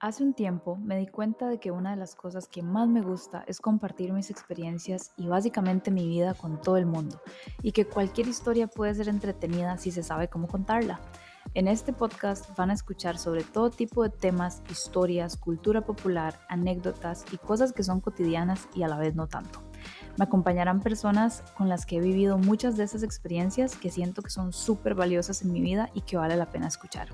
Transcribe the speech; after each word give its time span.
Hace 0.00 0.22
un 0.22 0.32
tiempo 0.32 0.76
me 0.76 0.96
di 0.96 1.08
cuenta 1.08 1.48
de 1.48 1.58
que 1.58 1.72
una 1.72 1.90
de 1.90 1.96
las 1.96 2.14
cosas 2.14 2.46
que 2.46 2.62
más 2.62 2.86
me 2.88 3.02
gusta 3.02 3.42
es 3.48 3.60
compartir 3.60 4.12
mis 4.12 4.30
experiencias 4.30 5.12
y 5.16 5.26
básicamente 5.26 5.90
mi 5.90 6.06
vida 6.06 6.34
con 6.34 6.60
todo 6.60 6.76
el 6.76 6.86
mundo, 6.86 7.20
y 7.62 7.72
que 7.72 7.84
cualquier 7.84 8.28
historia 8.28 8.68
puede 8.68 8.94
ser 8.94 9.08
entretenida 9.08 9.76
si 9.76 9.90
se 9.90 10.04
sabe 10.04 10.28
cómo 10.28 10.46
contarla. 10.46 11.00
En 11.54 11.66
este 11.66 11.92
podcast 11.92 12.56
van 12.56 12.70
a 12.70 12.74
escuchar 12.74 13.18
sobre 13.18 13.42
todo 13.42 13.70
tipo 13.70 14.04
de 14.04 14.10
temas, 14.10 14.62
historias, 14.70 15.36
cultura 15.36 15.80
popular, 15.80 16.38
anécdotas 16.48 17.24
y 17.32 17.38
cosas 17.38 17.72
que 17.72 17.82
son 17.82 18.00
cotidianas 18.00 18.68
y 18.76 18.84
a 18.84 18.88
la 18.88 18.98
vez 18.98 19.16
no 19.16 19.26
tanto. 19.26 19.67
Me 20.18 20.24
acompañarán 20.24 20.80
personas 20.80 21.44
con 21.56 21.68
las 21.68 21.86
que 21.86 21.98
he 21.98 22.00
vivido 22.00 22.38
muchas 22.38 22.76
de 22.76 22.82
esas 22.82 23.04
experiencias 23.04 23.76
que 23.76 23.92
siento 23.92 24.20
que 24.20 24.30
son 24.30 24.52
súper 24.52 24.96
valiosas 24.96 25.42
en 25.42 25.52
mi 25.52 25.60
vida 25.60 25.90
y 25.94 26.00
que 26.00 26.16
vale 26.16 26.34
la 26.34 26.50
pena 26.50 26.66
escuchar. 26.66 27.06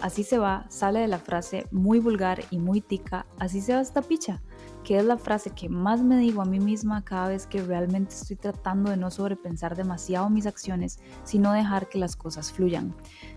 Así 0.00 0.24
se 0.24 0.38
va, 0.38 0.66
sale 0.68 0.98
de 0.98 1.06
la 1.06 1.20
frase 1.20 1.68
muy 1.70 2.00
vulgar 2.00 2.42
y 2.50 2.58
muy 2.58 2.80
tica, 2.80 3.26
así 3.38 3.60
se 3.60 3.74
va 3.74 3.80
esta 3.80 4.02
picha, 4.02 4.42
que 4.82 4.98
es 4.98 5.04
la 5.04 5.18
frase 5.18 5.50
que 5.50 5.68
más 5.68 6.02
me 6.02 6.16
digo 6.16 6.42
a 6.42 6.44
mí 6.44 6.58
misma 6.58 7.04
cada 7.04 7.28
vez 7.28 7.46
que 7.46 7.62
realmente 7.62 8.16
estoy 8.16 8.34
tratando 8.34 8.90
de 8.90 8.96
no 8.96 9.12
sobrepensar 9.12 9.76
demasiado 9.76 10.28
mis 10.28 10.46
acciones, 10.46 10.98
sino 11.22 11.52
dejar 11.52 11.88
que 11.88 11.98
las 11.98 12.16
cosas 12.16 12.50
fluyan. 12.50 12.92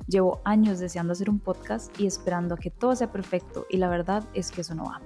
Llevo 0.07 0.41
años 0.45 0.79
deseando 0.79 1.13
hacer 1.13 1.29
un 1.29 1.37
podcast 1.37 1.95
y 1.99 2.07
esperando 2.07 2.55
a 2.55 2.57
que 2.57 2.71
todo 2.71 2.95
sea 2.95 3.11
perfecto 3.11 3.67
y 3.69 3.77
la 3.77 3.87
verdad 3.87 4.27
es 4.33 4.49
que 4.49 4.61
eso 4.61 4.73
no 4.73 4.85
va. 4.85 4.99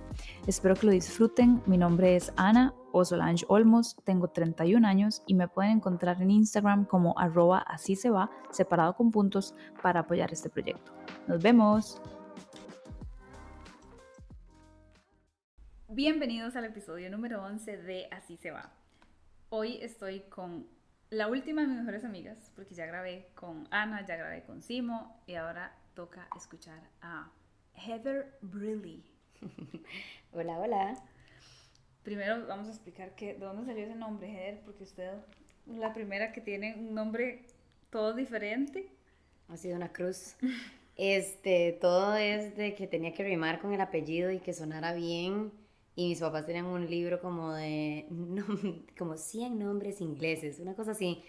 Espero 0.47 0.75
que 0.75 0.86
lo 0.86 0.94
disfruten, 0.94 1.61
mi 1.66 1.77
nombre 1.77 2.16
es 2.16 2.31
Ana 2.38 2.73
o 2.91 3.05
Solange 3.05 3.45
Olmos, 3.48 3.95
tengo 4.03 4.29
31 4.29 4.88
años 4.88 5.23
y 5.27 5.34
me 5.34 5.47
pueden 5.47 5.77
encontrar 5.77 6.21
en 6.21 6.31
Instagram 6.31 6.85
como 6.85 7.17
arroba 7.17 7.59
así 7.59 7.95
se 7.95 8.09
va, 8.09 8.30
separado 8.52 8.95
con 8.95 9.11
puntos, 9.11 9.53
para 9.81 10.02
apoyar 10.02 10.31
este 10.31 10.49
proyecto. 10.49 10.91
Nos 11.27 11.41
vemos. 11.41 12.02
Bienvenidos 15.88 16.55
al 16.55 16.66
episodio 16.66 17.09
número 17.09 17.44
11 17.44 17.77
de 17.77 18.08
Así 18.11 18.38
se 18.38 18.52
va. 18.52 18.72
Hoy 19.49 19.80
estoy 19.81 20.21
con 20.30 20.67
la 21.09 21.27
última 21.27 21.61
de 21.61 21.67
mis 21.67 21.77
mejores 21.77 22.05
amigas, 22.05 22.52
porque 22.55 22.75
ya 22.75 22.86
grabé 22.86 23.31
con 23.33 23.67
Ana, 23.71 24.05
ya 24.05 24.16
grabé 24.16 24.44
con 24.44 24.61
Simo 24.61 25.19
y 25.25 25.36
ahora 25.36 25.75
toca 25.95 26.27
escuchar 26.38 26.80
a 27.02 27.31
Heather 27.73 28.38
Briley. 28.42 29.03
hola, 30.31 30.59
hola. 30.59 31.03
Primero 32.09 32.47
vamos 32.47 32.65
a 32.65 32.71
explicar 32.71 33.13
que, 33.13 33.35
de 33.35 33.45
dónde 33.45 33.67
salió 33.67 33.85
ese 33.85 33.93
nombre, 33.93 34.31
Heather, 34.31 34.61
porque 34.65 34.83
usted 34.83 35.11
es 35.69 35.77
la 35.77 35.93
primera 35.93 36.31
que 36.31 36.41
tiene 36.41 36.73
un 36.75 36.95
nombre 36.95 37.45
todo 37.91 38.15
diferente. 38.15 38.91
Ha 39.47 39.57
sido 39.57 39.75
una 39.75 39.93
cruz. 39.93 40.35
Este, 40.95 41.77
todo 41.80 42.15
es 42.15 42.57
de 42.57 42.73
que 42.73 42.87
tenía 42.87 43.13
que 43.13 43.23
rimar 43.23 43.61
con 43.61 43.73
el 43.73 43.80
apellido 43.80 44.31
y 44.31 44.39
que 44.39 44.53
sonara 44.53 44.93
bien. 44.93 45.52
Y 45.95 46.09
mis 46.09 46.19
papás 46.19 46.47
tenían 46.47 46.65
un 46.65 46.89
libro 46.89 47.21
como 47.21 47.53
de, 47.53 48.07
como 48.97 49.15
100 49.15 49.59
nombres 49.59 50.02
ingleses, 50.02 50.59
una 50.59 50.73
cosa 50.73 50.91
así. 50.91 51.23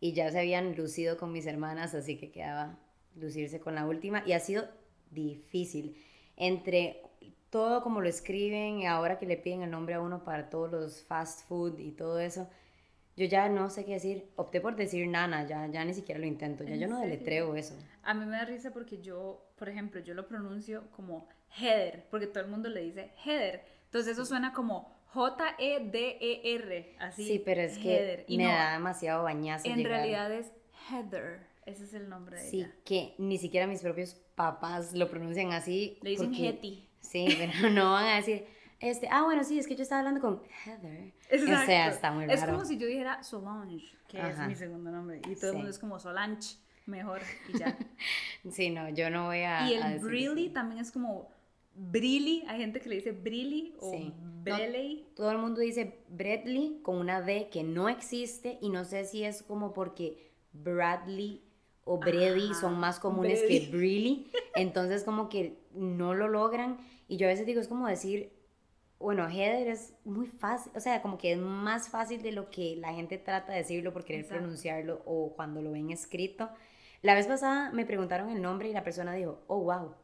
Y 0.00 0.12
ya 0.12 0.30
se 0.30 0.38
habían 0.38 0.76
lucido 0.76 1.16
con 1.16 1.32
mis 1.32 1.46
hermanas, 1.46 1.94
así 1.94 2.18
que 2.18 2.30
quedaba 2.30 2.78
lucirse 3.16 3.58
con 3.58 3.74
la 3.74 3.86
última. 3.86 4.22
Y 4.26 4.32
ha 4.32 4.40
sido 4.40 4.68
difícil. 5.10 5.96
Entre 6.36 7.00
todo 7.56 7.82
como 7.82 8.02
lo 8.02 8.08
escriben 8.10 8.80
y 8.80 8.86
ahora 8.86 9.18
que 9.18 9.24
le 9.24 9.38
piden 9.38 9.62
el 9.62 9.70
nombre 9.70 9.94
a 9.94 10.00
uno 10.02 10.22
para 10.22 10.50
todos 10.50 10.70
los 10.70 11.02
fast 11.04 11.48
food 11.48 11.78
y 11.78 11.90
todo 11.90 12.20
eso, 12.20 12.50
yo 13.16 13.24
ya 13.24 13.48
no 13.48 13.70
sé 13.70 13.86
qué 13.86 13.94
decir. 13.94 14.28
Opté 14.36 14.60
por 14.60 14.76
decir 14.76 15.08
nana, 15.08 15.46
ya, 15.46 15.66
ya 15.68 15.82
ni 15.82 15.94
siquiera 15.94 16.20
lo 16.20 16.26
intento. 16.26 16.64
Ya 16.64 16.76
yo 16.76 16.86
no 16.86 17.00
deletreo 17.00 17.56
eso. 17.56 17.74
A 18.02 18.12
mí 18.12 18.26
me 18.26 18.36
da 18.36 18.44
risa 18.44 18.74
porque 18.74 19.00
yo, 19.00 19.48
por 19.56 19.70
ejemplo, 19.70 20.02
yo 20.02 20.12
lo 20.12 20.28
pronuncio 20.28 20.90
como 20.90 21.30
Heather, 21.58 22.04
porque 22.10 22.26
todo 22.26 22.44
el 22.44 22.50
mundo 22.50 22.68
le 22.68 22.82
dice 22.82 23.12
Heather. 23.24 23.64
Entonces 23.86 24.12
eso 24.12 24.26
suena 24.26 24.52
como 24.52 24.94
J-E-D-E-R, 25.14 26.96
así. 26.98 27.26
Sí, 27.26 27.42
pero 27.42 27.62
es 27.62 27.78
que 27.78 28.26
me 28.28 28.44
da 28.44 28.74
demasiado 28.74 29.22
bañazo. 29.22 29.66
En 29.66 29.82
realidad 29.82 30.30
es 30.30 30.52
Heather, 30.90 31.40
ese 31.64 31.84
es 31.84 31.94
el 31.94 32.10
nombre 32.10 32.36
de 32.36 32.48
ella. 32.50 32.66
Sí, 32.66 32.80
que 32.84 33.14
ni 33.16 33.38
siquiera 33.38 33.66
mis 33.66 33.80
propios 33.80 34.12
papás 34.34 34.92
lo 34.92 35.08
pronuncian 35.08 35.54
así. 35.54 35.98
Le 36.02 36.10
dicen 36.10 36.34
Hetty. 36.34 36.82
Sí, 37.08 37.26
pero 37.38 37.70
no 37.70 37.92
van 37.92 38.06
a 38.06 38.16
decir 38.16 38.46
este, 38.80 39.08
ah, 39.10 39.22
bueno, 39.22 39.42
sí, 39.42 39.58
es 39.58 39.66
que 39.66 39.74
yo 39.74 39.82
estaba 39.82 40.00
hablando 40.00 40.20
con 40.20 40.42
Heather. 40.64 41.14
Exacto. 41.30 41.62
O 41.62 41.66
sea, 41.66 41.88
está 41.88 42.12
muy 42.12 42.26
raro. 42.26 42.38
Es 42.38 42.44
como 42.44 42.64
si 42.64 42.76
yo 42.76 42.86
dijera 42.86 43.22
Solange, 43.22 43.84
que 44.06 44.20
es 44.20 44.38
mi 44.46 44.54
segundo 44.54 44.90
nombre, 44.90 45.20
y 45.28 45.34
todo 45.34 45.50
el 45.50 45.56
mundo 45.56 45.70
es 45.70 45.78
como 45.78 45.98
Solange, 45.98 46.56
mejor, 46.84 47.22
y 47.48 47.58
ya. 47.58 47.76
sí, 48.50 48.70
no, 48.70 48.88
yo 48.90 49.08
no 49.08 49.26
voy 49.26 49.40
a. 49.40 49.68
Y 49.68 49.74
el 49.74 49.98
Brilly 50.00 50.50
también 50.50 50.80
es 50.80 50.92
como 50.92 51.30
Brilly, 51.74 52.44
hay 52.48 52.60
gente 52.60 52.80
que 52.80 52.88
le 52.90 52.96
dice 52.96 53.12
Brilly 53.12 53.74
o 53.80 53.90
sí. 53.90 54.14
todo 55.14 55.30
el 55.30 55.38
mundo 55.38 55.60
dice 55.60 55.98
Bradley 56.08 56.80
con 56.82 56.96
una 56.96 57.22
D 57.22 57.48
que 57.50 57.62
no 57.62 57.88
existe, 57.88 58.58
y 58.60 58.68
no 58.68 58.84
sé 58.84 59.04
si 59.04 59.24
es 59.24 59.42
como 59.42 59.72
porque 59.72 60.32
Bradley 60.52 61.42
o 61.84 61.98
Brady 61.98 62.52
son 62.52 62.78
más 62.78 62.98
comunes 62.98 63.40
que 63.48 63.68
Brilly, 63.70 64.30
entonces 64.54 65.02
como 65.04 65.28
que 65.28 65.56
no 65.76 66.14
lo 66.14 66.28
logran, 66.28 66.78
y 67.08 67.16
yo 67.16 67.26
a 67.26 67.30
veces 67.30 67.46
digo, 67.46 67.60
es 67.60 67.68
como 67.68 67.86
decir 67.86 68.32
bueno, 68.98 69.28
Heather 69.28 69.68
es 69.68 69.94
muy 70.04 70.26
fácil, 70.26 70.72
o 70.74 70.80
sea, 70.80 71.02
como 71.02 71.18
que 71.18 71.32
es 71.32 71.38
más 71.38 71.88
fácil 71.88 72.22
de 72.22 72.32
lo 72.32 72.50
que 72.50 72.76
la 72.76 72.94
gente 72.94 73.18
trata 73.18 73.52
de 73.52 73.58
decirlo 73.58 73.92
por 73.92 74.04
querer 74.04 74.26
pronunciarlo 74.26 75.02
o 75.04 75.34
cuando 75.36 75.60
lo 75.60 75.72
ven 75.72 75.90
escrito. 75.90 76.48
La 77.02 77.14
vez 77.14 77.26
pasada 77.26 77.70
me 77.72 77.84
preguntaron 77.84 78.30
el 78.30 78.40
nombre 78.40 78.68
y 78.68 78.72
la 78.72 78.84
persona 78.84 79.12
dijo, 79.14 79.42
oh, 79.48 79.60
wow. 79.60 79.94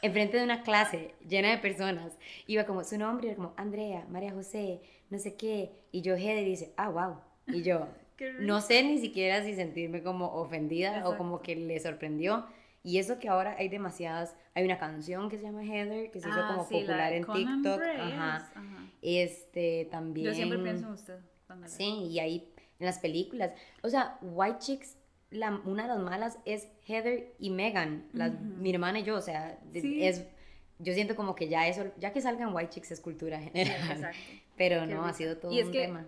Enfrente 0.00 0.36
de 0.36 0.44
una 0.44 0.62
clase 0.62 1.14
llena 1.26 1.50
de 1.50 1.58
personas, 1.58 2.16
iba 2.46 2.64
como 2.64 2.84
su 2.84 2.98
nombre, 2.98 3.28
era 3.28 3.36
como 3.36 3.54
Andrea, 3.56 4.06
María 4.08 4.32
José, 4.32 4.80
no 5.10 5.18
sé 5.18 5.34
qué, 5.34 5.72
y 5.90 6.02
yo 6.02 6.14
Heather 6.14 6.44
dice, 6.44 6.72
ah, 6.76 6.90
wow. 6.90 7.16
Y 7.48 7.62
yo, 7.62 7.88
no 8.40 8.60
sé 8.60 8.84
ni 8.84 8.98
siquiera 8.98 9.42
si 9.42 9.54
sentirme 9.54 10.02
como 10.02 10.32
ofendida 10.34 11.08
o 11.08 11.16
como 11.16 11.40
que 11.42 11.56
le 11.56 11.80
sorprendió 11.80 12.46
y 12.84 12.98
eso 12.98 13.18
que 13.18 13.28
ahora 13.28 13.56
hay 13.58 13.68
demasiadas, 13.68 14.36
hay 14.54 14.64
una 14.64 14.78
canción 14.78 15.30
que 15.30 15.38
se 15.38 15.44
llama 15.44 15.64
Heather, 15.64 16.10
que 16.10 16.20
se 16.20 16.28
hizo 16.28 16.38
ah, 16.38 16.48
como 16.48 16.68
popular 16.68 17.14
en 17.14 17.24
TikTok. 17.24 17.80
Ajá. 17.82 18.50
Este, 19.00 19.88
también. 19.90 20.26
Yo 20.26 20.34
siempre 20.34 20.58
pienso 20.58 20.86
en 20.86 20.92
usted. 20.92 21.18
Sí, 21.66 22.08
y 22.10 22.18
ahí 22.20 22.52
en 22.78 22.86
las 22.86 22.98
películas. 22.98 23.52
O 23.82 23.88
sea, 23.88 24.18
White 24.20 24.58
Chicks, 24.58 24.98
la, 25.30 25.62
una 25.64 25.84
de 25.84 25.88
las 25.88 25.98
malas 25.98 26.38
es 26.44 26.68
Heather 26.86 27.34
y 27.38 27.50
Megan, 27.50 28.06
las, 28.12 28.38
mi 28.38 28.70
hermana 28.70 29.00
y 29.00 29.04
yo, 29.04 29.16
o 29.16 29.22
sea, 29.22 29.58
es 29.72 30.26
yo 30.78 30.92
siento 30.92 31.16
como 31.16 31.34
que 31.34 31.48
ya 31.48 31.66
eso, 31.68 31.90
ya 31.98 32.12
que 32.12 32.20
salgan 32.20 32.54
White 32.54 32.70
Chicks 32.70 32.92
es 32.92 33.00
cultura 33.00 33.40
general. 33.40 33.92
exacto. 33.92 34.18
Pero 34.56 34.86
no, 34.86 35.04
ha 35.04 35.12
sido 35.12 35.38
todo 35.38 35.50
y 35.50 35.58
es 35.58 35.66
un 35.66 35.72
que 35.72 35.80
tema. 35.80 36.06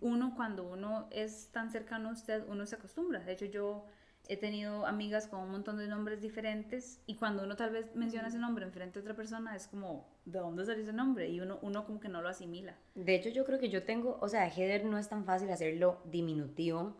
Uno, 0.00 0.34
cuando 0.34 0.64
uno 0.64 1.06
es 1.10 1.50
tan 1.52 1.70
cercano 1.70 2.08
a 2.08 2.12
usted, 2.12 2.42
uno 2.48 2.66
se 2.66 2.74
acostumbra. 2.74 3.20
De 3.20 3.32
hecho, 3.32 3.44
yo 3.44 3.86
he 4.28 4.36
tenido 4.36 4.86
amigas 4.86 5.26
con 5.26 5.40
un 5.40 5.50
montón 5.50 5.78
de 5.78 5.88
nombres 5.88 6.20
diferentes 6.20 7.00
y 7.06 7.16
cuando 7.16 7.44
uno 7.44 7.56
tal 7.56 7.70
vez 7.70 7.94
menciona 7.96 8.28
ese 8.28 8.38
nombre 8.38 8.64
en 8.66 8.72
frente 8.72 8.98
a 8.98 9.02
otra 9.02 9.14
persona 9.14 9.56
es 9.56 9.66
como, 9.66 10.06
¿de 10.26 10.38
dónde 10.38 10.66
salió 10.66 10.82
ese 10.82 10.92
nombre? 10.92 11.30
Y 11.30 11.40
uno, 11.40 11.58
uno 11.62 11.86
como 11.86 11.98
que 11.98 12.10
no 12.10 12.20
lo 12.20 12.28
asimila. 12.28 12.76
De 12.94 13.14
hecho, 13.14 13.30
yo 13.30 13.46
creo 13.46 13.58
que 13.58 13.70
yo 13.70 13.84
tengo, 13.84 14.18
o 14.20 14.28
sea, 14.28 14.46
Heather 14.46 14.84
no 14.84 14.98
es 14.98 15.08
tan 15.08 15.24
fácil 15.24 15.50
hacerlo 15.50 16.02
diminutivo, 16.04 16.96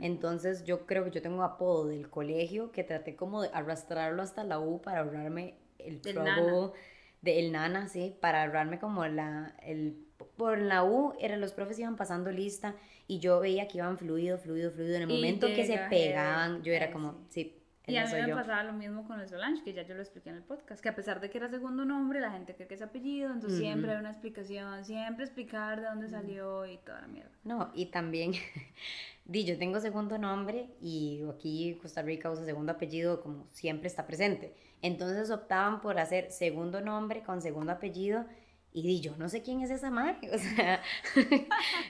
entonces 0.00 0.64
yo 0.64 0.86
creo 0.86 1.04
que 1.04 1.10
yo 1.10 1.20
tengo 1.20 1.42
apodo 1.42 1.88
del 1.88 2.08
colegio 2.08 2.72
que 2.72 2.84
traté 2.84 3.16
como 3.16 3.42
de 3.42 3.50
arrastrarlo 3.52 4.22
hasta 4.22 4.42
la 4.42 4.58
U 4.60 4.80
para 4.80 5.00
ahorrarme 5.00 5.58
el 5.78 6.00
trouble 6.00 6.72
de 7.20 7.40
el 7.40 7.52
nana, 7.52 7.86
sí, 7.88 8.16
para 8.18 8.44
ahorrarme 8.44 8.78
como 8.78 9.04
la, 9.06 9.54
el, 9.62 10.07
por 10.38 10.58
la 10.58 10.84
U, 10.84 11.12
era, 11.18 11.36
los 11.36 11.52
profes 11.52 11.78
iban 11.80 11.96
pasando 11.96 12.30
lista 12.30 12.76
y 13.06 13.18
yo 13.18 13.40
veía 13.40 13.66
que 13.68 13.78
iban 13.78 13.98
fluido, 13.98 14.38
fluido, 14.38 14.70
fluido, 14.70 14.94
en 14.94 15.02
el 15.02 15.08
momento 15.08 15.48
que 15.48 15.66
se 15.66 15.76
pegaban, 15.90 16.62
yo 16.62 16.72
era 16.72 16.90
como, 16.90 17.26
sí. 17.28 17.54
Y 17.88 17.96
a 17.96 18.04
mí 18.04 18.12
me 18.22 18.34
pasaba 18.34 18.64
lo 18.64 18.74
mismo 18.74 19.06
con 19.06 19.18
el 19.18 19.28
Solange, 19.28 19.64
que 19.64 19.72
ya 19.72 19.82
yo 19.82 19.94
lo 19.94 20.02
expliqué 20.02 20.28
en 20.28 20.36
el 20.36 20.42
podcast, 20.42 20.82
que 20.82 20.90
a 20.90 20.94
pesar 20.94 21.20
de 21.20 21.30
que 21.30 21.38
era 21.38 21.48
segundo 21.48 21.86
nombre, 21.86 22.20
la 22.20 22.30
gente 22.30 22.54
cree 22.54 22.68
que 22.68 22.74
es 22.74 22.82
apellido, 22.82 23.32
entonces 23.32 23.58
siempre 23.58 23.92
hay 23.92 23.96
una 23.96 24.10
explicación, 24.10 24.84
siempre 24.84 25.24
explicar 25.24 25.80
de 25.80 25.86
dónde 25.86 26.08
salió 26.08 26.66
y 26.66 26.76
toda 26.78 27.00
la 27.00 27.08
mierda. 27.08 27.30
No, 27.44 27.72
y 27.74 27.86
también, 27.86 28.32
di, 29.24 29.44
yo 29.44 29.58
tengo 29.58 29.80
segundo 29.80 30.18
nombre 30.18 30.68
y 30.82 31.24
aquí 31.34 31.78
Costa 31.80 32.02
Rica 32.02 32.30
usa 32.30 32.44
segundo 32.44 32.72
apellido 32.72 33.22
como 33.22 33.48
siempre 33.52 33.88
está 33.88 34.06
presente. 34.06 34.54
Entonces 34.82 35.30
optaban 35.30 35.80
por 35.80 35.98
hacer 35.98 36.30
segundo 36.30 36.82
nombre 36.82 37.22
con 37.22 37.40
segundo 37.40 37.72
apellido 37.72 38.26
y 38.72 38.82
di, 38.82 39.00
yo 39.00 39.16
no 39.16 39.28
sé 39.28 39.42
quién 39.42 39.60
es 39.60 39.70
esa 39.70 39.90
madre, 39.90 40.16
o 40.32 40.38
sea, 40.38 40.82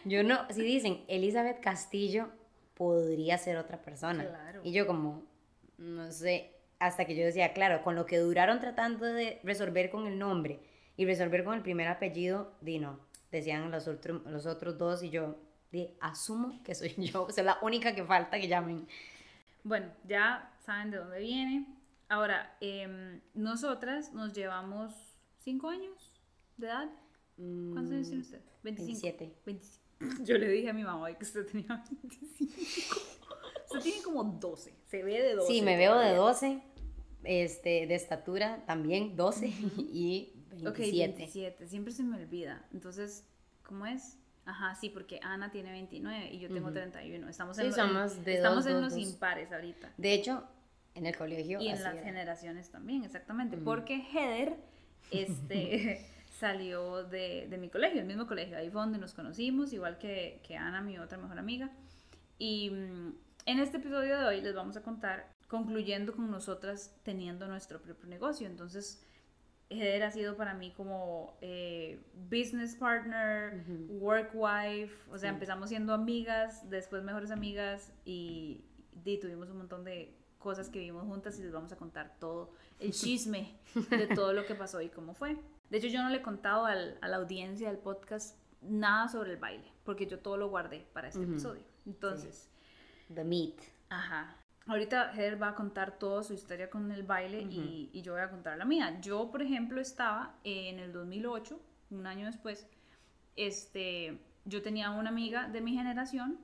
yo 0.05 0.23
no, 0.23 0.47
si 0.51 0.63
dicen 0.63 1.05
Elizabeth 1.09 1.61
Castillo, 1.61 2.29
podría 2.75 3.39
ser 3.39 3.57
otra 3.57 3.83
persona. 3.83 4.27
Claro. 4.27 4.61
Y 4.65 4.73
yo 4.73 4.87
como, 4.87 5.25
no 5.79 6.11
sé, 6.13 6.53
hasta 6.79 7.05
que 7.05 7.17
yo 7.17 7.25
decía, 7.25 7.53
claro, 7.53 7.83
con 7.83 7.95
lo 7.95 8.07
que 8.07 8.19
duraron 8.19 8.61
tratando 8.61 9.05
de 9.05 9.41
resolver 9.43 9.91
con 9.91 10.07
el 10.07 10.19
nombre 10.19 10.61
y 10.97 11.05
resolver 11.05 11.45
con 11.45 11.55
el 11.55 11.63
primer 11.63 11.89
apellido, 11.89 12.53
di 12.61 12.79
no, 12.79 13.01
decían 13.33 13.71
los, 13.71 13.89
otros 13.89 14.23
los 14.27 14.47
otros 14.47 14.79
dos 14.79 15.03
y 15.03 15.11
yo 15.11 15.37
di, 15.73 15.97
asumo 16.01 16.63
que 16.63 16.75
soy 16.75 16.95
yo, 16.97 17.29
soy 17.31 17.45
la 17.45 17.59
única 17.63 17.95
que 17.95 18.05
falta 18.05 18.39
que 18.39 18.49
llamen. 18.49 18.87
Bueno, 19.65 19.87
ya 20.05 20.53
saben 20.65 20.93
de 20.93 20.99
dónde 20.99 21.19
viene, 21.19 21.67
Ahora, 22.09 22.57
em, 22.61 23.21
nosotras 23.35 24.15
nos 24.15 24.33
llevamos 24.33 24.95
cinco 25.37 25.69
años 25.69 26.08
de 26.59 26.67
edad. 26.67 26.89
¿Cuántos 27.37 27.93
años 27.93 28.09
tiene 28.09 28.23
usted? 28.23 28.41
25. 28.63 29.35
27. 29.47 29.83
Yo 30.25 30.39
le 30.39 30.49
dije 30.49 30.71
a 30.71 30.73
mi 30.73 30.83
mamá 30.85 31.13
que 31.17 31.25
usted 31.25 31.47
tenía 31.47 31.83
25. 31.91 32.97
usted 33.67 33.81
tiene 33.81 34.03
como 34.03 34.25
12. 34.25 34.75
Se 34.87 35.03
ve 35.03 35.23
de 35.23 35.35
12. 35.35 35.53
Sí, 35.53 35.63
me 35.63 35.77
veo 35.77 35.99
de 35.99 36.15
12. 36.15 36.63
Este, 37.25 37.87
de 37.87 37.95
estatura 37.95 38.65
también 38.67 39.17
12 39.17 39.47
y 39.93 40.33
27. 40.51 40.69
Ok, 40.69 40.79
27. 40.79 41.67
Siempre 41.69 41.93
se 41.93 42.03
me 42.03 42.17
olvida. 42.17 42.67
Entonces, 42.73 43.25
¿cómo 43.65 43.87
es? 43.87 44.17
Ajá, 44.45 44.75
sí, 44.77 44.89
porque 44.89 45.21
Ana 45.23 45.51
tiene 45.51 45.73
29 45.73 46.33
y 46.33 46.39
yo 46.39 46.49
tengo 46.49 46.73
31. 46.73 47.29
Estamos 47.29 47.57
Sí, 47.57 47.63
en, 47.63 47.69
lo- 47.69 47.75
somos 47.75 48.25
de 48.25 48.35
estamos 48.37 48.65
dos, 48.65 48.67
en 48.67 48.73
dos, 48.75 48.83
los 48.85 48.93
dos. 48.95 49.03
impares 49.03 49.53
ahorita. 49.53 49.93
De 49.97 50.15
hecho, 50.15 50.45
en 50.95 51.07
el 51.07 51.17
colegio. 51.17 51.61
Y 51.61 51.69
en 51.69 51.83
las 51.83 51.95
era. 51.95 52.03
generaciones 52.05 52.71
también, 52.71 53.05
exactamente. 53.05 53.59
Porque 53.59 53.97
Heather 54.01 54.57
este, 55.11 56.07
salió 56.39 57.03
de, 57.05 57.47
de 57.51 57.59
mi 57.59 57.69
colegio, 57.69 58.01
el 58.01 58.07
mismo 58.07 58.27
colegio. 58.27 58.57
Ahí 58.57 58.71
fue 58.71 58.81
donde 58.81 58.99
nos 58.99 59.15
conocimos, 59.15 59.73
igual 59.73 59.99
que, 59.99 60.41
que 60.47 60.57
Ana, 60.57 60.81
mi 60.81 60.99
otra 60.99 61.19
mejor 61.19 61.39
amiga. 61.39 61.71
Y 62.39 62.71
mm, 62.71 63.15
en 63.47 63.59
este 63.59 63.79
episodio 63.79 64.19
de 64.19 64.25
hoy 64.27 64.41
les 64.41 64.55
vamos 64.55 64.77
a 64.77 64.83
contar, 64.83 65.33
concluyendo 65.49 66.15
con 66.15 66.31
nosotras 66.31 66.95
teniendo 67.03 67.49
nuestro 67.49 67.81
propio 67.83 68.07
negocio. 68.09 68.47
Entonces, 68.47 69.05
Heather 69.71 70.03
ha 70.05 70.11
sido 70.13 70.37
para 70.37 70.55
mí 70.55 70.71
como 70.73 71.37
eh, 71.41 72.01
business 72.31 72.77
partner, 72.77 73.65
work 73.89 74.31
wife, 74.35 74.95
o 75.11 75.19
sea, 75.19 75.31
Sí. 75.31 75.35
empezamos 75.35 75.69
siendo 75.71 75.93
amigas, 75.93 76.69
después 76.71 77.03
mejores 77.03 77.31
amigas 77.33 77.93
y, 78.05 78.65
y 79.05 79.19
tuvimos 79.19 79.51
un 79.51 79.59
montón 79.59 79.85
de 79.85 80.15
cosas 80.39 80.69
que 80.69 80.79
vivimos 80.79 81.05
juntas 81.05 81.37
y 81.41 81.43
les 81.43 81.53
vamos 81.53 81.73
a 81.73 81.77
contar 81.77 82.17
todo 82.21 82.53
el 82.79 82.93
chisme 82.93 83.59
de 83.91 84.07
todo 84.15 84.33
lo 84.33 84.47
que 84.47 84.55
pasó 84.55 84.81
y 84.81 84.89
cómo 84.89 85.13
fue. 85.15 85.37
De 85.71 85.79
hecho, 85.79 85.89
yo 85.89 86.03
no 86.03 86.09
le 86.09 86.19
he 86.19 86.23
contado 86.23 86.65
al- 86.67 86.99
a 87.01 87.09
la 87.09 87.17
audiencia 87.19 87.69
del 87.69 87.79
podcast 87.79 88.39
nada 88.63 89.09
sobre 89.09 89.33
el 89.33 89.37
baile, 89.39 89.71
porque 89.85 90.07
yo 90.07 90.19
todo 90.19 90.37
lo 90.37 90.49
guardé 90.49 90.87
para 90.93 91.09
este 91.09 91.21
Ujú. 91.21 91.33
episodio. 91.33 91.63
Entonces, 91.87 92.51
The 93.15 93.25
Meat. 93.25 93.55
Ajá. 93.91 94.35
Ahorita 94.67 95.13
Heather 95.15 95.41
va 95.43 95.49
a 95.49 95.55
contar 95.55 95.99
toda 95.99 96.23
su 96.23 96.35
historia 96.35 96.69
con 96.69 96.91
el 96.93 97.03
baile 97.03 97.41
y, 97.41 97.89
y 97.93 98.03
yo 98.03 98.13
voy 98.13 98.21
a 98.23 98.29
contar 98.31 98.59
la 98.59 98.65
mía. 98.67 99.01
Yo, 99.01 99.31
por 99.31 99.41
ejemplo, 99.41 99.81
estaba 99.81 100.35
en 100.45 100.79
el 100.79 100.93
2008, 100.93 101.59
un 101.91 102.07
año 102.07 102.27
después, 102.27 102.67
este, 103.37 104.19
yo 104.45 104.63
tenía 104.63 104.91
una 104.91 105.09
amiga 105.11 105.49
de 105.49 105.61
mi 105.61 105.75
generación 105.75 106.39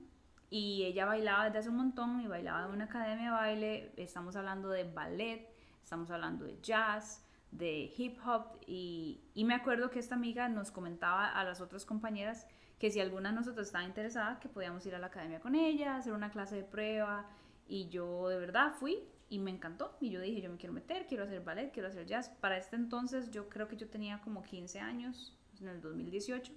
y 0.51 0.85
ella 0.85 1.05
bailaba 1.07 1.45
desde 1.47 1.59
hace 1.59 1.69
un 1.69 1.77
montón 1.77 2.21
y 2.21 2.27
bailaba 2.27 2.65
en 2.67 2.71
una 2.73 2.85
academia 2.85 3.27
de 3.27 3.31
baile. 3.31 3.93
Estamos 3.97 4.37
hablando 4.37 4.69
de 4.71 4.85
ballet, 4.85 5.49
estamos 5.83 6.11
hablando 6.11 6.45
de 6.45 6.59
jazz, 6.63 7.25
de 7.57 7.93
hip 7.97 8.19
hop 8.27 8.59
y, 8.67 9.21
y 9.35 9.45
me 9.45 9.55
acuerdo 9.55 9.91
que 9.91 9.99
esta 9.99 10.15
amiga 10.15 10.49
nos 10.49 10.71
comentaba 10.71 11.29
a 11.29 11.45
las 11.45 11.61
otras 11.61 11.85
compañeras 11.85 12.47
que 12.79 12.91
si 12.91 13.01
alguna 13.01 13.31
de 13.31 13.37
nosotros 13.37 13.67
estaba 13.67 13.85
interesada 13.85 14.41
que 14.41 14.49
podíamos 14.49 14.85
ir 14.87 14.95
a 14.95 14.99
la 14.99 15.07
academia 15.07 15.41
con 15.41 15.55
ella, 15.55 15.97
hacer 15.97 16.13
una 16.13 16.31
clase 16.31 16.57
de 16.57 16.65
prueba 16.65 17.27
y 17.67 17.89
yo 17.89 18.29
de 18.29 18.39
verdad 18.39 18.73
fui 18.79 18.99
y 19.29 19.39
me 19.39 19.51
encantó 19.51 19.97
y 20.01 20.11
yo 20.11 20.21
dije 20.21 20.41
yo 20.41 20.51
me 20.51 20.57
quiero 20.57 20.73
meter, 20.73 21.07
quiero 21.07 21.25
hacer 21.25 21.43
ballet, 21.43 21.71
quiero 21.73 21.89
hacer 21.89 22.07
jazz. 22.07 22.29
Para 22.41 22.57
este 22.57 22.77
entonces 22.77 23.31
yo 23.31 23.49
creo 23.49 23.69
que 23.69 23.77
yo 23.77 23.89
tenía 23.89 24.21
como 24.21 24.43
15 24.43 24.81
años, 24.81 25.37
en 25.61 25.69
el 25.69 25.81
2018 25.81 26.53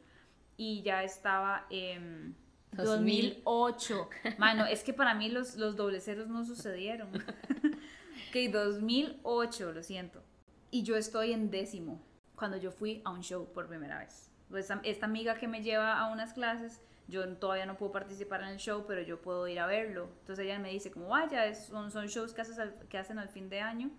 y 0.57 0.81
ya 0.81 1.03
estaba 1.03 1.67
en 1.69 2.35
2000. 2.71 3.43
2008. 3.45 4.09
Mano, 4.37 4.65
es 4.65 4.83
que 4.83 4.93
para 4.93 5.13
mí 5.13 5.29
los, 5.29 5.55
los 5.55 5.75
doble 5.75 6.01
ceros 6.01 6.27
no 6.27 6.43
sucedieron. 6.45 7.09
ok, 7.15 8.51
2008, 8.51 9.71
lo 9.71 9.83
siento. 9.83 10.23
Y 10.71 10.83
yo 10.83 10.95
estoy 10.95 11.33
en 11.33 11.49
décimo 11.49 12.01
cuando 12.35 12.57
yo 12.57 12.71
fui 12.71 13.01
a 13.05 13.11
un 13.11 13.21
show 13.23 13.47
por 13.53 13.67
primera 13.67 13.99
vez. 13.99 14.29
Pues, 14.49 14.63
Esta, 14.69 14.79
esta 14.83 15.05
amiga 15.05 15.35
que 15.35 15.47
me 15.47 15.61
lleva 15.63 15.97
a 15.99 16.11
unas 16.11 16.33
clases, 16.33 16.81
yo 17.07 17.27
todavía 17.37 17.65
no 17.65 17.77
puedo 17.77 17.91
participar 17.91 18.41
en 18.43 18.49
el 18.49 18.57
show, 18.57 18.85
pero 18.87 19.01
yo 19.01 19.21
puedo 19.21 19.47
ir 19.47 19.59
a 19.59 19.65
verlo. 19.67 20.09
Entonces 20.21 20.45
ella 20.45 20.59
me 20.59 20.69
dice 20.69 20.91
como, 20.91 21.09
vaya, 21.09 21.45
es- 21.45 21.65
son, 21.65 21.91
son 21.91 22.07
shows 22.07 22.33
que, 22.33 22.41
haces 22.41 22.59
al- 22.59 22.75
que 22.89 22.97
hacen 22.97 23.19
al 23.19 23.29
fin 23.29 23.49
de 23.49 23.61
año, 23.61 23.89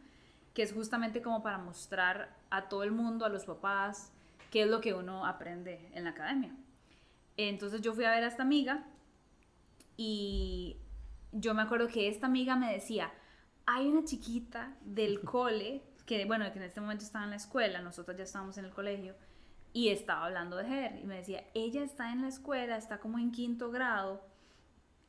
que 0.55 0.63
es 0.63 0.73
justamente 0.73 1.23
como 1.23 1.43
para 1.43 1.59
mostrar 1.59 2.35
a 2.51 2.69
todo 2.69 2.83
el 2.83 2.93
mundo, 2.93 3.25
a 3.25 3.29
los 3.29 3.45
papás, 3.45 4.13
qué 4.51 4.63
es 4.63 4.69
lo 4.69 4.81
que 4.81 4.95
uno 4.95 5.27
aprende 5.27 5.89
en 5.93 6.05
la 6.05 6.11
academia. 6.11 6.55
Entonces 7.37 7.81
yo 7.81 7.95
fui 7.95 8.05
a 8.05 8.11
ver 8.11 8.25
a 8.25 8.29
esta 8.29 8.43
amiga 8.43 8.85
y 9.97 10.77
yo 11.33 11.55
me 11.55 11.63
acuerdo 11.63 11.89
que 11.89 12.09
esta 12.09 12.27
amiga 12.27 12.57
me 12.57 12.73
decía, 12.73 13.11
hay 13.67 13.87
una 13.89 14.05
chiquita 14.05 14.77
del 14.83 15.21
cole, 15.25 15.83
que 16.09 16.25
bueno, 16.25 16.51
que 16.51 16.59
en 16.59 16.65
este 16.65 16.81
momento 16.81 17.05
estaba 17.05 17.25
en 17.25 17.31
la 17.31 17.37
escuela, 17.37 17.83
nosotros 17.83 18.17
ya 18.17 18.25
estábamos 18.25 18.57
en 18.57 18.65
el 18.65 18.73
colegio, 18.73 19.15
y 19.75 19.91
estaba 19.91 20.25
hablando 20.25 20.57
de 20.57 20.65
her, 20.65 20.99
y 20.99 21.05
me 21.05 21.17
decía, 21.17 21.45
ella 21.55 21.85
está 21.85 22.11
en 22.13 22.23
la 22.23 22.29
escuela, 22.29 22.79
está 22.79 22.99
como 22.99 23.19
en 23.19 23.31
quinto 23.31 23.71
grado, 23.71 24.23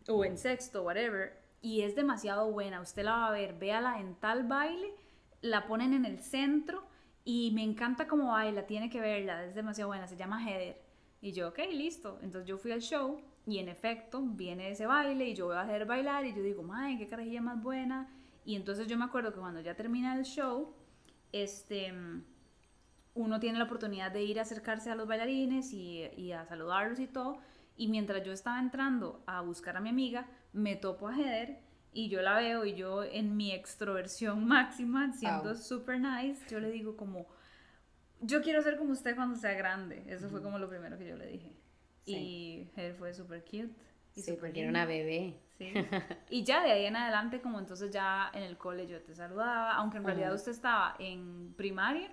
o 0.10 0.25
en 0.25 0.38
sexto, 0.38 0.84
whatever, 0.84 1.42
y 1.62 1.81
es 1.81 1.96
demasiado 1.96 2.51
buena, 2.51 2.81
usted 2.81 3.04
la 3.04 3.12
va 3.13 3.28
a 3.30 3.31
ver, 3.31 3.57
véala 3.57 4.01
en 4.01 4.16
tal 4.16 4.44
baile, 4.44 4.94
la 5.42 5.68
ponen 5.68 5.94
en 5.94 6.04
el 6.04 6.19
centro, 6.19 6.84
y 7.24 7.52
me 7.52 7.63
encanta 7.63 8.06
cómo 8.06 8.34
baila, 8.34 8.68
tiene 8.68 8.90
que 8.90 9.00
verla, 9.00 9.45
es 9.45 9.56
demasiado 9.56 9.88
buena, 9.88 10.06
se 10.06 10.18
llama 10.18 10.44
Heather. 10.44 10.81
Y 11.22 11.31
yo, 11.31 11.50
ok, 11.50 11.60
listo. 11.72 12.18
Entonces 12.22 12.48
yo 12.48 12.57
fui 12.57 12.72
al 12.72 12.81
show 12.81 13.22
y 13.45 13.60
en 13.60 13.69
efecto 13.69 14.22
viene 14.22 14.72
ese 14.72 14.86
baile 14.86 15.30
y 15.30 15.36
yo 15.36 15.50
veo 15.50 15.60
a 15.60 15.66
Heather 15.66 15.86
bailar 15.86 16.25
y 16.25 16.34
yo 16.34 16.42
digo, 16.42 16.66
ay, 16.74 16.98
qué 16.98 17.07
carajilla 17.07 17.42
más 17.42 17.62
buena. 17.62 18.10
Y 18.45 18.56
entonces 18.56 18.88
yo 18.88 18.98
me 18.98 19.06
acuerdo 19.06 19.31
que 19.34 19.40
cuando 19.40 19.62
ya 19.62 19.75
termina 19.75 20.16
el 20.16 20.24
show, 20.24 20.74
este, 21.31 21.94
uno 23.14 23.40
tiene 23.40 23.58
la 23.58 23.66
oportunidad 23.66 24.12
de 24.12 24.24
ir 24.24 24.40
a 24.40 24.44
acercarse 24.44 24.90
a 24.90 24.96
los 24.96 25.08
bailarines 25.08 25.74
y, 25.74 26.10
y 26.18 26.31
a 26.31 26.46
saludarlos 26.46 27.00
y 27.00 27.08
todo. 27.08 27.40
Y 27.76 27.88
mientras 27.88 28.24
yo 28.24 28.31
estaba 28.34 28.60
entrando 28.60 29.24
a 29.26 29.42
buscar 29.42 29.78
a 29.78 29.81
mi 29.81 29.90
amiga, 29.90 30.28
me 30.54 30.76
topo 30.76 31.08
a 31.08 31.16
Heather 31.16 31.60
y 31.92 32.10
yo 32.10 32.22
la 32.22 32.38
veo 32.38 32.66
y 32.66 32.76
yo 32.76 33.04
en 33.04 33.36
mi 33.38 33.52
extroversión 33.52 34.46
máxima, 34.48 35.12
siendo 35.14 35.50
Au. 35.50 35.56
super 35.56 36.00
nice, 36.00 36.44
yo 36.50 36.60
le 36.60 36.72
digo 36.72 36.96
como, 36.98 37.28
yo 38.22 38.42
quiero 38.42 38.62
ser 38.62 38.78
como 38.78 38.92
usted 38.92 39.16
cuando 39.16 39.36
sea 39.36 39.54
grande. 39.54 40.04
Eso 40.08 40.30
fue 40.30 40.42
como 40.42 40.60
lo 40.60 40.70
primero 40.70 40.98
que 40.98 41.08
yo 41.08 41.16
le 41.18 41.28
dije. 41.28 41.58
Sí. 42.06 42.16
Y 42.16 42.72
Heather 42.76 42.96
fue 42.96 43.14
super 43.14 43.44
cute. 43.44 43.70
Y 44.16 44.22
Sí, 44.22 44.31
súper 44.31 44.40
porque 44.40 44.62
era 44.62 44.70
una 44.70 44.86
bebé. 44.86 45.40
Sí. 45.60 45.72
Y 46.32 46.44
ya 46.44 46.64
de 46.64 46.72
ahí 46.72 46.86
en 46.86 46.96
adelante, 46.96 47.42
como 47.42 47.60
entonces 47.60 47.92
ya 47.92 48.32
en 48.34 48.44
el 48.44 48.58
cole 48.58 48.88
yo 48.88 49.02
te 49.02 49.14
saludaba, 49.14 49.74
aunque 49.74 49.98
en 49.98 50.06
realidad 50.06 50.34
usted 50.34 50.54
estaba 50.54 50.96
en 50.98 51.54
primaria 51.56 52.10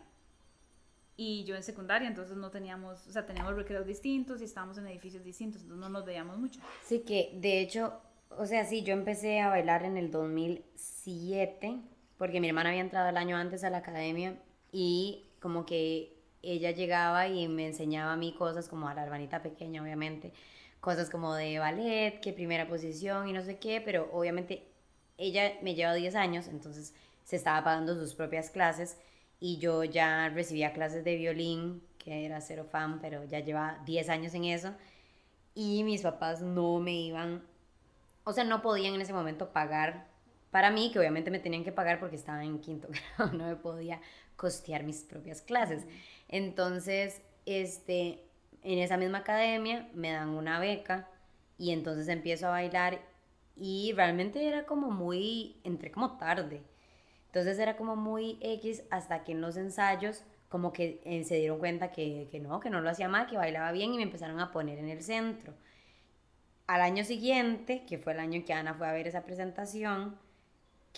y 1.17 1.45
yo 1.45 1.57
en 1.57 1.63
secundaria, 1.63 2.09
entonces 2.09 2.37
no 2.37 2.51
teníamos, 2.51 3.07
o 3.07 3.11
sea, 3.11 3.25
teníamos 3.25 3.57
recreos 3.57 3.87
distintos 3.87 4.43
y 4.43 4.45
estábamos 4.45 4.77
en 4.77 4.87
edificios 4.89 5.25
distintos, 5.25 5.63
entonces 5.63 5.81
no 5.81 5.89
nos 5.89 6.05
veíamos 6.05 6.37
mucho. 6.37 6.61
Sí, 6.85 7.01
que 7.01 7.31
de 7.35 7.61
hecho, 7.61 7.99
o 8.31 8.45
sea, 8.45 8.67
sí, 8.67 8.83
yo 8.83 8.93
empecé 8.93 9.41
a 9.41 9.49
bailar 9.49 9.85
en 9.85 9.97
el 9.97 10.11
2007, 10.11 11.81
porque 12.19 12.41
mi 12.41 12.49
hermana 12.49 12.71
había 12.71 12.83
entrado 12.83 13.09
el 13.09 13.17
año 13.17 13.37
antes 13.37 13.65
a 13.65 13.71
la 13.71 13.79
academia 13.79 14.37
y 14.73 15.31
como 15.41 15.65
que 15.65 16.17
ella 16.43 16.71
llegaba 16.73 17.29
y 17.29 17.49
me 17.49 17.67
enseñaba 17.67 18.13
a 18.13 18.17
mí 18.17 18.35
cosas 18.35 18.69
como 18.69 18.89
a 18.89 18.95
la 18.95 19.05
hermanita 19.05 19.43
pequeña, 19.43 19.83
obviamente, 19.83 20.33
cosas 20.87 21.11
como 21.11 21.35
de 21.35 21.59
ballet, 21.59 22.21
que 22.21 22.33
primera 22.33 22.69
posición 22.69 23.27
y 23.27 23.33
no 23.33 23.43
sé 23.43 23.59
qué, 23.59 23.81
pero 23.81 24.09
obviamente 24.13 24.69
ella 25.19 25.55
me 25.61 25.75
lleva 25.75 25.93
10 25.95 26.15
años, 26.15 26.47
entonces 26.47 26.95
se 27.25 27.35
estaba 27.35 27.65
pagando 27.65 27.97
sus 27.97 28.15
propias 28.15 28.51
clases 28.51 28.97
y 29.41 29.59
yo 29.59 29.83
ya 29.83 30.29
recibía 30.29 30.73
clases 30.73 31.03
de 31.03 31.17
violín, 31.17 31.83
que 31.99 32.25
era 32.25 32.41
cero 32.41 32.69
fan, 32.71 33.01
pero 33.01 33.25
ya 33.25 33.41
lleva 33.41 33.83
10 33.85 34.09
años 34.11 34.33
en 34.35 34.45
eso 34.45 34.77
y 35.57 35.83
mis 35.83 36.03
papás 36.03 36.41
no 36.41 36.79
me 36.79 36.93
iban, 36.93 37.43
o 38.23 38.33
sea, 38.33 38.45
no 38.45 38.63
podían 38.63 38.95
en 38.95 39.01
ese 39.01 39.13
momento 39.13 39.53
pagar 39.53 40.07
para 40.53 40.71
mí, 40.71 40.93
que 40.93 41.01
obviamente 41.01 41.33
me 41.33 41.41
tenían 41.41 41.65
que 41.65 41.73
pagar 41.73 41.99
porque 41.99 42.15
estaba 42.15 42.45
en 42.45 42.61
quinto 42.61 42.87
grado, 43.19 43.37
no 43.37 43.47
me 43.47 43.57
podía 43.57 44.01
costear 44.37 44.85
mis 44.85 45.03
propias 45.03 45.43
clases. 45.43 45.85
Entonces, 46.29 47.23
este, 47.45 48.26
en 48.67 48.81
esa 48.81 48.97
misma 48.97 49.19
academia 49.19 49.89
me 49.95 50.11
dan 50.11 50.31
una 50.31 50.59
beca 50.59 51.09
y 51.57 51.71
entonces 51.71 52.09
empiezo 52.09 52.49
a 52.49 52.51
bailar 52.51 53.01
y 53.55 53.93
realmente 53.95 54.47
era 54.47 54.67
como 54.67 54.91
muy, 54.91 55.61
entré 55.63 55.93
como 55.93 56.17
tarde. 56.19 56.63
Entonces 57.27 57.59
era 57.61 57.77
como 57.77 57.95
muy 57.95 58.39
X 58.43 58.83
hasta 58.91 59.23
que 59.23 59.33
en 59.33 59.41
los 59.41 59.57
ensayos 59.57 60.25
como 60.49 60.73
que 60.73 61.01
eh, 61.05 61.23
se 61.25 61.37
dieron 61.37 61.61
cuenta 61.61 61.93
que, 61.93 62.29
que 62.31 62.41
no, 62.41 62.59
que 62.59 62.71
no 62.71 62.81
lo 62.81 62.91
hacía 62.91 63.09
mal, 63.09 63.29
que 63.29 63.37
bailaba 63.37 63.71
bien 63.71 63.95
y 63.95 63.99
me 63.99 64.03
empezaron 64.03 64.41
a 64.41 64.51
poner 64.51 64.79
en 64.79 64.89
el 64.89 65.03
centro. 65.03 65.55
Al 66.67 66.81
año 66.81 67.05
siguiente, 67.05 67.85
que 67.87 67.99
fue 67.99 68.15
el 68.15 68.21
año 68.21 68.45
que 68.45 68.53
Ana 68.53 68.75
fue 68.75 68.89
a 68.89 68.93
ver 68.93 69.07
esa 69.07 69.25
presentación, 69.25 70.19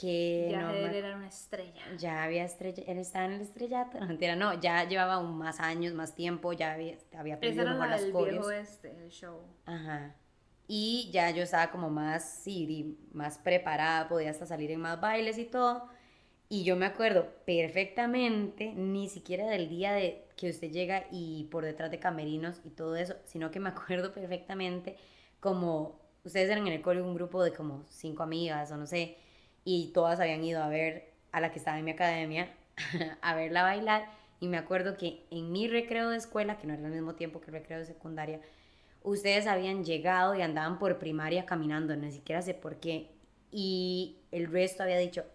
que 0.00 0.48
ya 0.50 0.62
no 0.62 0.72
me- 0.72 0.98
era 0.98 1.16
una 1.16 1.28
estrella. 1.28 1.82
ya 1.98 2.22
había 2.24 2.44
estrella, 2.44 2.82
él 2.86 2.98
estaba 2.98 3.24
en 3.26 3.32
el 3.32 3.40
estrellato, 3.40 3.98
no 3.98 4.06
mentira, 4.06 4.36
no, 4.36 4.60
ya 4.60 4.84
llevaba 4.88 5.14
aún 5.14 5.36
más 5.38 5.60
años, 5.60 5.94
más 5.94 6.14
tiempo, 6.14 6.52
ya 6.52 6.72
había, 6.72 6.96
había 7.16 7.34
Esa 7.34 7.36
aprendido 7.36 7.62
era 7.62 7.72
mejor 7.72 7.88
la 7.88 7.88
las 7.88 8.02
del 8.02 8.12
coreos. 8.12 8.46
viejo 8.46 8.50
este, 8.50 8.90
el 9.04 9.10
show. 9.10 9.40
Ajá. 9.66 10.14
Y 10.66 11.10
ya 11.12 11.30
yo 11.30 11.42
estaba 11.42 11.70
como 11.70 11.88
más, 11.90 12.22
sí, 12.44 12.98
más 13.12 13.38
preparada, 13.38 14.08
podía 14.08 14.30
hasta 14.30 14.46
salir 14.46 14.70
en 14.70 14.80
más 14.80 15.00
bailes 15.00 15.38
y 15.38 15.44
todo. 15.46 15.88
Y 16.50 16.64
yo 16.64 16.76
me 16.76 16.86
acuerdo 16.86 17.28
perfectamente, 17.46 18.72
ni 18.74 19.08
siquiera 19.08 19.46
del 19.46 19.68
día 19.68 19.92
de 19.92 20.24
que 20.36 20.50
usted 20.50 20.70
llega 20.70 21.06
y 21.10 21.44
por 21.50 21.64
detrás 21.64 21.90
de 21.90 21.98
camerinos 21.98 22.60
y 22.64 22.70
todo 22.70 22.96
eso, 22.96 23.16
sino 23.24 23.50
que 23.50 23.60
me 23.60 23.68
acuerdo 23.70 24.12
perfectamente 24.12 24.96
como 25.40 26.00
ustedes 26.24 26.50
eran 26.50 26.66
en 26.66 26.72
el 26.74 26.82
cole 26.82 27.02
un 27.02 27.14
grupo 27.14 27.42
de 27.44 27.52
como 27.52 27.84
cinco 27.88 28.22
amigas 28.22 28.70
o 28.72 28.76
no 28.76 28.86
sé, 28.86 29.16
y 29.70 29.88
todas 29.88 30.18
habían 30.18 30.42
ido 30.42 30.62
a 30.62 30.68
ver 30.68 31.12
a 31.30 31.42
la 31.42 31.52
que 31.52 31.58
estaba 31.58 31.78
en 31.78 31.84
mi 31.84 31.90
academia, 31.90 32.48
a 33.20 33.34
verla 33.34 33.62
bailar. 33.62 34.08
Y 34.40 34.48
me 34.48 34.56
acuerdo 34.56 34.96
que 34.96 35.26
en 35.30 35.52
mi 35.52 35.68
recreo 35.68 36.08
de 36.08 36.16
escuela, 36.16 36.56
que 36.56 36.66
no 36.66 36.72
era 36.72 36.86
al 36.86 36.90
mismo 36.90 37.16
tiempo 37.16 37.42
que 37.42 37.48
el 37.48 37.52
recreo 37.52 37.78
de 37.78 37.84
secundaria, 37.84 38.40
ustedes 39.02 39.46
habían 39.46 39.84
llegado 39.84 40.34
y 40.34 40.40
andaban 40.40 40.78
por 40.78 40.98
primaria 40.98 41.44
caminando, 41.44 41.94
ni 41.96 42.10
siquiera 42.10 42.40
sé 42.40 42.54
por 42.54 42.76
qué. 42.76 43.10
Y 43.52 44.16
el 44.32 44.50
resto 44.50 44.84
había 44.84 44.96
dicho, 44.96 45.26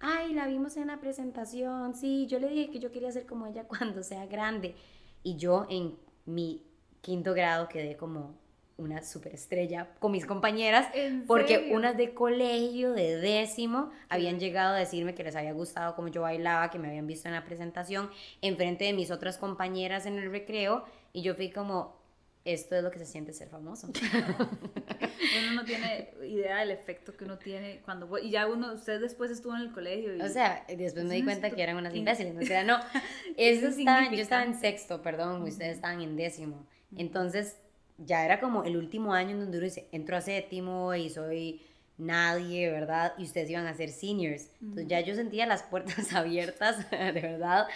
ay, 0.00 0.32
la 0.32 0.46
vimos 0.46 0.78
en 0.78 0.86
la 0.86 0.98
presentación, 0.98 1.94
sí, 1.94 2.26
yo 2.26 2.38
le 2.38 2.48
dije 2.48 2.70
que 2.70 2.78
yo 2.78 2.92
quería 2.92 3.12
ser 3.12 3.26
como 3.26 3.46
ella 3.46 3.64
cuando 3.68 4.02
sea 4.02 4.24
grande. 4.24 4.74
Y 5.22 5.36
yo 5.36 5.66
en 5.68 5.98
mi 6.24 6.62
quinto 7.02 7.34
grado 7.34 7.68
quedé 7.68 7.98
como, 7.98 8.38
una 8.76 9.02
superestrella 9.02 9.88
con 9.98 10.12
mis 10.12 10.26
compañeras, 10.26 10.88
porque 11.26 11.70
unas 11.72 11.96
de 11.96 12.14
colegio, 12.14 12.92
de 12.92 13.16
décimo, 13.16 13.90
habían 14.08 14.38
llegado 14.38 14.74
a 14.74 14.78
decirme 14.78 15.14
que 15.14 15.24
les 15.24 15.36
había 15.36 15.52
gustado 15.52 15.94
como 15.94 16.08
yo 16.08 16.22
bailaba, 16.22 16.70
que 16.70 16.78
me 16.78 16.88
habían 16.88 17.06
visto 17.06 17.28
en 17.28 17.34
la 17.34 17.44
presentación, 17.44 18.10
enfrente 18.40 18.84
de 18.84 18.92
mis 18.92 19.10
otras 19.10 19.38
compañeras 19.38 20.06
en 20.06 20.18
el 20.18 20.30
recreo, 20.30 20.84
y 21.12 21.22
yo 21.22 21.34
fui 21.34 21.50
como, 21.50 22.00
esto 22.44 22.74
es 22.74 22.82
lo 22.82 22.90
que 22.90 22.98
se 22.98 23.06
siente 23.06 23.32
ser 23.32 23.48
famoso. 23.48 23.88
uno 25.40 25.52
no 25.54 25.64
tiene 25.64 26.10
idea 26.26 26.58
del 26.58 26.72
efecto 26.72 27.16
que 27.16 27.24
uno 27.24 27.38
tiene 27.38 27.80
cuando 27.84 28.18
y 28.18 28.30
ya 28.30 28.46
uno 28.48 28.72
usted 28.74 29.00
después 29.00 29.30
estuvo 29.30 29.54
en 29.54 29.62
el 29.62 29.72
colegio 29.72 30.12
o 30.22 30.28
sea 30.28 30.64
después 30.68 31.04
me 31.04 31.14
di 31.14 31.22
cuenta 31.22 31.50
que 31.50 31.62
eran 31.62 31.76
unas 31.76 31.94
imbéciles 31.94 32.36
o 32.36 32.42
sea 32.42 32.64
no 32.64 32.78
eso 33.36 33.68
estaba, 33.68 34.10
yo 34.10 34.20
estaba 34.20 34.42
en 34.44 34.58
sexto 34.58 35.00
perdón 35.00 35.42
ustedes 35.42 35.76
estaban 35.76 36.00
en 36.00 36.16
décimo. 36.16 36.66
Entonces 36.96 37.56
ya 38.04 38.24
era 38.24 38.40
como 38.40 38.64
el 38.64 38.76
último 38.76 39.14
año 39.14 39.30
en 39.30 39.40
donde 39.40 39.58
uno 39.58 39.64
dice, 39.64 39.88
entro 39.92 40.16
a 40.16 40.20
séptimo 40.20 40.94
y 40.94 41.10
soy 41.10 41.60
nadie, 41.98 42.70
¿verdad? 42.70 43.14
Y 43.18 43.24
ustedes 43.24 43.50
iban 43.50 43.66
a 43.66 43.74
ser 43.74 43.90
seniors. 43.90 44.48
Entonces 44.60 44.88
ya 44.88 45.00
yo 45.00 45.14
sentía 45.14 45.46
las 45.46 45.62
puertas 45.62 46.12
abiertas, 46.14 46.90
de 46.90 47.12
verdad. 47.12 47.66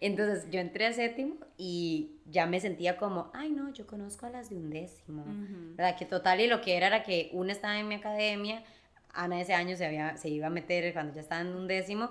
Entonces 0.00 0.50
yo 0.50 0.60
entré 0.60 0.86
a 0.86 0.92
séptimo 0.92 1.36
y 1.56 2.16
ya 2.26 2.46
me 2.46 2.60
sentía 2.60 2.96
como, 2.96 3.30
ay 3.34 3.50
no, 3.50 3.72
yo 3.72 3.86
conozco 3.86 4.26
a 4.26 4.30
las 4.30 4.50
de 4.50 4.56
un 4.56 4.70
décimo, 4.70 5.24
¿verdad? 5.76 5.96
Que 5.96 6.04
total 6.04 6.40
y 6.40 6.46
lo 6.46 6.60
que 6.60 6.76
era 6.76 6.88
era 6.88 7.02
que 7.02 7.30
una 7.32 7.52
estaba 7.52 7.78
en 7.78 7.88
mi 7.88 7.94
academia, 7.94 8.64
Ana 9.12 9.40
ese 9.40 9.54
año 9.54 9.76
se, 9.76 9.86
había, 9.86 10.16
se 10.18 10.28
iba 10.28 10.48
a 10.48 10.50
meter 10.50 10.92
cuando 10.92 11.14
ya 11.14 11.22
estaba 11.22 11.40
en 11.40 11.48
un 11.48 11.66
décimo 11.66 12.10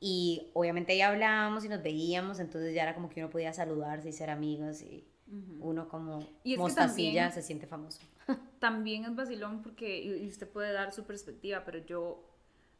y 0.00 0.50
obviamente 0.54 0.92
ahí 0.92 1.02
hablábamos 1.02 1.64
y 1.64 1.68
nos 1.68 1.82
veíamos, 1.82 2.40
entonces 2.40 2.74
ya 2.74 2.82
era 2.82 2.94
como 2.94 3.10
que 3.10 3.20
uno 3.20 3.30
podía 3.30 3.52
saludarse 3.52 4.08
y 4.08 4.12
ser 4.12 4.30
amigos 4.30 4.82
y 4.82 5.06
uno 5.60 5.88
como 5.88 6.26
y 6.44 6.56
mostacilla 6.56 7.30
se 7.30 7.42
siente 7.42 7.66
famoso. 7.66 8.00
También 8.58 9.04
es 9.04 9.14
vacilón 9.14 9.62
porque 9.62 10.02
y 10.02 10.26
usted 10.26 10.48
puede 10.48 10.72
dar 10.72 10.92
su 10.92 11.04
perspectiva, 11.04 11.64
pero 11.64 11.78
yo, 11.84 12.24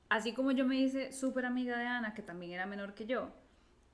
así 0.09 0.33
como 0.33 0.53
yo 0.53 0.65
me 0.65 0.76
hice 0.81 1.12
súper 1.12 1.47
amiga 1.47 1.79
de 1.79 1.87
Ana, 1.87 2.15
que 2.15 2.23
también 2.23 2.53
era 2.53 2.67
menor 2.67 2.95
que 2.95 3.07
yo, 3.07 3.31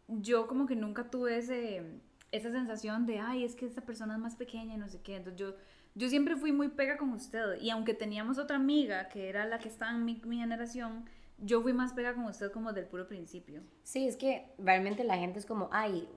yo 0.08 0.46
como 0.46 0.66
que 0.66 0.76
nunca 0.76 1.10
tuve 1.10 1.38
ese, 1.38 1.82
esa 2.30 2.50
sensación 2.50 3.06
de, 3.06 3.20
ay, 3.20 3.44
es 3.44 3.54
que 3.54 3.66
esta 3.66 3.82
persona 3.82 4.14
es 4.14 4.20
más 4.20 4.36
pequeña 4.36 4.74
y 4.74 4.78
no 4.78 4.88
sé 4.88 5.00
qué. 5.02 5.16
Entonces 5.16 5.38
yo, 5.40 5.54
yo 5.94 6.08
siempre 6.08 6.36
fui 6.36 6.52
muy 6.52 6.68
pega 6.68 6.96
con 6.96 7.10
usted. 7.10 7.60
Y 7.60 7.70
aunque 7.70 7.94
teníamos 7.94 8.38
otra 8.38 8.56
amiga 8.56 9.08
que 9.08 9.28
era 9.28 9.46
la 9.46 9.58
que 9.58 9.68
estaba 9.68 9.92
en 9.92 10.04
mi, 10.04 10.20
mi 10.24 10.38
generación, 10.38 11.04
yo 11.38 11.62
fui 11.62 11.72
más 11.72 11.92
pega 11.92 12.14
con 12.14 12.24
usted 12.24 12.50
como 12.52 12.72
del 12.72 12.86
puro 12.86 13.08
principio. 13.08 13.62
Sí, 13.82 14.06
es 14.06 14.16
que 14.16 14.52
realmente 14.58 15.04
la 15.04 15.16
gente 15.16 15.38
es 15.38 15.46
como, 15.46 15.68
ay, 15.72 16.08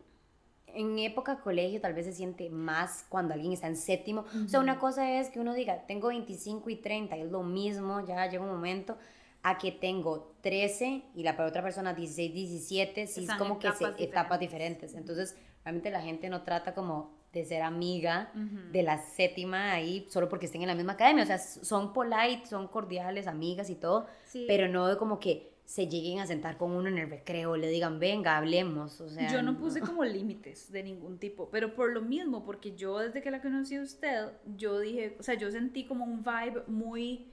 en 0.68 1.00
época 1.00 1.40
colegio 1.40 1.80
tal 1.80 1.94
vez 1.94 2.06
se 2.06 2.14
siente 2.14 2.50
más 2.50 3.06
cuando 3.10 3.34
alguien 3.34 3.54
está 3.54 3.68
en 3.68 3.78
séptimo. 3.78 4.26
O 4.44 4.48
sea, 4.48 4.60
una 4.60 4.80
cosa 4.80 5.20
es 5.20 5.30
que 5.30 5.40
uno 5.40 5.54
diga, 5.54 5.86
tengo 5.88 6.10
25 6.10 6.70
y 6.70 6.76
30, 6.78 7.16
es 7.18 7.32
lo 7.32 7.44
mismo, 7.44 8.06
ya 8.06 8.28
llega 8.28 8.44
un 8.44 8.50
momento 8.50 8.98
a 9.44 9.58
que 9.58 9.72
tengo 9.72 10.36
13 10.42 11.04
y 11.14 11.24
la 11.24 11.32
otra 11.46 11.62
persona 11.62 11.94
16, 11.94 12.34
17, 12.34 13.08
sí 13.08 13.26
es 13.26 13.34
como 13.36 13.60
que 13.60 13.72
se, 13.74 13.86
etapas 14.00 14.40
diferentes. 14.40 14.96
Entonces, 14.96 15.38
realmente 15.64 15.92
la 15.92 16.02
gente 16.02 16.30
no 16.30 16.42
trata 16.42 16.74
como 16.74 17.14
de 17.32 17.46
ser 17.46 17.62
amiga 17.62 18.32
de 18.72 18.82
la 18.82 18.98
séptima 18.98 19.74
ahí 19.74 20.08
solo 20.10 20.30
porque 20.30 20.46
estén 20.46 20.62
en 20.62 20.70
la 20.70 20.76
misma 20.76 20.94
academia. 20.94 21.24
O 21.24 21.28
sea, 21.28 21.38
son 21.38 21.94
polite, 21.94 22.46
son 22.46 22.68
cordiales, 22.68 23.28
amigas 23.28 23.70
y 23.70 23.76
todo, 23.76 24.08
pero 24.48 24.68
no 24.68 24.88
de 24.88 24.98
como 24.98 25.20
que 25.20 25.55
se 25.66 25.88
lleguen 25.88 26.20
a 26.20 26.28
sentar 26.28 26.58
con 26.58 26.72
uno 26.72 26.88
en 26.88 27.00
el 27.00 27.10
recreo, 27.10 27.58
le 27.58 27.68
digan, 27.70 28.00
venga, 28.00 28.38
hablemos. 28.38 29.02
O 29.02 29.10
sea, 29.10 29.32
yo 29.32 29.42
no 29.42 29.58
puse 29.58 29.82
como 29.82 30.06
límites 30.06 30.72
de 30.72 30.84
ningún 30.84 31.18
tipo, 31.18 31.50
pero 31.50 31.74
por 31.74 31.92
lo 31.92 32.02
mismo, 32.02 32.46
porque 32.46 32.76
yo 32.76 33.00
desde 33.00 33.22
que 33.22 33.32
la 33.32 33.42
conocí 33.42 33.76
a 33.76 33.82
usted, 33.82 34.32
yo 34.56 34.80
dije, 34.80 35.18
o 35.20 35.24
sea, 35.24 35.34
yo 35.34 35.52
sentí 35.52 35.86
como 35.86 36.06
un 36.06 36.24
vibe 36.24 36.64
muy 36.68 37.32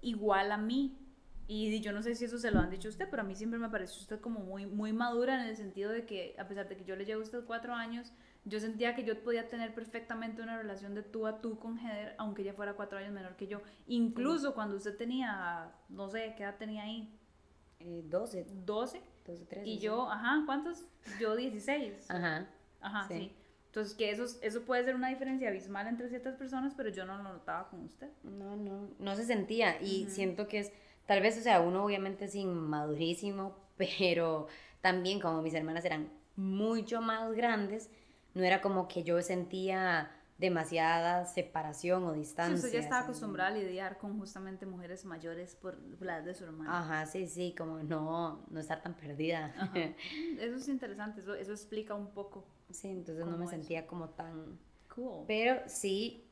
igual 0.00 0.50
a 0.50 0.56
mí. 0.56 0.98
Y 1.46 1.78
yo 1.80 1.92
no 1.92 2.02
sé 2.02 2.14
si 2.14 2.24
eso 2.24 2.38
se 2.38 2.50
lo 2.50 2.58
han 2.58 2.70
dicho 2.70 2.88
a 2.88 2.90
usted, 2.90 3.06
pero 3.10 3.20
a 3.20 3.24
mí 3.24 3.34
siempre 3.34 3.58
me 3.58 3.68
pareció 3.68 4.00
usted 4.00 4.18
como 4.18 4.40
muy, 4.40 4.64
muy 4.64 4.94
madura 4.94 5.34
en 5.34 5.46
el 5.46 5.56
sentido 5.58 5.92
de 5.92 6.06
que, 6.06 6.34
a 6.38 6.48
pesar 6.48 6.70
de 6.70 6.76
que 6.78 6.86
yo 6.86 6.96
le 6.96 7.04
llevo 7.04 7.20
a 7.20 7.24
usted 7.24 7.44
cuatro 7.44 7.74
años, 7.74 8.14
yo 8.46 8.60
sentía 8.60 8.94
que 8.94 9.04
yo 9.04 9.22
podía 9.22 9.50
tener 9.50 9.74
perfectamente 9.74 10.40
una 10.40 10.56
relación 10.56 10.94
de 10.94 11.02
tú 11.02 11.26
a 11.26 11.42
tú 11.42 11.58
con 11.58 11.78
Heather, 11.78 12.14
aunque 12.16 12.40
ella 12.40 12.54
fuera 12.54 12.72
cuatro 12.72 12.96
años 12.96 13.12
menor 13.12 13.36
que 13.36 13.46
yo. 13.46 13.60
Incluso 13.86 14.54
cuando 14.54 14.76
usted 14.76 14.96
tenía, 14.96 15.70
no 15.90 16.08
sé, 16.08 16.34
¿qué 16.34 16.44
edad 16.44 16.56
tenía 16.56 16.84
ahí? 16.84 17.14
12. 17.84 18.46
12. 18.64 19.02
12, 19.26 19.44
13. 19.46 19.68
Y 19.68 19.78
yo, 19.78 20.10
ajá, 20.10 20.42
¿cuántos? 20.46 20.84
Yo 21.20 21.36
16. 21.36 21.92
Ajá. 22.10 22.46
Ajá, 22.80 23.08
sí. 23.08 23.32
Entonces, 23.66 23.94
que 23.94 24.10
eso, 24.10 24.24
eso 24.42 24.62
puede 24.62 24.84
ser 24.84 24.94
una 24.94 25.08
diferencia 25.08 25.48
abismal 25.48 25.88
entre 25.88 26.08
ciertas 26.08 26.36
personas, 26.36 26.74
pero 26.76 26.90
yo 26.90 27.04
no 27.06 27.16
lo 27.16 27.24
notaba 27.24 27.68
con 27.68 27.82
usted. 27.82 28.08
No, 28.22 28.54
no, 28.56 28.90
no 28.98 29.16
se 29.16 29.24
sentía. 29.24 29.80
Y 29.82 30.06
siento 30.06 30.46
que 30.46 30.60
es, 30.60 30.72
tal 31.06 31.20
vez, 31.20 31.36
o 31.38 31.40
sea, 31.40 31.60
uno 31.60 31.84
obviamente 31.84 32.26
es 32.26 32.34
inmadurísimo, 32.34 33.56
pero 33.76 34.46
también 34.80 35.18
como 35.18 35.42
mis 35.42 35.54
hermanas 35.54 35.84
eran 35.84 36.08
mucho 36.36 37.00
más 37.00 37.32
grandes, 37.32 37.90
no 38.34 38.44
era 38.44 38.60
como 38.60 38.86
que 38.86 39.02
yo 39.02 39.20
sentía 39.22 40.10
demasiada 40.44 41.24
separación 41.24 42.04
o 42.04 42.12
distancia. 42.12 42.56
Sí, 42.56 42.66
usted 42.66 42.78
ya 42.78 42.84
estaba 42.84 43.02
acostumbrada 43.02 43.50
a 43.50 43.52
lidiar 43.54 43.98
con 43.98 44.18
justamente 44.18 44.66
mujeres 44.66 45.04
mayores 45.04 45.54
por 45.54 45.78
la 46.00 46.18
edad 46.18 46.24
de 46.24 46.34
su 46.34 46.44
hermana. 46.44 46.78
Ajá, 46.78 47.06
sí, 47.06 47.26
sí, 47.26 47.54
como 47.56 47.82
no, 47.82 48.44
no 48.50 48.60
estar 48.60 48.82
tan 48.82 48.94
perdida. 48.94 49.54
Eso 50.38 50.56
es 50.56 50.68
interesante, 50.68 51.20
eso, 51.20 51.34
eso 51.34 51.52
explica 51.52 51.94
un 51.94 52.12
poco. 52.12 52.46
Sí, 52.70 52.88
entonces 52.88 53.26
no 53.26 53.36
me 53.36 53.46
sentía 53.46 53.86
como 53.86 54.10
tan... 54.10 54.58
Cool. 54.94 55.24
Pero 55.26 55.62
sí, 55.66 56.24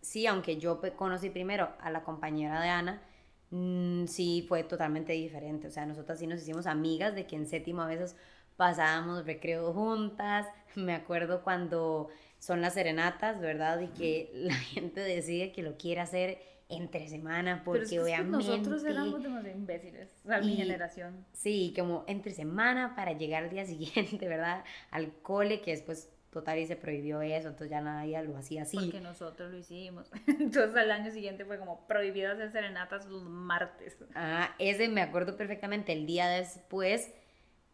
sí, 0.00 0.26
aunque 0.26 0.58
yo 0.58 0.80
conocí 0.96 1.30
primero 1.30 1.68
a 1.80 1.90
la 1.90 2.02
compañera 2.02 2.60
de 2.60 2.68
Ana, 2.68 3.02
mm, 3.50 4.06
sí 4.06 4.44
fue 4.48 4.62
totalmente 4.62 5.12
diferente. 5.12 5.66
O 5.68 5.70
sea, 5.70 5.86
nosotras 5.86 6.18
sí 6.18 6.26
nos 6.26 6.40
hicimos 6.40 6.66
amigas 6.66 7.14
de 7.14 7.26
que 7.26 7.36
en 7.36 7.46
séptimo 7.46 7.82
a 7.82 7.86
veces 7.86 8.16
pasábamos 8.56 9.26
recreo 9.26 9.72
juntas. 9.72 10.46
Me 10.74 10.94
acuerdo 10.94 11.42
cuando 11.42 12.08
son 12.38 12.60
las 12.60 12.74
serenatas, 12.74 13.40
¿verdad? 13.40 13.80
Y 13.80 13.88
que 13.88 14.30
la 14.34 14.54
gente 14.54 15.00
decide 15.00 15.52
que 15.52 15.62
lo 15.62 15.76
quiere 15.76 16.00
hacer 16.00 16.38
entre 16.68 17.08
semana 17.08 17.62
porque 17.64 17.86
Pero 17.90 18.06
es 18.06 18.16
que 18.16 18.24
nosotros 18.24 18.84
éramos 18.84 19.22
demasiado 19.22 19.56
imbéciles, 19.56 20.08
a 20.28 20.40
mi 20.40 20.56
generación. 20.56 21.24
Sí, 21.32 21.72
como 21.76 22.04
entre 22.08 22.32
semana 22.32 22.94
para 22.96 23.12
llegar 23.12 23.44
al 23.44 23.50
día 23.50 23.64
siguiente, 23.66 24.28
¿verdad? 24.28 24.64
Al 24.90 25.12
cole, 25.22 25.60
que 25.60 25.72
después 25.72 26.10
total 26.30 26.58
y 26.58 26.66
se 26.66 26.76
prohibió 26.76 27.22
eso, 27.22 27.48
entonces 27.48 27.70
ya 27.70 27.80
nadie 27.80 28.20
lo 28.22 28.36
hacía 28.36 28.62
así. 28.62 28.76
Porque 28.76 29.00
nosotros 29.00 29.50
lo 29.52 29.56
hicimos. 29.56 30.10
Entonces 30.26 30.76
al 30.76 30.90
año 30.90 31.10
siguiente 31.10 31.46
fue 31.46 31.58
como 31.58 31.86
prohibido 31.86 32.30
hacer 32.30 32.52
serenatas 32.52 33.06
los 33.06 33.22
martes. 33.24 33.96
Ah, 34.14 34.54
ese 34.58 34.88
me 34.88 35.00
acuerdo 35.00 35.38
perfectamente, 35.38 35.94
el 35.94 36.04
día 36.04 36.28
después 36.28 37.10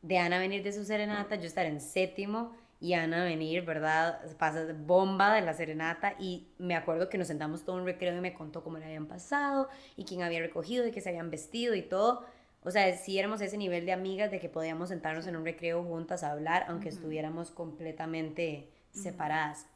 de 0.02 0.18
Ana 0.18 0.38
venir 0.38 0.62
de 0.62 0.72
su 0.72 0.84
serenata, 0.84 1.34
yo 1.34 1.46
estar 1.46 1.66
en 1.66 1.80
séptimo 1.80 2.54
y 2.82 2.94
Ana 2.94 3.22
venir, 3.22 3.64
¿verdad? 3.64 4.20
Pasa 4.38 4.66
bomba 4.76 5.32
de 5.32 5.40
la 5.40 5.54
serenata 5.54 6.16
y 6.18 6.48
me 6.58 6.74
acuerdo 6.74 7.08
que 7.08 7.16
nos 7.16 7.28
sentamos 7.28 7.64
todo 7.64 7.76
un 7.76 7.84
recreo 7.84 8.16
y 8.16 8.20
me 8.20 8.34
contó 8.34 8.64
cómo 8.64 8.76
le 8.78 8.84
habían 8.84 9.06
pasado 9.06 9.68
y 9.96 10.04
quién 10.04 10.22
había 10.22 10.40
recogido 10.40 10.84
y 10.84 10.90
que 10.90 11.00
se 11.00 11.10
habían 11.10 11.30
vestido 11.30 11.76
y 11.76 11.82
todo. 11.82 12.26
O 12.64 12.72
sea, 12.72 12.92
sí 12.96 13.20
éramos 13.20 13.40
ese 13.40 13.56
nivel 13.56 13.86
de 13.86 13.92
amigas 13.92 14.32
de 14.32 14.40
que 14.40 14.48
podíamos 14.48 14.88
sentarnos 14.88 15.28
en 15.28 15.36
un 15.36 15.44
recreo 15.44 15.84
juntas 15.84 16.24
a 16.24 16.32
hablar, 16.32 16.64
aunque 16.66 16.88
estuviéramos 16.88 17.52
completamente 17.52 18.68
separadas. 18.90 19.66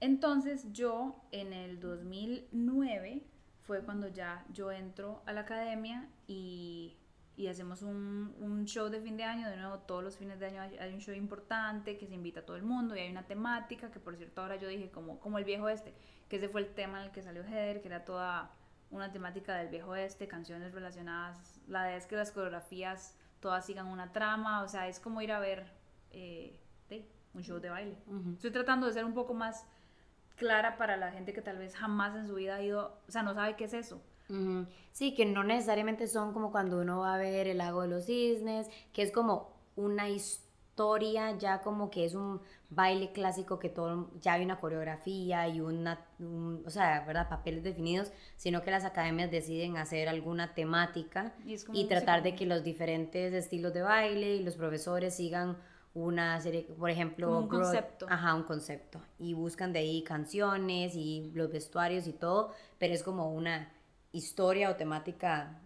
Entonces 0.00 0.72
yo 0.72 1.14
en 1.30 1.52
el 1.52 1.78
2009 1.78 3.22
fue 3.62 3.84
cuando 3.84 4.08
ya 4.08 4.44
yo 4.52 4.72
entro 4.72 5.22
a 5.26 5.32
la 5.32 5.42
academia 5.42 6.08
y 6.26 6.96
y 7.38 7.46
hacemos 7.46 7.82
un, 7.82 8.34
un, 8.40 8.64
show 8.66 8.88
de 8.88 9.00
fin 9.00 9.16
de 9.16 9.22
año, 9.22 9.48
de 9.48 9.56
nuevo 9.56 9.78
todos 9.78 10.02
los 10.02 10.16
fines 10.16 10.40
de 10.40 10.46
año 10.46 10.60
hay, 10.60 10.92
un 10.92 11.00
show 11.00 11.14
importante 11.14 11.96
que 11.96 12.08
se 12.08 12.14
invita 12.14 12.40
a 12.40 12.42
todo 12.44 12.56
el 12.56 12.64
mundo 12.64 12.96
y 12.96 12.98
hay 12.98 13.10
una 13.10 13.26
temática 13.26 13.92
que 13.92 14.00
por 14.00 14.16
cierto 14.16 14.42
ahora 14.42 14.56
yo 14.56 14.66
dije 14.66 14.90
como, 14.90 15.20
como 15.20 15.38
el 15.38 15.44
viejo 15.44 15.68
este, 15.68 15.94
que 16.28 16.36
ese 16.36 16.48
fue 16.48 16.62
el 16.62 16.74
tema 16.74 16.98
en 16.98 17.06
el 17.06 17.12
que 17.12 17.22
salió 17.22 17.44
Heather, 17.44 17.80
que 17.80 17.86
era 17.86 18.04
toda 18.04 18.50
una 18.90 19.12
temática 19.12 19.54
del 19.54 19.68
viejo 19.68 19.94
este, 19.94 20.26
canciones 20.26 20.74
relacionadas, 20.74 21.60
la 21.68 21.86
idea 21.86 21.96
es 21.96 22.06
que 22.06 22.16
las 22.16 22.32
coreografías 22.32 23.16
todas 23.38 23.64
sigan 23.64 23.86
una 23.86 24.10
trama, 24.10 24.62
o 24.64 24.68
sea, 24.68 24.88
es 24.88 24.98
como 24.98 25.22
ir 25.22 25.30
a 25.30 25.38
ver 25.38 25.72
eh, 26.10 26.58
un 27.34 27.44
show 27.44 27.60
de 27.60 27.70
baile. 27.70 27.96
Estoy 28.34 28.50
tratando 28.50 28.88
de 28.88 28.94
ser 28.94 29.04
un 29.04 29.14
poco 29.14 29.32
más 29.32 29.64
clara 30.34 30.76
para 30.76 30.96
la 30.96 31.12
gente 31.12 31.32
que 31.32 31.42
tal 31.42 31.58
vez 31.58 31.76
jamás 31.76 32.16
en 32.16 32.26
su 32.26 32.34
vida 32.34 32.56
ha 32.56 32.62
ido, 32.62 33.00
o 33.06 33.10
sea, 33.12 33.22
no 33.22 33.34
sabe 33.34 33.54
qué 33.54 33.64
es 33.64 33.74
eso. 33.74 34.02
Sí, 34.92 35.14
que 35.14 35.24
no 35.24 35.44
necesariamente 35.44 36.06
son 36.06 36.32
como 36.32 36.50
cuando 36.50 36.80
uno 36.80 37.00
va 37.00 37.14
a 37.14 37.18
ver 37.18 37.46
el 37.46 37.58
lago 37.58 37.82
de 37.82 37.88
los 37.88 38.06
cisnes, 38.06 38.68
que 38.92 39.02
es 39.02 39.12
como 39.12 39.52
una 39.76 40.08
historia 40.08 41.36
ya 41.38 41.60
como 41.62 41.90
que 41.90 42.04
es 42.04 42.14
un 42.14 42.40
baile 42.70 43.10
clásico 43.12 43.58
que 43.58 43.68
todo 43.68 44.10
ya 44.20 44.34
hay 44.34 44.44
una 44.44 44.60
coreografía 44.60 45.48
y 45.48 45.60
una 45.60 46.06
o 46.64 46.70
sea 46.70 47.04
verdad 47.04 47.28
papeles 47.28 47.64
definidos 47.64 48.12
sino 48.36 48.62
que 48.62 48.70
las 48.70 48.84
academias 48.84 49.30
deciden 49.30 49.76
hacer 49.76 50.08
alguna 50.08 50.54
temática 50.54 51.34
y, 51.44 51.86
tratar 51.86 52.22
de 52.22 52.36
que 52.36 52.46
los 52.46 52.62
diferentes 52.62 53.32
estilos 53.32 53.72
de 53.72 53.82
baile 53.82 54.36
y 54.36 54.42
los 54.44 54.54
profesores 54.54 55.14
sigan 55.16 55.56
una 55.94 56.40
serie, 56.40 56.62
por 56.78 56.90
ejemplo, 56.90 57.36
un 57.36 57.48
concepto. 57.48 58.06
Ajá, 58.08 58.34
un 58.34 58.44
concepto. 58.44 59.00
Y 59.18 59.34
buscan 59.34 59.72
de 59.72 59.80
ahí 59.80 60.02
canciones 60.02 60.94
y 60.94 61.32
los 61.34 61.50
vestuarios 61.50 62.06
y 62.06 62.12
todo, 62.12 62.52
pero 62.78 62.94
es 62.94 63.02
como 63.02 63.32
una 63.32 63.72
historia 64.12 64.70
o 64.70 64.76
temática 64.76 65.60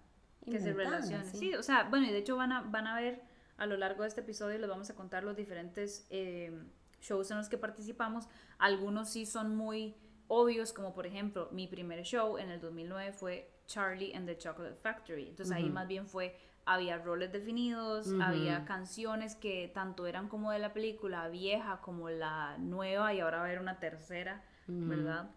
que 0.44 0.58
se 0.58 0.72
relaciona. 0.72 1.24
¿sí? 1.24 1.54
o 1.54 1.62
sea, 1.62 1.84
bueno, 1.84 2.06
y 2.06 2.12
de 2.12 2.18
hecho 2.18 2.36
van 2.36 2.52
a, 2.52 2.62
van 2.62 2.86
a 2.86 2.96
ver 3.00 3.22
a 3.56 3.66
lo 3.66 3.76
largo 3.76 4.02
de 4.02 4.08
este 4.08 4.22
episodio, 4.22 4.58
les 4.58 4.68
vamos 4.68 4.90
a 4.90 4.94
contar 4.94 5.22
los 5.22 5.36
diferentes 5.36 6.06
eh, 6.10 6.52
shows 7.00 7.30
en 7.30 7.36
los 7.38 7.48
que 7.48 7.58
participamos. 7.58 8.28
Algunos 8.58 9.10
sí 9.10 9.26
son 9.26 9.54
muy 9.54 9.94
obvios, 10.26 10.72
como 10.72 10.94
por 10.94 11.06
ejemplo, 11.06 11.48
mi 11.52 11.66
primer 11.66 12.02
show 12.02 12.38
en 12.38 12.50
el 12.50 12.60
2009 12.60 13.12
fue 13.12 13.50
Charlie 13.66 14.14
and 14.14 14.26
the 14.26 14.36
Chocolate 14.36 14.76
Factory. 14.76 15.28
Entonces 15.28 15.54
ahí 15.54 15.68
más 15.68 15.86
bien 15.86 16.06
fue 16.06 16.36
había 16.64 16.98
roles 16.98 17.32
definidos, 17.32 18.08
había 18.20 18.64
canciones 18.64 19.34
que 19.34 19.70
tanto 19.74 20.06
eran 20.06 20.28
como 20.28 20.52
de 20.52 20.60
la 20.60 20.72
película 20.72 21.28
vieja 21.28 21.80
como 21.80 22.08
la 22.08 22.56
nueva 22.58 23.12
y 23.14 23.20
ahora 23.20 23.38
va 23.38 23.42
a 23.44 23.46
haber 23.46 23.60
una 23.60 23.80
tercera, 23.80 24.44
¿verdad? 24.66 25.30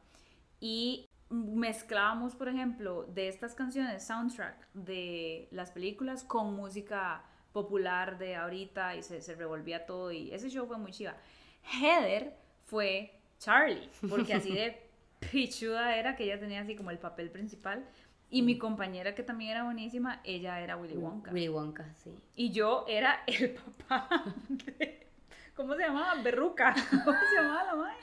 Y 0.59 1.04
mezclábamos, 1.29 2.35
por 2.35 2.47
ejemplo, 2.47 3.03
de 3.03 3.27
estas 3.27 3.55
canciones, 3.55 4.05
soundtrack 4.05 4.67
de 4.73 5.47
las 5.51 5.71
películas 5.71 6.23
con 6.23 6.53
música 6.55 7.23
popular 7.51 8.17
de 8.17 8.35
ahorita 8.35 8.95
y 8.95 9.03
se, 9.03 9.21
se 9.21 9.35
revolvía 9.35 9.85
todo 9.85 10.11
y 10.11 10.31
ese 10.31 10.49
show 10.49 10.67
fue 10.67 10.77
muy 10.77 10.91
chiva. 10.91 11.15
Heather 11.63 12.35
fue 12.65 13.19
Charlie, 13.39 13.89
porque 14.09 14.33
así 14.33 14.53
de 14.53 14.81
pichuda 15.31 15.95
era 15.95 16.15
que 16.15 16.25
ella 16.25 16.39
tenía 16.39 16.61
así 16.61 16.75
como 16.75 16.91
el 16.91 16.99
papel 16.99 17.29
principal. 17.31 17.85
Y 18.29 18.41
mi 18.41 18.57
compañera, 18.57 19.13
que 19.13 19.23
también 19.23 19.51
era 19.51 19.63
buenísima, 19.63 20.19
ella 20.23 20.59
era 20.59 20.75
Willy 20.77 20.97
Wonka. 20.97 21.31
Willy 21.31 21.47
Wonka, 21.47 21.93
sí. 21.93 22.13
Y 22.35 22.51
yo 22.51 22.85
era 22.87 23.23
el 23.27 23.51
papá 23.87 24.23
de... 24.49 25.07
¿Cómo 25.55 25.75
se 25.75 25.83
llamaba? 25.83 26.21
Berruca. 26.21 26.73
¿Cómo 27.05 27.17
se 27.29 27.35
llamaba 27.35 27.63
la 27.63 27.75
madre? 27.75 27.95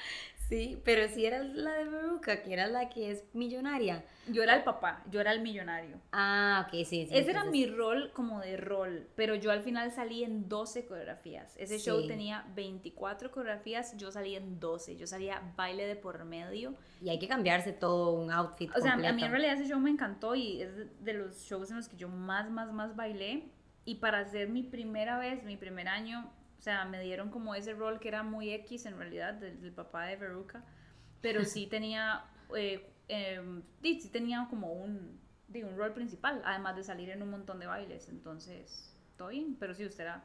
Sí, 0.52 0.78
pero 0.84 1.08
si 1.08 1.24
era 1.24 1.42
la 1.42 1.72
de 1.72 1.88
Beruca, 1.88 2.42
que 2.42 2.52
era 2.52 2.66
la 2.66 2.90
que 2.90 3.10
es 3.10 3.24
millonaria. 3.32 4.04
Yo 4.28 4.42
era 4.42 4.54
el 4.54 4.64
papá, 4.64 5.02
yo 5.10 5.18
era 5.18 5.32
el 5.32 5.40
millonario. 5.40 5.98
Ah, 6.12 6.66
ok, 6.66 6.84
sí, 6.84 7.06
sí. 7.06 7.08
Ese 7.10 7.30
era 7.30 7.44
mi 7.44 7.64
rol 7.64 8.10
como 8.12 8.38
de 8.38 8.58
rol, 8.58 9.08
pero 9.16 9.34
yo 9.34 9.50
al 9.50 9.62
final 9.62 9.90
salí 9.92 10.24
en 10.24 10.50
12 10.50 10.84
coreografías. 10.84 11.56
Ese 11.56 11.78
show 11.78 12.06
tenía 12.06 12.44
24 12.54 13.30
coreografías, 13.30 13.96
yo 13.96 14.12
salí 14.12 14.36
en 14.36 14.60
12. 14.60 14.96
Yo 14.96 15.06
salía 15.06 15.40
baile 15.56 15.86
de 15.86 15.96
por 15.96 16.22
medio. 16.26 16.74
Y 17.00 17.08
hay 17.08 17.18
que 17.18 17.28
cambiarse 17.28 17.72
todo 17.72 18.12
un 18.12 18.30
outfit. 18.30 18.70
O 18.76 18.80
sea, 18.82 18.92
a 18.92 18.96
mí 18.96 19.24
en 19.24 19.30
realidad 19.30 19.54
ese 19.54 19.66
show 19.66 19.80
me 19.80 19.88
encantó 19.88 20.34
y 20.34 20.60
es 20.60 21.02
de 21.02 21.14
los 21.14 21.44
shows 21.44 21.70
en 21.70 21.78
los 21.78 21.88
que 21.88 21.96
yo 21.96 22.10
más, 22.10 22.50
más, 22.50 22.70
más 22.74 22.94
bailé. 22.94 23.48
Y 23.86 23.94
para 23.94 24.18
hacer 24.18 24.50
mi 24.50 24.62
primera 24.64 25.18
vez, 25.18 25.44
mi 25.44 25.56
primer 25.56 25.88
año, 25.88 26.30
o 26.62 26.64
sea, 26.64 26.84
me 26.84 27.02
dieron 27.02 27.28
como 27.28 27.56
ese 27.56 27.74
rol 27.74 27.98
que 27.98 28.06
era 28.06 28.22
muy 28.22 28.52
X 28.52 28.86
en 28.86 28.96
realidad, 28.96 29.34
del, 29.34 29.72
papá 29.72 30.06
de 30.06 30.14
Veruca, 30.14 30.62
pero 31.20 31.44
sí 31.44 31.66
tenía, 31.66 32.24
eh, 32.56 32.88
em, 33.08 33.64
sí, 33.82 34.08
tenía 34.12 34.46
como 34.48 34.72
un, 34.72 35.18
digo, 35.48 35.68
un 35.68 35.76
rol 35.76 35.92
principal, 35.92 36.40
además 36.44 36.76
de 36.76 36.84
salir 36.84 37.10
en 37.10 37.20
un 37.20 37.32
montón 37.32 37.58
de 37.58 37.66
bailes, 37.66 38.08
entonces, 38.08 38.96
todo 39.16 39.30
bien, 39.30 39.56
pero 39.58 39.74
sí, 39.74 39.84
usted 39.84 40.04
era 40.04 40.22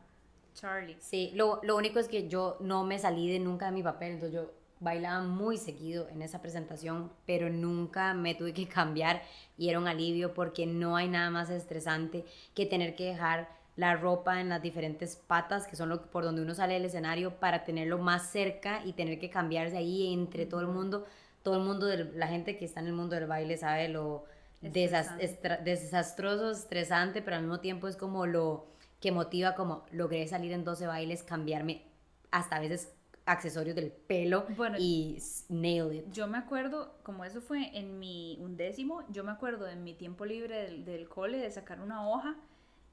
Charlie. 0.53 0.95
Sí, 0.99 1.31
lo, 1.33 1.59
lo 1.63 1.75
único 1.75 1.97
es 1.97 2.07
que 2.07 2.29
yo 2.29 2.57
no 2.59 2.83
me 2.83 2.99
salí 2.99 3.31
de 3.31 3.39
nunca 3.39 3.65
de 3.65 3.71
mi 3.71 3.81
papel, 3.81 4.11
entonces 4.11 4.35
yo 4.35 4.53
bailaba 4.79 5.23
muy 5.23 5.57
seguido 5.57 6.07
en 6.09 6.21
esa 6.21 6.39
presentación, 6.39 7.11
pero 7.25 7.49
nunca 7.49 8.13
me 8.13 8.35
tuve 8.35 8.53
que 8.53 8.67
cambiar 8.67 9.23
y 9.57 9.69
era 9.69 9.79
un 9.79 9.87
alivio 9.87 10.35
porque 10.35 10.67
no 10.67 10.97
hay 10.97 11.07
nada 11.07 11.31
más 11.31 11.49
estresante 11.49 12.25
que 12.53 12.67
tener 12.67 12.95
que 12.95 13.05
dejar 13.05 13.56
la 13.77 13.95
ropa 13.95 14.41
en 14.41 14.49
las 14.49 14.61
diferentes 14.61 15.15
patas, 15.15 15.67
que 15.67 15.75
son 15.75 15.89
lo, 15.89 16.01
por 16.07 16.23
donde 16.23 16.41
uno 16.41 16.53
sale 16.55 16.73
del 16.73 16.85
escenario, 16.85 17.39
para 17.39 17.63
tenerlo 17.63 17.99
más 17.99 18.31
cerca 18.31 18.83
y 18.83 18.93
tener 18.93 19.19
que 19.19 19.29
cambiarse 19.29 19.77
ahí 19.77 20.11
entre 20.11 20.45
todo 20.47 20.61
el 20.61 20.67
mundo. 20.67 21.05
Todo 21.43 21.57
el 21.57 21.63
mundo, 21.63 21.85
de, 21.85 22.05
la 22.15 22.27
gente 22.27 22.57
que 22.57 22.65
está 22.65 22.81
en 22.81 22.87
el 22.87 22.93
mundo 22.93 23.15
del 23.15 23.27
baile 23.27 23.55
sabe 23.55 23.87
lo 23.87 24.25
desastroso, 24.61 26.49
estresante, 26.51 27.21
pero 27.21 27.35
al 27.37 27.43
mismo 27.43 27.59
tiempo 27.59 27.87
es 27.87 27.95
como 27.95 28.25
lo 28.25 28.65
que 28.99 29.11
motiva, 29.11 29.53
como 29.53 29.85
logré 29.91 30.27
salir 30.27 30.51
en 30.53 30.63
12 30.63 30.87
bailes, 30.87 31.21
cambiarme 31.21 31.83
hasta 32.31 32.55
a 32.55 32.59
veces 32.59 32.91
accesorios 33.27 33.75
del 33.75 33.91
pelo 33.91 34.47
y 34.79 35.19
nail 35.49 35.93
it. 35.93 36.11
Yo 36.11 36.25
me 36.27 36.39
acuerdo, 36.39 36.95
como 37.03 37.23
eso 37.23 37.41
fue 37.41 37.77
en 37.77 37.99
mi 37.99 38.39
undécimo, 38.41 39.03
yo 39.11 39.23
me 39.23 39.31
acuerdo 39.31 39.67
en 39.67 39.83
mi 39.83 39.93
tiempo 39.93 40.25
libre 40.25 40.63
del, 40.63 40.83
del 40.83 41.07
cole 41.07 41.37
de 41.37 41.51
sacar 41.51 41.79
una 41.79 42.09
hoja 42.09 42.35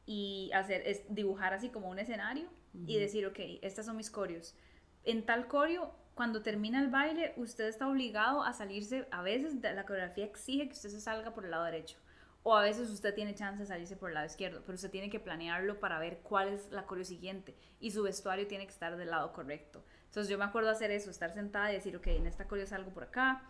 y 0.06 0.50
hacer 0.54 0.82
es 0.86 1.02
dibujar 1.08 1.54
así 1.54 1.70
como 1.70 1.88
un 1.88 1.98
escenario 1.98 2.48
y 2.86 2.98
decir, 2.98 3.26
ok, 3.26 3.38
estas 3.62 3.86
son 3.86 3.96
mis 3.96 4.10
corios. 4.10 4.56
En 5.04 5.24
tal 5.24 5.46
corio, 5.46 5.92
cuando 6.14 6.42
termina 6.42 6.80
el 6.80 6.88
baile, 6.88 7.34
usted 7.36 7.66
está 7.66 7.88
obligado 7.88 8.42
a 8.42 8.52
salirse, 8.52 9.06
a 9.10 9.22
veces 9.22 9.54
la 9.62 9.86
coreografía 9.86 10.24
exige 10.24 10.66
que 10.66 10.74
usted 10.74 10.88
se 10.88 11.00
salga 11.00 11.34
por 11.34 11.44
el 11.44 11.52
lado 11.52 11.64
derecho, 11.64 11.98
o 12.42 12.56
a 12.56 12.62
veces 12.62 12.90
usted 12.90 13.14
tiene 13.14 13.34
chance 13.34 13.60
de 13.60 13.66
salirse 13.66 13.96
por 13.96 14.10
el 14.10 14.14
lado 14.14 14.26
izquierdo, 14.26 14.62
pero 14.66 14.74
usted 14.74 14.90
tiene 14.90 15.08
que 15.08 15.20
planearlo 15.20 15.80
para 15.80 15.98
ver 15.98 16.18
cuál 16.18 16.48
es 16.48 16.70
la 16.70 16.84
coreo 16.84 17.04
siguiente 17.04 17.56
y 17.80 17.90
su 17.90 18.02
vestuario 18.02 18.46
tiene 18.46 18.66
que 18.66 18.72
estar 18.72 18.96
del 18.96 19.10
lado 19.10 19.32
correcto. 19.32 19.84
Entonces 20.06 20.28
yo 20.28 20.38
me 20.38 20.44
acuerdo 20.44 20.70
hacer 20.70 20.90
eso, 20.90 21.10
estar 21.10 21.32
sentada 21.32 21.72
y 21.72 21.76
decir, 21.76 21.96
ok, 21.96 22.06
en 22.08 22.26
esta 22.26 22.46
coreo 22.46 22.66
salgo 22.66 22.92
por 22.92 23.04
acá. 23.04 23.42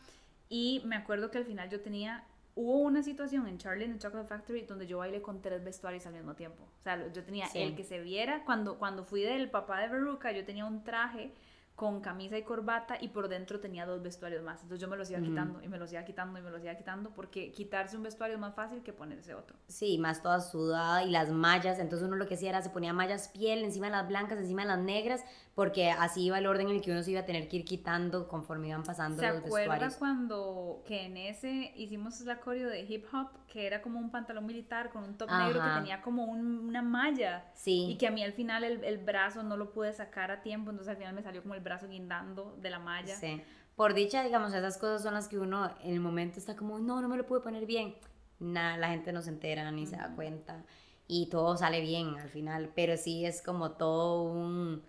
Y 0.48 0.82
me 0.84 0.96
acuerdo 0.96 1.30
que 1.30 1.38
al 1.38 1.44
final 1.44 1.68
yo 1.70 1.80
tenía 1.80 2.24
hubo 2.56 2.78
una 2.78 3.02
situación 3.02 3.46
en 3.48 3.58
Charlie 3.58 3.84
and 3.84 3.94
the 3.94 4.00
Chocolate 4.00 4.28
Factory 4.28 4.62
donde 4.62 4.86
yo 4.86 4.98
bailé 4.98 5.20
con 5.20 5.40
tres 5.40 5.62
vestuarios 5.64 6.06
al 6.06 6.14
mismo 6.14 6.34
tiempo. 6.34 6.64
O 6.78 6.82
sea, 6.82 7.12
yo 7.12 7.24
tenía 7.24 7.46
el 7.54 7.74
que 7.74 7.84
se 7.84 8.00
viera, 8.00 8.44
cuando, 8.44 8.78
cuando 8.78 9.04
fui 9.04 9.22
del 9.22 9.50
papá 9.50 9.80
de 9.80 9.88
Veruca, 9.88 10.32
yo 10.32 10.44
tenía 10.44 10.64
un 10.64 10.84
traje 10.84 11.32
con 11.76 12.00
camisa 12.00 12.38
y 12.38 12.42
corbata 12.42 12.96
y 13.00 13.08
por 13.08 13.28
dentro 13.28 13.58
tenía 13.58 13.84
dos 13.84 14.00
vestuarios 14.00 14.44
más. 14.44 14.62
Entonces 14.62 14.80
yo 14.80 14.88
me 14.88 14.96
los 14.96 15.10
iba 15.10 15.20
quitando 15.20 15.60
y 15.60 15.66
me 15.66 15.76
los 15.76 15.92
iba 15.92 16.04
quitando 16.04 16.38
y 16.38 16.42
me 16.42 16.50
los 16.50 16.62
iba 16.62 16.74
quitando 16.76 17.10
porque 17.10 17.50
quitarse 17.50 17.96
un 17.96 18.04
vestuario 18.04 18.36
es 18.36 18.40
más 18.40 18.54
fácil 18.54 18.84
que 18.84 18.92
ponerse 18.92 19.34
otro. 19.34 19.56
Sí, 19.66 19.98
más 19.98 20.22
toda 20.22 20.40
sudada 20.40 21.02
y 21.02 21.10
las 21.10 21.30
mallas. 21.30 21.80
Entonces 21.80 22.06
uno 22.06 22.14
lo 22.14 22.28
que 22.28 22.34
hacía 22.34 22.50
era 22.50 22.62
se 22.62 22.70
ponía 22.70 22.92
mallas 22.92 23.26
piel 23.28 23.64
encima 23.64 23.86
de 23.86 23.92
las 23.92 24.06
blancas, 24.06 24.38
encima 24.38 24.62
de 24.62 24.68
las 24.68 24.78
negras, 24.78 25.24
porque 25.54 25.90
así 25.90 26.24
iba 26.24 26.38
el 26.38 26.46
orden 26.46 26.68
en 26.68 26.76
el 26.76 26.82
que 26.82 26.90
uno 26.90 27.02
se 27.02 27.12
iba 27.12 27.20
a 27.20 27.24
tener 27.24 27.48
que 27.48 27.58
ir 27.58 27.64
quitando 27.64 28.26
conforme 28.26 28.68
iban 28.68 28.82
pasando 28.82 29.20
¿Se 29.20 29.28
los 29.28 29.42
vestuarios. 29.42 29.68
¿Se 29.68 29.76
acuerda 29.76 29.98
cuando 29.98 30.82
que 30.84 31.06
en 31.06 31.16
ese 31.16 31.72
hicimos 31.76 32.20
la 32.22 32.40
coreo 32.40 32.68
de 32.68 32.80
hip 32.82 33.06
hop, 33.12 33.28
que 33.46 33.66
era 33.66 33.80
como 33.80 34.00
un 34.00 34.10
pantalón 34.10 34.46
militar 34.46 34.90
con 34.90 35.04
un 35.04 35.16
top 35.16 35.30
negro 35.30 35.62
que 35.62 35.70
tenía 35.76 36.02
como 36.02 36.24
una 36.24 36.82
malla? 36.82 37.44
Sí. 37.54 37.86
Y 37.90 37.96
que 37.96 38.08
a 38.08 38.10
mí 38.10 38.24
al 38.24 38.32
final 38.32 38.64
el, 38.64 38.82
el, 38.82 38.98
brazo 38.98 39.44
no 39.44 39.56
lo 39.56 39.70
pude 39.72 39.92
sacar 39.92 40.32
a 40.32 40.42
tiempo, 40.42 40.70
entonces 40.70 40.90
al 40.90 40.96
final 40.96 41.14
me 41.14 41.22
salió 41.22 41.40
como 41.42 41.54
el 41.54 41.60
brazo 41.60 41.88
guindando 41.88 42.56
de 42.60 42.70
la 42.70 42.80
malla. 42.80 43.14
Sí. 43.14 43.40
Por 43.76 43.94
dicha, 43.94 44.24
digamos, 44.24 44.54
esas 44.54 44.76
cosas 44.78 45.02
son 45.02 45.14
las 45.14 45.28
que 45.28 45.38
uno 45.38 45.70
en 45.82 45.94
el 45.94 46.00
momento 46.00 46.38
está 46.38 46.56
como, 46.56 46.78
no, 46.80 47.00
no 47.00 47.08
me 47.08 47.16
lo 47.16 47.26
pude 47.26 47.40
poner 47.40 47.64
bien. 47.66 47.94
Nada, 48.40 48.76
la 48.76 48.88
gente 48.88 49.12
no 49.12 49.22
se 49.22 49.30
entera 49.30 49.70
ni 49.70 49.86
se 49.86 49.96
da 49.96 50.14
cuenta. 50.14 50.64
Y 51.06 51.28
todo 51.28 51.56
sale 51.56 51.80
bien 51.80 52.18
al 52.18 52.28
final, 52.28 52.72
pero 52.74 52.96
sí 52.96 53.24
es 53.24 53.42
como 53.42 53.72
todo 53.72 54.22
un 54.22 54.82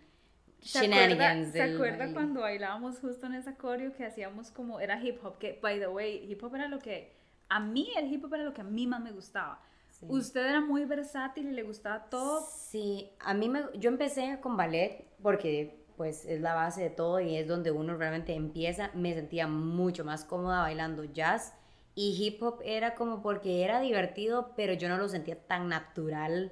¿Se 0.65 0.79
acuerda, 0.79 1.45
¿Se 1.51 1.61
acuerda 1.61 2.11
cuando 2.11 2.41
bailábamos 2.41 2.99
justo 2.99 3.27
en 3.27 3.35
esa 3.35 3.55
coreo 3.55 3.93
que 3.93 4.03
hacíamos 4.03 4.49
como, 4.49 4.79
era 4.79 5.01
hip 5.01 5.23
hop, 5.23 5.37
que, 5.37 5.59
by 5.61 5.79
the 5.79 5.87
way, 5.87 6.25
hip 6.29 6.43
hop 6.43 6.55
era 6.55 6.67
lo 6.67 6.79
que, 6.79 7.13
a 7.49 7.59
mí 7.59 7.87
el 7.95 8.11
hip 8.11 8.25
hop 8.25 8.33
era 8.33 8.43
lo 8.43 8.53
que 8.53 8.61
a 8.61 8.65
mí 8.65 8.87
más 8.87 9.01
me 9.01 9.11
gustaba. 9.11 9.61
Usted 10.01 10.45
era 10.45 10.61
muy 10.61 10.85
versátil 10.85 11.47
y 11.47 11.51
le 11.51 11.63
gustaba 11.63 12.09
todo. 12.09 12.45
Sí, 12.51 13.11
a 13.19 13.33
mí 13.33 13.47
me, 13.47 13.61
yo 13.75 13.89
empecé 13.89 14.39
con 14.41 14.57
ballet 14.57 15.05
porque 15.21 15.85
pues 15.95 16.25
es 16.25 16.41
la 16.41 16.53
base 16.53 16.83
de 16.83 16.89
todo 16.89 17.19
y 17.21 17.37
es 17.37 17.47
donde 17.47 17.71
uno 17.71 17.95
realmente 17.95 18.33
empieza. 18.33 18.91
Me 18.93 19.13
sentía 19.13 19.47
mucho 19.47 20.03
más 20.03 20.25
cómoda 20.25 20.61
bailando 20.61 21.05
jazz 21.05 21.53
y 21.95 22.15
hip 22.19 22.43
hop 22.43 22.59
era 22.63 22.93
como 22.95 23.21
porque 23.21 23.63
era 23.63 23.79
divertido, 23.79 24.53
pero 24.55 24.73
yo 24.73 24.89
no 24.89 24.97
lo 24.97 25.07
sentía 25.07 25.39
tan 25.47 25.69
natural 25.69 26.51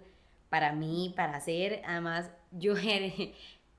para 0.50 0.72
mí, 0.72 1.14
para 1.16 1.36
hacer. 1.36 1.82
Además, 1.86 2.32
yo 2.52 2.76
era, 2.78 3.14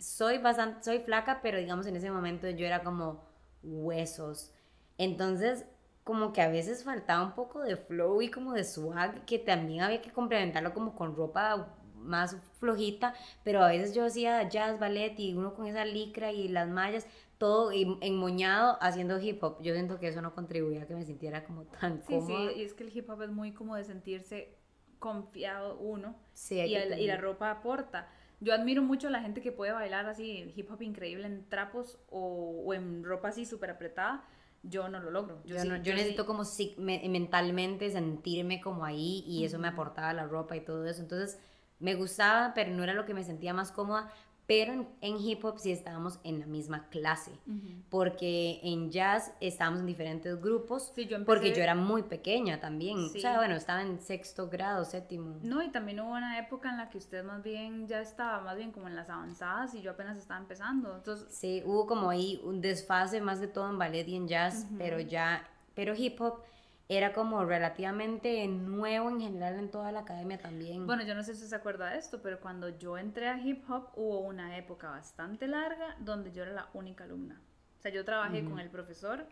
soy 0.05 0.39
bastante, 0.39 0.83
soy 0.85 1.01
flaca, 1.01 1.41
pero 1.43 1.59
digamos 1.59 1.87
en 1.87 1.97
ese 1.97 2.11
momento 2.11 2.49
yo 2.51 2.67
era 2.67 2.83
como 2.85 3.25
huesos. 3.63 4.53
Entonces, 4.99 5.65
como 6.05 6.33
que 6.33 6.43
a 6.43 6.49
veces 6.49 6.85
faltaba 6.85 7.25
un 7.25 7.33
poco 7.35 7.61
de 7.63 7.77
flow 7.77 8.21
y 8.23 8.31
como 8.31 8.53
de 8.53 8.65
swag, 8.65 9.25
que 9.25 9.39
también 9.39 9.83
había 9.83 10.03
que 10.03 10.13
complementarlo 10.13 10.75
como 10.75 10.95
con 10.95 11.17
ropa 11.17 11.75
más 11.97 12.37
flojita, 12.61 13.15
pero 13.43 13.63
a 13.65 13.69
veces 13.69 13.95
yo 13.95 14.05
hacía 14.05 14.47
jazz, 14.49 14.79
ballet 14.79 15.19
y 15.19 15.35
uno 15.35 15.55
con 15.55 15.67
esa 15.67 15.85
licra 15.85 16.33
y 16.33 16.49
las 16.49 16.69
mallas, 16.69 17.07
todo 17.39 17.73
enmoñado 17.73 18.79
haciendo 18.81 19.19
hip 19.21 19.43
hop. 19.43 19.63
Yo 19.63 19.73
siento 19.75 19.99
que 19.99 20.09
eso 20.09 20.21
no 20.23 20.35
contribuía 20.35 20.83
a 20.83 20.87
que 20.87 20.95
me 20.95 21.05
sintiera 21.05 21.45
como 21.45 21.65
tan 21.65 21.99
sí, 21.99 22.21
cómoda. 22.21 22.53
Sí, 22.53 22.53
y 22.57 22.63
es 22.63 22.75
que 22.75 22.85
el 22.85 22.97
hip 22.97 23.09
hop 23.11 23.23
es 23.23 23.31
muy 23.31 23.53
como 23.53 23.77
de 23.77 23.85
sentirse 23.85 24.57
confiado 24.99 25.77
uno 25.79 26.17
Sí, 26.35 26.61
y, 26.61 26.75
el- 26.77 26.99
y 27.01 27.07
la 27.07 27.17
ropa 27.17 27.51
aporta. 27.51 28.09
Yo 28.41 28.53
admiro 28.55 28.83
mucho 28.83 29.09
a 29.09 29.11
la 29.11 29.21
gente 29.21 29.41
que 29.41 29.53
puede 29.53 29.73
bailar 29.73 30.07
así 30.07 30.53
hip 30.57 30.71
hop 30.71 30.83
increíble 30.83 31.27
en 31.27 31.49
trapos 31.49 31.99
o, 32.11 32.63
o 32.67 32.75
en 32.75 33.05
ropa 33.05 33.29
así 33.29 33.47
súper 33.47 33.71
apretada. 33.71 34.25
Yo 34.63 34.89
no 34.89 34.99
lo 35.01 35.11
logro. 35.11 35.43
Yo, 35.45 35.57
sí- 35.59 35.69
no- 35.69 35.77
yo 35.77 35.93
necesito 35.95 36.25
como 36.27 36.45
si- 36.45 36.75
me- 36.79 37.07
mentalmente 37.09 37.91
sentirme 37.91 38.61
como 38.61 38.85
ahí 38.85 39.23
y 39.27 39.45
eso 39.45 39.59
me 39.59 39.69
aportaba 39.69 40.13
la 40.15 40.27
ropa 40.27 40.57
y 40.57 40.61
todo 40.61 40.87
eso. 40.87 41.03
Entonces 41.03 41.39
me 41.81 41.95
gustaba, 41.95 42.53
pero 42.55 42.71
no 42.71 42.83
era 42.83 42.95
lo 42.95 43.05
que 43.05 43.13
me 43.15 43.25
sentía 43.25 43.53
más 43.53 43.73
cómoda. 43.73 44.11
Pero 44.47 44.75
en, 44.75 44.87
en 45.01 45.17
hip 45.19 45.43
hop 45.45 45.59
sí 45.59 45.73
estábamos 45.73 46.19
en 46.23 46.39
la 46.41 46.45
misma 46.47 46.89
clase. 46.91 47.31
Ujú. 47.47 47.83
Porque 47.89 48.61
en 48.63 48.91
jazz 48.91 49.33
estábamos 49.41 49.81
en 49.81 49.87
diferentes 49.87 50.39
grupos. 50.41 50.93
Sí, 50.95 51.07
yo 51.07 51.25
porque 51.25 51.47
empecé- 51.49 51.57
yo 51.57 51.63
era 51.63 51.75
muy 51.75 52.03
pequeña 52.03 52.61
también. 52.61 53.09
Sí. 53.09 53.19
O 53.19 53.21
sea, 53.23 53.37
bueno, 53.39 53.55
estaba 53.55 53.81
en 53.81 53.99
sexto 54.01 54.51
grado, 54.51 54.85
séptimo. 54.85 55.39
No, 55.43 55.63
y 55.63 55.71
también 55.71 56.01
hubo 56.01 56.11
una 56.13 56.39
época 56.39 56.69
en 56.71 56.77
la 56.77 56.91
que 56.91 56.99
usted 56.99 57.25
más 57.25 57.43
bien 57.43 57.87
ya 57.89 58.01
estaba 58.03 58.43
más 58.43 58.57
bien 58.57 58.71
como 58.71 58.87
en 58.89 58.97
las 58.97 59.09
avanzadas 59.09 59.75
y 59.75 59.81
yo 59.81 59.93
apenas 59.93 60.19
estaba 60.19 60.41
empezando. 60.41 60.95
Entonces, 60.97 61.27
Sí, 61.35 61.63
hubo 61.65 61.87
como 61.87 62.11
ahí 62.11 62.39
un 62.45 62.61
desfase 62.61 63.21
más 63.23 63.41
de 63.41 63.49
todo 63.49 63.71
en 63.71 63.79
ballet 63.79 64.07
y 64.09 64.17
en 64.17 64.29
jazz, 64.29 64.67
pero 64.77 65.01
ya, 65.01 65.49
pero 65.75 65.95
hip 65.97 66.21
hop 66.21 66.41
era 66.89 67.13
como 67.13 67.45
relativamente 67.45 68.47
nuevo 68.47 69.09
en 69.09 69.21
general 69.21 69.59
en 69.59 69.71
toda 69.71 69.91
la 69.91 70.01
academia 70.01 70.39
también. 70.39 70.87
bueno, 70.87 71.03
yo 71.05 71.15
no 71.15 71.23
sé 71.23 71.35
si 71.35 71.47
se 71.47 71.57
acuerda 71.57 71.91
de 71.91 71.99
esto, 71.99 72.21
pero 72.21 72.41
cuando 72.41 72.69
yo 72.69 72.99
entré 72.99 73.29
a 73.29 73.39
hip 73.39 73.69
hop 73.71 73.89
hubo 73.97 74.21
una 74.21 74.59
época 74.59 74.91
bastante 74.91 75.49
larga 75.49 75.97
donde 76.01 76.31
yo 76.33 76.43
era 76.43 76.53
la 76.53 76.69
única 76.75 77.05
alumna. 77.05 77.41
O 77.79 77.81
sea, 77.81 77.91
yo 77.91 78.05
trabajé 78.05 78.45
con 78.45 78.59
el 78.59 78.71
profesor, 78.71 79.27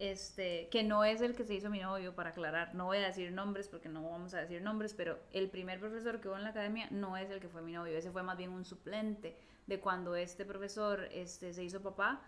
este, 0.00 0.68
que 0.70 0.82
no 0.82 1.04
es 1.04 1.20
el 1.20 1.36
que 1.36 1.44
se 1.44 1.54
hizo 1.54 1.70
mi 1.70 1.80
novio, 1.80 2.14
para 2.14 2.30
aclarar. 2.30 2.74
No 2.74 2.86
voy 2.86 2.98
a 2.98 3.06
decir 3.06 3.30
nombres 3.30 3.68
porque 3.68 3.88
no 3.88 4.02
vamos 4.02 4.34
a 4.34 4.40
decir 4.40 4.62
nombres, 4.62 4.94
pero 4.94 5.18
el 5.32 5.48
primer 5.48 5.78
profesor 5.78 6.20
que 6.20 6.28
hubo 6.28 6.36
en 6.36 6.42
la 6.42 6.50
academia 6.50 6.88
no 6.90 7.16
es 7.16 7.30
el 7.30 7.40
que 7.40 7.48
fue 7.48 7.62
mi 7.62 7.72
novio, 7.72 7.96
ese 7.96 8.10
fue 8.10 8.22
más 8.22 8.36
bien 8.36 8.50
un 8.50 8.64
suplente 8.64 9.36
de 9.66 9.80
cuando 9.80 10.16
este 10.16 10.44
profesor 10.44 11.08
este, 11.12 11.52
se 11.52 11.62
hizo 11.62 11.80
papá. 11.82 12.22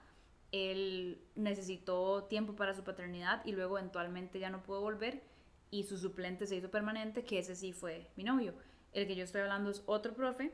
Él 0.53 1.23
necesitó 1.37 2.25
tiempo 2.25 2.57
para 2.57 2.75
su 2.75 2.83
paternidad 2.83 3.45
y 3.45 3.53
luego 3.53 3.79
eventualmente 3.79 4.39
ya 4.39 4.51
no 4.51 4.63
pudo 4.63 4.81
volver 4.81 5.23
y 5.71 5.85
su 5.85 5.97
suplente 5.97 6.47
se 6.47 6.57
hizo 6.57 6.71
permanente, 6.71 7.25
que 7.25 7.39
ese 7.39 7.55
sí 7.55 7.73
fue 7.73 8.11
mi 8.17 8.25
novio. 8.25 8.55
El 8.93 9.07
que 9.07 9.15
yo 9.15 9.25
estoy 9.25 9.43
hablando 9.43 9.71
es 9.71 9.83
otro 9.87 10.15
profe, 10.15 10.53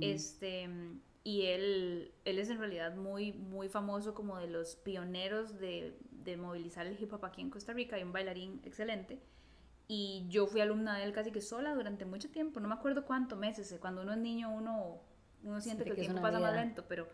este, 0.00 0.68
y 1.24 1.46
él, 1.46 2.12
él 2.24 2.38
es 2.38 2.48
en 2.50 2.58
realidad 2.58 2.96
muy, 2.96 3.32
muy 3.32 3.68
famoso 3.68 4.14
como 4.14 4.38
de 4.38 4.48
los 4.48 4.76
pioneros 4.76 5.58
de, 5.58 5.98
de 6.10 6.36
movilizar 6.36 6.86
el 6.86 7.00
hip 7.00 7.12
hop 7.12 7.24
aquí 7.24 7.40
en 7.40 7.50
Costa 7.50 7.72
Rica, 7.72 7.98
y 7.98 8.02
un 8.04 8.12
bailarín 8.12 8.60
excelente. 8.64 9.20
Y 9.88 10.26
yo 10.28 10.46
fui 10.46 10.60
alumna 10.60 10.98
de 10.98 11.04
él 11.04 11.12
casi 11.12 11.32
que 11.32 11.40
sola 11.40 11.74
durante 11.74 12.04
mucho 12.04 12.30
tiempo, 12.30 12.60
no 12.60 12.68
me 12.68 12.74
acuerdo 12.74 13.04
cuánto 13.04 13.36
meses, 13.36 13.76
cuando 13.80 14.02
uno 14.02 14.12
es 14.12 14.18
niño 14.18 14.54
uno, 14.54 15.00
uno 15.42 15.60
siente 15.60 15.82
Siente 15.82 15.84
que 15.84 15.90
el 15.90 15.96
que 15.96 16.02
es 16.02 16.06
tiempo 16.08 16.22
pasa 16.22 16.38
más 16.38 16.54
lento, 16.54 16.84
pero 16.86 17.08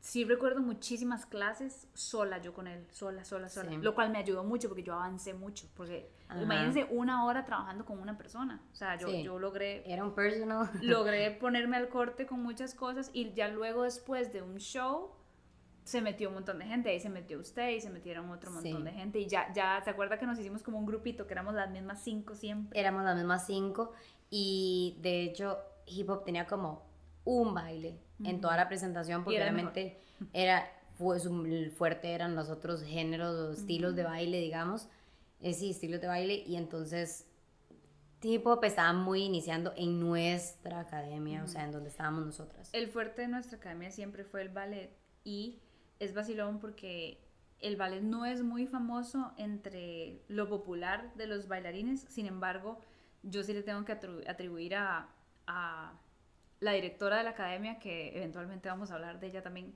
sí 0.00 0.24
recuerdo 0.24 0.60
muchísimas 0.60 1.26
clases 1.26 1.88
sola 1.94 2.38
yo 2.38 2.52
con 2.54 2.66
él, 2.68 2.86
sola, 2.92 3.24
sola, 3.24 3.48
sola, 3.48 3.70
Sí. 3.70 3.76
lo 3.78 3.94
cual 3.94 4.10
me 4.10 4.18
ayudó 4.18 4.44
mucho 4.44 4.68
porque 4.68 4.82
yo 4.84 4.94
avancé 4.94 5.34
mucho, 5.34 5.66
porque 5.74 6.10
Ajá. 6.28 6.40
imagínense 6.42 6.86
una 6.90 7.24
hora 7.24 7.44
trabajando 7.44 7.84
con 7.84 7.98
una 7.98 8.16
persona, 8.16 8.62
o 8.72 8.74
sea, 8.76 8.96
yo, 8.96 9.08
Sí. 9.08 9.22
yo 9.22 9.38
logré 9.38 9.82
Era 9.90 10.04
un 10.04 10.14
personal. 10.14 10.68
logré 10.82 11.30
ponerme 11.32 11.76
al 11.76 11.88
corte 11.88 12.26
con 12.26 12.42
muchas 12.42 12.74
cosas 12.74 13.10
y 13.12 13.32
ya 13.32 13.48
luego 13.48 13.82
después 13.82 14.32
de 14.32 14.42
un 14.42 14.58
show 14.58 15.10
se 15.84 16.00
metió 16.02 16.28
un 16.28 16.34
montón 16.34 16.58
de 16.58 16.66
gente, 16.66 16.90
ahí 16.90 16.98
se 16.98 17.08
metió 17.08 17.38
usted 17.38 17.70
y 17.70 17.80
se 17.80 17.90
metieron 17.90 18.28
otro 18.30 18.50
montón 18.50 18.78
Sí. 18.78 18.82
de 18.82 18.90
gente 18.92 19.18
y 19.20 19.26
ya, 19.28 19.52
ya, 19.52 19.80
¿se 19.84 19.90
acuerda 19.90 20.18
que 20.18 20.26
nos 20.26 20.38
hicimos 20.38 20.62
como 20.62 20.78
un 20.78 20.86
grupito 20.86 21.26
que 21.28 21.32
éramos 21.32 21.54
las 21.54 21.70
mismas 21.70 22.02
cinco 22.02 22.34
siempre? 22.34 22.78
Éramos 22.78 23.04
las 23.04 23.16
mismas 23.16 23.46
cinco 23.46 23.92
y 24.30 24.98
de 25.00 25.22
hecho 25.24 25.58
hip 25.86 26.10
hop 26.10 26.24
tenía 26.24 26.46
como 26.46 26.84
un 27.24 27.54
baile 27.54 28.00
en 28.24 28.40
toda 28.40 28.56
la 28.56 28.68
presentación 28.68 29.24
porque 29.24 29.38
obviamente 29.38 30.00
era, 30.32 30.70
fue 30.94 31.20
su 31.20 31.44
el 31.44 31.70
fuerte 31.70 32.12
eran 32.12 32.34
los 32.34 32.48
otros 32.48 32.82
géneros 32.82 33.34
o 33.36 33.52
estilos 33.52 33.94
de 33.94 34.04
baile, 34.04 34.40
digamos. 34.40 34.88
Eh, 35.40 35.52
sí, 35.52 35.70
estilos 35.70 36.00
de 36.00 36.06
baile 36.06 36.42
y 36.46 36.56
entonces 36.56 37.26
hip 38.22 38.46
hop 38.46 38.64
estaba 38.64 38.92
muy 38.92 39.22
iniciando 39.22 39.72
en 39.76 40.00
nuestra 40.00 40.80
academia, 40.80 41.44
o 41.44 41.46
sea, 41.46 41.64
en 41.64 41.72
donde 41.72 41.90
estábamos 41.90 42.24
nosotras. 42.24 42.70
El 42.72 42.88
fuerte 42.88 43.22
de 43.22 43.28
nuestra 43.28 43.58
academia 43.58 43.90
siempre 43.90 44.24
fue 44.24 44.42
el 44.42 44.48
ballet 44.48 44.90
y 45.22 45.60
es 46.00 46.12
vacilón 46.14 46.58
porque 46.58 47.20
el 47.60 47.76
ballet 47.76 48.02
no 48.02 48.24
es 48.26 48.42
muy 48.42 48.66
famoso 48.66 49.32
entre 49.36 50.22
lo 50.28 50.48
popular 50.48 51.14
de 51.14 51.26
los 51.26 51.46
bailarines, 51.48 52.00
sin 52.08 52.26
embargo, 52.26 52.80
yo 53.22 53.42
sí 53.42 53.52
le 53.52 53.62
tengo 53.62 53.84
que 53.84 53.92
atribu- 53.98 54.28
atribuir 54.28 54.74
a, 54.74 55.08
a 55.46 55.92
la 56.66 56.72
directora 56.72 57.16
de 57.18 57.24
la 57.24 57.30
academia, 57.30 57.78
que 57.78 58.16
eventualmente 58.16 58.68
vamos 58.68 58.90
a 58.90 58.94
hablar 58.96 59.18
de 59.20 59.28
ella 59.28 59.42
también, 59.42 59.74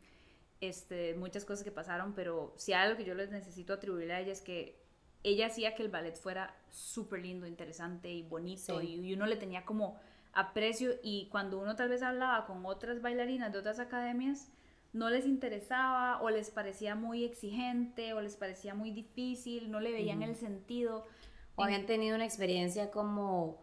este, 0.60 1.14
muchas 1.14 1.44
cosas 1.46 1.64
que 1.64 1.70
pasaron, 1.70 2.12
pero 2.12 2.52
si 2.56 2.74
algo 2.74 2.98
que 2.98 3.04
yo 3.04 3.14
les 3.14 3.30
necesito 3.30 3.72
atribuirle 3.72 4.12
a 4.12 4.20
ella 4.20 4.32
es 4.32 4.42
que 4.42 4.78
ella 5.22 5.46
hacía 5.46 5.74
que 5.74 5.82
el 5.82 5.88
ballet 5.90 6.16
fuera 6.16 6.54
súper 6.68 7.20
lindo, 7.20 7.46
interesante 7.46 8.10
y 8.10 8.22
bonito 8.22 8.80
Sí. 8.80 8.86
y, 9.00 9.06
y 9.08 9.14
uno 9.14 9.26
le 9.26 9.36
tenía 9.36 9.64
como 9.64 9.98
aprecio 10.32 10.92
y 11.02 11.28
cuando 11.30 11.58
uno 11.58 11.76
tal 11.76 11.88
vez 11.88 12.02
hablaba 12.02 12.46
con 12.46 12.64
otras 12.66 13.00
bailarinas 13.00 13.52
de 13.52 13.58
otras 13.58 13.78
academias, 13.80 14.50
no 14.92 15.08
les 15.08 15.24
interesaba 15.26 16.20
o 16.20 16.30
les 16.30 16.50
parecía 16.50 16.94
muy 16.94 17.24
exigente 17.24 18.12
o 18.12 18.20
les 18.20 18.36
parecía 18.36 18.74
muy 18.74 18.90
difícil, 18.90 19.70
no 19.70 19.78
le 19.80 19.92
veían 19.92 20.22
el 20.22 20.34
sentido. 20.34 21.06
O 21.56 21.62
habían 21.64 21.86
tenido 21.86 22.16
una 22.16 22.24
experiencia 22.24 22.90
como 22.90 23.62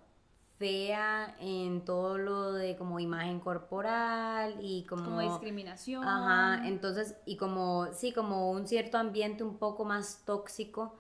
fea 0.57 1.35
en 1.39 1.85
todo 1.85 2.17
lo 2.17 2.53
de 2.53 2.75
como 2.75 2.99
imagen 2.99 3.39
corporal 3.39 4.55
y 4.59 4.83
como... 4.83 5.03
como 5.03 5.21
discriminación. 5.21 6.03
Ajá, 6.03 6.67
entonces, 6.67 7.15
y 7.25 7.37
como, 7.37 7.87
sí, 7.93 8.11
como 8.11 8.51
un 8.51 8.67
cierto 8.67 8.97
ambiente 8.97 9.43
un 9.43 9.57
poco 9.57 9.85
más 9.85 10.23
tóxico 10.25 10.95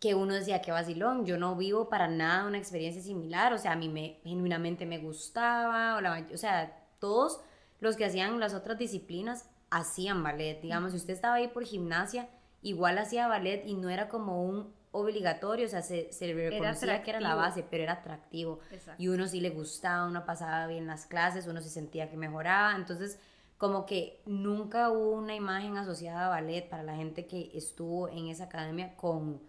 que 0.00 0.14
uno 0.14 0.34
decía, 0.34 0.62
que 0.62 0.70
vacilón, 0.70 1.26
yo 1.26 1.38
no 1.38 1.56
vivo 1.56 1.88
para 1.88 2.08
nada 2.08 2.46
una 2.46 2.58
experiencia 2.58 3.02
similar, 3.02 3.52
o 3.52 3.58
sea, 3.58 3.72
a 3.72 3.76
mí 3.76 3.88
me, 3.88 4.20
genuinamente 4.22 4.86
me 4.86 4.98
gustaba, 4.98 5.96
o, 5.96 6.00
la 6.00 6.26
o 6.32 6.36
sea, 6.36 6.84
todos 7.00 7.40
los 7.80 7.96
que 7.96 8.04
hacían 8.04 8.38
las 8.38 8.54
otras 8.54 8.78
disciplinas 8.78 9.48
hacían 9.70 10.22
ballet, 10.22 10.60
digamos, 10.60 10.92
si 10.92 10.98
usted 10.98 11.14
estaba 11.14 11.34
ahí 11.34 11.48
por 11.48 11.64
gimnasia, 11.64 12.28
igual 12.62 12.98
hacía 12.98 13.28
ballet 13.28 13.64
y 13.66 13.74
no 13.74 13.88
era 13.88 14.08
como 14.08 14.44
un 14.44 14.72
obligatorio, 14.92 15.66
o 15.66 15.68
sea, 15.68 15.82
se, 15.82 16.12
se 16.12 16.26
le 16.26 16.50
reconocía 16.50 17.02
que 17.02 17.10
era 17.10 17.20
la 17.20 17.34
base, 17.34 17.64
pero 17.68 17.82
era 17.82 17.94
atractivo. 17.94 18.60
Exacto. 18.70 19.02
Y 19.02 19.08
uno 19.08 19.26
sí 19.26 19.40
le 19.40 19.50
gustaba, 19.50 20.06
uno 20.06 20.24
pasaba 20.24 20.66
bien 20.66 20.86
las 20.86 21.06
clases, 21.06 21.46
uno 21.46 21.60
sí 21.60 21.68
sentía 21.68 22.10
que 22.10 22.16
mejoraba, 22.16 22.74
entonces 22.74 23.18
como 23.58 23.86
que 23.86 24.22
nunca 24.24 24.90
hubo 24.90 25.10
una 25.10 25.34
imagen 25.34 25.76
asociada 25.76 26.26
a 26.26 26.28
ballet 26.28 26.68
para 26.68 26.84
la 26.84 26.94
gente 26.94 27.26
que 27.26 27.50
estuvo 27.54 28.08
en 28.08 28.28
esa 28.28 28.44
academia 28.44 28.96
con 28.96 29.40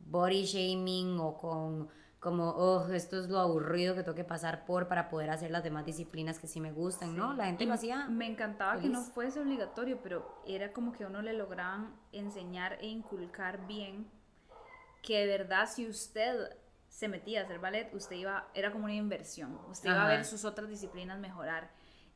body 0.00 0.44
shaming 0.44 1.18
o 1.18 1.38
con 1.38 1.88
como, 2.24 2.48
oh, 2.52 2.88
esto 2.88 3.20
es 3.20 3.28
lo 3.28 3.38
aburrido 3.38 3.94
que 3.94 4.02
tengo 4.02 4.14
que 4.14 4.24
pasar 4.24 4.64
por 4.64 4.88
para 4.88 5.10
poder 5.10 5.28
hacer 5.28 5.50
las 5.50 5.62
demás 5.62 5.84
disciplinas 5.84 6.38
que 6.38 6.46
sí 6.46 6.58
me 6.58 6.72
gustan, 6.72 7.14
¿no? 7.14 7.34
La 7.34 7.44
gente 7.44 7.64
Y 7.64 7.66
lo 7.66 7.74
hacía. 7.74 8.08
Me 8.08 8.26
encantaba 8.26 8.80
que 8.80 8.88
no 8.88 9.02
fuese 9.02 9.40
obligatorio, 9.40 10.00
pero 10.02 10.40
era 10.46 10.72
como 10.72 10.92
que 10.92 11.04
a 11.04 11.08
uno 11.08 11.20
le 11.20 11.34
lograban 11.34 11.94
enseñar 12.12 12.78
e 12.80 12.86
inculcar 12.86 13.66
bien 13.66 14.06
que 15.04 15.26
de 15.26 15.38
verdad 15.38 15.68
si 15.70 15.86
usted 15.86 16.56
se 16.88 17.08
metía 17.08 17.40
a 17.40 17.44
hacer 17.44 17.58
ballet, 17.58 17.92
usted 17.94 18.16
iba, 18.16 18.48
era 18.54 18.72
como 18.72 18.84
una 18.84 18.94
inversión, 18.94 19.58
usted 19.68 19.90
iba 19.90 20.04
a 20.04 20.08
ver 20.08 20.24
sus 20.24 20.44
otras 20.44 20.68
disciplinas 20.68 21.18
mejorar. 21.18 21.70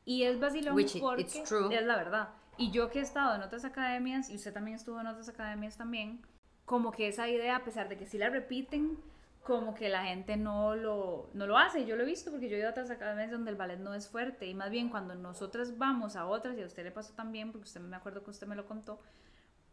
Y 0.05 0.23
es 0.23 0.39
vacilón 0.39 0.75
Which 0.75 0.99
porque 0.99 1.21
it's 1.21 1.43
true. 1.43 1.73
es 1.75 1.85
la 1.85 1.97
verdad. 1.97 2.29
Y 2.57 2.71
yo 2.71 2.89
que 2.89 2.99
he 2.99 3.01
estado 3.01 3.35
en 3.35 3.41
otras 3.41 3.63
academias, 3.63 4.29
y 4.29 4.35
usted 4.35 4.53
también 4.53 4.75
estuvo 4.75 4.99
en 4.99 5.07
otras 5.07 5.29
academias 5.29 5.77
también, 5.77 6.21
como 6.65 6.91
que 6.91 7.07
esa 7.07 7.29
idea, 7.29 7.57
a 7.57 7.63
pesar 7.63 7.89
de 7.89 7.97
que 7.97 8.05
sí 8.05 8.17
la 8.17 8.29
repiten, 8.29 8.97
como 9.43 9.73
que 9.75 9.89
la 9.89 10.03
gente 10.03 10.37
no 10.37 10.75
lo, 10.75 11.29
no 11.33 11.47
lo 11.47 11.57
hace. 11.57 11.85
Yo 11.85 11.95
lo 11.95 12.03
he 12.03 12.05
visto 12.05 12.31
porque 12.31 12.49
yo 12.49 12.55
he 12.55 12.59
ido 12.59 12.67
a 12.67 12.71
otras 12.71 12.91
academias 12.91 13.31
donde 13.31 13.51
el 13.51 13.57
ballet 13.57 13.79
no 13.79 13.93
es 13.93 14.07
fuerte. 14.07 14.45
Y 14.45 14.53
más 14.53 14.69
bien 14.69 14.89
cuando 14.89 15.15
nosotras 15.15 15.77
vamos 15.77 16.15
a 16.15 16.25
otras, 16.25 16.57
y 16.57 16.61
a 16.61 16.65
usted 16.65 16.83
le 16.83 16.91
pasó 16.91 17.13
también, 17.13 17.51
porque 17.51 17.65
usted 17.65 17.81
me 17.81 17.95
acuerdo 17.95 18.23
que 18.23 18.29
usted 18.29 18.47
me 18.47 18.55
lo 18.55 18.65
contó, 18.65 18.99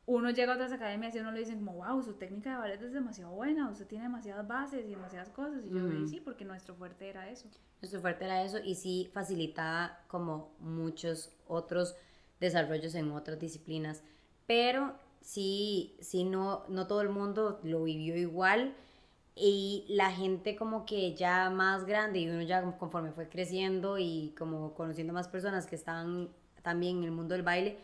uno 0.06 0.30
llega 0.30 0.52
a 0.52 0.54
otras 0.54 0.72
academias 0.72 1.14
y 1.14 1.18
uno 1.18 1.32
le 1.32 1.40
dicen 1.40 1.58
como, 1.58 1.74
wow, 1.84 2.00
su 2.02 2.14
técnica 2.14 2.50
de 2.52 2.56
ballet 2.58 2.80
es 2.82 2.92
demasiado 2.92 3.32
buena, 3.32 3.68
usted 3.70 3.86
tiene 3.86 4.04
demasiadas 4.04 4.46
bases 4.46 4.84
y 4.86 4.90
demasiadas 4.90 5.30
cosas. 5.30 5.64
Y 5.66 5.70
yo, 5.70 5.84
Ujú. 5.84 5.92
"Y 6.04 6.08
sí, 6.08 6.20
porque 6.20 6.44
nuestro 6.44 6.74
fuerte 6.76 7.08
era 7.08 7.28
eso. 7.28 7.48
Nuestro 7.82 8.00
fuerte 8.00 8.24
era 8.24 8.42
eso 8.44 8.58
y 8.62 8.76
sí 8.76 9.10
facilitaba 9.12 9.98
como 10.06 10.52
muchos 10.60 11.30
otros 11.48 11.96
desarrollos 12.38 12.94
en 12.94 13.10
otras 13.10 13.38
disciplinas. 13.40 14.02
Pero 14.46 14.94
sí, 15.20 15.96
sí 16.00 16.22
no, 16.22 16.62
no 16.68 16.86
todo 16.86 17.00
el 17.00 17.08
mundo 17.08 17.58
lo 17.64 17.82
vivió 17.82 18.16
igual 18.16 18.74
y 19.34 19.84
la 19.88 20.12
gente 20.12 20.54
como 20.56 20.86
que 20.86 21.14
ya 21.14 21.50
más 21.50 21.84
grande 21.84 22.20
y 22.20 22.28
uno 22.28 22.42
ya 22.42 22.62
conforme 22.78 23.10
fue 23.12 23.28
creciendo 23.28 23.98
y 23.98 24.34
como 24.38 24.72
conociendo 24.74 25.12
más 25.12 25.26
personas 25.28 25.66
que 25.66 25.74
estaban 25.74 26.30
también 26.62 26.98
en 26.98 27.04
el 27.04 27.10
mundo 27.10 27.34
del 27.34 27.42
baile, 27.42 27.78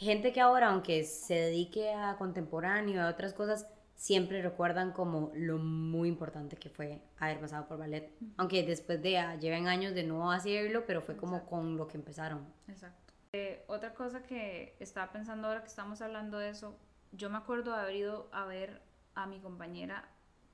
gente 0.00 0.32
que 0.32 0.40
ahora 0.40 0.70
aunque 0.70 1.04
se 1.04 1.34
dedique 1.34 1.92
a 1.92 2.16
contemporáneo, 2.16 3.02
a 3.02 3.08
otras 3.08 3.34
cosas, 3.34 3.66
siempre 3.94 4.40
recuerdan 4.40 4.92
como 4.92 5.30
lo 5.34 5.58
muy 5.58 6.08
importante 6.08 6.56
que 6.56 6.70
fue 6.70 7.02
haber 7.18 7.38
pasado 7.38 7.68
por 7.68 7.78
ballet, 7.78 8.10
aunque 8.38 8.62
después 8.62 9.02
de 9.02 9.18
ah, 9.18 9.36
lleven 9.36 9.68
años 9.68 9.94
de 9.94 10.04
no 10.04 10.32
hacerlo, 10.32 10.84
pero 10.86 11.02
fue 11.02 11.16
como 11.16 11.44
con 11.44 11.76
lo 11.76 11.86
que 11.86 11.98
empezaron. 11.98 12.46
Exacto. 12.66 13.12
Eh, 13.32 13.62
otra 13.68 13.94
cosa 13.94 14.22
que 14.22 14.74
estaba 14.80 15.12
pensando 15.12 15.48
ahora 15.48 15.60
que 15.60 15.68
estamos 15.68 16.00
hablando 16.00 16.38
de 16.38 16.48
eso, 16.48 16.76
yo 17.12 17.28
me 17.28 17.36
acuerdo 17.36 17.72
de 17.72 17.80
haber 17.80 17.96
ido 17.96 18.28
a 18.32 18.46
ver 18.46 18.80
a 19.14 19.26
mi 19.26 19.38
compañera 19.38 20.08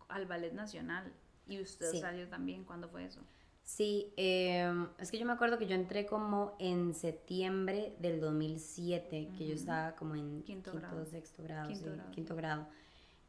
al 0.08 0.26
Ballet 0.26 0.52
Nacional 0.52 1.12
y 1.46 1.60
usted 1.60 1.94
salió 1.94 2.28
también. 2.28 2.64
¿Cuándo 2.64 2.88
fue 2.88 3.04
eso? 3.04 3.20
Sí, 3.66 4.14
em, 4.16 4.88
es 4.96 5.10
que 5.10 5.18
yo 5.18 5.26
me 5.26 5.32
acuerdo 5.32 5.58
que 5.58 5.66
yo 5.66 5.74
entré 5.74 6.06
como 6.06 6.54
en 6.60 6.94
septiembre 6.94 7.96
del 7.98 8.20
2007, 8.20 9.30
que 9.36 9.44
yo 9.44 9.54
estaba 9.54 9.96
como 9.96 10.14
en 10.14 10.44
quinto, 10.44 10.72
grado. 10.72 11.04
sexto 11.04 11.42
grado, 11.42 11.66
quinto, 11.66 11.90
grado. 11.92 12.10
quinto 12.12 12.36
grado. 12.36 12.68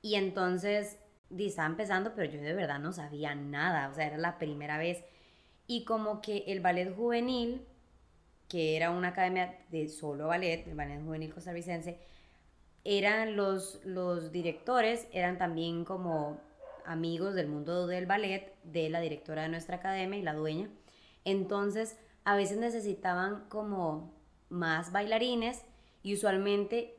Y 0.03 0.13
entonces, 0.13 0.99
estaba 1.35 1.67
empezando, 1.67 2.13
pero 2.13 2.31
yo 2.31 2.39
de 2.39 2.53
verdad 2.53 2.77
no 2.79 2.93
sabía 2.93 3.33
nada, 3.33 3.89
o 3.89 3.95
sea, 3.95 4.05
era 4.05 4.17
la 4.19 4.37
primera 4.37 4.77
vez. 4.77 5.03
Y 5.65 5.85
como 5.85 6.21
que 6.21 6.43
el 6.45 6.61
ballet 6.61 6.95
juvenil, 6.95 7.65
que 8.47 8.77
era 8.77 8.91
una 8.91 9.09
academia 9.09 9.57
de 9.71 9.89
solo 9.89 10.27
ballet, 10.27 10.67
el 10.67 10.75
ballet 10.75 11.01
juvenil 11.03 11.33
costarricense, 11.33 11.97
eran 12.83 13.35
los, 13.35 13.83
los 13.85 14.31
directores, 14.31 15.07
eran 15.11 15.39
también 15.39 15.83
como 15.83 16.39
amigos 16.87 17.35
del 17.35 17.47
mundo 17.47 17.85
del 17.85 18.05
ballet, 18.05 18.55
de 18.63 18.89
la 18.89 18.99
directora 18.99 19.43
de 19.43 19.49
nuestra 19.49 19.77
academia 19.77 20.17
y 20.19 20.23
la 20.23 20.33
dueña. 20.33 20.69
Entonces, 21.25 21.97
a 22.23 22.35
veces 22.35 22.57
necesitaban 22.57 23.45
como 23.49 24.13
más 24.49 24.91
bailarines 24.91 25.63
y 26.01 26.13
usualmente 26.13 26.97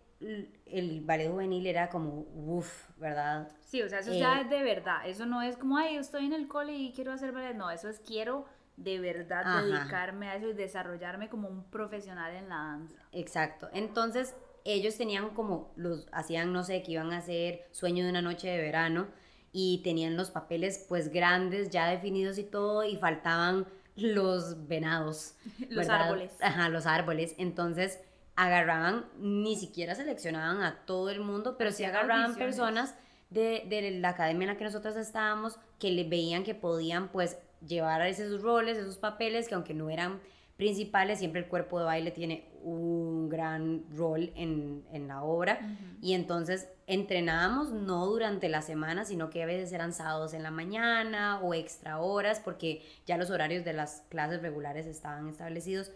el 0.66 1.00
ballet 1.02 1.30
juvenil 1.30 1.66
era 1.66 1.88
como, 1.88 2.26
uff, 2.34 2.90
¿verdad? 2.98 3.50
Sí, 3.64 3.82
o 3.82 3.88
sea, 3.88 4.00
eso 4.00 4.12
ya 4.12 4.38
eh, 4.38 4.42
es 4.42 4.50
de 4.50 4.62
verdad. 4.62 5.06
Eso 5.06 5.26
no 5.26 5.42
es 5.42 5.56
como, 5.56 5.78
ay, 5.78 5.96
estoy 5.96 6.26
en 6.26 6.32
el 6.32 6.48
cole 6.48 6.76
y 6.76 6.92
quiero 6.92 7.12
hacer 7.12 7.32
ballet. 7.32 7.54
No, 7.54 7.70
eso 7.70 7.88
es 7.88 8.00
quiero 8.00 8.46
de 8.76 9.00
verdad 9.00 9.64
dedicarme 9.64 10.28
a 10.28 10.36
eso 10.36 10.48
y 10.48 10.52
desarrollarme 10.52 11.28
como 11.28 11.48
un 11.48 11.64
profesional 11.64 12.34
en 12.34 12.48
la 12.48 12.56
danza. 12.56 13.02
Exacto. 13.12 13.68
Entonces, 13.72 14.34
ellos 14.64 14.96
tenían 14.96 15.30
como, 15.30 15.72
los 15.76 16.06
hacían, 16.12 16.52
no 16.52 16.62
sé, 16.62 16.82
que 16.82 16.92
iban 16.92 17.12
a 17.12 17.18
hacer 17.18 17.66
Sueño 17.72 18.04
de 18.04 18.10
una 18.10 18.22
noche 18.22 18.48
de 18.48 18.58
verano 18.58 19.08
y 19.52 19.80
tenían 19.82 20.16
los 20.16 20.30
papeles 20.30 20.84
pues 20.88 21.10
grandes, 21.10 21.70
ya 21.70 21.88
definidos 21.88 22.38
y 22.38 22.44
todo, 22.44 22.84
y 22.84 22.96
faltaban 22.96 23.66
los 23.96 24.68
venados. 24.68 25.34
los 25.68 25.88
árboles. 25.88 26.32
Ajá, 26.40 26.68
los 26.68 26.86
árboles. 26.86 27.34
Entonces 27.38 28.00
agarraban, 28.36 29.06
ni 29.18 29.56
siquiera 29.56 29.94
seleccionaban 29.94 30.62
a 30.62 30.84
todo 30.86 31.10
el 31.10 31.20
mundo, 31.20 31.56
pero 31.58 31.72
sí 31.72 31.84
agarraban 31.84 32.36
personas 32.36 32.94
de, 33.30 33.64
de, 33.68 33.90
la 33.98 34.10
academia 34.10 34.44
en 34.44 34.52
la 34.52 34.56
que 34.56 34.64
nosotros 34.64 34.96
estábamos 34.96 35.58
que 35.78 35.90
le 35.90 36.04
veían 36.04 36.44
que 36.44 36.54
podían 36.54 37.08
pues 37.08 37.36
llevar 37.66 38.00
a 38.00 38.08
esos 38.08 38.40
roles, 38.40 38.78
esos 38.78 38.96
papeles, 38.96 39.48
que 39.48 39.54
aunque 39.54 39.74
no 39.74 39.90
eran 39.90 40.20
principales, 40.56 41.18
siempre 41.18 41.40
el 41.40 41.48
cuerpo 41.48 41.78
de 41.78 41.86
baile 41.86 42.10
tiene 42.10 42.47
un 42.62 43.28
gran 43.28 43.84
rol 43.96 44.32
en, 44.34 44.84
en 44.92 45.08
la 45.08 45.22
obra. 45.22 45.60
Y 46.00 46.14
entonces 46.14 46.68
entrenábamos 46.86 47.70
no 47.70 48.06
durante 48.06 48.48
la 48.48 48.62
semana, 48.62 49.04
sino 49.04 49.30
que 49.30 49.42
a 49.42 49.46
veces 49.46 49.72
eran 49.72 49.92
sábados 49.92 50.32
en 50.32 50.42
la 50.42 50.50
mañana 50.50 51.40
o 51.40 51.54
extra 51.54 52.00
horas, 52.00 52.40
porque 52.42 52.82
ya 53.06 53.16
los 53.18 53.30
horarios 53.30 53.64
de 53.64 53.74
las 53.74 54.02
clases 54.08 54.42
regulares 54.42 54.86
estaban 54.86 55.28
establecidos. 55.28 55.92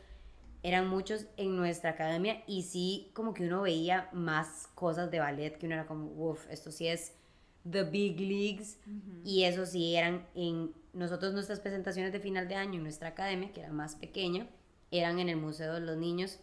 Eran 0.62 0.88
muchos 0.88 1.26
en 1.36 1.56
nuestra 1.56 1.90
academia 1.90 2.44
y 2.46 2.62
sí, 2.62 3.10
como 3.14 3.34
que 3.34 3.46
uno 3.46 3.62
veía 3.62 4.08
más 4.12 4.68
cosas 4.74 5.10
de 5.10 5.18
ballet, 5.18 5.56
que 5.56 5.66
uno 5.66 5.74
era 5.74 5.86
como, 5.86 6.12
uff, 6.12 6.46
esto 6.50 6.70
sí 6.70 6.86
es 6.86 7.14
the 7.68 7.84
big 7.84 8.20
leagues. 8.20 8.78
Y 9.24 9.44
eso 9.44 9.66
sí 9.66 9.96
eran 9.96 10.26
en 10.34 10.72
nosotros 10.92 11.32
nuestras 11.32 11.60
presentaciones 11.60 12.12
de 12.12 12.20
final 12.20 12.48
de 12.48 12.56
año 12.56 12.74
en 12.74 12.82
nuestra 12.82 13.08
academia, 13.08 13.52
que 13.52 13.60
era 13.60 13.72
más 13.72 13.96
pequeña, 13.96 14.46
eran 14.90 15.18
en 15.18 15.28
el 15.28 15.36
Museo 15.36 15.74
de 15.74 15.80
los 15.80 15.96
Niños 15.96 16.38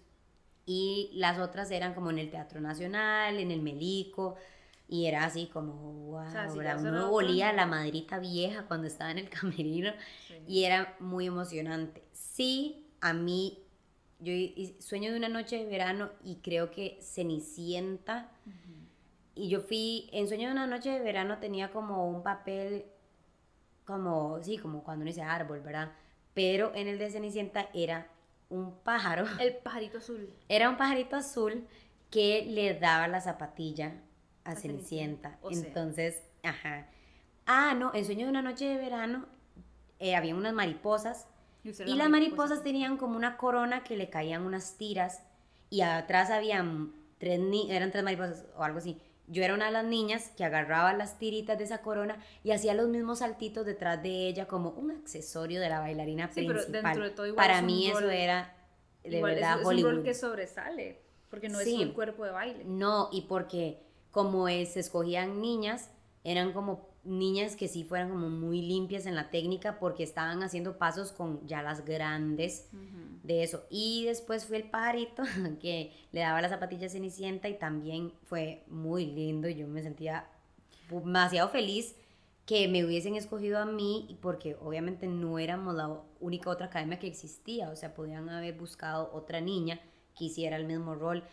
y 0.70 1.10
las 1.14 1.40
otras 1.40 1.72
eran 1.72 1.96
como 1.96 2.12
en 2.12 2.20
el 2.20 2.30
Teatro 2.30 2.62
Nacional, 2.62 3.40
en 3.40 3.50
el 3.50 3.60
Melico, 3.60 4.36
y 4.88 5.08
era 5.08 5.26
así 5.26 5.48
como, 5.48 5.74
wow, 5.74 6.22
o 6.48 6.80
uno 6.80 7.10
volía 7.10 7.52
la 7.54 7.66
madrita 7.66 8.20
vieja 8.20 8.68
cuando 8.68 8.86
estaba 8.86 9.10
en 9.10 9.18
el 9.18 9.30
camerino 9.30 9.92
y 10.48 10.66
era 10.66 10.96
muy 11.00 11.26
emocionante. 11.26 12.04
Sí, 12.12 12.86
a 13.02 13.14
mí, 13.14 13.58
yo 14.20 14.32
sueño 14.80 15.12
de 15.12 15.18
una 15.18 15.28
noche 15.28 15.58
de 15.58 15.66
verano 15.66 16.12
y 16.24 16.36
creo 16.36 16.70
que 16.70 17.00
Cenicienta, 17.02 18.30
y 19.34 19.50
yo 19.50 19.62
fui, 19.62 20.08
en 20.12 20.28
Sueño 20.28 20.50
de 20.50 20.54
una 20.54 20.68
noche 20.68 20.92
de 20.92 21.00
verano 21.00 21.40
tenía 21.40 21.72
como 21.72 22.08
un 22.08 22.22
papel 22.22 22.86
como, 23.86 24.38
sí, 24.44 24.60
como 24.60 24.84
cuando 24.84 25.02
uno 25.02 25.10
dice 25.10 25.24
árbol, 25.24 25.62
¿verdad? 25.62 25.94
Pero 26.36 26.76
en 26.76 26.88
el 26.88 27.00
de 27.00 27.10
Cenicienta 27.10 27.70
era 27.74 28.08
un 28.50 28.76
pájaro. 28.84 29.26
El 29.40 29.56
pajarito 29.58 30.00
azul. 30.00 30.34
Era 30.48 30.70
un 30.70 30.78
pajarito 30.78 31.16
azul 31.16 31.68
que 32.10 32.46
le 32.48 32.78
daba 32.80 33.08
la 33.08 33.22
zapatilla 33.22 33.94
a, 34.44 34.56
Cenicienta. 34.56 35.38
Entonces, 35.50 36.24
ajá. 36.44 36.88
Ah, 37.46 37.76
no, 37.76 37.94
en 37.94 38.06
Sueño 38.06 38.26
de 38.26 38.32
una 38.32 38.42
noche 38.42 38.66
de 38.66 38.78
verano 38.78 39.28
eh, 40.00 40.16
había 40.16 40.36
unas 40.36 40.54
mariposas 40.54 41.28
y, 41.64 41.96
las 41.96 42.10
mariposas 42.10 42.64
tenían 42.64 42.98
como 42.98 43.18
una 43.18 43.38
corona 43.38 43.84
que 43.84 43.98
le 43.98 44.10
caían 44.10 44.44
unas 44.44 44.78
tiras 44.78 45.24
y 45.70 45.82
atrás 45.82 46.32
habían 46.32 46.94
tres, 47.18 47.40
eran 47.70 47.92
tres 47.92 48.04
mariposas 48.04 48.46
o 48.56 48.64
algo 48.64 48.78
así 48.78 49.00
yo 49.30 49.44
era 49.44 49.54
una 49.54 49.68
de 49.68 49.72
las 49.72 49.86
niñas 49.86 50.32
que 50.36 50.44
agarraba 50.44 50.94
las 50.94 51.20
tiritas 51.20 51.58
de 51.58 51.64
esa 51.64 51.82
corona 51.82 52.18
y 52.44 52.52
hacía 52.52 52.74
los 52.74 52.90
mismos 52.90 53.20
saltitos 53.20 53.66
detrás 53.66 54.02
de 54.02 54.28
ella 54.28 54.48
como 54.48 54.72
un 54.72 54.92
accesorio 54.92 55.62
de 55.62 55.70
la 55.70 55.80
bailarina 55.80 56.28
sí, 56.28 56.46
principal. 56.46 56.66
Pero 56.72 56.84
dentro 56.84 57.04
de 57.04 57.10
todo 57.12 57.28
igual 57.28 57.48
Para 57.48 57.62
mí 57.62 57.88
eso 57.88 58.10
era 58.10 58.56
de 59.04 59.22
verdad 59.22 59.62
es, 59.62 59.62
es 59.62 59.68
un 59.68 59.84
rol 59.84 60.04
que 60.04 60.14
sobresale, 60.14 61.00
porque 61.30 61.50
no 61.50 61.60
es 61.60 61.68
un 61.68 61.94
cuerpo 61.94 62.26
de 62.26 62.32
baile. 62.32 62.64
No, 62.66 63.10
y 63.12 63.22
porque 63.22 63.82
como 64.12 64.48
es, 64.48 64.74
se 64.74 64.80
escogían 64.80 65.42
niñas, 65.42 65.92
eran 66.24 66.52
como 66.52 66.89
niñas 67.04 67.56
que 67.56 67.68
sí 67.68 67.84
fueran 67.84 68.10
como 68.10 68.30
muy 68.30 68.62
limpias 68.62 69.06
en 69.06 69.16
la 69.16 69.30
técnica 69.30 69.80
porque 69.80 70.04
estaban 70.04 70.44
haciendo 70.44 70.78
pasos 70.78 71.12
con 71.12 71.46
ya 71.48 71.62
las 71.62 71.86
grandes 71.86 72.70
de 73.24 73.44
eso. 73.44 73.66
Y 73.70 74.06
después 74.06 74.46
fue 74.46 74.58
el 74.58 74.70
pajarito 74.70 75.24
que 75.62 75.92
le 76.12 76.22
daba 76.22 76.42
las 76.42 76.52
zapatillas 76.52 76.92
cenicienta 76.92 77.50
y 77.50 77.58
también 77.58 78.14
fue 78.26 78.64
muy 78.68 79.06
lindo. 79.06 79.50
Yo 79.50 79.68
me 79.68 79.82
sentía 79.82 80.28
demasiado 80.90 81.50
feliz 81.50 81.96
que 82.46 82.68
me 82.68 82.84
hubiesen 82.84 83.16
escogido 83.16 83.60
a 83.60 83.66
mí 83.66 84.18
porque 84.22 84.58
obviamente 84.60 85.08
no 85.08 85.38
éramos 85.38 85.76
la 85.76 86.02
única 86.20 86.50
otra 86.50 86.66
academia 86.66 86.98
que 86.98 87.08
existía, 87.08 87.70
o 87.70 87.76
sea, 87.76 87.94
podían 87.94 88.28
haber 88.30 88.58
buscado 88.58 89.12
otra 89.14 89.40
niña 89.40 89.80
que 90.18 90.26
hiciera 90.26 90.58
el 90.58 90.66
mismo 90.66 90.96
rol. 90.96 91.24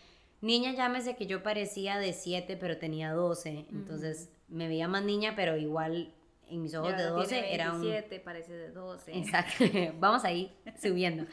Niña, 0.43 0.75
llámese 0.75 1.17
que 1.17 1.27
yo 1.27 1.43
parecía 1.43 1.99
de 1.99 2.13
7, 2.13 2.59
pero 2.59 2.77
tenía 2.77 3.15
12, 3.15 3.67
entonces 3.71 4.29
me 4.49 4.69
veía 4.69 4.89
más 4.89 5.05
niña, 5.05 5.35
pero 5.37 5.57
igual 5.57 6.13
en 6.49 6.63
mis 6.63 6.75
ojos 6.75 6.97
de 6.97 7.05
12 7.05 7.55
era 7.55 7.73
un... 7.73 7.83
7, 7.83 8.21
parece 8.21 8.53
de 8.53 8.71
12. 8.71 9.19
Exacto, 9.19 9.65
vamos 9.99 10.25
ahí 10.25 10.55
subiendo. 10.81 11.27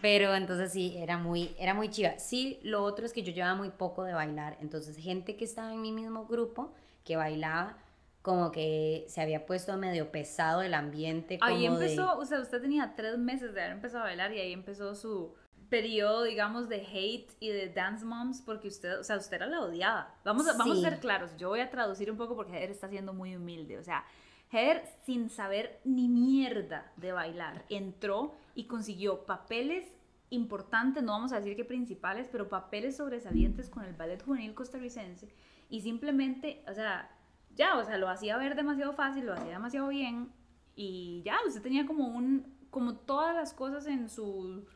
Pero 0.00 0.34
entonces 0.34 0.72
sí, 0.72 0.94
era 0.96 1.18
muy, 1.18 1.54
era 1.58 1.74
muy 1.74 1.88
chiva. 1.88 2.18
Sí, 2.18 2.58
lo 2.62 2.82
otro 2.82 3.06
es 3.06 3.12
que 3.12 3.22
yo 3.22 3.32
llevaba 3.32 3.54
muy 3.54 3.70
poco 3.70 4.04
de 4.04 4.14
bailar, 4.14 4.56
entonces 4.60 4.96
gente 4.96 5.36
que 5.36 5.44
estaba 5.44 5.72
en 5.72 5.80
mi 5.80 5.92
mismo 5.92 6.26
grupo, 6.26 6.74
que 7.04 7.16
bailaba, 7.16 7.78
como 8.22 8.52
que 8.52 9.04
se 9.08 9.20
había 9.20 9.46
puesto 9.46 9.76
medio 9.76 10.10
pesado 10.10 10.62
el 10.62 10.74
ambiente. 10.74 11.38
Como 11.38 11.54
ahí 11.54 11.66
empezó, 11.66 12.18
o 12.18 12.24
sea, 12.24 12.40
usted 12.40 12.60
tenía 12.60 12.94
tres 12.96 13.18
meses 13.18 13.52
de 13.54 13.60
haber 13.60 13.72
empezado 13.74 14.04
a 14.04 14.06
bailar 14.06 14.32
y 14.32 14.40
ahí 14.40 14.52
empezó 14.52 14.94
su 14.94 15.34
periodo, 15.72 16.24
digamos, 16.24 16.68
de 16.68 16.82
hate 16.82 17.32
y 17.40 17.48
de 17.48 17.70
dance 17.70 18.04
moms, 18.04 18.42
porque 18.42 18.68
usted, 18.68 19.00
o 19.00 19.04
sea, 19.04 19.16
usted 19.16 19.36
era 19.36 19.46
la 19.46 19.62
odiada. 19.62 20.14
Vamos 20.22 20.46
a, 20.46 20.52
vamos 20.58 20.76
a 20.76 20.90
ser 20.90 21.00
claros, 21.00 21.34
yo 21.38 21.48
voy 21.48 21.60
a 21.60 21.70
traducir 21.70 22.10
un 22.10 22.18
poco 22.18 22.36
porque 22.36 22.52
Heather 22.52 22.70
está 22.70 22.90
siendo 22.90 23.14
muy 23.14 23.34
humilde, 23.34 23.78
o 23.78 23.82
sea, 23.82 24.04
Heather, 24.50 24.84
sin 25.06 25.30
saber 25.30 25.80
ni 25.84 26.08
mierda 26.08 26.92
de 26.98 27.12
bailar, 27.12 27.64
entró 27.70 28.34
y 28.54 28.64
consiguió 28.64 29.24
papeles 29.24 29.88
importantes, 30.28 31.02
no 31.02 31.12
vamos 31.12 31.32
a 31.32 31.36
decir 31.36 31.56
que 31.56 31.64
principales, 31.64 32.28
pero 32.30 32.50
papeles 32.50 32.98
sobresalientes 32.98 33.70
con 33.70 33.84
el 33.84 33.94
ballet 33.94 34.22
juvenil 34.22 34.52
costarricense 34.52 35.30
y 35.70 35.80
simplemente, 35.80 36.62
o 36.68 36.74
sea, 36.74 37.10
ya, 37.56 37.78
o 37.78 37.84
sea, 37.84 37.96
lo 37.96 38.10
hacía 38.10 38.36
ver 38.36 38.56
demasiado 38.56 38.92
fácil, 38.92 39.24
lo 39.24 39.32
hacía 39.32 39.52
demasiado 39.52 39.88
bien 39.88 40.30
y 40.76 41.22
ya, 41.24 41.38
usted 41.46 41.62
tenía 41.62 41.86
como 41.86 42.08
un, 42.08 42.58
como 42.68 42.96
todas 42.96 43.34
las 43.34 43.54
cosas 43.54 43.86
en 43.86 44.10
su 44.10 44.66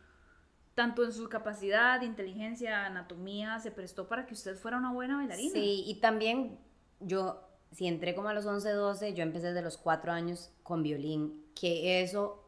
tanto 0.76 1.02
en 1.04 1.12
su 1.12 1.28
capacidad, 1.30 2.02
inteligencia, 2.02 2.84
anatomía, 2.84 3.58
se 3.58 3.70
prestó 3.70 4.06
para 4.08 4.26
que 4.26 4.34
usted 4.34 4.56
fuera 4.56 4.76
una 4.76 4.92
buena 4.92 5.16
bailarina. 5.16 5.52
Sí, 5.52 5.82
y 5.86 6.00
también 6.00 6.60
yo 7.00 7.42
si 7.72 7.86
entré 7.86 8.14
como 8.14 8.28
a 8.28 8.34
los 8.34 8.46
11, 8.46 8.70
12, 8.70 9.14
yo 9.14 9.22
empecé 9.22 9.48
desde 9.48 9.62
los 9.62 9.78
4 9.78 10.12
años 10.12 10.52
con 10.62 10.82
violín, 10.82 11.46
que 11.58 12.02
eso 12.02 12.45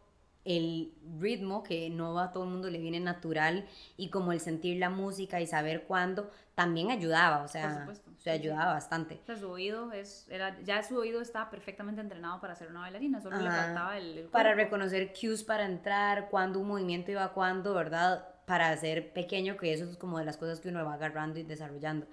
el 0.49 0.95
ritmo 1.19 1.63
que 1.63 1.91
no 1.91 2.19
a 2.19 2.33
todo 2.33 2.45
el 2.45 2.51
mundo 2.51 2.71
le 2.71 2.79
viene 2.79 3.01
natural 3.01 3.67
y 3.99 4.09
como 4.09 4.33
el 4.33 4.41
sentir 4.41 4.79
la 4.79 4.89
música 4.89 5.43
y 5.43 5.47
saber 5.47 5.83
cuándo 5.83 6.31
también 6.55 6.91
ayudaba, 6.91 7.43
o 7.43 7.49
sea, 7.49 7.87
o 7.87 8.21
sea 8.21 8.33
ayudaba 8.33 8.73
bastante. 8.73 9.21
O 9.23 9.27
sea, 9.27 9.37
su 9.37 9.51
oído 9.51 9.93
es, 9.93 10.27
era, 10.31 10.59
ya 10.63 10.83
su 10.83 10.97
oído 10.97 11.21
estaba 11.21 11.51
perfectamente 11.51 12.01
entrenado 12.01 12.41
para 12.41 12.57
ser 12.57 12.69
una 12.69 12.81
bailarina, 12.81 13.21
solo 13.21 13.37
le 13.37 13.51
faltaba 13.51 13.99
el, 13.99 14.29
Para 14.33 14.55
reconocer 14.55 15.13
cues 15.13 15.45
para 15.45 15.67
entrar, 15.67 16.31
cuándo 16.31 16.61
un 16.61 16.69
movimiento 16.69 17.11
iba 17.11 17.25
a 17.25 17.33
cuándo, 17.35 17.75
¿verdad? 17.75 18.27
Para 18.47 18.75
ser 18.79 19.13
pequeño, 19.13 19.59
que 19.59 19.75
eso 19.75 19.85
es 19.85 19.99
como 19.99 20.19
de 20.19 20.25
las 20.25 20.39
cosas 20.39 20.61
que 20.61 20.71
uno 20.71 20.83
va 20.83 20.95
agarrando 20.95 21.39
y 21.39 21.43
desarrollando. 21.43 22.07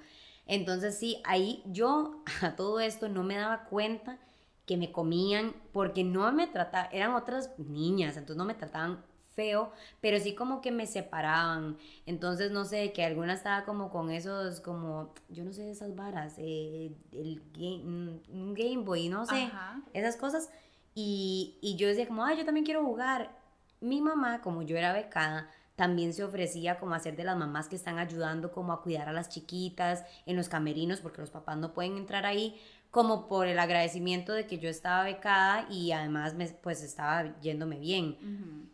Entonces 0.45 0.97
sí, 0.97 1.21
ahí 1.23 1.63
yo 1.65 2.21
a 2.41 2.57
todo 2.57 2.81
esto 2.81 3.07
no 3.07 3.23
me 3.23 3.37
daba 3.37 3.63
cuenta 3.63 4.19
que 4.65 4.77
me 4.77 4.91
comían 4.91 5.53
porque 5.71 6.03
no 6.03 6.31
me 6.31 6.47
trataban, 6.47 6.89
eran 6.91 7.13
otras 7.13 7.51
niñas, 7.57 8.17
entonces 8.17 8.37
no 8.37 8.45
me 8.45 8.55
trataban 8.55 9.03
feo, 9.35 9.71
pero 10.01 10.19
sí 10.19 10.33
como 10.33 10.61
que 10.61 10.71
me 10.71 10.87
separaban. 10.87 11.77
Entonces, 12.05 12.51
no 12.51 12.65
sé, 12.65 12.93
que 12.93 13.03
alguna 13.03 13.33
estaba 13.33 13.65
como 13.65 13.91
con 13.91 14.09
esos, 14.09 14.61
como, 14.61 15.13
yo 15.29 15.43
no 15.43 15.53
sé, 15.53 15.69
esas 15.69 15.95
varas, 15.95 16.35
eh, 16.37 16.91
el 17.11 17.41
game, 17.53 18.21
un 18.29 18.53
Game 18.55 18.83
Boy, 18.83 19.09
no 19.09 19.25
sé, 19.25 19.51
esas 19.93 20.15
cosas. 20.15 20.49
Y, 20.95 21.57
y 21.61 21.75
yo 21.75 21.87
decía 21.87 22.07
como, 22.07 22.23
ay, 22.23 22.37
yo 22.37 22.45
también 22.45 22.65
quiero 22.65 22.83
jugar. 22.83 23.29
Mi 23.81 24.01
mamá, 24.01 24.41
como 24.41 24.61
yo 24.61 24.77
era 24.77 24.93
becada, 24.93 25.49
también 25.75 26.13
se 26.13 26.23
ofrecía 26.23 26.79
como 26.79 26.95
hacer 26.95 27.17
de 27.17 27.25
las 27.25 27.37
mamás 27.37 27.67
que 27.67 27.75
están 27.75 27.99
ayudando 27.99 28.51
como 28.51 28.71
a 28.71 28.81
cuidar 28.81 29.09
a 29.09 29.13
las 29.13 29.27
chiquitas 29.27 30.05
en 30.25 30.37
los 30.37 30.47
camerinos 30.47 31.01
porque 31.01 31.19
los 31.19 31.31
papás 31.31 31.57
no 31.57 31.73
pueden 31.73 31.97
entrar 31.97 32.25
ahí 32.25 32.59
como 32.95 33.27
por 33.27 33.45
el 33.47 33.59
agradecimiento 33.59 34.31
de 34.31 34.47
que 34.47 34.57
yo 34.57 34.69
estaba 34.69 35.03
becada 35.03 35.67
y 35.69 35.91
además 35.91 36.33
me, 36.33 36.47
pues 36.47 36.81
estaba 36.81 37.37
yéndome 37.41 37.77
bien. 37.77 38.69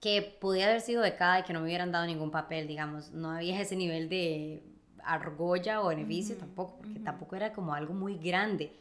Que 0.00 0.22
podía 0.40 0.66
haber 0.66 0.80
sido 0.80 1.02
becada 1.02 1.38
y 1.38 1.44
que 1.44 1.52
no 1.52 1.60
me 1.60 1.66
hubieran 1.66 1.92
dado 1.92 2.04
ningún 2.04 2.32
papel, 2.32 2.66
digamos, 2.66 3.12
no 3.12 3.30
había 3.30 3.60
ese 3.60 3.76
nivel 3.76 4.08
de 4.08 4.64
argolla 5.04 5.82
o 5.82 5.88
beneficio 5.90 6.36
tampoco, 6.36 6.78
porque 6.78 6.98
tampoco 6.98 7.36
era 7.36 7.52
como 7.52 7.74
algo 7.74 7.94
muy 7.94 8.18
grande. 8.18 8.72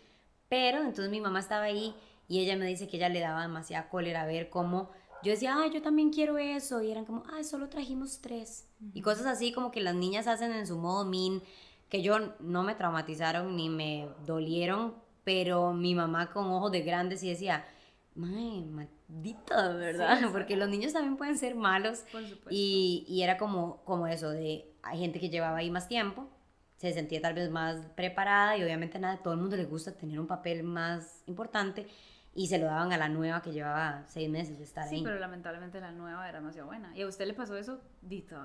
Pero 0.50 0.80
entonces 0.80 1.12
mi 1.12 1.22
mamá 1.22 1.40
estaba 1.40 1.66
ahí 1.66 1.94
y 2.28 2.40
ella 2.40 2.58
me 2.58 2.66
dice 2.66 2.88
que 2.88 2.98
ella 2.98 3.10
le 3.10 3.20
daba 3.20 3.44
demasiada 3.44 3.90
cólera 3.90 4.26
ver 4.26 4.50
cómo 4.50 4.90
yo 5.24 5.34
decía, 5.34 5.56
ay, 5.56 5.70
yo 5.72 5.84
también 5.84 6.10
quiero 6.10 6.40
eso. 6.40 6.82
Y 6.82 6.90
eran 6.90 7.06
como, 7.06 7.22
ay, 7.32 7.44
solo 7.44 7.70
trajimos 7.70 8.22
tres. 8.22 8.66
Y 8.96 9.04
cosas 9.04 9.28
así 9.28 9.52
como 9.52 9.70
que 9.70 9.82
las 9.82 9.94
niñas 9.94 10.26
hacen 10.26 10.52
en 10.52 10.66
su 10.66 10.80
modo 10.80 11.06
min 11.06 11.44
que 11.92 12.02
yo 12.02 12.18
no 12.40 12.64
me 12.64 12.74
traumatizaron 12.74 13.58
ni 13.58 13.70
me 13.70 14.08
dolieron, 14.26 14.96
pero 15.26 15.74
mi 15.74 15.94
mamá 15.94 16.32
con 16.32 16.46
ojos 16.50 16.72
de 16.72 16.82
grandes 16.82 17.22
y 17.22 17.30
decía, 17.30 17.66
May, 18.16 18.64
maldita, 18.64 19.74
¿verdad? 19.74 20.22
Porque 20.32 20.56
los 20.56 20.70
niños 20.70 20.94
también 20.94 21.18
pueden 21.18 21.38
ser 21.38 21.54
malos. 21.54 22.06
Y, 22.50 23.06
y, 23.10 23.24
era 23.24 23.38
como, 23.38 23.84
como 23.84 24.08
eso, 24.08 24.30
de 24.30 24.74
hay 24.82 25.00
gente 25.00 25.20
que 25.20 25.30
llevaba 25.30 25.58
ahí 25.58 25.70
más 25.70 25.90
tiempo, 25.90 26.30
se 26.78 26.94
sentía 26.94 27.22
tal 27.22 27.34
vez 27.34 27.50
más 27.50 27.86
preparada 27.96 28.58
y 28.58 28.64
obviamente 28.64 28.98
nada, 28.98 29.18
todo 29.18 29.34
el 29.34 29.42
mundo 29.42 29.58
le 29.58 29.66
gusta 29.66 29.92
tener 29.92 30.18
un 30.18 30.28
papel 30.28 30.64
más 30.64 31.24
importante 31.28 31.88
y 32.34 32.48
se 32.48 32.58
lo 32.58 32.66
daban 32.66 32.94
a 32.94 32.98
la 32.98 33.10
nueva 33.10 33.42
que 33.42 33.52
llevaba 33.52 34.04
seis 34.08 34.30
meses 34.30 34.58
de 34.58 34.64
estar 34.64 34.88
ahí. 34.88 34.98
Sí, 34.98 35.02
pero 35.04 35.20
lamentablemente 35.20 35.82
la 35.82 35.92
nueva 35.92 36.28
era 36.30 36.40
demasiado 36.40 36.68
buena. 36.68 36.96
¿Y 36.96 37.02
a 37.02 37.08
usted 37.08 37.26
le 37.26 37.34
pasó 37.34 37.58
eso 37.58 37.82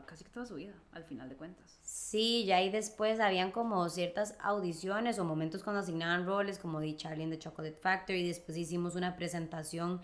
casi 0.06 0.24
toda 0.24 0.44
su 0.44 0.56
vida, 0.56 0.74
al 0.92 1.04
final 1.04 1.28
de 1.28 1.36
cuentas? 1.36 1.78
Sí, 1.82 2.44
ya 2.46 2.56
ahí 2.56 2.70
después 2.70 3.20
habían 3.20 3.52
como 3.52 3.88
ciertas 3.88 4.36
audiciones 4.40 5.18
o 5.20 5.24
momentos 5.24 5.62
cuando 5.62 5.80
asignaban 5.80 6.26
roles, 6.26 6.58
como 6.58 6.80
di 6.80 6.96
Charlie 6.96 7.24
in 7.24 7.30
the 7.30 7.38
Chocolate 7.38 7.76
Factory, 7.76 8.20
y 8.20 8.28
después 8.28 8.58
hicimos 8.58 8.96
una 8.96 9.14
presentación 9.14 10.00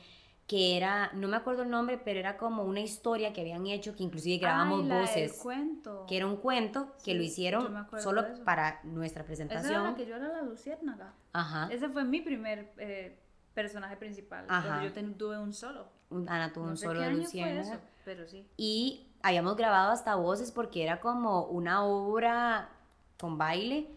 que 0.46 0.76
era, 0.76 1.10
no 1.14 1.28
me 1.28 1.36
acuerdo 1.36 1.62
el 1.62 1.70
nombre, 1.70 1.98
pero 1.98 2.20
era 2.20 2.36
como 2.36 2.64
una 2.64 2.80
historia 2.80 3.32
que 3.32 3.40
habían 3.40 3.66
hecho, 3.66 3.96
que 3.96 4.02
inclusive 4.02 4.38
grabamos 4.38 4.86
voces. 4.88 5.32
cuento. 5.40 6.04
Que 6.06 6.16
era 6.18 6.26
un 6.26 6.36
cuento 6.36 6.94
que 7.04 7.14
lo 7.14 7.22
hicieron 7.22 7.86
solo 7.98 8.24
para 8.44 8.80
nuestra 8.84 9.24
presentación. 9.24 9.72
Esa 9.72 9.80
era 9.80 9.90
la 9.90 9.96
que 9.96 10.06
yo 10.06 10.16
era 10.16 10.28
la 10.28 10.42
luciérnaga. 10.42 11.14
Ajá. 11.32 11.68
Ese 11.72 11.88
fue 11.88 12.04
mi 12.04 12.20
primer... 12.20 12.72
Eh, 12.76 13.18
personaje 13.54 13.96
principal. 13.96 14.46
yo 14.82 14.92
tuve 15.16 15.38
un 15.38 15.52
solo. 15.52 15.88
Ana 16.26 16.52
tuvo 16.52 16.66
un 16.66 16.76
solo 16.76 17.00
de 17.00 17.10
Luciana. 17.12 17.80
pero 18.04 18.26
sí. 18.26 18.46
Y 18.56 19.12
habíamos 19.22 19.56
grabado 19.56 19.92
hasta 19.92 20.14
voces 20.14 20.52
porque 20.52 20.82
era 20.82 21.00
como 21.00 21.44
una 21.44 21.84
obra 21.84 22.70
con 23.18 23.38
baile 23.38 23.88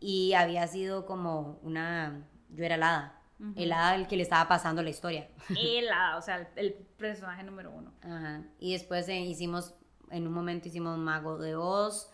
y 0.00 0.34
había 0.34 0.66
sido 0.66 1.06
como 1.06 1.58
una... 1.62 2.26
Yo 2.50 2.64
era 2.64 2.76
el 2.76 2.82
hada. 2.82 3.20
El 3.54 3.72
hada 3.72 3.96
el 3.96 4.06
que 4.06 4.16
le 4.16 4.22
estaba 4.22 4.48
pasando 4.48 4.82
la 4.82 4.90
historia. 4.90 5.28
El 5.58 5.90
hada, 5.90 6.16
o 6.16 6.22
sea, 6.22 6.48
el, 6.56 6.72
personaje 6.72 7.42
número 7.42 7.70
uno. 7.70 7.92
Ajá. 8.02 8.42
Y 8.58 8.72
después 8.72 9.06
eh, 9.08 9.20
hicimos, 9.20 9.74
en 10.10 10.26
un 10.26 10.32
momento 10.32 10.68
hicimos 10.68 10.96
Mago 10.96 11.36
de 11.36 11.54
Oz 11.54 12.10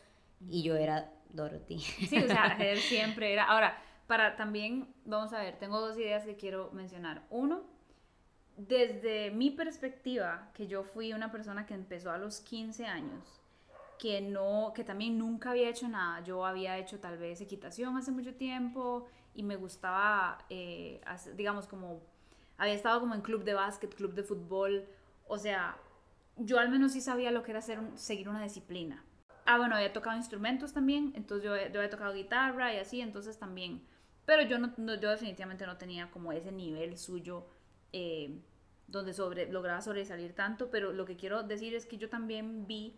y 0.48 0.64
yo 0.64 0.74
era 0.74 1.12
Dorothy. 1.30 1.78
Sí, 1.78 2.18
o 2.18 2.26
sea, 2.26 2.56
él 2.60 2.78
siempre 2.78 3.32
era... 3.32 3.44
Ahora, 3.44 3.78
para 4.12 4.36
también, 4.36 4.92
vamos 5.06 5.32
a 5.32 5.38
ver, 5.38 5.58
tengo 5.58 5.80
dos 5.80 5.96
ideas 5.96 6.26
que 6.26 6.36
quiero 6.36 6.70
mencionar. 6.74 7.22
Uno, 7.30 7.62
desde 8.58 9.30
mi 9.30 9.50
perspectiva, 9.50 10.50
que 10.52 10.66
yo 10.66 10.84
fui 10.84 11.14
una 11.14 11.32
persona 11.32 11.64
que 11.64 11.72
empezó 11.72 12.10
a 12.10 12.18
los 12.18 12.40
15 12.40 12.84
años, 12.84 13.40
que 13.98 14.20
no, 14.20 14.74
que 14.74 14.84
también 14.84 15.16
nunca 15.16 15.52
había 15.52 15.70
hecho 15.70 15.88
nada. 15.88 16.22
Yo 16.24 16.44
había 16.44 16.76
hecho 16.76 17.00
tal 17.00 17.16
vez 17.16 17.40
equitación 17.40 17.96
hace 17.96 18.10
mucho 18.10 18.34
tiempo 18.34 19.06
y 19.34 19.44
me 19.44 19.56
gustaba, 19.56 20.44
eh, 20.50 21.00
digamos, 21.34 21.66
como, 21.66 22.02
había 22.58 22.74
estado 22.74 23.00
como 23.00 23.14
en 23.14 23.22
club 23.22 23.44
de 23.44 23.54
básquet, 23.54 23.94
club 23.94 24.12
de 24.12 24.24
fútbol, 24.24 24.86
o 25.26 25.38
sea, 25.38 25.78
yo 26.36 26.58
al 26.58 26.68
menos 26.68 26.92
sí 26.92 27.00
sabía 27.00 27.30
lo 27.30 27.42
que 27.42 27.52
era 27.52 27.60
hacer 27.60 27.80
seguir 27.94 28.28
una 28.28 28.42
disciplina. 28.42 29.06
Ah, 29.46 29.56
bueno, 29.56 29.74
había 29.74 29.94
tocado 29.94 30.18
instrumentos 30.18 30.74
también, 30.74 31.14
entonces 31.16 31.46
yo, 31.46 31.56
yo 31.56 31.80
había 31.80 31.88
tocado 31.88 32.12
guitarra 32.12 32.74
y 32.74 32.76
así, 32.76 33.00
entonces 33.00 33.38
también 33.38 33.90
pero 34.24 34.42
yo, 34.42 34.58
no, 34.58 34.72
yo 34.76 35.10
definitivamente 35.10 35.66
no 35.66 35.76
tenía 35.76 36.10
como 36.10 36.32
ese 36.32 36.52
nivel 36.52 36.96
suyo 36.96 37.46
eh, 37.92 38.38
donde 38.86 39.12
sobre, 39.12 39.50
lograba 39.50 39.80
sobresalir 39.80 40.34
tanto, 40.34 40.70
pero 40.70 40.92
lo 40.92 41.04
que 41.04 41.16
quiero 41.16 41.42
decir 41.42 41.74
es 41.74 41.86
que 41.86 41.98
yo 41.98 42.08
también 42.08 42.66
vi, 42.66 42.94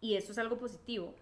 y 0.00 0.14
esto 0.14 0.32
es 0.32 0.38
algo 0.38 0.58
positivo, 0.58 1.14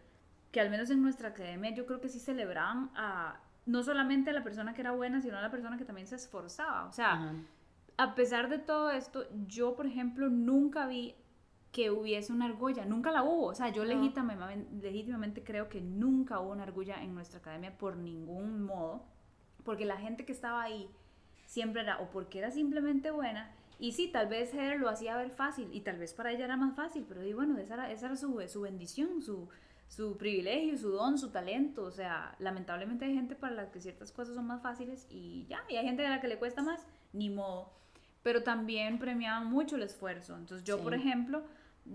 que 0.52 0.60
al 0.60 0.70
menos 0.70 0.90
en 0.90 1.02
nuestra 1.02 1.30
academia 1.30 1.74
yo 1.74 1.84
creo 1.84 2.00
que 2.00 2.08
sí 2.08 2.20
celebraban 2.20 2.90
a 2.94 3.40
no 3.66 3.82
solamente 3.82 4.30
a 4.30 4.32
la 4.32 4.44
persona 4.44 4.74
que 4.74 4.82
era 4.82 4.92
buena, 4.92 5.20
sino 5.20 5.38
a 5.38 5.42
la 5.42 5.50
persona 5.50 5.78
que 5.78 5.84
también 5.84 6.06
se 6.06 6.16
esforzaba. 6.16 6.86
O 6.86 6.92
sea, 6.92 7.34
a 7.96 8.14
pesar 8.14 8.48
de 8.48 8.58
todo 8.58 8.90
esto, 8.90 9.26
yo, 9.46 9.74
por 9.74 9.86
ejemplo, 9.86 10.28
nunca 10.28 10.86
vi 10.86 11.14
que 11.72 11.90
hubiese 11.90 12.32
una 12.32 12.44
argolla, 12.44 12.84
nunca 12.84 13.10
la 13.10 13.22
hubo. 13.22 13.46
O 13.46 13.54
sea, 13.54 13.70
yo 13.70 13.84
legítimamente, 13.84 14.68
legítimamente 14.80 15.42
creo 15.42 15.68
que 15.68 15.80
nunca 15.80 16.40
hubo 16.40 16.52
una 16.52 16.62
argolla 16.64 17.02
en 17.02 17.14
nuestra 17.14 17.40
academia 17.40 17.76
por 17.76 17.96
ningún 17.96 18.62
modo 18.62 19.06
porque 19.64 19.84
la 19.84 19.96
gente 19.96 20.24
que 20.24 20.32
estaba 20.32 20.62
ahí 20.62 20.88
siempre 21.46 21.82
era 21.82 21.98
o 22.00 22.10
porque 22.10 22.38
era 22.38 22.50
simplemente 22.50 23.10
buena, 23.10 23.52
y 23.78 23.92
sí, 23.92 24.08
tal 24.08 24.28
vez 24.28 24.54
Heather 24.54 24.78
lo 24.78 24.88
hacía 24.88 25.16
ver 25.16 25.30
fácil, 25.30 25.68
y 25.72 25.80
tal 25.80 25.98
vez 25.98 26.14
para 26.14 26.32
ella 26.32 26.44
era 26.44 26.56
más 26.56 26.76
fácil, 26.76 27.04
pero 27.08 27.20
bueno, 27.34 27.58
esa 27.58 27.74
era, 27.74 27.90
esa 27.90 28.06
era 28.06 28.16
su, 28.16 28.40
su 28.48 28.60
bendición, 28.62 29.20
su, 29.20 29.48
su 29.88 30.16
privilegio, 30.16 30.78
su 30.78 30.90
don, 30.90 31.18
su 31.18 31.30
talento. 31.30 31.84
O 31.84 31.90
sea, 31.90 32.34
lamentablemente 32.38 33.04
hay 33.04 33.14
gente 33.14 33.34
para 33.34 33.54
la 33.54 33.70
que 33.70 33.80
ciertas 33.80 34.12
cosas 34.12 34.34
son 34.34 34.46
más 34.46 34.62
fáciles 34.62 35.06
y 35.10 35.46
ya, 35.48 35.60
y 35.68 35.76
hay 35.76 35.84
gente 35.84 36.06
a 36.06 36.10
la 36.10 36.20
que 36.20 36.28
le 36.28 36.38
cuesta 36.38 36.62
más, 36.62 36.86
ni 37.12 37.30
modo. 37.30 37.72
Pero 38.22 38.42
también 38.42 38.98
premiaban 38.98 39.50
mucho 39.50 39.76
el 39.76 39.82
esfuerzo. 39.82 40.36
Entonces 40.36 40.64
yo, 40.64 40.80
por 40.80 40.94
ejemplo, 40.94 41.44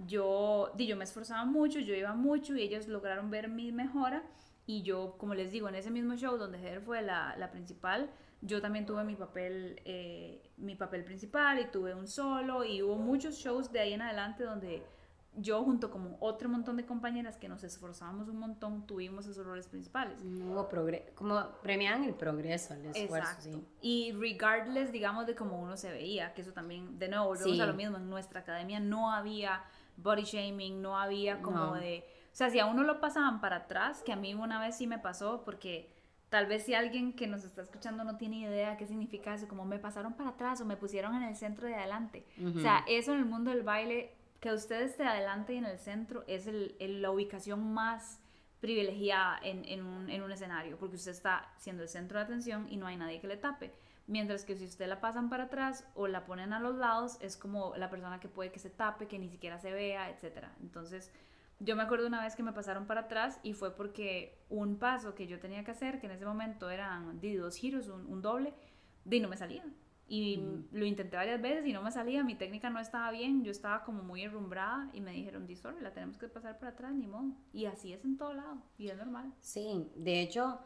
yo, 0.06 0.72
yo 0.78 0.96
me 0.96 1.04
esforzaba 1.04 1.46
mucho, 1.46 1.80
yo 1.80 1.96
iba 1.96 2.14
mucho 2.14 2.56
y 2.56 2.62
ellos 2.62 2.88
lograron 2.88 3.32
ver 3.32 3.48
mi 3.48 3.72
mejora 3.72 4.24
y 4.70 4.84
yo, 4.84 5.16
como 5.18 5.34
les 5.34 5.52
digo, 5.52 5.68
en 5.68 5.74
ese 5.74 5.90
mismo 5.90 6.16
show 6.16 6.38
donde 6.38 6.60
Heather 6.60 6.80
fue 6.80 7.02
la, 7.02 7.36
la 7.38 7.50
principal, 7.50 8.08
yo 8.42 8.62
también 8.62 8.86
tuve 8.86 9.04
mi 9.04 9.16
papel, 9.16 9.82
eh, 9.84 10.48
mi 10.58 10.76
papel 10.76 11.04
principal 11.04 11.60
y 11.60 11.66
tuve 11.72 11.96
un 11.96 12.08
solo 12.08 12.64
y 12.64 12.84
hubo 12.84 12.96
muchos 12.96 13.34
shows 13.34 13.72
de 13.72 13.80
ahí 13.80 13.94
en 13.94 14.04
adelante 14.04 14.44
donde 14.44 14.84
yo 15.36 15.64
junto 15.64 15.90
con 15.90 16.16
otro 16.20 16.50
montón 16.50 16.78
de 16.78 16.86
compañeras 16.86 17.36
que 17.36 17.50
nos 17.50 17.64
esforzábamos 17.64 18.28
un 18.28 18.38
montón, 18.38 18.86
tuvimos 18.86 19.26
esos 19.26 19.44
roles 19.44 19.68
principales. 19.68 20.22
Hubo 20.22 20.70
progreso, 20.70 21.16
como 21.16 21.44
premian 21.64 22.04
el 22.04 22.14
progreso, 22.14 22.76
el 22.76 22.86
esfuerzo, 22.86 23.42
sí. 23.42 23.66
Y 23.82 24.12
regardless, 24.12 24.92
digamos, 24.92 25.26
de 25.26 25.34
cómo 25.34 25.60
uno 25.60 25.78
se 25.78 25.90
veía, 25.90 26.36
que 26.36 26.42
eso 26.42 26.54
también, 26.54 27.00
de 27.00 27.10
nuevo, 27.10 27.26
volvemos 27.26 27.60
a 27.60 27.66
lo 27.66 27.74
mismo, 27.74 27.98
en 27.98 28.08
nuestra 28.08 28.42
academia 28.42 28.80
no 28.80 29.12
había 29.12 29.64
body 29.98 30.26
shaming, 30.26 30.80
no 30.80 30.96
había 30.96 31.42
como 31.42 31.74
de 31.74 32.04
o 32.04 32.19
sea, 32.40 32.50
si 32.50 32.60
a 32.60 32.66
uno 32.66 32.84
lo 32.84 33.02
pasaban 33.02 33.42
para 33.42 33.58
atrás, 33.58 34.02
que 34.02 34.14
a 34.14 34.16
mí 34.16 34.34
una 34.34 34.62
vez 34.62 34.78
sí 34.78 34.88
me 34.88 34.98
pasó, 34.98 35.44
porque 35.44 35.92
tal 36.30 36.46
vez 36.46 36.64
si 36.64 36.74
alguien 36.74 37.14
que 37.14 37.28
nos 37.28 37.44
está 37.44 37.62
escuchando 37.62 38.06
no 38.06 38.16
tiene 38.16 38.38
idea 38.38 38.78
qué 38.78 38.88
significa 38.88 39.34
eso, 39.34 39.50
como 39.50 39.66
me 39.66 39.78
pasaron 39.78 40.14
para 40.14 40.30
atrás 40.30 40.62
o 40.62 40.66
me 40.66 40.78
pusieron 40.78 41.16
en 41.16 41.24
el 41.24 41.36
centro 41.36 41.68
de 41.68 41.76
adelante. 41.76 42.26
O 42.56 42.60
sea, 42.60 42.86
eso 42.88 43.14
en 43.14 43.20
el 43.20 43.26
mundo 43.26 43.52
del 43.52 43.64
baile, 43.64 44.14
que 44.40 44.54
usted 44.54 44.82
esté 44.84 45.04
adelante 45.04 45.54
y 45.54 45.58
en 45.58 45.66
el 45.66 45.80
centro, 45.80 46.24
es 46.28 46.48
el, 46.48 46.76
la 47.02 47.12
ubicación 47.12 47.74
más 47.74 48.22
privilegiada 48.62 49.38
en, 49.44 49.66
en, 49.66 49.86
un, 49.86 50.10
en 50.10 50.22
un 50.22 50.32
escenario, 50.32 50.78
porque 50.78 50.96
usted 50.96 51.12
está 51.12 51.52
siendo 51.58 51.84
el 51.84 51.90
centro 51.90 52.20
de 52.20 52.26
atención 52.26 52.68
y 52.70 52.78
no 52.78 52.88
hay 52.88 52.96
nadie 52.96 53.20
que 53.20 53.28
le 53.28 53.36
tape. 53.36 53.74
Mientras 54.08 54.46
que 54.46 54.56
si 54.56 54.66
usted 54.66 54.88
la 54.88 55.02
pasan 55.02 55.30
para 55.30 55.44
atrás 55.44 55.86
o 55.94 56.08
la 56.08 56.26
ponen 56.26 56.54
a 56.54 56.60
los 56.60 56.76
lados, 56.76 57.18
es 57.22 57.38
como 57.38 57.76
la 57.76 57.90
persona 57.90 58.20
que 58.20 58.28
puede 58.28 58.52
que 58.52 58.60
se 58.60 58.70
tape, 58.70 59.08
que 59.08 59.20
ni 59.20 59.30
siquiera 59.30 59.60
se 59.60 59.72
vea, 59.72 60.10
etc. 60.10 60.48
Entonces, 60.62 61.12
yo 61.60 61.76
me 61.76 61.84
acuerdo 61.84 62.08
una 62.08 62.24
vez 62.24 62.36
que 62.36 62.44
me 62.44 62.54
pasaron 62.54 62.86
para 62.86 63.02
atrás 63.02 63.40
y 63.44 63.54
fue 63.54 63.76
porque 63.76 64.46
un 64.50 64.78
paso 64.78 65.16
que 65.16 65.28
yo 65.28 65.40
tenía 65.40 65.64
que 65.64 65.72
hacer, 65.72 66.00
que 66.00 66.08
en 66.08 66.14
ese 66.14 66.26
momento 66.26 66.70
eran 66.70 67.20
de 67.20 67.38
dos 67.38 67.56
giros, 67.56 67.88
un, 67.88 68.06
un 68.06 68.22
doble, 68.22 68.54
de 69.06 69.20
no 69.20 69.28
me 69.28 69.38
salía. 69.38 69.66
Y 70.12 70.42
lo 70.72 70.86
intenté 70.86 71.18
varias 71.18 71.40
veces 71.40 71.68
y 71.68 71.72
no 71.72 71.84
me 71.84 71.92
salía, 71.92 72.24
mi 72.24 72.34
técnica 72.34 72.72
no 72.72 72.80
estaba 72.80 73.12
bien, 73.12 73.44
yo 73.44 73.52
estaba 73.52 73.84
como 73.84 74.02
muy 74.02 74.24
enrumbrada 74.24 74.90
y 74.92 75.02
me 75.02 75.12
dijeron, 75.12 75.48
sorry, 75.56 75.82
la 75.82 75.94
tenemos 75.94 76.18
que 76.18 76.28
pasar 76.28 76.58
por 76.58 76.68
atrás, 76.68 76.96
ni 76.96 77.06
modo. 77.06 77.36
Y 77.54 77.66
así 77.66 77.94
es 77.94 78.04
en 78.04 78.18
todo 78.18 78.34
lado, 78.34 78.58
y 78.80 78.90
es 78.90 78.98
normal. 78.98 79.32
Sí, 79.40 79.92
de 79.96 80.22
hecho, 80.22 80.60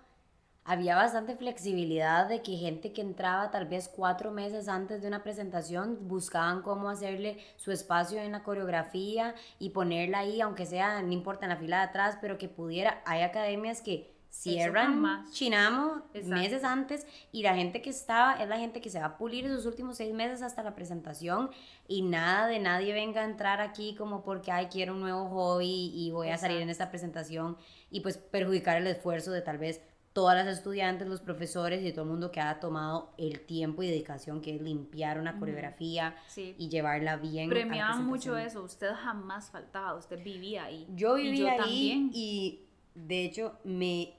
había 0.65 0.95
bastante 0.95 1.35
flexibilidad 1.35 2.27
de 2.27 2.41
que 2.41 2.57
gente 2.57 2.93
que 2.93 3.01
entraba 3.01 3.51
tal 3.51 3.65
vez 3.65 3.89
cuatro 3.89 4.31
meses 4.31 4.67
antes 4.67 5.01
de 5.01 5.07
una 5.07 5.23
presentación 5.23 6.07
buscaban 6.07 6.61
cómo 6.61 6.89
hacerle 6.89 7.37
su 7.57 7.71
espacio 7.71 8.21
en 8.21 8.31
la 8.31 8.43
coreografía 8.43 9.35
y 9.59 9.69
ponerla 9.71 10.19
ahí, 10.19 10.41
aunque 10.41 10.65
sea, 10.65 11.01
no 11.01 11.11
importa, 11.11 11.45
en 11.45 11.49
la 11.49 11.57
fila 11.57 11.77
de 11.77 11.83
atrás, 11.83 12.17
pero 12.21 12.37
que 12.37 12.47
pudiera. 12.47 13.01
Hay 13.05 13.21
academias 13.21 13.81
que 13.81 14.13
cierran 14.33 15.29
Chinamo 15.31 16.01
meses 16.25 16.63
antes 16.63 17.05
y 17.31 17.43
la 17.43 17.55
gente 17.55 17.83
que 17.83 17.91
estaba 17.91 18.41
es 18.41 18.49
la 18.49 18.57
gente 18.57 18.81
que 18.81 18.89
se 18.89 18.99
va 18.99 19.05
a 19.05 19.17
pulir 19.17 19.45
esos 19.45 19.67
últimos 19.67 19.97
seis 19.97 20.11
meses 20.11 20.41
hasta 20.41 20.63
la 20.63 20.73
presentación 20.73 21.51
y 21.87 22.01
nada 22.01 22.47
de 22.47 22.57
nadie 22.57 22.93
venga 22.93 23.21
a 23.21 23.25
entrar 23.25 23.61
aquí 23.61 23.93
como 23.95 24.23
porque 24.23 24.51
ay 24.51 24.69
quiero 24.71 24.93
un 24.93 25.01
nuevo 25.01 25.29
hobby 25.29 25.91
y 25.93 26.09
voy 26.09 26.29
a 26.29 26.39
salir 26.39 26.61
en 26.61 26.71
esta 26.71 26.89
presentación 26.89 27.57
y 27.91 27.99
pues 27.99 28.17
perjudicar 28.17 28.77
el 28.77 28.87
esfuerzo 28.87 29.31
de 29.31 29.41
tal 29.41 29.59
vez 29.59 29.81
todas 30.13 30.35
las 30.35 30.57
estudiantes, 30.57 31.07
los 31.07 31.21
profesores 31.21 31.83
y 31.83 31.91
todo 31.91 32.03
el 32.03 32.11
mundo 32.11 32.31
que 32.31 32.39
ha 32.39 32.59
tomado 32.59 33.13
el 33.17 33.41
tiempo 33.41 33.83
y 33.83 33.87
dedicación 33.87 34.41
que 34.41 34.55
es 34.55 34.61
limpiar 34.61 35.19
una 35.19 35.39
coreografía 35.39 36.15
y 36.35 36.69
llevarla 36.69 37.17
bien. 37.17 37.49
Premiaban 37.49 38.05
mucho 38.05 38.37
eso, 38.37 38.63
usted 38.63 38.91
jamás 38.93 39.49
faltaba, 39.49 39.95
usted 39.95 40.23
vivía 40.23 40.65
ahí. 40.65 40.87
Yo 40.95 41.15
vivía 41.15 41.53
ahí 41.53 41.59
también. 41.59 42.11
y 42.13 42.61
de 42.93 43.25
hecho 43.25 43.57
me 43.63 44.13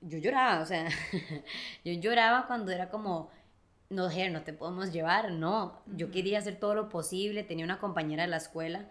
yo 0.00 0.18
lloraba, 0.18 0.62
o 0.62 0.66
sea, 0.66 0.88
yo 1.84 1.92
lloraba 1.94 2.46
cuando 2.46 2.72
era 2.72 2.90
como, 2.90 3.30
no, 3.90 4.10
Ger, 4.10 4.30
no 4.32 4.42
te 4.42 4.52
podemos 4.52 4.92
llevar, 4.92 5.32
no, 5.32 5.80
yo 5.86 6.10
quería 6.10 6.38
hacer 6.38 6.58
todo 6.58 6.74
lo 6.74 6.88
posible, 6.88 7.42
tenía 7.44 7.64
una 7.64 7.78
compañera 7.78 8.24
de 8.24 8.28
la 8.28 8.36
escuela 8.36 8.88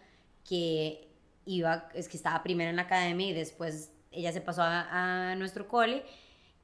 que 0.47 1.07
iba, 1.45 1.89
es 1.93 2.09
que 2.09 2.17
estaba 2.17 2.43
primero 2.43 2.69
en 2.69 2.75
la 2.75 2.83
academia 2.83 3.27
y 3.27 3.33
después 3.33 3.91
ella 4.11 4.31
se 4.31 4.41
pasó 4.41 4.61
a, 4.63 5.35
nuestro 5.37 5.67
cole, 5.67 6.03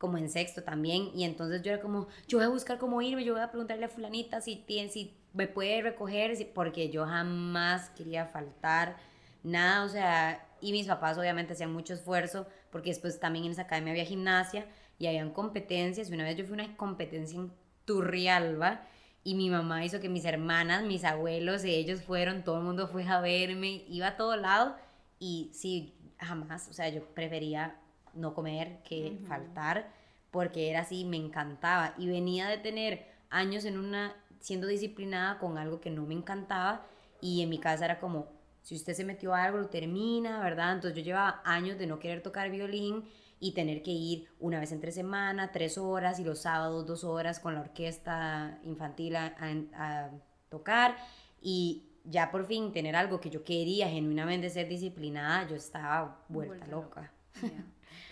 como 0.01 0.17
en 0.17 0.29
sexto 0.29 0.63
también, 0.63 1.11
y 1.13 1.25
entonces 1.25 1.61
yo 1.61 1.71
era 1.71 1.79
como, 1.79 2.07
yo 2.27 2.39
voy 2.39 2.45
a 2.45 2.49
buscar 2.49 2.79
cómo 2.79 3.03
irme, 3.03 3.23
yo 3.23 3.33
voy 3.33 3.43
a 3.43 3.51
preguntarle 3.51 3.85
a 3.85 3.89
fulanita 3.89 4.41
si, 4.41 4.55
tiene, 4.55 4.89
si 4.89 5.15
me 5.33 5.45
puede 5.47 5.83
recoger, 5.83 6.35
porque 6.55 6.89
yo 6.89 7.05
jamás 7.05 7.91
quería 7.91 8.25
faltar 8.25 8.97
nada, 9.43 9.85
o 9.85 9.89
sea, 9.89 10.43
y 10.59 10.71
mis 10.71 10.87
papás 10.87 11.19
obviamente 11.19 11.53
hacían 11.53 11.71
mucho 11.71 11.93
esfuerzo 11.93 12.47
porque 12.71 12.89
después 12.89 13.19
también 13.19 13.45
en 13.45 13.51
esa 13.51 13.63
academia 13.63 13.91
había 13.91 14.05
gimnasia 14.05 14.65
y 14.97 15.07
habían 15.07 15.31
competencias. 15.31 16.09
Y 16.09 16.13
una 16.13 16.23
vez 16.23 16.37
yo 16.37 16.45
fui 16.45 16.59
a 16.59 16.65
una 16.65 16.77
competencia 16.77 17.39
en 17.39 17.51
Turrialba 17.85 18.81
y 19.23 19.35
mi 19.35 19.49
mamá 19.49 19.85
hizo 19.85 19.99
que 19.99 20.09
mis 20.09 20.25
hermanas, 20.25 20.83
mis 20.83 21.03
abuelos, 21.03 21.63
ellos 21.63 22.01
fueron, 22.01 22.43
todo 22.43 22.57
el 22.57 22.63
mundo 22.63 22.87
fue 22.87 23.07
a 23.07 23.21
verme, 23.21 23.85
iba 23.87 24.07
a 24.07 24.17
todo 24.17 24.35
lado 24.35 24.75
y 25.19 25.51
sí, 25.53 25.95
jamás, 26.17 26.67
o 26.69 26.73
sea, 26.73 26.89
yo 26.89 27.03
prefería 27.13 27.75
no 28.13 28.33
comer 28.33 28.81
que 28.83 29.19
faltar 29.27 29.91
porque 30.31 30.69
era 30.69 30.81
así, 30.81 31.05
me 31.05 31.17
encantaba 31.17 31.93
y 31.97 32.07
venía 32.07 32.47
de 32.47 32.57
tener 32.57 33.05
años 33.29 33.65
en 33.65 33.77
una 33.77 34.15
siendo 34.39 34.67
disciplinada 34.67 35.37
con 35.37 35.57
algo 35.57 35.81
que 35.81 35.91
no 35.91 36.05
me 36.05 36.13
encantaba 36.13 36.85
y 37.21 37.41
en 37.41 37.49
mi 37.49 37.59
casa 37.59 37.85
era 37.85 37.99
como 37.99 38.27
si 38.61 38.75
usted 38.75 38.93
se 38.93 39.03
metió 39.03 39.33
a 39.33 39.43
algo, 39.43 39.57
lo 39.57 39.69
termina, 39.69 40.39
¿verdad? 40.39 40.73
Entonces 40.73 40.97
yo 40.97 41.03
llevaba 41.03 41.41
años 41.43 41.77
de 41.77 41.87
no 41.87 41.99
querer 41.99 42.21
tocar 42.21 42.49
violín 42.49 43.05
y 43.39 43.53
tener 43.53 43.81
que 43.81 43.91
ir 43.91 44.27
una 44.39 44.59
vez 44.59 44.71
entre 44.71 44.91
semana, 44.91 45.51
tres 45.51 45.77
horas, 45.77 46.19
y 46.19 46.23
los 46.23 46.41
sábados 46.41 46.85
dos 46.85 47.03
horas 47.03 47.39
con 47.39 47.55
la 47.55 47.61
orquesta 47.61 48.59
infantil 48.63 49.15
a, 49.15 50.11
tocar. 50.49 50.95
Y 51.41 51.87
ya 52.03 52.29
por 52.29 52.45
fin 52.45 52.71
tener 52.71 52.95
algo 52.95 53.19
que 53.19 53.31
yo 53.31 53.43
quería 53.43 53.89
genuinamente 53.89 54.49
ser 54.49 54.67
disciplinada, 54.67 55.47
yo 55.47 55.55
estaba 55.55 56.23
vuelta, 56.29 56.67
loca. 56.67 57.11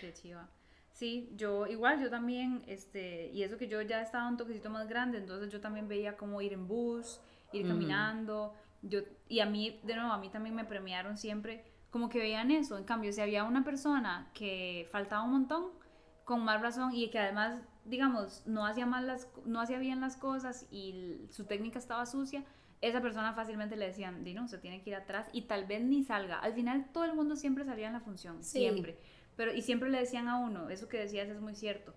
Qué 0.00 0.12
chiva. 0.12 0.48
Sí, 0.92 1.30
yo 1.36 1.66
igual, 1.66 2.00
yo 2.00 2.10
también, 2.10 2.62
este, 2.66 3.30
y 3.32 3.42
eso 3.42 3.56
que 3.56 3.68
yo 3.68 3.80
ya 3.80 4.02
estaba 4.02 4.28
un 4.28 4.36
toquecito 4.36 4.70
más 4.70 4.88
grande, 4.88 5.18
entonces 5.18 5.50
yo 5.50 5.60
también 5.60 5.88
veía 5.88 6.16
cómo 6.16 6.42
ir 6.42 6.52
en 6.52 6.66
bus, 6.66 7.20
ir 7.52 7.66
caminando, 7.66 8.54
yo, 8.82 9.00
y 9.28 9.40
a 9.40 9.46
mí, 9.46 9.80
de 9.84 9.94
nuevo, 9.94 10.12
a 10.12 10.18
mí 10.18 10.28
también 10.28 10.54
me 10.54 10.64
premiaron 10.64 11.16
siempre 11.16 11.64
como 11.90 12.08
que 12.08 12.18
veían 12.18 12.50
eso. 12.50 12.78
En 12.78 12.84
cambio, 12.84 13.12
si 13.12 13.20
había 13.20 13.44
una 13.44 13.64
persona 13.64 14.30
que 14.34 14.88
faltaba 14.90 15.22
un 15.22 15.32
montón, 15.32 15.66
con 16.24 16.44
más 16.44 16.60
razón, 16.60 16.94
y 16.94 17.08
que 17.10 17.18
además, 17.18 17.60
digamos, 17.84 18.42
no 18.46 18.64
hacía, 18.64 18.86
mal 18.86 19.06
las, 19.06 19.28
no 19.44 19.60
hacía 19.60 19.78
bien 19.78 20.00
las 20.00 20.16
cosas 20.16 20.66
y 20.70 21.26
su 21.30 21.44
técnica 21.44 21.78
estaba 21.78 22.06
sucia, 22.06 22.44
esa 22.80 23.02
persona 23.02 23.34
fácilmente 23.34 23.76
le 23.76 23.86
decían, 23.86 24.24
Dino, 24.24 24.48
se 24.48 24.58
tiene 24.58 24.82
que 24.82 24.90
ir 24.90 24.96
atrás 24.96 25.28
y 25.32 25.42
tal 25.42 25.66
vez 25.66 25.82
ni 25.82 26.02
salga. 26.02 26.38
Al 26.38 26.54
final 26.54 26.90
todo 26.92 27.04
el 27.04 27.14
mundo 27.14 27.36
siempre 27.36 27.64
salía 27.64 27.88
en 27.88 27.92
la 27.92 28.00
función, 28.00 28.42
siempre. 28.42 28.98
Pero, 29.40 29.54
y 29.54 29.62
siempre 29.62 29.88
le 29.88 30.00
decían 30.00 30.28
a 30.28 30.36
uno, 30.36 30.68
eso 30.68 30.86
que 30.86 30.98
decías 30.98 31.26
es 31.30 31.40
muy 31.40 31.54
cierto. 31.54 31.94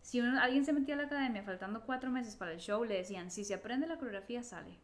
Si 0.00 0.20
alguien 0.20 0.64
se 0.64 0.72
metía 0.72 0.94
a 0.94 0.98
la 0.98 1.06
academia 1.06 1.42
faltando 1.42 1.80
cuatro 1.80 2.08
meses 2.08 2.36
para 2.36 2.52
el 2.52 2.60
show, 2.60 2.84
le 2.84 2.94
decían, 2.94 3.32
si 3.32 3.42
se 3.42 3.52
aprende 3.52 3.88
la 3.88 3.96
coreografía, 3.96 4.44
sale. 4.44 4.78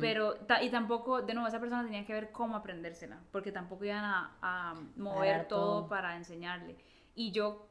Pero, 0.00 0.36
y 0.62 0.70
tampoco, 0.70 1.22
de 1.22 1.34
nuevo, 1.34 1.48
esa 1.48 1.58
persona 1.58 1.82
tenía 1.82 2.06
que 2.06 2.12
ver 2.12 2.30
cómo 2.30 2.54
aprendérsela, 2.54 3.18
porque 3.32 3.50
tampoco 3.50 3.86
iban 3.86 4.04
a, 4.04 4.80
mover 4.94 5.48
todo, 5.48 5.88
para 5.88 6.16
enseñarle. 6.16 6.76
Y 7.16 7.32
yo, 7.32 7.66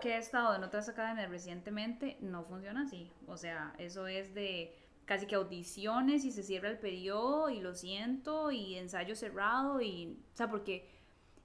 que 0.00 0.14
he 0.14 0.16
estado 0.16 0.54
en 0.54 0.64
otras 0.64 0.88
academias 0.88 1.28
recientemente, 1.28 2.16
no 2.22 2.44
funciona 2.44 2.84
así. 2.84 3.12
O 3.26 3.36
sea, 3.36 3.74
eso 3.76 4.06
es 4.06 4.32
de 4.32 4.74
casi 5.04 5.26
que 5.26 5.34
audiciones 5.34 6.24
y 6.24 6.32
se 6.32 6.42
cierra 6.42 6.70
el 6.70 6.78
periodo 6.78 7.50
y 7.50 7.60
lo 7.60 7.74
siento 7.74 8.50
y 8.50 8.76
ensayo 8.76 9.14
cerrado 9.14 9.82
y, 9.82 10.16
o 10.32 10.36
sea, 10.38 10.48
porque, 10.48 10.88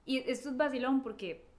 y 0.06 0.20
esto 0.20 0.48
es 0.48 0.56
vacilón 0.56 1.02
porque 1.02 1.49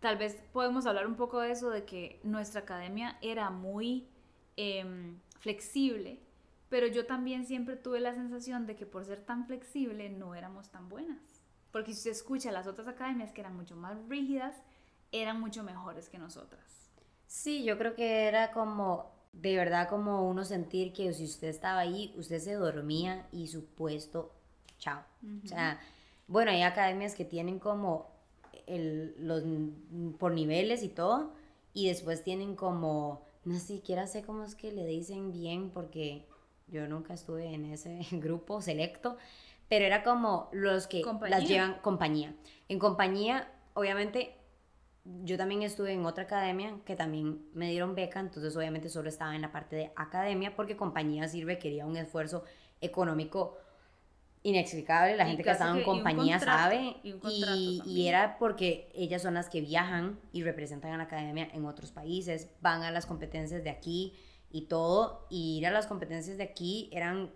tal 0.00 0.16
vez 0.16 0.36
podemos 0.52 0.86
hablar 0.86 1.06
un 1.06 1.16
poco 1.16 1.40
de 1.40 1.52
eso, 1.52 1.70
de 1.70 1.84
que 1.84 2.20
nuestra 2.22 2.62
academia 2.62 3.18
era 3.22 3.50
muy 3.50 4.08
em, 4.56 5.18
flexible 5.40 6.20
pero 6.68 6.86
yo 6.88 7.06
también 7.06 7.46
siempre 7.46 7.76
tuve 7.76 8.00
la 8.00 8.14
sensación 8.14 8.66
de 8.66 8.74
que 8.76 8.86
por 8.86 9.04
ser 9.04 9.20
tan 9.20 9.46
flexible 9.46 10.08
no 10.08 10.34
éramos 10.34 10.68
tan 10.70 10.88
buenas. 10.88 11.18
Porque 11.70 11.92
si 11.92 11.98
usted 11.98 12.10
escucha 12.10 12.50
las 12.50 12.66
otras 12.66 12.88
academias 12.88 13.32
que 13.32 13.40
eran 13.40 13.56
mucho 13.56 13.76
más 13.76 13.96
rígidas, 14.08 14.56
eran 15.12 15.40
mucho 15.40 15.62
mejores 15.62 16.08
que 16.08 16.18
nosotras. 16.18 16.90
Sí, 17.26 17.64
yo 17.64 17.78
creo 17.78 17.94
que 17.94 18.24
era 18.26 18.50
como, 18.52 19.12
de 19.32 19.56
verdad, 19.56 19.88
como 19.88 20.28
uno 20.28 20.44
sentir 20.44 20.92
que 20.92 21.12
si 21.12 21.24
usted 21.24 21.48
estaba 21.48 21.80
ahí, 21.80 22.12
usted 22.16 22.38
se 22.40 22.54
dormía 22.54 23.28
y 23.30 23.46
su 23.46 23.66
puesto, 23.66 24.32
chao. 24.78 25.04
O 25.44 25.46
sea, 25.46 25.78
bueno, 26.26 26.50
hay 26.50 26.62
academias 26.62 27.14
que 27.14 27.24
tienen 27.24 27.58
como 27.58 28.10
el, 28.66 29.14
los, 29.18 29.42
por 30.18 30.32
niveles 30.32 30.82
y 30.82 30.88
todo, 30.88 31.32
y 31.72 31.88
después 31.88 32.22
tienen 32.22 32.56
como, 32.56 33.22
no 33.44 33.58
siquiera 33.58 34.06
sé 34.06 34.22
cómo 34.22 34.44
es 34.44 34.54
que 34.54 34.72
le 34.72 34.86
dicen 34.86 35.32
bien, 35.32 35.70
porque 35.70 36.26
yo 36.68 36.88
nunca 36.88 37.14
estuve 37.14 37.52
en 37.52 37.64
ese 37.66 38.00
grupo 38.12 38.60
selecto, 38.60 39.16
pero 39.68 39.84
era 39.84 40.02
como 40.02 40.48
los 40.52 40.86
que 40.86 41.02
las 41.28 41.48
llevan 41.48 41.80
compañía. 41.80 42.34
En 42.68 42.78
compañía, 42.78 43.50
obviamente, 43.74 44.36
yo 45.22 45.36
también 45.36 45.62
estuve 45.62 45.92
en 45.92 46.04
otra 46.04 46.24
academia 46.24 46.78
que 46.84 46.96
también 46.96 47.48
me 47.52 47.70
dieron 47.70 47.94
beca, 47.94 48.20
entonces 48.20 48.56
obviamente 48.56 48.88
solo 48.88 49.08
estaba 49.08 49.34
en 49.34 49.42
la 49.42 49.52
parte 49.52 49.76
de 49.76 49.92
academia 49.96 50.54
porque 50.56 50.76
compañía 50.76 51.28
sí 51.28 51.44
requería 51.44 51.86
un 51.86 51.96
esfuerzo 51.96 52.44
económico 52.80 53.56
inexplicable, 54.48 55.16
la 55.16 55.26
gente 55.26 55.42
que 55.42 55.50
estaba 55.50 55.76
en 55.76 55.84
compañía 55.84 56.38
sabe, 56.38 56.96
y, 57.02 57.82
y, 57.84 58.08
era 58.08 58.38
porque 58.38 58.90
ellas 58.94 59.22
son 59.22 59.34
las 59.34 59.48
que 59.48 59.60
viajan 59.60 60.20
y 60.32 60.42
representan 60.42 60.92
a 60.92 60.96
la 60.96 61.04
academia 61.04 61.48
en 61.52 61.66
otros 61.66 61.90
países, 61.90 62.48
van 62.60 62.82
a 62.82 62.90
las 62.90 63.06
competencias 63.06 63.64
de 63.64 63.70
aquí, 63.70 64.14
y 64.50 64.62
todo, 64.62 65.26
y 65.28 65.58
ir 65.58 65.66
a 65.66 65.70
las 65.70 65.86
competencias 65.86 66.38
de 66.38 66.44
aquí 66.44 66.88
eran, 66.92 67.30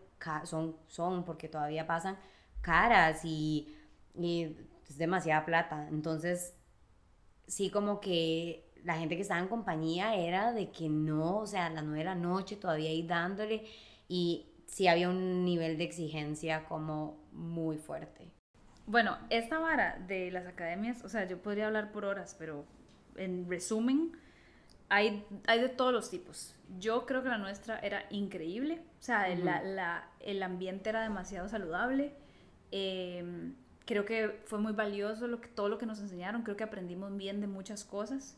son, 0.45 0.77
son 0.87 1.25
porque 1.25 1.49
todavía 1.49 1.87
pasan 1.87 2.17
caras 2.61 3.25
y, 3.25 3.77
es 4.19 4.99
demasiada 4.99 5.45
plata. 5.45 5.89
Entonces, 5.91 6.55
sí 7.47 7.71
como 7.71 8.01
que 8.01 8.73
la 8.85 8.97
gente 8.97 9.17
que 9.17 9.23
estaba 9.23 9.41
en 9.41 9.49
compañía 9.49 10.15
era 10.15 10.53
de 10.53 10.71
que 10.71 10.89
no, 10.89 11.39
o 11.39 11.47
sea, 11.47 11.67
a 11.67 11.71
las 11.71 11.85
nueve 11.85 11.99
de 11.99 12.05
la 12.05 12.15
noche 12.15 12.57
todavía 12.57 12.93
ir 12.93 13.07
dándole 13.07 13.67
y 14.09 14.50
sí 14.71 14.89
había 14.89 15.09
un 15.09 15.45
nivel 15.45 15.77
de 15.79 15.85
exigencia 15.85 16.65
como 16.65 17.19
muy 17.33 17.77
fuerte. 17.77 18.29
Bueno, 18.87 19.19
esta 19.29 19.59
vara 19.59 20.03
de 20.07 20.31
las 20.31 20.47
academias, 20.47 21.05
o 21.05 21.09
sea, 21.09 21.29
yo 21.29 21.41
podría 21.41 21.67
hablar 21.67 21.93
por 21.93 22.05
horas, 22.05 22.35
pero 22.39 22.65
en 23.17 23.49
resumen, 23.49 24.13
hay, 24.89 25.25
hay 25.47 25.61
de 25.61 25.69
todos 25.69 25.93
los 25.93 26.11
tipos. 26.11 26.57
Yo 26.79 27.07
creo 27.07 27.23
que 27.23 27.29
la 27.29 27.39
nuestra 27.39 27.79
era 27.79 28.05
increíble, 28.11 28.83
o 28.99 29.03
sea, 29.03 29.29
la, 29.37 29.63
la, 29.63 30.09
el 30.21 30.43
ambiente 30.43 30.91
era 30.91 31.03
demasiado 31.03 31.49
saludable. 31.49 32.13
Eh, 32.73 33.53
creo 33.85 34.05
que 34.05 34.41
fue 34.45 34.59
muy 34.59 34.73
valioso 34.73 35.27
lo 35.27 35.41
que, 35.41 35.49
todo 35.49 35.69
lo 35.69 35.79
que 35.79 35.87
nos 35.87 36.01
enseñaron, 36.01 36.43
creo 36.43 36.57
que 36.57 36.65
aprendimos 36.65 37.17
bien 37.17 37.41
de 37.41 37.47
muchas 37.47 37.85
cosas. 37.85 38.37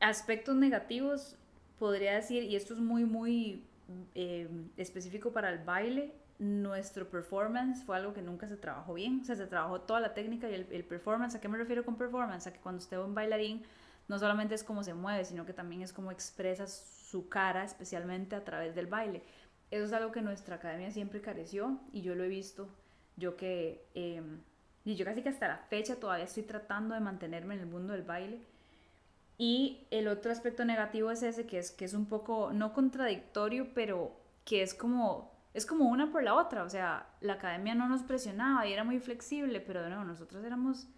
Aspectos 0.00 0.56
negativos, 0.56 1.36
podría 1.78 2.14
decir, 2.14 2.44
y 2.44 2.56
esto 2.56 2.74
es 2.74 2.80
muy, 2.80 3.04
muy 3.04 3.67
eh, 4.14 4.48
específico 4.76 5.32
para 5.32 5.50
el 5.50 5.58
baile, 5.64 6.14
nuestro 6.38 7.08
performance 7.08 7.82
fue 7.84 7.96
algo 7.96 8.14
que 8.14 8.22
nunca 8.22 8.48
se 8.48 8.56
trabajó 8.56 8.94
bien, 8.94 9.20
o 9.22 9.24
sea, 9.24 9.36
se 9.36 9.46
trabajó 9.46 9.80
toda 9.80 10.00
la 10.00 10.14
técnica 10.14 10.48
y 10.48 10.54
el, 10.54 10.66
el 10.70 10.84
performance, 10.84 11.34
¿a 11.34 11.40
qué 11.40 11.48
me 11.48 11.58
refiero 11.58 11.84
con 11.84 11.96
performance? 11.96 12.46
A 12.46 12.52
que 12.52 12.60
cuando 12.60 12.78
usted 12.78 12.96
es 12.96 13.04
un 13.04 13.14
bailarín, 13.14 13.64
no 14.08 14.18
solamente 14.18 14.54
es 14.54 14.64
cómo 14.64 14.82
se 14.82 14.94
mueve, 14.94 15.24
sino 15.24 15.44
que 15.44 15.52
también 15.52 15.82
es 15.82 15.92
cómo 15.92 16.10
expresa 16.10 16.66
su 16.66 17.28
cara, 17.28 17.64
especialmente 17.64 18.36
a 18.36 18.44
través 18.44 18.74
del 18.74 18.86
baile. 18.86 19.22
Eso 19.70 19.84
es 19.84 19.92
algo 19.92 20.12
que 20.12 20.22
nuestra 20.22 20.56
academia 20.56 20.90
siempre 20.90 21.20
careció 21.20 21.78
y 21.92 22.00
yo 22.00 22.14
lo 22.14 22.24
he 22.24 22.28
visto, 22.28 22.68
yo 23.16 23.36
que, 23.36 23.86
eh, 23.94 24.22
y 24.84 24.94
yo 24.94 25.04
casi 25.04 25.22
que 25.22 25.28
hasta 25.28 25.48
la 25.48 25.58
fecha 25.58 25.96
todavía 25.96 26.24
estoy 26.24 26.44
tratando 26.44 26.94
de 26.94 27.00
mantenerme 27.00 27.54
en 27.54 27.60
el 27.60 27.66
mundo 27.66 27.92
del 27.92 28.02
baile. 28.02 28.40
Y 29.38 29.86
el 29.92 30.08
otro 30.08 30.32
aspecto 30.32 30.64
negativo 30.64 31.10
es 31.12 31.22
ese, 31.22 31.46
que 31.46 31.58
es, 31.58 31.70
que 31.70 31.84
es 31.84 31.94
un 31.94 32.06
poco, 32.06 32.50
no 32.52 32.72
contradictorio, 32.72 33.72
pero 33.72 34.12
que 34.44 34.62
es 34.62 34.74
como, 34.74 35.30
es 35.54 35.64
como 35.64 35.88
una 35.88 36.10
por 36.10 36.24
la 36.24 36.34
otra. 36.34 36.64
O 36.64 36.68
sea, 36.68 37.06
la 37.20 37.34
academia 37.34 37.74
no 37.76 37.88
nos 37.88 38.02
presionaba 38.02 38.66
y 38.66 38.72
era 38.72 38.82
muy 38.82 38.98
flexible, 38.98 39.60
pero 39.60 39.82
de 39.82 39.90
nuevo, 39.90 40.04
nosotros 40.04 40.44
éramos 40.44 40.88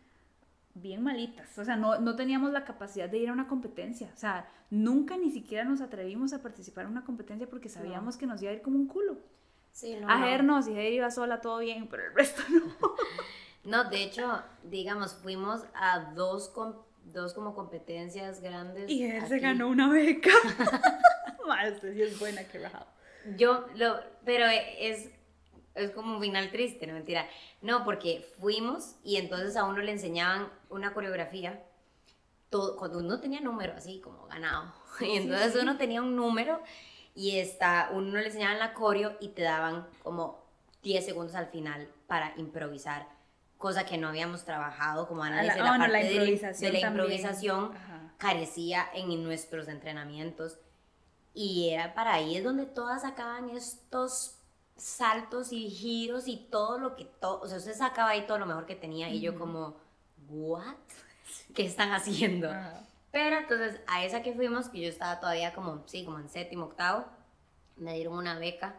bien 0.75 1.03
malitas. 1.03 1.59
O 1.59 1.65
sea, 1.65 1.77
no, 1.77 1.99
no 2.01 2.17
teníamos 2.17 2.53
la 2.53 2.65
capacidad 2.65 3.11
de 3.11 3.19
ir 3.19 3.29
a 3.29 3.33
una 3.33 3.47
competencia. 3.47 4.11
O 4.15 4.19
sea, 4.19 4.49
nunca 4.71 5.19
ni 5.19 5.31
siquiera 5.31 5.65
nos 5.65 5.83
atrevimos 5.83 6.33
a 6.33 6.41
participar 6.41 6.85
en 6.87 6.93
una 6.93 7.05
competencia 7.05 7.49
porque 7.49 7.69
sabíamos 7.69 8.17
que 8.17 8.27
nos 8.27 8.41
iba 8.41 8.53
a 8.53 8.55
ir 8.55 8.63
como 8.63 8.79
un 8.79 8.87
culo. 8.87 9.19
Sí, 9.73 9.97
no, 10.01 10.09
a 10.09 10.19
no. 10.19 10.25
Gernos 10.27 10.67
y 10.69 10.73
Heidi 10.73 10.97
iba 10.97 11.11
sola, 11.11 11.41
todo 11.41 11.59
bien, 11.59 11.89
pero 11.89 12.05
el 12.07 12.15
resto 12.15 12.43
no. 12.51 12.63
No, 13.63 13.85
de 13.91 14.05
hecho, 14.05 14.43
digamos, 14.65 15.13
fuimos 15.13 15.65
a 15.75 16.13
dos, 16.15 16.49
com- 16.49 16.77
dos 17.05 17.35
como 17.35 17.55
competencias 17.55 18.41
grandes. 18.41 18.91
Y 18.91 19.05
él 19.05 19.27
se 19.27 19.39
ganó 19.39 19.69
una 19.69 19.89
beca. 19.89 20.31
Madre, 21.47 21.73
usted 21.73 21.95
sí 21.95 22.03
es 22.03 22.19
buena, 22.19 22.45
que 22.45 22.59
rajado. 22.59 22.87
Yo, 23.37 23.67
lo, 23.75 24.01
pero 24.25 24.47
es, 24.47 25.11
es 25.75 25.91
como 25.91 26.17
un 26.17 26.21
final 26.21 26.51
triste, 26.51 26.87
no 26.87 26.95
mentira. 26.95 27.27
No, 27.63 27.85
porque 27.85 28.27
fuimos 28.39 28.97
y 29.05 29.17
entonces 29.17 29.57
a 29.57 29.65
uno 29.65 29.79
le 29.79 29.93
enseñaban 29.93 30.49
una 30.69 30.93
coreografía, 30.95 31.63
todo, 32.49 32.77
cuando 32.77 32.99
uno 32.99 33.21
tenía 33.21 33.41
número 33.41 33.75
así 33.75 34.01
como 34.01 34.27
ganado. 34.27 34.73
Y 35.01 35.17
entonces 35.17 35.57
uno 35.61 35.79
tenía 35.79 36.03
un 36.03 36.15
número 36.15 36.61
y 37.15 37.39
está, 37.39 37.91
uno 37.93 38.19
le 38.19 38.27
enseñaban 38.27 38.59
la 38.59 38.75
coreo 38.75 39.17
y 39.21 39.29
te 39.29 39.43
daban 39.43 39.87
como 40.03 40.45
10 40.83 41.05
segundos 41.05 41.35
al 41.35 41.47
final 41.47 41.89
para 42.07 42.35
improvisar, 42.37 43.07
cosa 43.61 43.87
que 43.87 43.97
no 43.97 44.09
habíamos 44.09 44.45
trabajado, 44.45 45.07
como 45.07 45.23
Ana 45.23 45.39
A 45.39 45.43
la- 45.45 45.53
dice, 45.55 45.61
ah, 45.61 45.65
la 45.65 45.79
parte 45.79 45.93
la 45.93 45.99
de 46.01 46.05
la- 46.05 46.11
improvisación 46.15 46.73
de 46.73 46.81
la 46.81 46.89
improvisación 46.89 47.73
carecía 48.19 48.87
en 48.93 49.23
nuestros 49.23 49.69
entrenamientos. 49.69 50.59
Y 51.35 51.69
era 51.71 51.95
para 51.95 52.15
ahí 52.15 52.37
es 52.37 52.43
donde 52.43 52.67
todas 52.67 53.03
sacaban 53.03 53.51
estos 53.51 54.35
saltos 54.77 55.53
y 55.53 55.71
giros 55.71 56.27
y 56.27 56.37
todo 56.51 56.79
lo 56.79 56.97
que 56.97 57.05
todo, 57.05 57.41
o 57.43 57.47
sea, 57.47 57.59
usted 57.59 57.75
sacaba 57.77 58.11
ahí 58.11 58.27
todo 58.27 58.39
lo 58.39 58.47
mejor 58.47 58.67
que 58.67 58.75
tenía 58.75 59.09
y 59.11 59.21
yo 59.21 59.39
como, 59.39 59.77
¿what? 60.29 60.75
¿Qué 61.55 61.65
están 61.67 61.93
haciendo? 61.93 62.51
Pero 63.13 63.37
entonces 63.39 63.81
a 63.87 64.05
esa 64.05 64.23
que 64.23 64.33
fuimos, 64.33 64.69
que 64.71 64.81
yo 64.81 64.89
estaba 64.89 65.21
todavía 65.21 65.53
como, 65.55 65.83
sí, 65.87 66.05
como 66.05 66.19
en 66.19 66.29
séptimo, 66.29 66.65
octavo, 66.67 67.05
me 67.77 67.95
dieron 67.95 68.15
una 68.15 68.39
beca, 68.39 68.75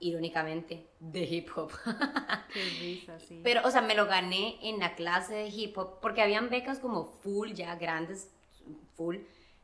irónicamente, 0.00 0.86
de 1.00 1.24
hip 1.24 1.48
hop. 1.56 1.70
Qué 2.52 2.62
risa, 2.80 3.18
sí. 3.20 3.40
Pero, 3.42 3.66
o 3.66 3.70
sea, 3.70 3.82
me 3.82 3.94
lo 3.94 4.06
gané 4.06 4.58
en 4.62 4.78
la 4.78 4.94
clase 4.94 5.34
de 5.34 5.48
hip 5.48 5.76
hop 5.76 6.00
porque 6.00 6.22
habían 6.22 6.50
becas 6.50 6.78
como 6.78 7.04
full, 7.04 7.52
ya 7.52 7.74
grandes, 7.76 8.30
full. 8.94 9.16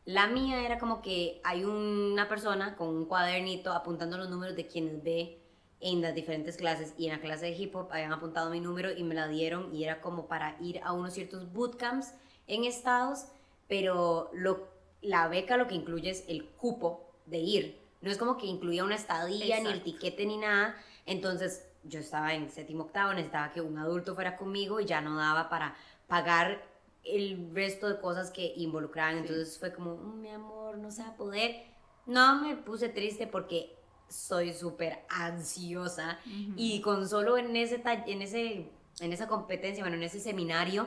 La 0.05 0.27
mía 0.27 0.65
era 0.65 0.79
como 0.79 1.01
que 1.01 1.41
hay 1.45 1.65
una 1.65 2.29
persona 2.29 2.77
con 2.77 2.89
un 2.89 3.07
cuadernito 3.07 3.73
apuntando 3.73 4.19
los 4.19 4.29
números 4.29 4.55
de 4.55 4.67
quienes 4.67 5.03
ve 5.03 5.39
en 5.81 6.03
las 6.03 6.15
diferentes 6.15 6.57
clases 6.57 6.95
y 6.99 7.07
en 7.07 7.13
la 7.13 7.21
clase 7.21 7.47
de 7.47 7.53
hip 7.53 7.75
hop 7.75 7.89
habían 7.91 8.13
apuntado 8.13 8.51
mi 8.51 8.61
número 8.61 8.91
y 8.93 9.03
me 9.03 9.15
la 9.15 9.29
dieron 9.29 9.75
y 9.75 9.85
era 9.85 10.01
como 10.01 10.27
para 10.27 10.57
ir 10.61 10.81
a 10.83 10.93
unos 10.93 11.15
ciertos 11.15 11.53
bootcamps 11.53 12.13
en 12.47 12.65
estados, 12.65 13.27
pero 13.69 14.31
lo, 14.33 14.69
la 15.01 15.29
beca 15.29 15.57
lo 15.57 15.67
que 15.67 15.75
incluye 15.75 16.11
es 16.11 16.25
el 16.29 16.47
cupo 16.47 17.11
de 17.27 17.39
ir. 17.39 17.84
No 18.05 18.11
es 18.11 18.19
como 18.19 18.37
que 18.37 18.47
incluía 18.47 18.85
una 18.85 18.95
estadía, 18.95 19.61
ni 19.61 19.69
el 19.71 19.83
tiquete, 19.83 20.27
ni 20.27 20.37
nada. 20.37 20.77
Entonces 21.07 21.67
yo 21.85 21.99
estaba 22.01 22.35
en 22.35 22.51
séptimo 22.51 22.85
octavo, 22.85 23.13
necesitaba 23.13 23.53
que 23.53 23.61
un 23.61 23.77
adulto 23.79 24.15
fuera 24.15 24.37
conmigo 24.37 24.79
y 24.81 24.85
ya 24.85 25.01
no 25.01 25.17
daba 25.17 25.49
para 25.49 25.75
pagar 26.07 26.63
el 27.03 27.51
resto 27.55 27.89
de 27.89 28.01
cosas 28.01 28.31
que 28.31 28.53
involucraban. 28.57 29.19
Entonces 29.19 29.59
fue 29.59 29.73
como, 29.73 29.97
"Mm, 29.97 30.21
mi 30.21 30.29
amor, 30.31 30.79
no 30.79 30.91
se 30.91 31.03
va 31.03 31.09
a 31.09 31.17
poder. 31.17 31.65
No 32.07 32.41
me 32.41 32.57
puse 32.57 32.89
triste 32.89 33.27
porque 33.27 33.75
soy 34.09 34.53
súper 34.53 35.05
ansiosa 35.09 36.19
y 36.57 36.81
con 36.83 37.09
solo 37.09 37.37
en 37.39 37.57
ese, 37.57 37.83
en, 38.07 38.23
ese, 38.23 38.71
en 39.01 39.13
esa 39.13 39.27
competencia, 39.29 39.83
bueno, 39.83 39.97
en 39.97 40.03
ese 40.05 40.21
seminario, 40.21 40.87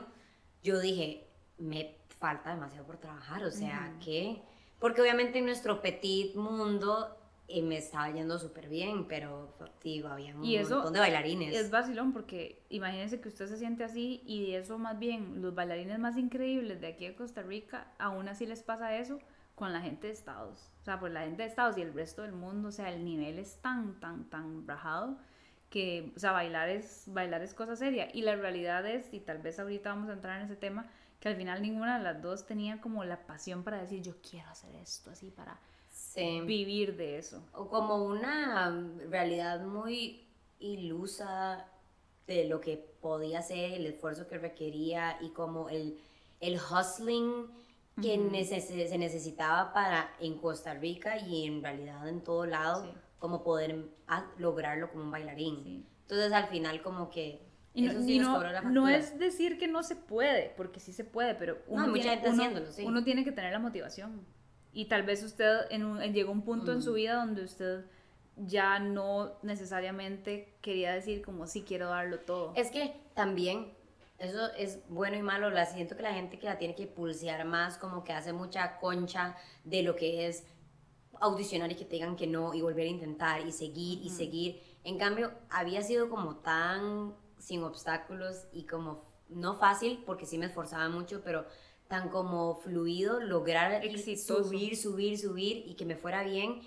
yo 0.63 0.79
dije, 0.79 1.27
me 1.57 1.95
falta 2.19 2.51
demasiado 2.51 2.85
por 2.85 2.97
trabajar, 2.97 3.43
o 3.43 3.51
sea. 3.51 3.91
¿qué? 4.03 4.41
Porque 4.79 5.01
obviamente 5.01 5.39
en 5.39 5.45
nuestro 5.45 5.81
petit 5.81 6.35
mundo 6.35 7.17
eh, 7.47 7.61
me 7.61 7.77
estaba 7.77 8.11
yendo 8.11 8.37
súper 8.37 8.67
bien, 8.67 9.07
pero 9.07 9.53
digo, 9.81 10.09
había 10.09 10.35
un 10.35 10.43
Y 10.43 10.57
eso 10.57 10.75
montón 10.75 10.93
de 10.93 10.99
bailarines. 10.99 11.55
Es 11.55 11.71
vacilón 11.71 12.11
porque 12.11 12.61
imagínense 12.69 13.21
que 13.21 13.29
usted 13.29 13.47
se 13.47 13.57
siente 13.57 13.83
así 13.83 14.21
y 14.25 14.53
eso 14.53 14.77
más 14.77 14.99
bien 14.99 15.41
los 15.41 15.55
bailarines 15.55 15.97
más 15.97 16.17
increíbles 16.17 16.81
de 16.81 16.87
aquí 16.87 17.07
de 17.07 17.15
Costa 17.15 17.41
Rica, 17.41 17.87
aún 17.99 18.27
así 18.27 18.45
les 18.45 18.63
pasa 18.63 18.97
eso 18.97 19.19
con 19.55 19.71
la 19.71 19.81
gente 19.81 20.07
de 20.07 20.13
Estados. 20.13 20.69
O 20.81 20.85
sea, 20.85 20.99
pues 20.99 21.13
la 21.13 21.21
gente 21.21 21.41
de 21.41 21.49
Estados 21.49 21.77
y 21.77 21.81
el 21.81 21.93
resto 21.93 22.21
del 22.21 22.33
mundo, 22.33 22.67
o 22.67 22.71
sea, 22.71 22.91
el 22.91 23.03
nivel 23.03 23.39
es 23.39 23.61
tan, 23.61 23.99
tan, 23.99 24.29
tan 24.29 24.67
rajado 24.67 25.17
que, 25.69 26.11
o 26.15 26.19
sea, 26.19 26.31
bailar 26.31 26.69
es, 26.69 27.05
bailar 27.07 27.41
es 27.41 27.53
cosa 27.53 27.75
seria. 27.75 28.09
Y 28.13 28.21
la 28.21 28.35
realidad 28.35 28.85
es, 28.85 29.13
y 29.13 29.19
tal 29.19 29.39
vez 29.39 29.59
ahorita 29.59 29.89
vamos 29.89 30.09
a 30.09 30.13
entrar 30.13 30.39
en 30.39 30.45
ese 30.45 30.55
tema, 30.55 30.85
que 31.19 31.29
al 31.29 31.35
final 31.35 31.61
ninguna 31.61 31.97
de 31.97 32.03
las 32.03 32.21
dos 32.21 32.45
tenía 32.45 32.79
como 32.81 33.03
la 33.03 33.25
pasión 33.25 33.63
para 33.63 33.81
decir, 33.81 34.01
yo 34.01 34.13
quiero 34.21 34.49
hacer 34.49 34.75
esto 34.75 35.09
así 35.11 35.29
para 35.31 35.59
Sí. 35.89 36.41
vivir 36.41 36.95
de 36.95 37.17
eso. 37.17 37.43
o 37.53 37.67
como 37.69 37.95
una 38.05 38.69
realidad 39.09 39.61
muy 39.61 40.23
ilusa 40.59 41.65
de 42.27 42.45
lo 42.47 42.59
que 42.61 42.77
podía 43.01 43.41
ser, 43.41 43.73
el 43.73 43.85
esfuerzo 43.87 44.27
que 44.27 44.37
requería 44.37 45.17
y 45.21 45.29
como 45.29 45.69
el, 45.69 45.99
el 46.39 46.55
hustling 46.59 47.47
que 48.01 48.45
se 48.45 48.97
necesitaba 48.97 49.73
para 49.73 50.11
en 50.19 50.37
Costa 50.37 50.73
Rica 50.75 51.17
y 51.17 51.45
en 51.47 51.63
realidad 51.63 52.07
en 52.07 52.21
todo 52.23 52.45
lado, 52.45 52.83
Sí. 52.83 52.91
como 53.17 53.43
poder 53.43 53.85
a- 54.07 54.29
lograrlo 54.37 54.91
como 54.91 55.03
un 55.05 55.11
bailarín. 55.11 55.63
Sí. 55.63 55.85
Entonces 56.03 56.31
al 56.31 56.47
final 56.47 56.81
como 56.83 57.09
que... 57.09 57.41
Y 57.77 57.83
no, 57.83 57.91
eso 57.91 58.01
sí 58.01 58.13
y 58.15 58.19
nos 58.19 58.63
no- 58.71 58.87
es 58.89 59.19
decir 59.19 59.57
que 59.59 59.67
no 59.67 59.83
se 59.83 59.95
puede, 59.95 60.51
porque 60.57 60.79
sí 60.79 60.93
se 60.93 61.03
puede, 61.03 61.35
pero 61.35 61.59
uno, 61.67 61.93
tiene, 61.93 62.09
gente 62.09 62.29
uno- 62.29 62.41
haciéndolo, 62.43 62.71
sí. 62.71 62.83
uno 62.85 63.03
tiene 63.03 63.23
que 63.23 63.31
tener 63.31 63.51
la 63.53 63.59
motivación. 63.59 64.25
Y 64.73 64.85
tal 64.85 65.03
vez 65.03 65.21
usted 65.23 65.59
en 65.69 65.85
un- 65.85 66.01
en- 66.01 66.13
llegó 66.13 66.31
un 66.31 66.41
punto 66.43 66.71
en 66.71 66.81
su 66.81 66.93
vida 66.93 67.13
donde 67.15 67.43
usted 67.43 67.85
ya 68.35 68.79
no 68.79 69.33
necesariamente 69.43 70.57
quería 70.61 70.91
decir 70.93 71.21
como 71.21 71.45
sí 71.47 71.63
quiero 71.63 71.89
darlo 71.89 72.19
todo. 72.19 72.53
Es 72.55 72.71
que 72.71 72.95
también, 73.13 73.73
eso 74.17 74.51
es 74.53 74.79
bueno 74.89 75.15
y 75.17 75.21
malo, 75.21 75.49
la 75.51 75.65
siento 75.67 75.95
que 75.95 76.01
la 76.03 76.13
gente 76.13 76.39
que 76.39 76.47
la 76.47 76.57
tiene 76.57 76.73
que 76.75 76.87
pulsear 76.87 77.45
más, 77.45 77.77
como 77.77 78.03
que 78.03 78.13
hace 78.13 78.33
mucha 78.33 78.79
concha 78.79 79.35
de 79.63 79.83
lo 79.83 79.95
que 79.95 80.27
es 80.27 80.45
audicionar 81.19 81.71
y 81.71 81.75
que 81.75 81.85
te 81.85 81.91
digan 81.95 82.15
que 82.15 82.27
no 82.27 82.53
y 82.53 82.61
volver 82.61 82.85
a 82.87 82.89
intentar 82.89 83.41
y 83.45 83.51
seguir 83.51 83.99
y 84.03 84.09
seguir. 84.09 84.61
En 84.83 84.97
cambio, 84.97 85.31
había 85.49 85.81
sido 85.81 86.09
como 86.09 86.37
tan 86.37 87.13
sin 87.47 87.63
obstáculos 87.63 88.45
y 88.51 88.63
como 88.65 89.03
no 89.29 89.55
fácil, 89.55 90.03
porque 90.05 90.25
sí 90.25 90.37
me 90.37 90.47
esforzaba 90.47 90.89
mucho, 90.89 91.21
pero 91.23 91.45
tan 91.87 92.09
como 92.09 92.55
fluido 92.55 93.19
lograr 93.21 93.83
Exitoso. 93.85 94.43
subir, 94.43 94.75
subir, 94.75 95.17
subir 95.17 95.63
y 95.65 95.75
que 95.75 95.85
me 95.85 95.95
fuera 95.95 96.23
bien, 96.23 96.61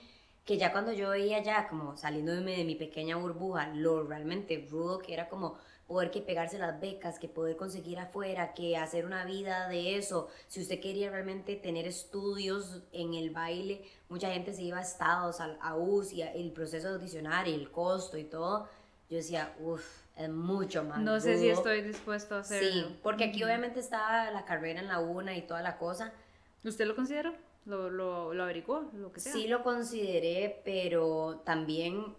que 0.45 0.57
ya 0.57 0.72
cuando 0.72 0.93
yo 0.93 1.11
veía 1.11 1.43
ya 1.43 1.68
como 1.68 1.97
saliéndome 1.97 2.57
de 2.57 2.64
mi 2.64 2.74
pequeña 2.74 3.16
burbuja, 3.16 3.68
lo 3.74 4.03
realmente 4.05 4.66
rudo 4.70 4.99
que 4.99 5.12
era 5.12 5.28
como 5.28 5.57
poder 5.87 6.11
que 6.11 6.20
pegarse 6.22 6.59
las 6.59 6.81
becas, 6.81 7.18
que 7.18 7.28
poder 7.28 7.57
conseguir 7.57 7.99
afuera, 7.99 8.55
que 8.55 8.76
hacer 8.76 9.05
una 9.05 9.24
vida 9.24 9.68
de 9.68 9.97
eso. 9.97 10.28
Si 10.49 10.61
usted 10.62 10.81
quería 10.81 11.11
realmente 11.11 11.57
tener 11.57 11.87
estudios 11.87 12.83
en 12.93 13.14
el 13.14 13.31
baile, 13.31 13.83
mucha 14.09 14.33
gente 14.33 14.55
se 14.55 14.62
iba 14.62 14.78
a 14.78 14.83
estados, 14.83 15.41
al- 15.41 15.59
a 15.61 15.76
US 15.76 16.14
y 16.14 16.22
a- 16.22 16.33
el 16.33 16.53
proceso 16.53 16.89
de 16.89 16.95
audicionar 16.95 17.49
y 17.49 17.55
el 17.55 17.70
costo 17.70 18.16
y 18.16 18.24
todo. 18.24 18.68
Yo 19.11 19.16
decía, 19.16 19.55
uff, 19.61 19.85
es 20.24 20.30
mucho 20.30 20.84
más 20.84 21.00
No 21.00 21.20
sé 21.20 21.38
si 21.38 21.48
estoy 21.48 21.82
dispuesto 21.82 22.36
a 22.36 22.40
hacerlo. 22.40 22.88
Sí, 22.88 22.98
porque 23.02 23.24
aquí 23.24 23.42
obviamente 23.42 23.80
estaba 23.80 24.30
la 24.30 24.44
carrera 24.44 24.80
en 24.80 24.88
la 24.88 25.00
una 25.00 25.36
y 25.36 25.42
toda 25.42 25.62
la 25.62 25.78
cosa. 25.78 26.12
¿Usted 26.64 26.86
lo 26.86 26.94
consideró? 26.94 27.34
¿Lo, 27.64 27.90
lo, 27.90 28.34
lo 28.34 28.42
averiguó? 28.42 28.90
Lo 28.94 29.12
que 29.12 29.20
sea. 29.20 29.32
Sí 29.32 29.48
lo 29.48 29.62
consideré, 29.62 30.60
pero 30.64 31.42
también, 31.44 32.14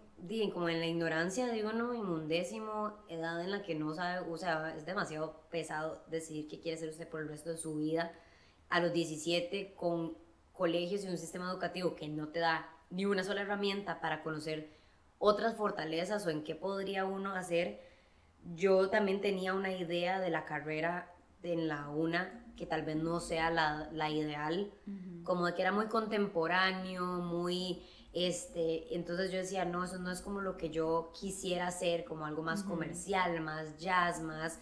como 0.52 0.68
en 0.68 0.80
la 0.80 0.86
ignorancia 0.86 1.46
de 1.46 1.64
uno, 1.64 1.94
en 1.94 2.00
undécimo, 2.00 2.92
edad 3.08 3.40
en 3.40 3.50
la 3.50 3.62
que 3.62 3.74
no 3.74 3.94
sabe, 3.94 4.28
o 4.30 4.36
sea, 4.36 4.74
es 4.76 4.86
demasiado 4.86 5.40
pesado 5.50 6.02
decidir 6.08 6.48
qué 6.48 6.60
quiere 6.60 6.78
ser 6.78 6.88
usted 6.88 7.08
por 7.08 7.20
el 7.20 7.28
resto 7.28 7.50
de 7.50 7.56
su 7.56 7.76
vida. 7.76 8.12
A 8.68 8.80
los 8.80 8.92
17, 8.92 9.74
con 9.76 10.16
colegios 10.52 11.04
y 11.04 11.08
un 11.08 11.18
sistema 11.18 11.50
educativo 11.50 11.94
que 11.94 12.08
no 12.08 12.28
te 12.28 12.40
da 12.40 12.68
ni 12.90 13.04
una 13.04 13.24
sola 13.24 13.42
herramienta 13.42 14.00
para 14.00 14.22
conocer 14.22 14.70
otras 15.18 15.56
fortalezas 15.56 16.26
o 16.26 16.30
en 16.30 16.42
qué 16.42 16.54
podría 16.54 17.04
uno 17.04 17.34
hacer, 17.34 17.80
yo 18.54 18.90
también 18.90 19.20
tenía 19.20 19.54
una 19.54 19.72
idea 19.72 20.20
de 20.20 20.30
la 20.30 20.44
carrera 20.44 21.12
en 21.42 21.68
la 21.68 21.88
UNA 21.88 22.42
que 22.56 22.66
tal 22.66 22.82
vez 22.82 22.96
no 22.96 23.20
sea 23.20 23.50
la, 23.50 23.88
la 23.92 24.10
ideal, 24.10 24.70
como 25.24 25.46
de 25.46 25.54
que 25.54 25.62
era 25.62 25.72
muy 25.72 25.86
contemporáneo, 25.86 27.04
muy, 27.04 27.82
este, 28.12 28.94
entonces 28.94 29.32
yo 29.32 29.38
decía, 29.38 29.64
no, 29.64 29.84
eso 29.84 29.98
no 29.98 30.10
es 30.10 30.20
como 30.20 30.40
lo 30.40 30.56
que 30.56 30.70
yo 30.70 31.10
quisiera 31.18 31.66
hacer, 31.66 32.04
como 32.04 32.26
algo 32.26 32.42
más 32.42 32.62
comercial, 32.62 33.40
más 33.40 33.78
jazz, 33.78 34.20
más, 34.20 34.60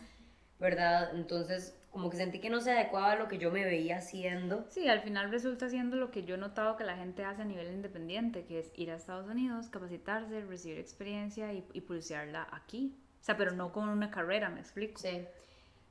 ¿verdad? 0.59 1.15
Entonces, 1.15 1.77
como 1.91 2.09
que 2.09 2.17
sentí 2.17 2.39
que 2.39 2.49
no 2.49 2.61
se 2.61 2.71
adecuaba 2.71 3.13
a 3.13 3.17
lo 3.17 3.29
que 3.29 3.39
yo 3.39 3.51
me 3.51 3.65
veía 3.65 3.99
haciendo. 3.99 4.65
Sí, 4.71 4.89
al 4.89 5.01
final 5.01 5.31
resulta 5.31 5.69
siendo 5.69 5.97
lo 5.97 6.11
que 6.11 6.25
yo 6.25 6.37
he 6.37 6.39
notado 6.39 6.77
que 6.77 6.85
la 6.85 6.97
gente 6.97 7.25
hace 7.25 7.43
a 7.43 7.45
nivel 7.45 7.73
independiente, 7.73 8.45
que 8.45 8.61
es 8.61 8.71
ir 8.77 8.93
a 8.93 8.95
Estados 8.95 9.29
Unidos, 9.29 9.69
capacitarse, 9.69 10.41
recibir 10.43 10.79
experiencia 10.79 11.53
y, 11.53 11.67
y 11.73 11.81
pulsearla 11.81 12.47
aquí. 12.53 12.95
O 13.21 13.25
sea, 13.25 13.37
pero 13.37 13.53
no 13.53 13.73
con 13.73 13.89
una 13.89 14.11
carrera, 14.11 14.49
me 14.49 14.61
explico. 14.61 14.99
Sí. 15.01 15.27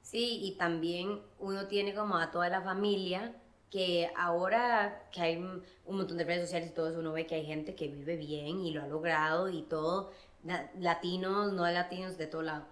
Sí, 0.01 0.39
y 0.41 0.55
también 0.57 1.21
uno 1.39 1.67
tiene 1.67 1.93
como 1.93 2.17
a 2.17 2.31
toda 2.31 2.49
la 2.49 2.61
familia 2.61 3.35
que 3.69 4.09
ahora 4.17 5.07
que 5.11 5.21
hay 5.21 5.37
un 5.37 5.63
montón 5.85 6.17
de 6.17 6.23
redes 6.23 6.43
sociales 6.43 6.71
y 6.71 6.73
todo 6.73 6.89
eso, 6.89 6.99
uno 6.99 7.11
ve 7.11 7.27
que 7.27 7.35
hay 7.35 7.45
gente 7.45 7.75
que 7.75 7.87
vive 7.87 8.17
bien 8.17 8.61
y 8.61 8.71
lo 8.71 8.81
ha 8.81 8.87
logrado 8.87 9.49
y 9.49 9.61
todo, 9.61 10.11
latinos, 10.79 11.53
no 11.53 11.69
latinos, 11.69 12.17
de 12.17 12.27
todo 12.27 12.41
lado. 12.41 12.65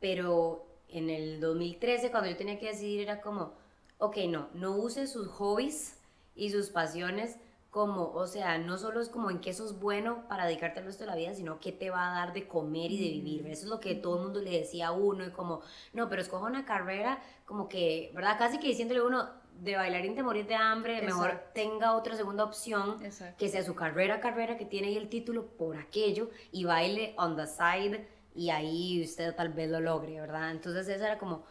Pero 0.00 0.66
en 0.88 1.10
el 1.10 1.40
2013, 1.40 2.10
cuando 2.10 2.28
yo 2.28 2.36
tenía 2.36 2.58
que 2.58 2.68
decidir, 2.68 3.02
era 3.02 3.20
como, 3.20 3.52
ok, 3.98 4.16
no, 4.28 4.48
no 4.54 4.76
use 4.76 5.06
sus 5.06 5.28
hobbies 5.28 5.96
y 6.34 6.50
sus 6.50 6.70
pasiones 6.70 7.36
como, 7.70 8.10
o 8.12 8.26
sea, 8.26 8.58
no 8.58 8.78
solo 8.78 9.00
es 9.00 9.08
como 9.08 9.30
en 9.30 9.40
qué 9.40 9.52
sos 9.52 9.78
bueno 9.78 10.24
para 10.28 10.46
dedicarte 10.46 10.80
al 10.80 10.86
resto 10.86 11.04
de 11.04 11.10
la 11.10 11.16
vida, 11.16 11.34
sino 11.34 11.60
qué 11.60 11.70
te 11.70 11.90
va 11.90 12.10
a 12.10 12.14
dar 12.14 12.32
de 12.32 12.48
comer 12.48 12.90
y 12.90 12.98
de 12.98 13.10
vivir. 13.10 13.46
Eso 13.46 13.64
es 13.64 13.70
lo 13.70 13.78
que 13.78 13.94
todo 13.94 14.16
el 14.16 14.24
mundo 14.24 14.40
le 14.40 14.50
decía 14.50 14.88
a 14.88 14.92
uno 14.92 15.24
y 15.24 15.30
como, 15.30 15.62
no, 15.92 16.08
pero 16.08 16.20
escoja 16.20 16.46
una 16.46 16.64
carrera 16.64 17.22
como 17.46 17.68
que, 17.68 18.10
¿verdad? 18.14 18.36
Casi 18.38 18.58
que 18.58 18.68
diciéndole 18.68 19.00
a 19.00 19.04
uno, 19.04 19.40
de 19.60 19.76
bailarín 19.76 20.14
te 20.14 20.22
morir 20.22 20.46
de 20.46 20.54
hambre, 20.54 21.02
mejor 21.02 21.38
tenga 21.54 21.94
otra 21.94 22.16
segunda 22.16 22.44
opción, 22.44 22.96
Exacto. 23.04 23.36
que 23.38 23.48
sea 23.48 23.62
su 23.62 23.74
carrera, 23.74 24.20
carrera, 24.20 24.56
que 24.56 24.64
tiene 24.64 24.88
ahí 24.88 24.96
el 24.96 25.08
título 25.08 25.46
por 25.46 25.76
aquello 25.76 26.30
y 26.50 26.64
baile 26.64 27.14
on 27.18 27.36
the 27.36 27.46
side 27.46 28.06
y 28.34 28.50
ahí 28.50 29.02
usted 29.02 29.34
tal 29.34 29.50
vez 29.50 29.70
lo 29.70 29.80
logre, 29.80 30.20
¿verdad? 30.20 30.50
Entonces 30.50 30.88
eso 30.88 31.04
era 31.04 31.18
como 31.18 31.44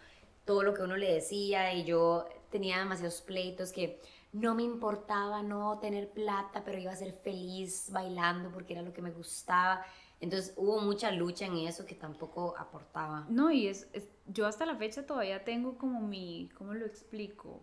todo 0.44 0.64
lo 0.64 0.74
que 0.74 0.82
uno 0.82 0.98
le 0.98 1.14
decía 1.14 1.74
y 1.74 1.84
yo 1.84 2.28
tenía 2.50 2.80
demasiados 2.80 3.22
pleitos 3.22 3.72
que 3.72 4.02
no 4.34 4.56
me 4.56 4.64
importaba 4.64 5.42
no 5.44 5.80
tener 5.80 6.10
plata, 6.12 6.64
pero 6.64 6.78
iba 6.80 6.92
a 6.92 6.96
ser 6.96 7.14
feliz 7.14 7.90
bailando 7.92 8.52
porque 8.52 8.74
era 8.74 8.82
lo 8.82 8.94
que 8.94 9.02
me 9.02 9.12
gustaba. 9.12 9.84
Entonces 10.22 10.54
hubo 10.58 10.82
mucha 10.82 11.12
lucha 11.12 11.46
en 11.46 11.58
eso 11.58 11.86
que 11.86 11.96
tampoco 11.96 12.56
aportaba. 12.58 13.26
No, 13.30 13.52
y 13.52 13.68
es, 13.68 13.88
es- 13.94 14.08
yo 14.28 14.46
hasta 14.48 14.66
la 14.66 14.76
fecha 14.76 15.06
todavía 15.06 15.44
tengo 15.44 15.78
como 15.78 16.02
mi, 16.02 16.50
¿cómo 16.58 16.74
lo 16.74 16.86
explico? 16.86 17.62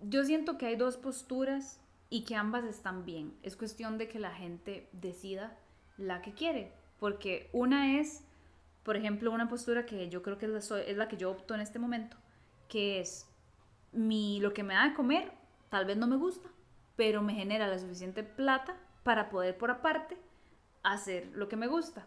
Yo 0.00 0.24
siento 0.24 0.58
que 0.58 0.66
hay 0.66 0.76
dos 0.76 0.96
posturas 0.96 1.80
y 2.10 2.24
que 2.24 2.34
ambas 2.36 2.64
están 2.64 3.04
bien. 3.04 3.34
Es 3.42 3.56
cuestión 3.56 3.98
de 3.98 4.08
que 4.08 4.18
la 4.18 4.32
gente 4.32 4.88
decida 4.92 5.56
la 5.96 6.22
que 6.22 6.34
quiere, 6.34 6.72
porque 7.00 7.48
una 7.52 7.98
es, 8.00 8.22
por 8.84 8.96
ejemplo, 8.96 9.32
una 9.32 9.48
postura 9.48 9.86
que 9.86 10.08
yo 10.10 10.22
creo 10.22 10.38
que 10.38 10.46
es 10.46 10.70
la, 10.70 10.80
es 10.80 10.96
la 10.96 11.08
que 11.08 11.16
yo 11.16 11.30
opto 11.30 11.54
en 11.54 11.60
este 11.60 11.78
momento, 11.78 12.16
que 12.68 13.00
es 13.00 13.26
mi, 13.96 14.40
lo 14.40 14.52
que 14.52 14.62
me 14.62 14.74
da 14.74 14.88
de 14.88 14.94
comer, 14.94 15.32
tal 15.68 15.84
vez 15.84 15.96
no 15.96 16.06
me 16.06 16.16
gusta, 16.16 16.48
pero 16.96 17.22
me 17.22 17.34
genera 17.34 17.66
la 17.66 17.78
suficiente 17.78 18.22
plata 18.22 18.76
para 19.02 19.28
poder 19.28 19.56
por 19.56 19.70
aparte 19.70 20.16
hacer 20.82 21.30
lo 21.34 21.48
que 21.48 21.56
me 21.56 21.66
gusta 21.66 22.06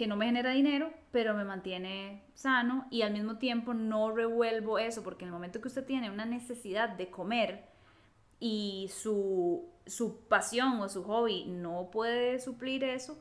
que 0.00 0.06
no 0.06 0.16
me 0.16 0.24
genera 0.24 0.52
dinero, 0.52 0.90
pero 1.12 1.34
me 1.34 1.44
mantiene 1.44 2.22
sano 2.32 2.86
y 2.90 3.02
al 3.02 3.12
mismo 3.12 3.36
tiempo 3.36 3.74
no 3.74 4.10
revuelvo 4.10 4.78
eso, 4.78 5.02
porque 5.02 5.24
en 5.24 5.28
el 5.28 5.34
momento 5.34 5.60
que 5.60 5.68
usted 5.68 5.84
tiene 5.84 6.10
una 6.10 6.24
necesidad 6.24 6.88
de 6.88 7.10
comer 7.10 7.66
y 8.38 8.88
su, 8.94 9.68
su 9.84 10.20
pasión 10.26 10.80
o 10.80 10.88
su 10.88 11.04
hobby 11.04 11.44
no 11.48 11.90
puede 11.90 12.38
suplir 12.40 12.82
eso, 12.82 13.20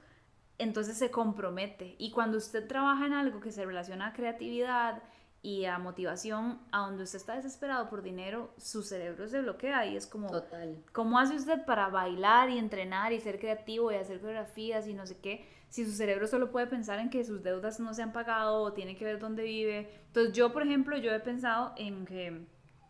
entonces 0.57 0.97
se 0.97 1.11
compromete. 1.11 1.97
Y 1.97 2.11
cuando 2.11 2.37
usted 2.37 2.65
trabaja 2.65 3.05
en 3.05 3.11
algo 3.11 3.41
que 3.41 3.51
se 3.51 3.65
relaciona 3.65 4.07
a 4.07 4.13
creatividad 4.13 5.03
y 5.41 5.65
a 5.65 5.79
motivación, 5.79 6.59
a 6.71 6.79
donde 6.79 7.03
usted 7.03 7.17
está 7.17 7.35
desesperado 7.35 7.89
por 7.89 8.01
dinero, 8.01 8.53
su 8.57 8.83
cerebro 8.83 9.27
se 9.27 9.41
bloquea 9.41 9.85
y 9.85 9.95
es 9.95 10.05
como... 10.05 10.29
Total. 10.29 10.83
¿Cómo 10.91 11.17
hace 11.17 11.35
usted 11.35 11.63
para 11.65 11.87
bailar 11.87 12.49
y 12.49 12.57
entrenar 12.57 13.13
y 13.13 13.21
ser 13.21 13.39
creativo 13.39 13.91
y 13.91 13.95
hacer 13.95 14.19
coreografías 14.19 14.87
y 14.87 14.93
no 14.93 15.05
sé 15.05 15.17
qué? 15.19 15.47
Si 15.69 15.85
su 15.85 15.91
cerebro 15.91 16.27
solo 16.27 16.51
puede 16.51 16.67
pensar 16.67 16.99
en 16.99 17.09
que 17.09 17.23
sus 17.23 17.41
deudas 17.41 17.79
no 17.79 17.93
se 17.93 18.01
han 18.01 18.11
pagado 18.11 18.61
o 18.61 18.73
tiene 18.73 18.97
que 18.97 19.05
ver 19.05 19.19
dónde 19.19 19.43
vive. 19.43 19.89
Entonces 20.07 20.33
yo, 20.33 20.51
por 20.51 20.63
ejemplo, 20.63 20.97
yo 20.97 21.11
he 21.13 21.19
pensado 21.19 21.73
en 21.77 22.05
que 22.05 22.45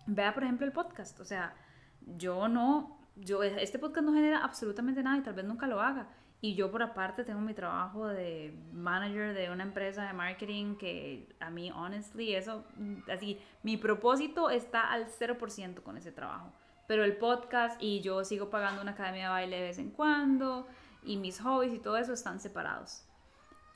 vea, 0.08 0.34
por 0.34 0.44
ejemplo, 0.44 0.66
el 0.66 0.72
podcast. 0.72 1.20
O 1.20 1.26
sea, 1.26 1.54
yo 2.02 2.48
no, 2.48 3.00
yo, 3.16 3.44
este 3.44 3.78
podcast 3.78 4.06
no 4.06 4.14
genera 4.14 4.44
absolutamente 4.44 5.04
nada 5.04 5.18
y 5.18 5.22
tal 5.22 5.34
vez 5.34 5.46
nunca 5.46 5.68
lo 5.68 5.82
haga. 5.82 6.08
Y 6.42 6.56
yo 6.56 6.72
por 6.72 6.82
aparte 6.82 7.26
tengo 7.26 7.42
mi 7.42 7.54
trabajo 7.54 8.08
de 8.08 8.54
manager 8.72 9.34
de 9.34 9.50
una 9.50 9.64
empresa 9.64 10.06
de 10.08 10.14
marketing 10.14 10.76
que 10.76 11.28
a 11.40 11.50
mí, 11.50 11.70
honestly, 11.72 12.34
eso, 12.34 12.64
mm, 12.78 13.10
así, 13.12 13.40
mi 13.62 13.76
propósito 13.76 14.50
está 14.50 14.92
al 14.92 15.08
0% 15.08 15.84
con 15.84 15.98
ese 15.98 16.14
trabajo. 16.14 16.54
Pero 16.88 17.04
el 17.04 17.18
podcast 17.18 17.82
y 17.82 18.00
yo 18.02 18.24
sigo 18.24 18.50
pagando 18.50 18.82
una 18.82 18.92
academia 18.92 19.24
de 19.24 19.30
baile 19.30 19.56
de 19.58 19.62
vez 19.64 19.80
en 19.80 19.92
cuando 19.92 20.66
y 21.04 21.18
mis 21.18 21.42
hobbies 21.42 21.74
y 21.74 21.80
todo 21.80 21.98
eso 21.98 22.14
están 22.14 22.40
separados. 22.40 23.04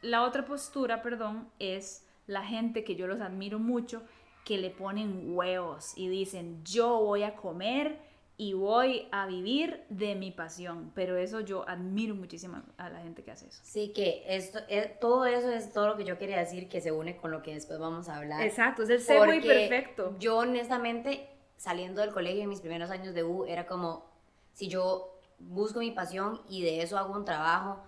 La 0.01 0.24
otra 0.24 0.45
postura, 0.45 1.01
perdón, 1.01 1.49
es 1.59 2.07
la 2.28 2.43
gente 2.43 2.84
que 2.84 2.95
yo 2.95 3.07
los 3.07 3.22
admiro 3.22 3.59
mucho, 3.59 4.03
que 4.45 4.57
le 4.57 4.70
ponen 4.70 5.36
huevos 5.36 5.93
y 5.97 6.07
dicen, 6.07 6.64
yo 6.64 6.99
voy 6.99 7.24
a 7.24 7.36
comer 7.36 8.12
y 8.43 8.51
voy 8.51 9.07
a 9.13 9.25
vivir 9.25 9.85
de 9.87 10.15
mi 10.15 10.29
pasión. 10.29 10.91
Pero 10.93 11.15
eso 11.15 11.39
yo 11.39 11.67
admiro 11.67 12.13
muchísimo 12.13 12.61
a 12.77 12.89
la 12.89 12.99
gente 12.99 13.23
que 13.23 13.31
hace 13.31 13.47
eso. 13.47 13.61
Sí, 13.63 13.93
que 13.95 14.21
esto, 14.27 14.59
eh, 14.67 14.97
todo 14.99 15.25
eso 15.25 15.49
es 15.49 15.71
todo 15.71 15.87
lo 15.87 15.95
que 15.95 16.03
yo 16.03 16.17
quería 16.17 16.39
decir 16.39 16.67
que 16.67 16.81
se 16.81 16.91
une 16.91 17.15
con 17.15 17.31
lo 17.31 17.41
que 17.41 17.53
después 17.53 17.79
vamos 17.79 18.09
a 18.09 18.17
hablar. 18.17 18.41
Exacto, 18.41 18.83
es 18.83 18.89
el 18.89 18.99
segue 18.99 19.19
Porque 19.19 19.47
perfecto. 19.47 20.15
Yo 20.19 20.39
honestamente, 20.39 21.29
saliendo 21.55 22.01
del 22.01 22.11
colegio 22.11 22.43
en 22.43 22.49
mis 22.49 22.59
primeros 22.59 22.89
años 22.89 23.13
de 23.13 23.23
U, 23.23 23.45
era 23.45 23.65
como, 23.65 24.11
si 24.51 24.67
yo 24.67 25.17
busco 25.39 25.79
mi 25.79 25.91
pasión 25.91 26.41
y 26.49 26.63
de 26.63 26.81
eso 26.81 26.97
hago 26.97 27.13
un 27.13 27.23
trabajo, 27.23 27.81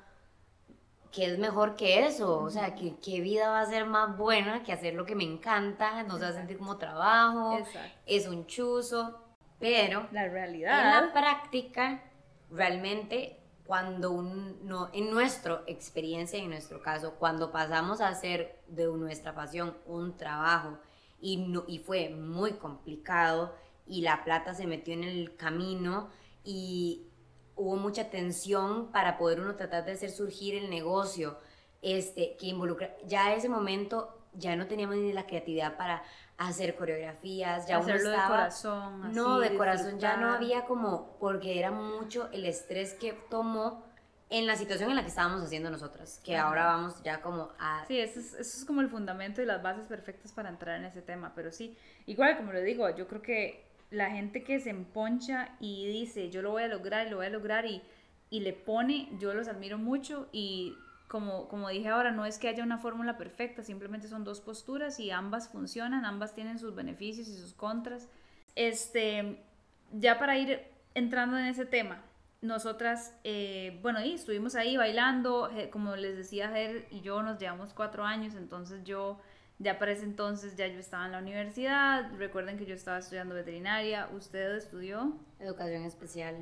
¿qué 1.11 1.25
es 1.25 1.37
mejor 1.37 1.75
que 1.75 2.05
eso? 2.05 2.39
O 2.39 2.49
sea, 2.49 2.75
¿qué, 2.75 2.95
qué 3.03 3.19
vida 3.19 3.49
va 3.49 3.59
a 3.59 3.65
ser 3.65 3.85
más 3.85 4.17
buena 4.17 4.63
que 4.63 4.71
hacer 4.71 4.93
lo 4.93 5.05
que 5.05 5.15
me 5.15 5.25
encanta? 5.25 6.03
No 6.03 6.17
se 6.17 6.23
va 6.23 6.29
a 6.29 6.33
sentir 6.33 6.57
como 6.57 6.77
trabajo, 6.77 7.57
Exacto. 7.57 7.99
es 8.05 8.25
un 8.25 8.45
chuzo, 8.47 9.24
pero 9.59 10.07
La 10.11 10.25
en 10.25 10.31
realidad. 10.31 11.01
la 11.05 11.13
práctica, 11.13 12.03
realmente, 12.51 13.39
cuando 13.65 14.11
uno, 14.11 14.89
en 14.93 15.11
nuestra 15.11 15.63
experiencia, 15.67 16.37
en 16.39 16.49
nuestro 16.49 16.81
caso, 16.81 17.15
cuando 17.15 17.51
pasamos 17.51 18.01
a 18.01 18.09
hacer 18.09 18.59
de 18.67 18.85
nuestra 18.85 19.33
pasión 19.33 19.75
un 19.85 20.15
trabajo 20.17 20.77
y, 21.19 21.37
no, 21.37 21.63
y 21.67 21.79
fue 21.79 22.09
muy 22.09 22.53
complicado 22.53 23.55
y 23.87 24.01
la 24.01 24.23
plata 24.23 24.53
se 24.53 24.67
metió 24.67 24.93
en 24.93 25.03
el 25.03 25.35
camino 25.35 26.09
y 26.43 27.07
hubo 27.55 27.75
mucha 27.77 28.09
tensión 28.09 28.91
para 28.91 29.17
poder 29.17 29.39
uno 29.39 29.55
tratar 29.55 29.85
de 29.85 29.93
hacer 29.93 30.11
surgir 30.11 30.55
el 30.55 30.69
negocio 30.69 31.37
este, 31.81 32.35
que 32.37 32.47
involucra, 32.47 32.95
ya 33.05 33.33
ese 33.33 33.49
momento 33.49 34.15
ya 34.33 34.55
no 34.55 34.67
teníamos 34.67 34.97
ni 34.97 35.13
la 35.13 35.25
creatividad 35.25 35.77
para 35.77 36.03
hacer 36.37 36.75
coreografías, 36.75 37.67
ya 37.67 37.79
uno 37.79 37.93
Hacerlo 37.93 38.09
de 38.09 38.15
estaba 38.15 38.27
corazón. 38.27 39.13
no, 39.13 39.39
de 39.39 39.55
corazón 39.55 39.99
ya 39.99 40.17
no 40.17 40.33
había 40.33 40.65
como, 40.65 41.17
porque 41.19 41.59
era 41.59 41.71
mucho 41.71 42.29
el 42.31 42.45
estrés 42.45 42.93
que 42.93 43.13
tomó 43.13 43.83
en 44.29 44.47
la 44.47 44.55
situación 44.55 44.89
en 44.89 44.95
la 44.95 45.03
que 45.03 45.09
estábamos 45.09 45.41
haciendo 45.43 45.69
nosotras, 45.69 46.19
que 46.23 46.35
Ajá. 46.35 46.47
ahora 46.47 46.65
vamos 46.65 47.01
ya 47.03 47.21
como 47.21 47.49
a... 47.59 47.85
Sí, 47.87 47.99
eso 47.99 48.19
es, 48.19 48.33
eso 48.33 48.57
es 48.57 48.65
como 48.65 48.81
el 48.81 48.89
fundamento 48.89 49.41
y 49.41 49.45
las 49.45 49.61
bases 49.61 49.87
perfectas 49.87 50.31
para 50.33 50.49
entrar 50.49 50.77
en 50.79 50.85
ese 50.85 51.01
tema, 51.01 51.31
pero 51.35 51.51
sí, 51.51 51.77
igual 52.05 52.35
como 52.37 52.51
le 52.51 52.63
digo, 52.63 52.89
yo 52.95 53.07
creo 53.07 53.21
que 53.21 53.63
la 53.91 54.09
gente 54.09 54.43
que 54.43 54.59
se 54.59 54.71
emponcha 54.71 55.55
y 55.59 55.87
dice, 55.87 56.29
yo 56.31 56.41
lo 56.41 56.51
voy 56.51 56.63
a 56.63 56.67
lograr 56.67 57.07
y 57.07 57.11
lo 57.11 57.17
voy 57.17 57.27
a 57.27 57.29
lograr 57.29 57.65
y, 57.65 57.81
y 58.29 58.39
le 58.41 58.51
pone, 58.53 59.09
yo 59.19 59.33
los 59.33 59.47
admiro 59.47 59.77
mucho 59.77 60.27
y 60.31 60.75
como, 61.07 61.47
como 61.47 61.69
dije 61.69 61.89
ahora, 61.89 62.11
no 62.11 62.25
es 62.25 62.39
que 62.39 62.47
haya 62.47 62.63
una 62.63 62.77
fórmula 62.77 63.17
perfecta, 63.17 63.63
simplemente 63.63 64.07
son 64.07 64.23
dos 64.23 64.41
posturas 64.41 64.99
y 64.99 65.11
ambas 65.11 65.49
funcionan, 65.49 66.05
ambas 66.05 66.33
tienen 66.33 66.59
sus 66.59 66.75
beneficios 66.75 67.27
y 67.27 67.35
sus 67.37 67.53
contras. 67.53 68.09
Este, 68.55 69.43
ya 69.91 70.17
para 70.17 70.37
ir 70.37 70.61
entrando 70.93 71.37
en 71.37 71.45
ese 71.45 71.65
tema, 71.65 72.03
nosotras, 72.41 73.17
eh, 73.23 73.79
bueno, 73.81 74.03
y 74.03 74.13
estuvimos 74.13 74.55
ahí 74.55 74.77
bailando, 74.77 75.49
como 75.71 75.95
les 75.95 76.17
decía 76.17 76.49
Ger 76.49 76.87
y 76.91 77.01
yo 77.01 77.21
nos 77.23 77.39
llevamos 77.39 77.73
cuatro 77.73 78.03
años, 78.03 78.35
entonces 78.35 78.83
yo 78.83 79.19
ya 79.57 79.79
para 79.79 79.91
ese 79.91 80.03
entonces 80.03 80.55
ya 80.55 80.67
yo 80.67 80.79
estaba 80.79 81.05
en 81.05 81.13
la 81.13 81.19
universidad, 81.19 82.11
recuerden 82.17 82.57
que 82.57 82.65
yo 82.65 82.75
estaba 82.75 82.97
estudiando 82.97 83.35
veterinaria, 83.35 84.09
usted 84.13 84.55
estudió 84.55 85.17
educación 85.39 85.83
especial. 85.83 86.35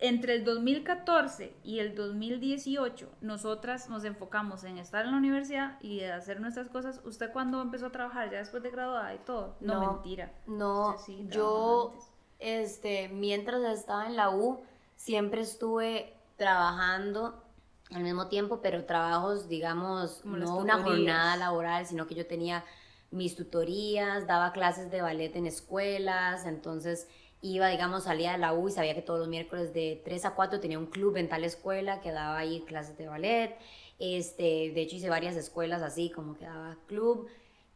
Entre 0.00 0.34
el 0.34 0.44
2014 0.44 1.56
y 1.64 1.80
el 1.80 1.96
2018, 1.96 3.08
nosotras 3.20 3.88
nos 3.88 4.04
enfocamos 4.04 4.62
en 4.62 4.78
estar 4.78 5.04
en 5.04 5.10
la 5.10 5.16
universidad 5.16 5.80
y 5.82 6.02
hacer 6.02 6.40
nuestras 6.40 6.68
cosas. 6.68 7.00
¿Usted 7.04 7.32
cuándo 7.32 7.60
empezó 7.60 7.86
a 7.86 7.90
trabajar? 7.90 8.30
¿Ya 8.30 8.38
después 8.38 8.62
de 8.62 8.70
graduada 8.70 9.12
y 9.14 9.18
todo? 9.18 9.56
No, 9.60 9.94
mentira. 9.94 10.32
No, 10.46 10.96
yo, 11.28 11.94
este, 12.38 13.08
mientras 13.08 13.60
estaba 13.76 14.06
en 14.06 14.14
la 14.14 14.30
U, 14.30 14.60
siempre 14.94 15.40
estuve 15.40 16.14
trabajando 16.36 17.42
al 17.90 18.02
mismo 18.02 18.28
tiempo, 18.28 18.60
pero 18.62 18.84
trabajos, 18.84 19.48
digamos, 19.48 20.24
no 20.24 20.58
una 20.58 20.80
jornada 20.80 21.36
laboral, 21.36 21.86
sino 21.86 22.06
que 22.06 22.14
yo 22.14 22.26
tenía 22.26 22.64
mis 23.10 23.34
tutorías, 23.34 24.26
daba 24.26 24.52
clases 24.52 24.90
de 24.90 25.00
ballet 25.00 25.34
en 25.34 25.46
escuelas, 25.46 26.46
entonces 26.46 27.08
iba, 27.40 27.68
digamos, 27.68 28.04
salía 28.04 28.32
de 28.32 28.38
la 28.38 28.52
U 28.52 28.68
y 28.68 28.72
sabía 28.72 28.94
que 28.94 29.02
todos 29.02 29.20
los 29.20 29.28
miércoles 29.28 29.72
de 29.72 30.00
3 30.04 30.24
a 30.26 30.34
4 30.34 30.60
tenía 30.60 30.78
un 30.78 30.86
club 30.86 31.16
en 31.16 31.28
tal 31.28 31.44
escuela 31.44 32.00
que 32.00 32.12
daba 32.12 32.38
ahí 32.38 32.60
clases 32.66 32.96
de 32.98 33.08
ballet. 33.08 33.56
Este, 33.98 34.72
de 34.72 34.80
hecho 34.80 34.96
hice 34.96 35.08
varias 35.08 35.36
escuelas 35.36 35.82
así, 35.82 36.10
como 36.10 36.36
que 36.36 36.44
daba 36.44 36.76
club. 36.86 37.28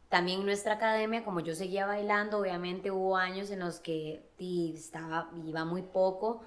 También 0.09 0.45
nuestra 0.45 0.75
academia, 0.75 1.23
como 1.23 1.39
yo 1.39 1.55
seguía 1.55 1.85
bailando, 1.87 2.39
obviamente 2.39 2.91
hubo 2.91 3.17
años 3.17 3.49
en 3.49 3.59
los 3.59 3.79
que 3.79 4.29
estaba, 4.37 5.31
iba 5.45 5.65
muy 5.65 5.81
poco, 5.81 6.41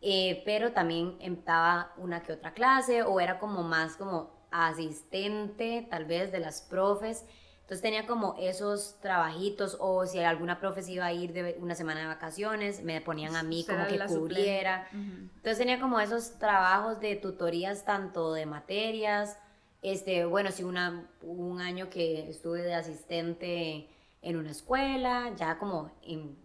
eh, 0.00 0.42
pero 0.44 0.72
también 0.72 1.16
estaba 1.20 1.92
una 1.98 2.22
que 2.22 2.32
otra 2.32 2.54
clase 2.54 3.02
o 3.02 3.20
era 3.20 3.38
como 3.38 3.62
más 3.62 3.96
como 3.96 4.30
asistente 4.50 5.86
tal 5.90 6.06
vez 6.06 6.32
de 6.32 6.40
las 6.40 6.62
profes. 6.62 7.26
Entonces 7.62 7.80
tenía 7.80 8.06
como 8.06 8.36
esos 8.38 8.98
trabajitos 9.00 9.76
o 9.80 10.04
si 10.04 10.18
alguna 10.20 10.60
profe 10.60 10.82
se 10.82 10.92
iba 10.92 11.06
a 11.06 11.12
ir 11.12 11.32
de 11.32 11.56
una 11.58 11.74
semana 11.74 12.00
de 12.00 12.06
vacaciones, 12.06 12.82
me 12.82 13.00
ponían 13.00 13.34
a 13.36 13.42
mí 13.42 13.64
como 13.64 13.86
que 13.86 13.98
cubriera. 13.98 14.88
Entonces 14.92 15.58
tenía 15.58 15.80
como 15.80 15.98
esos 16.00 16.38
trabajos 16.38 17.00
de 17.00 17.16
tutorías 17.16 17.84
tanto 17.84 18.34
de 18.34 18.46
materias, 18.46 19.38
este, 19.80 20.24
bueno, 20.24 20.50
sí, 20.52 20.62
una, 20.62 21.08
un 21.22 21.60
año 21.60 21.90
que 21.90 22.28
estuve 22.28 22.62
de 22.62 22.74
asistente 22.74 23.88
en 24.22 24.36
una 24.36 24.52
escuela, 24.52 25.32
ya 25.36 25.58
como 25.58 25.90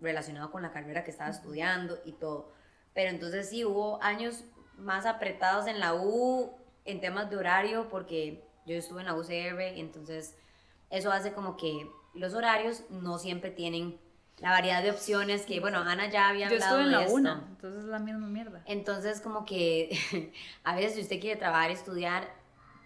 relacionado 0.02 0.52
con 0.52 0.64
la 0.64 0.72
carrera 0.72 1.04
que 1.04 1.12
estaba 1.12 1.30
estudiando 1.30 2.00
y 2.06 2.14
todo. 2.14 2.52
Pero 2.94 3.12
entonces 3.12 3.50
sí, 3.50 3.64
hubo 3.64 4.02
años 4.02 4.44
más 4.78 5.06
apretados 5.06 5.68
en 5.68 5.80
la 5.80 5.94
U 5.94 6.52
en 6.86 7.00
temas 7.00 7.30
de 7.30 7.38
horario 7.38 7.90
porque 7.90 8.44
yo 8.66 8.76
estuve 8.76 9.02
en 9.02 9.08
la 9.08 9.16
UCR, 9.16 9.62
entonces 9.78 10.36
eso 10.90 11.12
hace 11.12 11.34
como 11.34 11.58
que 11.58 11.90
los 12.14 12.34
horarios 12.34 12.84
no 12.90 13.20
siempre 13.20 13.52
tienen 13.52 14.00
la 14.40 14.52
variedad 14.52 14.84
de 14.84 14.92
opciones 14.92 15.46
que, 15.46 15.60
bueno, 15.60 15.80
Ana 15.80 16.10
ya 16.10 16.30
había 16.30 16.48
hablado 16.48 16.78
Yo 16.78 16.84
en 16.84 16.92
la 16.92 17.00
una, 17.08 17.46
entonces 17.50 17.84
es 17.84 17.90
la 17.90 18.00
misma 18.00 18.28
mierda. 18.28 18.62
Entonces 18.66 19.20
como 19.20 19.46
que 19.46 19.98
a 20.64 20.76
veces 20.76 20.94
si 20.94 21.02
usted 21.02 21.20
quiere 21.20 21.40
trabajar, 21.40 21.72
estudiar, 21.72 22.28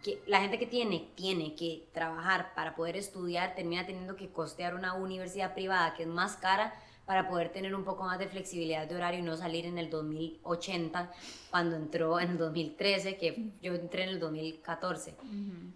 que 0.01 0.21
la 0.27 0.39
gente 0.39 0.57
que 0.57 0.65
tiene, 0.65 1.11
tiene 1.15 1.55
que 1.55 1.87
trabajar 1.93 2.53
para 2.55 2.75
poder 2.75 2.95
estudiar, 2.95 3.53
termina 3.53 3.85
teniendo 3.85 4.15
que 4.15 4.29
costear 4.29 4.75
una 4.75 4.93
universidad 4.93 5.53
privada 5.53 5.93
que 5.93 6.03
es 6.03 6.09
más 6.09 6.37
cara 6.37 6.73
para 7.05 7.27
poder 7.27 7.49
tener 7.49 7.75
un 7.75 7.83
poco 7.83 8.05
más 8.05 8.17
de 8.17 8.27
flexibilidad 8.27 8.87
de 8.87 8.95
horario 8.95 9.19
y 9.19 9.23
no 9.23 9.35
salir 9.35 9.65
en 9.65 9.77
el 9.77 9.89
2080 9.89 11.11
cuando 11.49 11.75
entró 11.75 12.19
en 12.19 12.31
el 12.31 12.37
2013, 12.37 13.17
que 13.17 13.51
yo 13.61 13.73
entré 13.73 14.03
en 14.03 14.09
el 14.09 14.19
2014. 14.19 15.15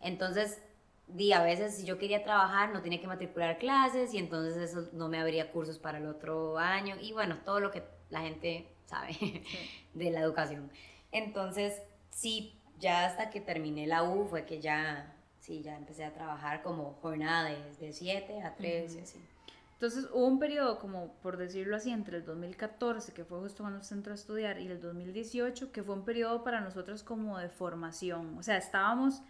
Entonces, 0.01 0.61
di, 1.07 1.33
a 1.33 1.43
veces 1.43 1.75
si 1.75 1.85
yo 1.85 1.97
quería 1.97 2.23
trabajar 2.23 2.71
no 2.73 2.81
tenía 2.81 2.99
que 2.99 3.07
matricular 3.07 3.57
clases 3.57 4.13
y 4.13 4.17
entonces 4.17 4.57
eso 4.57 4.89
no 4.93 5.07
me 5.07 5.19
abría 5.19 5.51
cursos 5.51 5.79
para 5.79 5.97
el 5.97 6.07
otro 6.07 6.57
año 6.57 6.95
y 7.01 7.13
bueno, 7.13 7.37
todo 7.45 7.59
lo 7.59 7.71
que 7.71 7.83
la 8.09 8.21
gente 8.21 8.67
sabe 8.85 9.13
de 9.93 10.11
la 10.11 10.21
educación. 10.21 10.71
Entonces, 11.11 11.81
sí, 12.09 12.59
ya 12.79 13.05
hasta 13.05 13.29
que 13.29 13.41
terminé 13.41 13.87
la 13.87 14.03
U 14.03 14.27
fue 14.27 14.45
que 14.45 14.59
ya, 14.59 15.15
sí, 15.39 15.61
ya 15.61 15.77
empecé 15.77 16.03
a 16.03 16.13
trabajar 16.13 16.61
como 16.61 16.93
jornada 17.01 17.49
de 17.79 17.93
7 17.93 18.41
a 18.43 18.55
3 18.55 18.95
y 18.95 18.99
así. 18.99 19.19
Entonces 19.75 20.09
hubo 20.13 20.25
un 20.25 20.39
periodo, 20.39 20.79
como 20.79 21.13
por 21.21 21.35
decirlo 21.35 21.75
así, 21.75 21.91
entre 21.91 22.17
el 22.17 22.25
2014, 22.25 23.11
que 23.11 23.25
fue 23.25 23.39
justo 23.39 23.63
cuando 23.63 23.83
se 23.83 23.93
entró 23.93 24.13
a 24.13 24.15
estudiar, 24.15 24.59
y 24.59 24.67
el 24.67 24.79
2018, 24.79 25.71
que 25.73 25.83
fue 25.83 25.95
un 25.95 26.05
periodo 26.05 26.43
para 26.45 26.61
nosotros 26.61 27.03
como 27.03 27.37
de 27.37 27.49
formación. 27.49 28.37
O 28.37 28.43
sea, 28.43 28.57
estábamos, 28.57 29.21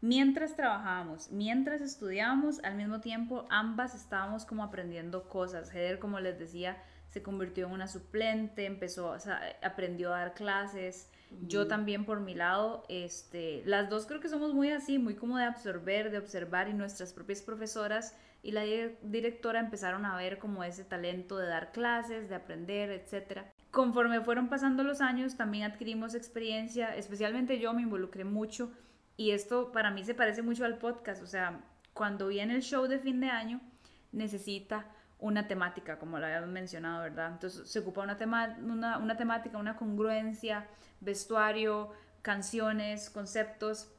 mientras 0.00 0.56
trabajábamos, 0.56 1.30
mientras 1.30 1.80
estudiábamos, 1.80 2.62
al 2.64 2.76
mismo 2.76 3.00
tiempo 3.00 3.46
ambas 3.50 3.94
estábamos 3.94 4.44
como 4.44 4.64
aprendiendo 4.64 5.28
cosas. 5.28 5.70
Heather, 5.70 5.98
como 5.98 6.20
les 6.20 6.38
decía, 6.38 6.82
se 7.10 7.22
convirtió 7.22 7.66
en 7.66 7.72
una 7.72 7.86
suplente, 7.86 8.66
empezó, 8.66 9.10
o 9.10 9.18
sea, 9.20 9.40
aprendió 9.62 10.12
a 10.12 10.18
dar 10.18 10.34
clases. 10.34 11.10
Yo 11.42 11.66
también 11.66 12.04
por 12.04 12.20
mi 12.20 12.34
lado, 12.34 12.84
este, 12.88 13.62
las 13.66 13.88
dos 13.88 14.06
creo 14.06 14.20
que 14.20 14.28
somos 14.28 14.54
muy 14.54 14.70
así, 14.70 14.98
muy 14.98 15.14
como 15.14 15.38
de 15.38 15.44
absorber, 15.44 16.10
de 16.10 16.18
observar 16.18 16.68
y 16.68 16.74
nuestras 16.74 17.12
propias 17.12 17.42
profesoras 17.42 18.14
y 18.44 18.52
la 18.52 18.62
directora 19.02 19.58
empezaron 19.58 20.04
a 20.04 20.16
ver 20.16 20.38
como 20.38 20.62
ese 20.64 20.84
talento 20.84 21.38
de 21.38 21.46
dar 21.46 21.72
clases, 21.72 22.28
de 22.28 22.34
aprender, 22.34 22.90
etc. 22.90 23.40
Conforme 23.70 24.20
fueron 24.20 24.48
pasando 24.48 24.84
los 24.84 25.00
años, 25.00 25.36
también 25.36 25.64
adquirimos 25.64 26.14
experiencia, 26.14 26.94
especialmente 26.94 27.58
yo 27.58 27.72
me 27.72 27.82
involucré 27.82 28.24
mucho 28.24 28.70
y 29.16 29.30
esto 29.30 29.72
para 29.72 29.90
mí 29.90 30.04
se 30.04 30.14
parece 30.14 30.42
mucho 30.42 30.64
al 30.64 30.78
podcast, 30.78 31.22
o 31.22 31.26
sea, 31.26 31.60
cuando 31.92 32.28
viene 32.28 32.54
el 32.54 32.62
show 32.62 32.86
de 32.86 32.98
fin 32.98 33.20
de 33.20 33.28
año, 33.28 33.60
necesita 34.12 34.86
una 35.18 35.46
temática, 35.46 35.98
como 35.98 36.18
lo 36.18 36.26
habíamos 36.26 36.50
mencionado, 36.50 37.02
¿verdad? 37.02 37.32
Entonces 37.32 37.70
se 37.70 37.78
ocupa 37.78 38.02
una, 38.02 38.16
tema, 38.16 38.56
una, 38.60 38.98
una 38.98 39.16
temática, 39.16 39.58
una 39.58 39.76
congruencia, 39.76 40.66
vestuario, 41.00 41.92
canciones, 42.22 43.10
conceptos. 43.10 43.90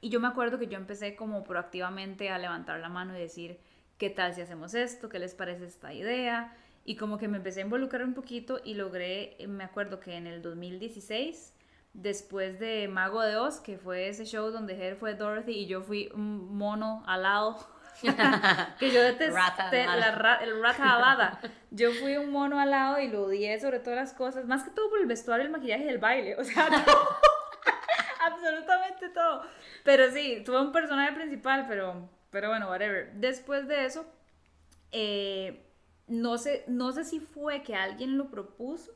Y 0.00 0.10
yo 0.10 0.20
me 0.20 0.28
acuerdo 0.28 0.58
que 0.58 0.68
yo 0.68 0.78
empecé 0.78 1.16
como 1.16 1.44
proactivamente 1.44 2.30
a 2.30 2.38
levantar 2.38 2.80
la 2.80 2.88
mano 2.88 3.16
y 3.16 3.20
decir, 3.20 3.58
¿qué 3.98 4.10
tal 4.10 4.34
si 4.34 4.40
hacemos 4.40 4.74
esto? 4.74 5.08
¿Qué 5.08 5.18
les 5.18 5.34
parece 5.34 5.66
esta 5.66 5.92
idea? 5.92 6.56
Y 6.84 6.96
como 6.96 7.18
que 7.18 7.28
me 7.28 7.36
empecé 7.38 7.60
a 7.60 7.64
involucrar 7.64 8.04
un 8.04 8.14
poquito 8.14 8.60
y 8.64 8.74
logré, 8.74 9.36
me 9.48 9.64
acuerdo 9.64 10.00
que 10.00 10.16
en 10.16 10.26
el 10.26 10.40
2016, 10.40 11.52
después 11.92 12.58
de 12.58 12.88
Mago 12.88 13.22
de 13.22 13.36
Oz, 13.36 13.60
que 13.60 13.78
fue 13.78 14.08
ese 14.08 14.24
show 14.24 14.50
donde 14.50 14.74
Her 14.74 14.96
fue 14.96 15.14
Dorothy 15.14 15.52
y 15.52 15.66
yo 15.66 15.82
fui 15.82 16.10
un 16.14 16.56
mono 16.56 17.02
alado, 17.06 17.58
que 18.78 18.90
yo 18.90 19.02
detesté 19.02 19.32
la 19.32 20.38
el 20.42 20.62
rata 20.62 20.96
alada. 20.96 21.40
Yo 21.70 21.92
fui 21.92 22.16
un 22.16 22.30
mono 22.30 22.58
alado 22.58 23.00
y 23.00 23.08
lo 23.08 23.24
odié 23.24 23.60
sobre 23.60 23.80
todas 23.80 23.98
las 23.98 24.14
cosas, 24.14 24.46
más 24.46 24.62
que 24.62 24.70
todo 24.70 24.88
por 24.90 25.00
el 25.00 25.06
vestuario, 25.06 25.44
el 25.44 25.52
maquillaje 25.52 25.84
y 25.84 25.88
el 25.88 25.98
baile, 25.98 26.36
o 26.36 26.44
sea, 26.44 26.66
absolutamente 28.26 29.08
todo. 29.10 29.42
Pero 29.84 30.10
sí, 30.10 30.42
tuve 30.44 30.60
un 30.60 30.72
personaje 30.72 31.12
principal, 31.12 31.66
pero 31.68 32.08
pero 32.30 32.48
bueno, 32.48 32.68
whatever. 32.68 33.12
Después 33.14 33.66
de 33.68 33.84
eso, 33.84 34.06
eh, 34.92 35.66
no, 36.06 36.38
sé, 36.38 36.64
no 36.68 36.92
sé 36.92 37.04
si 37.04 37.20
fue 37.20 37.62
que 37.62 37.74
alguien 37.74 38.16
lo 38.16 38.30
propuso, 38.30 38.92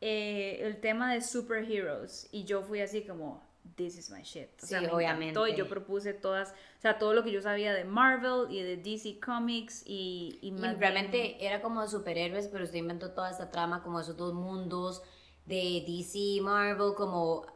eh, 0.00 0.60
el 0.62 0.80
tema 0.80 1.12
de 1.12 1.20
superheroes. 1.20 2.28
Y 2.32 2.44
yo 2.44 2.62
fui 2.62 2.80
así 2.80 3.02
como, 3.02 3.42
this 3.76 3.96
is 3.96 4.10
my 4.10 4.22
shit. 4.22 4.48
O 4.62 4.66
sea, 4.66 4.80
sí, 4.80 4.86
obviamente. 4.90 5.38
y 5.50 5.56
yo 5.56 5.68
propuse 5.68 6.12
todas, 6.12 6.50
o 6.50 6.80
sea, 6.80 6.98
todo 6.98 7.14
lo 7.14 7.24
que 7.24 7.32
yo 7.32 7.40
sabía 7.40 7.72
de 7.72 7.84
Marvel 7.84 8.50
y 8.50 8.62
de 8.62 8.76
DC 8.76 9.20
Comics 9.20 9.82
y... 9.86 10.38
Y, 10.42 10.54
realmente 10.56 11.44
era 11.44 11.62
como 11.62 11.82
de 11.82 11.88
superhéroes, 11.88 12.48
pero 12.48 12.64
usted 12.64 12.78
inventó 12.78 13.12
toda 13.12 13.30
esta 13.30 13.50
trama 13.50 13.82
como 13.82 14.00
esos 14.00 14.16
dos 14.16 14.34
mundos 14.34 15.02
de 15.46 15.84
DC 15.86 16.18
y 16.18 16.40
Marvel, 16.40 16.94
como 16.94 17.46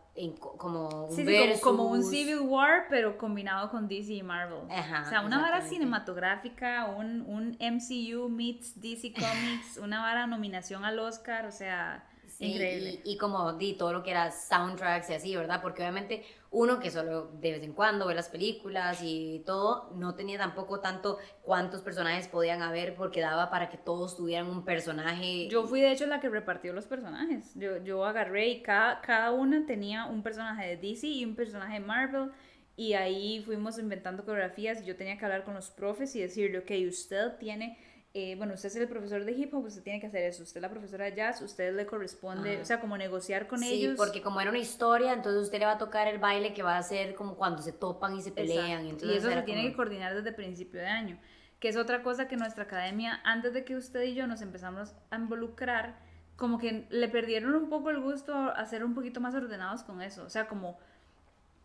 como 0.59 1.07
un 1.07 1.59
como, 1.61 1.89
un 1.89 2.03
Civil 2.05 2.41
War, 2.41 2.87
pero 2.91 3.17
combinado 3.17 3.71
con 3.71 3.89
DC 3.89 4.13
y 4.13 4.23
Marvel. 4.23 4.59
o 4.69 5.09
sea, 5.09 5.23
una 5.25 5.41
vara 5.41 5.63
cinematográfica, 5.63 6.85
un, 6.85 7.23
un 7.23 7.57
MCU 7.59 8.29
meets 8.29 8.79
DC 8.79 9.15
Comics, 9.15 9.79
una 9.79 10.03
vara 10.03 10.27
nominación 10.27 10.85
al 10.85 10.99
Oscar, 10.99 11.47
o 11.47 11.51
sea, 11.51 12.05
Increíble. 12.47 13.01
Y, 13.05 13.13
y 13.13 13.17
como 13.17 13.53
di 13.55 13.75
todo 13.75 13.93
lo 13.93 14.03
que 14.03 14.11
era 14.11 14.31
soundtracks 14.31 15.11
y 15.11 15.15
así, 15.15 15.37
¿verdad? 15.37 15.61
Porque 15.63 15.83
obviamente 15.83 16.25
uno 16.53 16.81
que 16.81 16.91
solo 16.91 17.31
de 17.41 17.53
vez 17.53 17.63
en 17.63 17.73
cuando 17.73 18.07
ve 18.07 18.15
las 18.15 18.29
películas 18.29 19.01
y 19.03 19.43
todo, 19.47 19.91
no 19.95 20.15
tenía 20.15 20.39
tampoco 20.39 20.81
tanto 20.81 21.19
cuántos 21.43 21.81
personajes 21.81 22.29
podían 22.29 22.61
haber 22.61 22.95
porque 22.95 23.23
daba 23.23 23.51
para 23.51 23.71
que 23.71 23.79
todos 23.79 24.17
tuvieran 24.17 24.49
un 24.49 24.63
personaje. 24.65 25.49
Yo 25.49 25.67
fui 25.67 25.81
de 25.81 25.91
hecho 25.93 26.07
la 26.07 26.21
que 26.21 26.29
repartió 26.29 26.75
los 26.75 26.87
personajes. 26.87 27.55
Yo, 27.55 27.83
yo 27.83 28.05
agarré 28.05 28.49
y 28.49 28.63
cada, 28.63 29.01
cada 29.01 29.33
una 29.33 29.65
tenía 29.65 30.05
un 30.05 30.23
personaje 30.23 30.69
de 30.69 30.77
DC 30.77 31.07
y 31.07 31.25
un 31.25 31.35
personaje 31.35 31.75
de 31.75 31.81
Marvel. 31.81 32.31
Y 32.77 32.95
ahí 32.95 33.43
fuimos 33.45 33.79
inventando 33.79 34.25
coreografías 34.25 34.83
y 34.83 34.85
yo 34.85 34.97
tenía 34.97 35.17
que 35.17 35.25
hablar 35.25 35.45
con 35.45 35.55
los 35.55 35.71
profes 35.71 36.15
y 36.17 36.21
decirle, 36.21 36.59
ok, 36.59 36.71
usted 36.89 37.37
tiene 37.39 37.79
eh, 38.15 38.35
bueno, 38.37 38.55
usted 38.55 38.69
es 38.69 38.77
el 38.77 38.89
profesor 38.89 39.25
de 39.25 39.33
hip 39.33 39.55
hop, 39.55 39.65
usted 39.65 39.83
tiene 39.83 39.99
que 40.01 40.07
hacer 40.07 40.23
eso, 40.25 40.43
usted 40.43 40.59
es 40.59 40.63
la 40.63 40.69
profesora 40.71 41.07
de 41.07 41.15
jazz, 41.15 41.41
usted 41.41 41.75
le 41.75 41.87
corresponde, 41.87 42.61
o 42.61 42.65
sea, 42.65 42.79
como 42.79 42.99
negociar 42.99 43.49
con 43.49 43.61
sí, 43.61 43.73
ellos. 43.73 43.95
porque 43.97 44.21
como 44.21 44.41
era 44.41 44.51
una 44.51 44.59
historia, 44.59 45.13
entonces 45.15 45.43
usted 45.43 45.59
le 45.59 45.65
va 45.65 45.73
a 45.73 45.79
tocar 45.79 46.09
el 46.09 46.19
baile 46.19 46.53
que 46.53 46.63
va 46.63 46.77
a 46.77 46.83
ser 46.83 47.15
como 47.15 47.37
cuando 47.37 47.63
se 47.63 47.73
topan 47.73 48.15
y 48.15 48.21
se 48.23 48.31
pelean. 48.31 48.85
Entonces 48.87 49.09
y 49.09 49.17
eso 49.17 49.31
se 49.31 49.43
tiene 49.43 49.63
como- 49.63 49.71
que 49.71 49.77
coordinar 49.77 50.15
desde 50.15 50.33
principio 50.33 50.81
de 50.81 50.89
año, 50.89 51.19
que 51.59 51.69
es 51.69 51.77
otra 51.77 52.03
cosa 52.03 52.29
que 52.29 52.37
nuestra 52.37 52.65
academia, 52.65 53.21
antes 53.25 53.55
de 53.55 53.65
que 53.65 53.77
usted 53.77 54.03
y 54.03 54.15
yo 54.15 54.27
nos 54.27 54.43
empezamos 54.43 54.95
a 55.11 55.17
involucrar, 55.17 55.99
como 56.37 56.59
que 56.59 56.87
le 56.91 57.09
perdieron 57.09 57.55
un 57.55 57.69
poco 57.71 57.89
el 57.91 58.01
gusto 58.01 58.35
a 58.35 58.65
ser 58.67 58.85
un 58.85 58.95
poquito 58.95 59.21
más 59.21 59.35
ordenados 59.35 59.85
con 59.85 60.03
eso, 60.03 60.25
o 60.25 60.29
sea, 60.29 60.49
como 60.49 60.79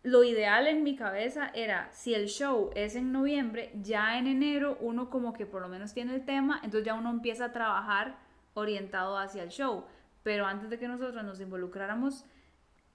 lo 0.02 0.22
ideal 0.22 0.66
en 0.66 0.84
mi 0.84 0.96
cabeza 0.96 1.50
era, 1.54 1.90
si 1.92 2.14
el 2.14 2.28
show 2.28 2.70
es 2.74 2.94
en 2.94 3.12
noviembre, 3.12 3.72
ya 3.74 4.18
en 4.18 4.26
enero 4.26 4.78
uno 4.80 5.10
como 5.10 5.32
que 5.32 5.46
por 5.46 5.60
lo 5.60 5.68
menos 5.68 5.92
tiene 5.92 6.14
el 6.14 6.24
tema, 6.24 6.56
entonces 6.62 6.84
ya 6.84 6.94
uno 6.94 7.10
empieza 7.10 7.46
a 7.46 7.52
trabajar 7.52 8.18
orientado 8.54 9.18
hacia 9.18 9.42
el 9.42 9.50
show. 9.50 9.84
Pero 10.22 10.46
antes 10.46 10.70
de 10.70 10.78
que 10.78 10.88
nosotros 10.88 11.24
nos 11.24 11.40
involucráramos, 11.40 12.24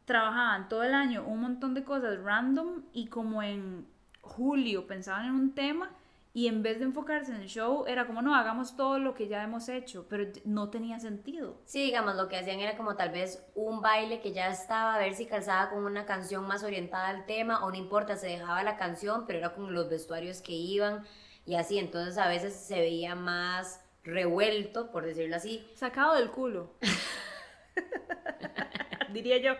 trabajaban 0.05 0.69
todo 0.69 0.83
el 0.83 0.93
año 0.93 1.25
un 1.25 1.41
montón 1.41 1.73
de 1.73 1.83
cosas 1.83 2.21
random 2.21 2.83
y 2.93 3.07
como 3.07 3.43
en 3.43 3.87
julio 4.21 4.87
pensaban 4.87 5.25
en 5.25 5.31
un 5.31 5.55
tema 5.55 5.91
y 6.35 6.47
en 6.47 6.63
vez 6.63 6.79
de 6.79 6.85
enfocarse 6.85 7.31
en 7.31 7.41
el 7.41 7.47
show 7.47 7.85
era 7.87 8.07
como 8.07 8.23
no, 8.23 8.35
hagamos 8.35 8.75
todo 8.75 8.97
lo 8.97 9.13
que 9.13 9.27
ya 9.27 9.43
hemos 9.43 9.69
hecho, 9.69 10.07
pero 10.09 10.31
no 10.45 10.69
tenía 10.69 10.99
sentido. 10.99 11.61
Sí, 11.65 11.85
digamos, 11.85 12.15
lo 12.15 12.27
que 12.27 12.37
hacían 12.37 12.59
era 12.59 12.75
como 12.75 12.95
tal 12.95 13.11
vez 13.11 13.45
un 13.53 13.81
baile 13.81 14.19
que 14.19 14.33
ya 14.33 14.49
estaba, 14.49 14.95
a 14.95 14.99
ver 14.99 15.13
si 15.13 15.27
calzaba 15.27 15.69
con 15.69 15.85
una 15.85 16.05
canción 16.05 16.47
más 16.47 16.63
orientada 16.63 17.09
al 17.09 17.27
tema, 17.27 17.63
o 17.63 17.69
no 17.69 17.77
importa, 17.77 18.15
se 18.15 18.27
dejaba 18.27 18.63
la 18.63 18.77
canción, 18.77 19.25
pero 19.27 19.39
era 19.39 19.53
con 19.53 19.73
los 19.73 19.89
vestuarios 19.89 20.41
que 20.41 20.53
iban 20.53 21.05
y 21.45 21.55
así, 21.55 21.77
entonces 21.77 22.17
a 22.17 22.27
veces 22.27 22.55
se 22.55 22.79
veía 22.79 23.15
más 23.15 23.81
revuelto, 24.03 24.91
por 24.91 25.05
decirlo 25.05 25.35
así. 25.35 25.67
Sacado 25.75 26.15
del 26.15 26.31
culo. 26.31 26.73
Diría 29.13 29.37
yo. 29.37 29.53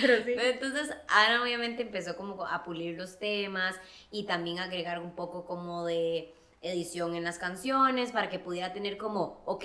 Pero 0.00 0.24
sí. 0.24 0.34
Entonces, 0.38 0.94
Ana 1.08 1.42
obviamente 1.42 1.82
empezó 1.82 2.16
como 2.16 2.46
a 2.46 2.62
pulir 2.64 2.96
los 2.96 3.18
temas 3.18 3.74
y 4.10 4.24
también 4.24 4.58
agregar 4.58 5.00
un 5.00 5.14
poco 5.14 5.44
como 5.44 5.84
de 5.84 6.34
edición 6.62 7.14
en 7.14 7.24
las 7.24 7.38
canciones 7.38 8.12
para 8.12 8.28
que 8.30 8.38
pudiera 8.38 8.72
tener 8.72 8.96
como, 8.96 9.42
ok, 9.44 9.64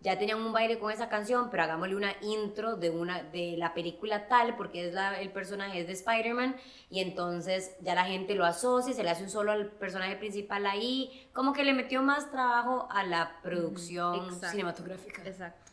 ya 0.00 0.18
tenían 0.18 0.40
un 0.40 0.52
baile 0.52 0.78
con 0.78 0.90
esa 0.90 1.10
canción, 1.10 1.50
pero 1.50 1.62
hagámosle 1.62 1.94
una 1.94 2.12
intro 2.22 2.76
de, 2.76 2.88
una, 2.88 3.22
de 3.22 3.56
la 3.58 3.74
película 3.74 4.28
tal, 4.28 4.56
porque 4.56 4.88
es 4.88 4.94
la, 4.94 5.20
el 5.20 5.30
personaje 5.30 5.80
es 5.80 5.86
de 5.86 5.92
Spider-Man, 5.92 6.56
y 6.88 7.00
entonces 7.00 7.76
ya 7.82 7.94
la 7.94 8.06
gente 8.06 8.34
lo 8.34 8.46
asocia, 8.46 8.94
se 8.94 9.02
le 9.02 9.10
hace 9.10 9.24
un 9.24 9.30
solo 9.30 9.52
al 9.52 9.66
personaje 9.66 10.16
principal 10.16 10.64
ahí, 10.64 11.28
como 11.34 11.52
que 11.52 11.64
le 11.64 11.74
metió 11.74 12.02
más 12.02 12.30
trabajo 12.30 12.88
a 12.90 13.04
la 13.04 13.40
producción 13.42 14.24
exacto. 14.24 14.48
cinematográfica. 14.48 15.22
Exacto. 15.26 15.69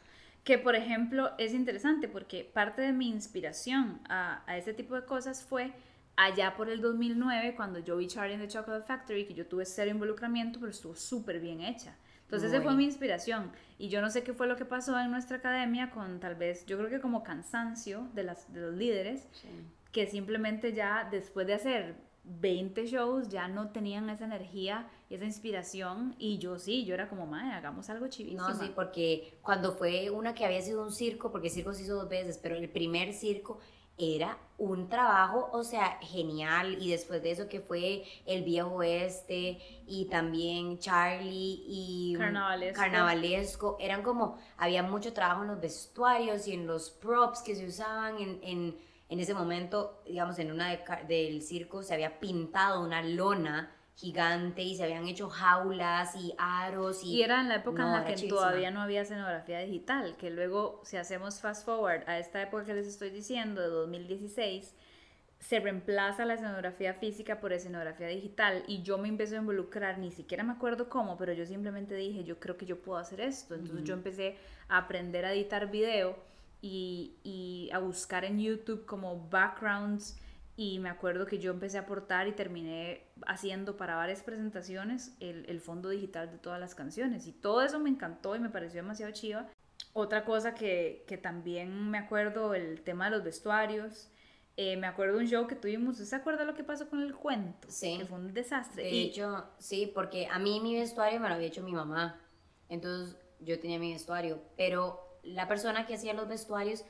Que 0.48 0.58
por 0.58 0.76
ejemplo 0.76 1.32
es 1.38 1.54
interesante 1.54 2.08
porque 2.08 2.50
parte 2.60 2.82
de 2.82 2.94
mi 2.94 3.10
inspiración 3.10 4.00
a, 4.08 4.44
a 4.50 4.58
este 4.58 4.74
tipo 4.74 4.96
de 4.96 5.04
cosas 5.04 5.44
fue 5.44 5.74
allá 6.16 6.56
por 6.56 6.70
el 6.70 6.80
2009 6.80 7.54
cuando 7.56 7.80
yo 7.80 7.98
vi 7.98 8.08
Charlie 8.08 8.36
and 8.36 8.44
the 8.44 8.48
Chocolate 8.48 8.86
Factory, 8.86 9.26
que 9.28 9.34
yo 9.34 9.46
tuve 9.46 9.66
cero 9.66 9.92
involucramiento, 9.92 10.58
pero 10.60 10.72
estuvo 10.72 10.96
súper 10.96 11.40
bien 11.42 11.60
hecha. 11.62 11.98
Entonces 12.24 12.52
esa 12.54 12.62
fue 12.62 12.76
mi 12.76 12.86
inspiración 12.86 13.52
y 13.78 13.90
yo 13.90 14.02
no 14.02 14.10
sé 14.10 14.24
qué 14.24 14.34
fue 14.34 14.48
lo 14.48 14.56
que 14.56 14.66
pasó 14.66 14.98
en 15.00 15.12
nuestra 15.12 15.38
academia 15.38 15.92
con 15.92 16.20
tal 16.22 16.36
vez, 16.36 16.66
yo 16.66 16.78
creo 16.78 16.90
que 16.90 17.02
como 17.02 17.24
cansancio 17.24 18.08
de, 18.14 18.24
las, 18.24 18.52
de 18.54 18.62
los 18.62 18.74
líderes, 18.76 19.28
Sí. 19.34 19.48
que 19.92 20.08
simplemente 20.08 20.74
ya 20.74 21.08
después 21.12 21.46
de 21.48 21.54
hacer 21.56 21.96
20 22.28 22.86
shows 22.88 23.30
ya 23.30 23.48
no 23.48 23.70
tenían 23.70 24.10
esa 24.10 24.26
energía 24.26 24.90
y 25.10 25.16
esa 25.16 25.26
inspiración 25.26 26.16
y 26.20 26.38
yo 26.38 26.60
sí, 26.60 26.86
yo 26.86 26.94
era 26.94 27.08
como, 27.08 27.26
madre, 27.26 27.54
hagamos 27.54 27.90
algo 27.90 28.08
chivísimo. 28.08 28.48
No, 28.48 28.56
sí, 28.56 28.72
porque 28.76 29.40
cuando 29.42 29.74
fue 29.74 30.10
una 30.10 30.34
que 30.36 30.46
había 30.46 30.62
sido 30.62 30.84
un 30.84 30.92
circo, 30.92 31.32
porque 31.32 31.48
el 31.48 31.54
circo 31.54 31.74
se 31.74 31.84
hizo 31.84 31.96
dos 31.96 32.10
veces, 32.10 32.38
pero 32.38 32.56
el 32.56 32.70
primer 32.70 33.14
circo 33.14 33.60
era 33.98 34.38
un 34.58 34.90
trabajo, 34.90 35.50
o 35.52 35.64
sea, 35.64 35.98
genial. 36.02 36.78
Y 36.80 36.92
después 36.92 37.22
de 37.24 37.32
eso 37.32 37.48
que 37.48 37.60
fue 37.60 38.04
el 38.26 38.44
viejo 38.44 38.70
oeste 38.76 39.60
y 39.88 40.06
también 40.06 40.78
Charlie 40.80 41.64
y 41.68 42.16
Carnavalesco. 42.18 42.80
Carnavalesco, 42.80 43.78
eran 43.80 44.04
como, 44.04 44.38
había 44.58 44.84
mucho 44.84 45.14
trabajo 45.14 45.42
en 45.44 45.50
los 45.50 45.62
vestuarios 45.62 46.48
y 46.48 46.54
en 46.54 46.68
los 46.68 46.92
props 46.92 47.42
que 47.42 47.56
se 47.56 47.66
usaban 47.66 48.20
en, 48.20 48.40
en, 48.44 48.78
en 49.10 49.20
ese 49.20 49.34
momento, 49.34 50.02
digamos, 50.06 50.38
en 50.40 50.52
una 50.52 50.70
de 50.70 50.80
del 51.08 51.42
circo 51.42 51.84
se 51.84 51.94
había 51.94 52.20
pintado 52.20 52.84
una 52.84 53.02
lona 53.02 53.72
gigante 53.96 54.62
y 54.62 54.76
se 54.76 54.84
habían 54.84 55.08
hecho 55.08 55.28
jaulas 55.30 56.16
y 56.16 56.36
aros 56.38 57.04
y, 57.04 57.16
Y 57.16 57.24
era 57.24 57.42
en 57.42 57.50
la 57.50 57.56
época 57.56 57.82
No, 57.82 57.88
en 57.88 57.94
la 57.94 58.06
que 58.06 58.14
chivísima. 58.16 58.42
todavía 58.42 58.70
no 58.70 58.82
había 58.82 59.02
escenografía 59.02 59.60
digital, 59.60 60.16
que 60.18 60.30
luego, 60.30 60.82
si 60.84 60.98
hacemos 60.98 61.40
fast 61.42 61.66
forward 61.66 62.04
a 62.08 62.20
esta 62.20 62.42
época 62.42 62.66
que 62.66 62.74
les 62.76 62.86
estoy 62.88 63.10
diciendo, 63.10 63.62
de 63.62 63.70
2016, 63.70 64.76
se 65.40 65.60
reemplaza 65.60 66.26
la 66.26 66.34
escenografía 66.36 66.94
física 66.94 67.40
por 67.40 67.54
escenografía 67.54 68.08
digital 68.08 68.64
y 68.68 68.82
yo 68.84 68.98
me 68.98 69.08
empecé 69.08 69.36
a 69.36 69.40
involucrar, 69.40 69.98
ni 69.98 70.12
siquiera 70.12 70.44
me 70.44 70.54
acuerdo 70.54 70.90
cómo, 70.90 71.18
pero 71.18 71.34
yo 71.34 71.46
simplemente 71.46 71.96
dije, 71.96 72.24
yo 72.24 72.40
creo 72.40 72.58
que 72.58 72.66
yo 72.66 72.82
puedo 72.82 73.00
hacer 73.00 73.22
esto. 73.22 73.56
Entonces 73.56 73.84
yo 73.84 73.94
empecé 73.94 74.36
a 74.68 74.78
aprender 74.78 75.26
a 75.26 75.34
editar 75.34 75.72
video 75.72 76.18
y, 76.62 77.18
y 77.24 77.70
a 77.74 77.80
buscar 77.80 78.26
en 78.26 78.40
YouTube 78.40 78.86
como 78.86 79.30
backgrounds 79.30 80.18
y 80.56 80.80
me 80.80 80.90
acuerdo 80.90 81.28
que 81.28 81.38
yo 81.38 81.52
empecé 81.52 81.78
a 81.78 81.82
aportar 81.82 82.28
y 82.28 82.32
terminé 82.32 83.04
haciendo 83.28 83.78
para 83.78 83.96
varias 83.96 84.24
presentaciones 84.24 85.16
el, 85.20 85.46
el 85.48 85.62
fondo 85.62 85.90
digital 85.90 86.32
de 86.32 86.40
todas 86.40 86.60
las 86.60 86.74
canciones. 86.74 87.28
Y 87.28 87.32
todo 87.32 87.62
eso 87.62 87.80
me 87.80 87.90
encantó 87.92 88.36
y 88.36 88.40
me 88.40 88.50
pareció 88.50 88.82
demasiado 88.82 89.12
chiva. 89.14 89.48
Otra 89.94 90.26
cosa 90.26 90.56
que, 90.56 91.06
que 91.08 91.18
también 91.18 91.92
me 91.92 92.00
acuerdo, 92.00 92.56
el 92.56 92.82
tema 92.82 93.06
de 93.06 93.12
los 93.12 93.24
vestuarios. 93.24 94.10
Eh, 94.60 94.76
me 94.78 94.88
acuerdo 94.88 95.20
un 95.20 95.28
show 95.28 95.46
que 95.46 95.56
tuvimos. 95.56 95.94
¿Usted 95.94 96.06
se 96.06 96.16
acuerda 96.16 96.44
lo 96.44 96.56
que 96.56 96.64
pasó 96.64 96.90
con 96.90 97.02
el 97.04 97.14
cuento? 97.14 97.68
Sí. 97.70 98.00
Que 98.00 98.06
fue 98.08 98.18
un 98.18 98.34
desastre. 98.34 98.82
De 98.84 98.90
Y- 98.90 99.06
hecho, 99.10 99.46
sí, 99.60 99.92
porque 99.94 100.26
a 100.26 100.40
mí 100.40 100.60
mi 100.60 100.74
vestuario 100.80 101.20
me 101.20 101.30
lo 101.30 101.36
había 101.36 101.48
hecho 101.50 101.62
mi 101.62 101.74
mamá. 101.74 102.20
Entonces 102.68 103.16
yo 103.40 103.60
tenía 103.60 103.78
mi 103.78 103.94
vestuario. 103.94 104.42
Pero 104.58 105.07
la 105.28 105.48
persona 105.48 105.86
que 105.86 105.96
hacía 105.96 106.14
los 106.14 106.28
vestuarios 106.28 106.84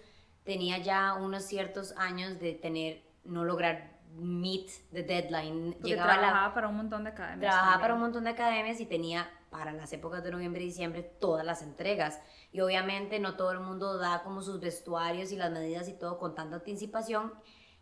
tenía 0.44 0.78
ya 0.78 1.14
unos 1.16 1.44
ciertos 1.44 1.94
años 1.98 2.40
de 2.40 2.54
tener, 2.54 3.04
no 3.24 3.44
lograr 3.44 3.98
meet 4.16 4.70
the 4.94 5.04
deadline. 5.04 5.74
porque 5.74 5.90
Llegaba 5.90 6.14
la, 6.16 6.20
trabajaba 6.22 6.54
para 6.54 6.68
un 6.70 6.78
montón 6.78 7.04
de 7.04 7.10
academias. 7.12 7.40
trabajaba 7.42 7.66
también. 7.74 7.82
para 7.82 7.94
un 7.94 8.00
montón 8.00 8.24
de 8.24 8.30
academias 8.32 8.80
y 8.80 8.86
tenía 8.86 9.30
para 9.50 9.72
las 9.74 9.92
épocas 9.94 10.24
de 10.24 10.32
noviembre 10.32 10.62
y 10.64 10.66
diciembre 10.68 11.04
todas 11.04 11.46
las 11.46 11.62
entregas. 11.62 12.20
Y 12.52 12.62
obviamente 12.62 13.20
no 13.20 13.36
todo 13.36 13.52
el 13.52 13.60
mundo 13.60 13.98
da 13.98 14.24
como 14.24 14.42
sus 14.42 14.60
vestuarios 14.60 15.32
y 15.32 15.36
las 15.36 15.52
medidas 15.52 15.88
y 15.90 15.94
todo 15.94 16.18
con 16.18 16.34
tanta 16.36 16.56
anticipación. 16.58 17.34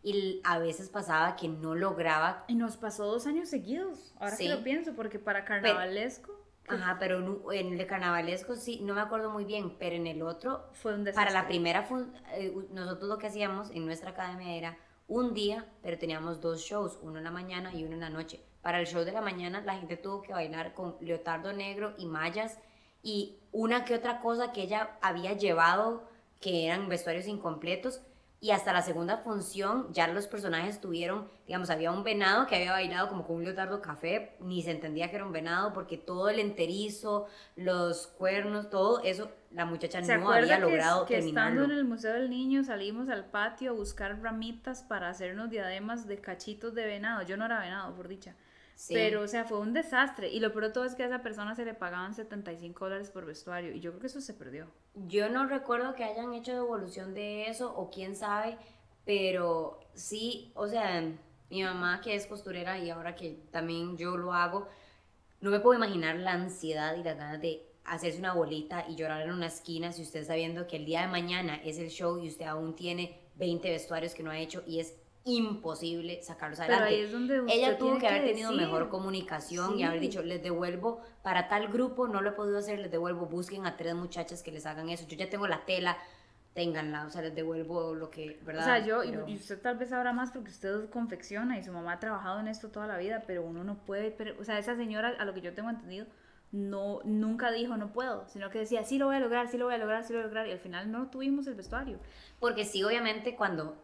Y 0.03 0.41
a 0.43 0.60
veces 0.60 0.89
pasaba 0.89 1.36
que 1.36 1.47
no 1.47 1.74
lograba 1.74 2.43
Y 2.47 2.53
nos 2.56 2.78
pasó 2.78 3.06
dos 3.06 3.26
años 3.28 3.49
seguidos. 3.49 4.14
Ahora 4.20 4.36
Sí. 4.36 4.43
que 4.43 4.49
lo 4.53 4.64
pienso, 4.64 4.93
porque 4.95 5.18
para 5.20 5.45
carnavalesco 5.45 6.45
Ajá, 6.68 6.97
pero 6.99 7.20
en, 7.51 7.68
en 7.68 7.80
el 7.80 7.88
carnavalesco 7.88 8.55
sí, 8.55 8.80
no 8.82 8.93
me 8.93 9.01
acuerdo 9.01 9.30
muy 9.30 9.45
bien, 9.45 9.76
pero 9.78 9.95
en 9.95 10.07
el 10.07 10.22
otro, 10.22 10.66
fue 10.74 10.93
un 10.93 11.03
desastre. 11.03 11.32
para 11.32 11.41
la 11.41 11.47
primera, 11.47 11.88
eh, 12.34 12.53
nosotros 12.72 13.07
lo 13.09 13.18
que 13.18 13.28
hacíamos 13.28 13.70
en 13.72 13.86
nuestra 13.86 14.11
academia 14.11 14.55
era 14.55 14.78
un 15.07 15.34
día, 15.34 15.66
pero 15.82 15.97
teníamos 15.97 16.41
dos 16.41 16.61
shows, 16.61 16.97
uno 17.01 17.20
en 17.20 17.24
la 17.24 17.32
mañana 17.32 17.74
y 17.74 17.84
uno 17.84 17.93
en 17.93 17.99
la 18.01 18.09
noche. 18.09 18.41
Para 18.61 18.80
el 18.80 18.88
show 18.88 19.03
de 19.03 19.11
la 19.11 19.22
mañana 19.22 19.61
la 19.61 19.76
gente 19.76 19.97
tuvo 19.97 20.22
que 20.22 20.34
bailar 20.34 20.74
con 20.74 20.95
leotardo 20.99 21.53
negro 21.53 21.93
y 21.97 22.05
mallas 22.07 22.57
y 23.03 23.38
una 23.51 23.86
que 23.86 23.93
otra 23.93 24.20
cosa 24.20 24.51
que 24.51 24.63
ella 24.63 24.97
había 25.01 25.34
llevado 25.34 26.09
que 26.41 26.66
eran 26.66 26.89
vestuarios 26.89 27.28
incompletos. 27.28 28.01
Y 28.41 28.51
hasta 28.51 28.73
la 28.73 28.81
segunda 28.81 29.17
función 29.17 29.88
ya 29.91 30.07
los 30.07 30.27
personajes 30.27 30.79
tuvieron, 30.79 31.29
digamos, 31.47 31.69
había 31.69 31.91
un 31.91 32.03
venado 32.03 32.45
que 32.45 32.55
había 32.55 32.71
bailado 32.73 33.07
como 33.07 33.25
con 33.25 33.38
un 33.38 33.43
leotardo 33.43 33.81
café, 33.81 34.36
ni 34.39 34.61
se 34.61 34.71
entendía 34.71 35.09
que 35.09 35.15
era 35.15 35.25
un 35.25 35.31
venado 35.31 35.73
porque 35.73 35.97
todo 35.97 36.29
el 36.29 36.39
enterizo, 36.39 37.27
los 37.55 38.07
cuernos, 38.07 38.69
todo 38.69 39.01
eso, 39.03 39.31
la 39.51 39.65
muchacha 39.65 40.03
¿Se 40.03 40.17
no 40.17 40.31
había 40.31 40.59
logrado 40.59 41.05
que 41.05 41.17
estando 41.17 41.41
terminarlo. 41.41 41.63
en 41.73 41.79
el 41.79 41.86
Museo 41.86 42.13
del 42.13 42.29
Niño 42.29 42.63
salimos 42.63 43.09
al 43.09 43.25
patio 43.25 43.71
a 43.71 43.73
buscar 43.73 44.21
ramitas 44.21 44.83
para 44.83 45.09
hacernos 45.09 45.49
diademas 45.49 46.05
de 46.05 46.19
cachitos 46.19 46.75
de 46.75 46.86
venado? 46.86 47.23
Yo 47.23 47.38
no 47.38 47.45
era 47.45 47.59
venado, 47.59 47.95
por 47.95 48.07
dicha. 48.07 48.36
Pero, 48.89 49.21
o 49.21 49.28
sea, 49.28 49.45
fue 49.45 49.59
un 49.59 49.73
desastre. 49.73 50.30
Y 50.30 50.39
lo 50.39 50.51
peor 50.51 50.65
de 50.65 50.71
todo 50.71 50.84
es 50.84 50.95
que 50.95 51.03
a 51.03 51.07
esa 51.07 51.21
persona 51.21 51.55
se 51.55 51.65
le 51.65 51.73
pagaban 51.73 52.13
75 52.13 52.86
dólares 52.86 53.09
por 53.09 53.26
vestuario. 53.26 53.73
Y 53.73 53.80
yo 53.80 53.91
creo 53.91 54.01
que 54.01 54.07
eso 54.07 54.21
se 54.21 54.34
perdió. 54.34 54.67
Yo 54.93 55.30
no 55.30 55.45
recuerdo 55.45 55.95
que 55.95 56.03
hayan 56.03 56.34
hecho 56.34 56.53
devolución 56.53 57.13
de 57.13 57.47
eso, 57.47 57.73
o 57.76 57.89
quién 57.89 58.15
sabe, 58.15 58.57
pero 59.05 59.80
sí, 59.93 60.51
o 60.55 60.67
sea, 60.67 61.03
mi 61.49 61.63
mamá 61.63 62.01
que 62.01 62.15
es 62.15 62.26
costurera 62.28 62.78
y 62.80 62.89
ahora 62.89 63.15
que 63.15 63.39
también 63.51 63.97
yo 63.97 64.17
lo 64.17 64.34
hago, 64.34 64.67
no 65.41 65.51
me 65.51 65.59
puedo 65.59 65.78
imaginar 65.78 66.15
la 66.17 66.34
ansiedad 66.34 66.95
y 66.95 67.03
las 67.03 67.17
ganas 67.17 67.41
de 67.41 67.65
hacerse 67.86 68.19
una 68.19 68.34
bolita 68.34 68.86
y 68.89 68.95
llorar 68.95 69.21
en 69.21 69.32
una 69.32 69.47
esquina 69.47 69.91
si 69.91 70.01
usted 70.01 70.21
está 70.21 70.36
viendo 70.36 70.67
que 70.67 70.78
el 70.78 70.86
día 70.86 71.01
de 71.01 71.07
mañana 71.07 71.55
es 71.63 71.78
el 71.78 71.89
show 71.89 72.17
y 72.17 72.28
usted 72.28 72.45
aún 72.45 72.76
tiene 72.76 73.21
20 73.36 73.69
vestuarios 73.69 74.15
que 74.15 74.23
no 74.23 74.32
ha 74.32 74.39
hecho 74.39 74.63
y 74.65 74.80
es 74.80 74.95
imposible 75.26 76.21
sacarlos 76.21 76.59
adelante. 76.59 76.86
Pero 76.86 76.95
ahí 76.97 77.03
es 77.05 77.11
donde 77.11 77.41
usted 77.41 77.53
Ella 77.53 77.78
tuvo 77.78 77.97
que 77.97 78.07
haber 78.07 78.21
que 78.21 78.28
tenido 78.30 78.51
decir. 78.51 78.65
mejor 78.65 78.89
comunicación 78.89 79.73
y 79.73 79.78
Sí. 79.78 79.84
haber 79.84 79.99
dicho, 79.99 80.21
les 80.21 80.41
devuelvo 80.41 81.01
para 81.23 81.47
tal 81.49 81.67
grupo, 81.67 82.07
no 82.07 82.21
lo 82.21 82.30
he 82.30 82.34
podido 82.34 82.59
hacer, 82.59 82.80
les 82.80 82.91
devuelvo, 82.91 83.26
busquen 83.26 83.65
a 83.65 83.76
tres 83.76 83.95
muchachas 83.95 84.43
que 84.43 84.51
les 84.51 84.65
hagan 84.67 84.89
eso. 84.89 85.05
Yo 85.07 85.17
ya 85.17 85.30
tengo 85.30 85.47
la 85.47 85.65
tela, 85.65 85.97
ténganla, 86.53 87.05
o 87.05 87.09
sea, 87.09 87.23
les 87.23 87.34
devuelvo 87.36 87.95
lo 87.95 88.09
que, 88.11 88.39
¿verdad? 88.45 88.61
O 88.61 88.65
sea, 88.65 88.86
yo, 88.86 89.03
y- 89.03 89.09
Pero- 89.09 89.28
y 89.28 89.36
usted 89.36 89.59
tal 89.59 89.78
vez 89.78 89.89
sabrá 89.89 90.13
más 90.13 90.32
porque 90.32 90.51
usted 90.51 90.89
confecciona 90.89 91.57
y 91.57 91.63
su 91.63 91.71
mamá 91.73 91.93
ha 91.93 91.99
trabajado 91.99 92.39
en 92.39 92.47
esto 92.47 92.69
toda 92.69 92.88
la 92.88 92.97
vida, 92.97 93.23
pero 93.28 93.43
uno 93.43 93.63
no 93.63 93.76
puede, 93.80 94.11
pero, 94.11 94.39
o 94.39 94.43
sea, 94.43 94.57
esa 94.59 94.76
señora, 94.76 95.15
a 95.19 95.26
lo 95.26 95.34
que 95.34 95.41
yo 95.41 95.53
tengo 95.53 95.69
entendido, 95.71 96.05
no, 96.51 97.01
nunca 97.03 97.51
dijo 97.51 97.76
no 97.76 97.91
puedo, 97.91 98.26
sino 98.30 98.49
que 98.51 98.59
decía, 98.59 98.86
sí 98.86 98.97
lo 98.99 99.07
voy 99.07 99.17
a 99.17 99.19
lograr, 99.19 99.49
sí 99.49 99.57
lo 99.57 99.65
voy 99.65 99.73
a 99.73 99.78
lograr, 99.80 100.05
sí 100.05 100.13
lo 100.13 100.19
voy 100.19 100.23
a 100.26 100.28
lograr, 100.28 100.47
y 100.47 100.51
al 100.51 100.59
final 100.59 100.89
no 100.91 101.07
tuvimos 101.09 101.47
el 101.47 101.55
vestuario. 101.55 101.97
Porque 102.39 102.63
sí, 102.63 102.82
obviamente, 102.84 103.36
cuando 103.36 103.76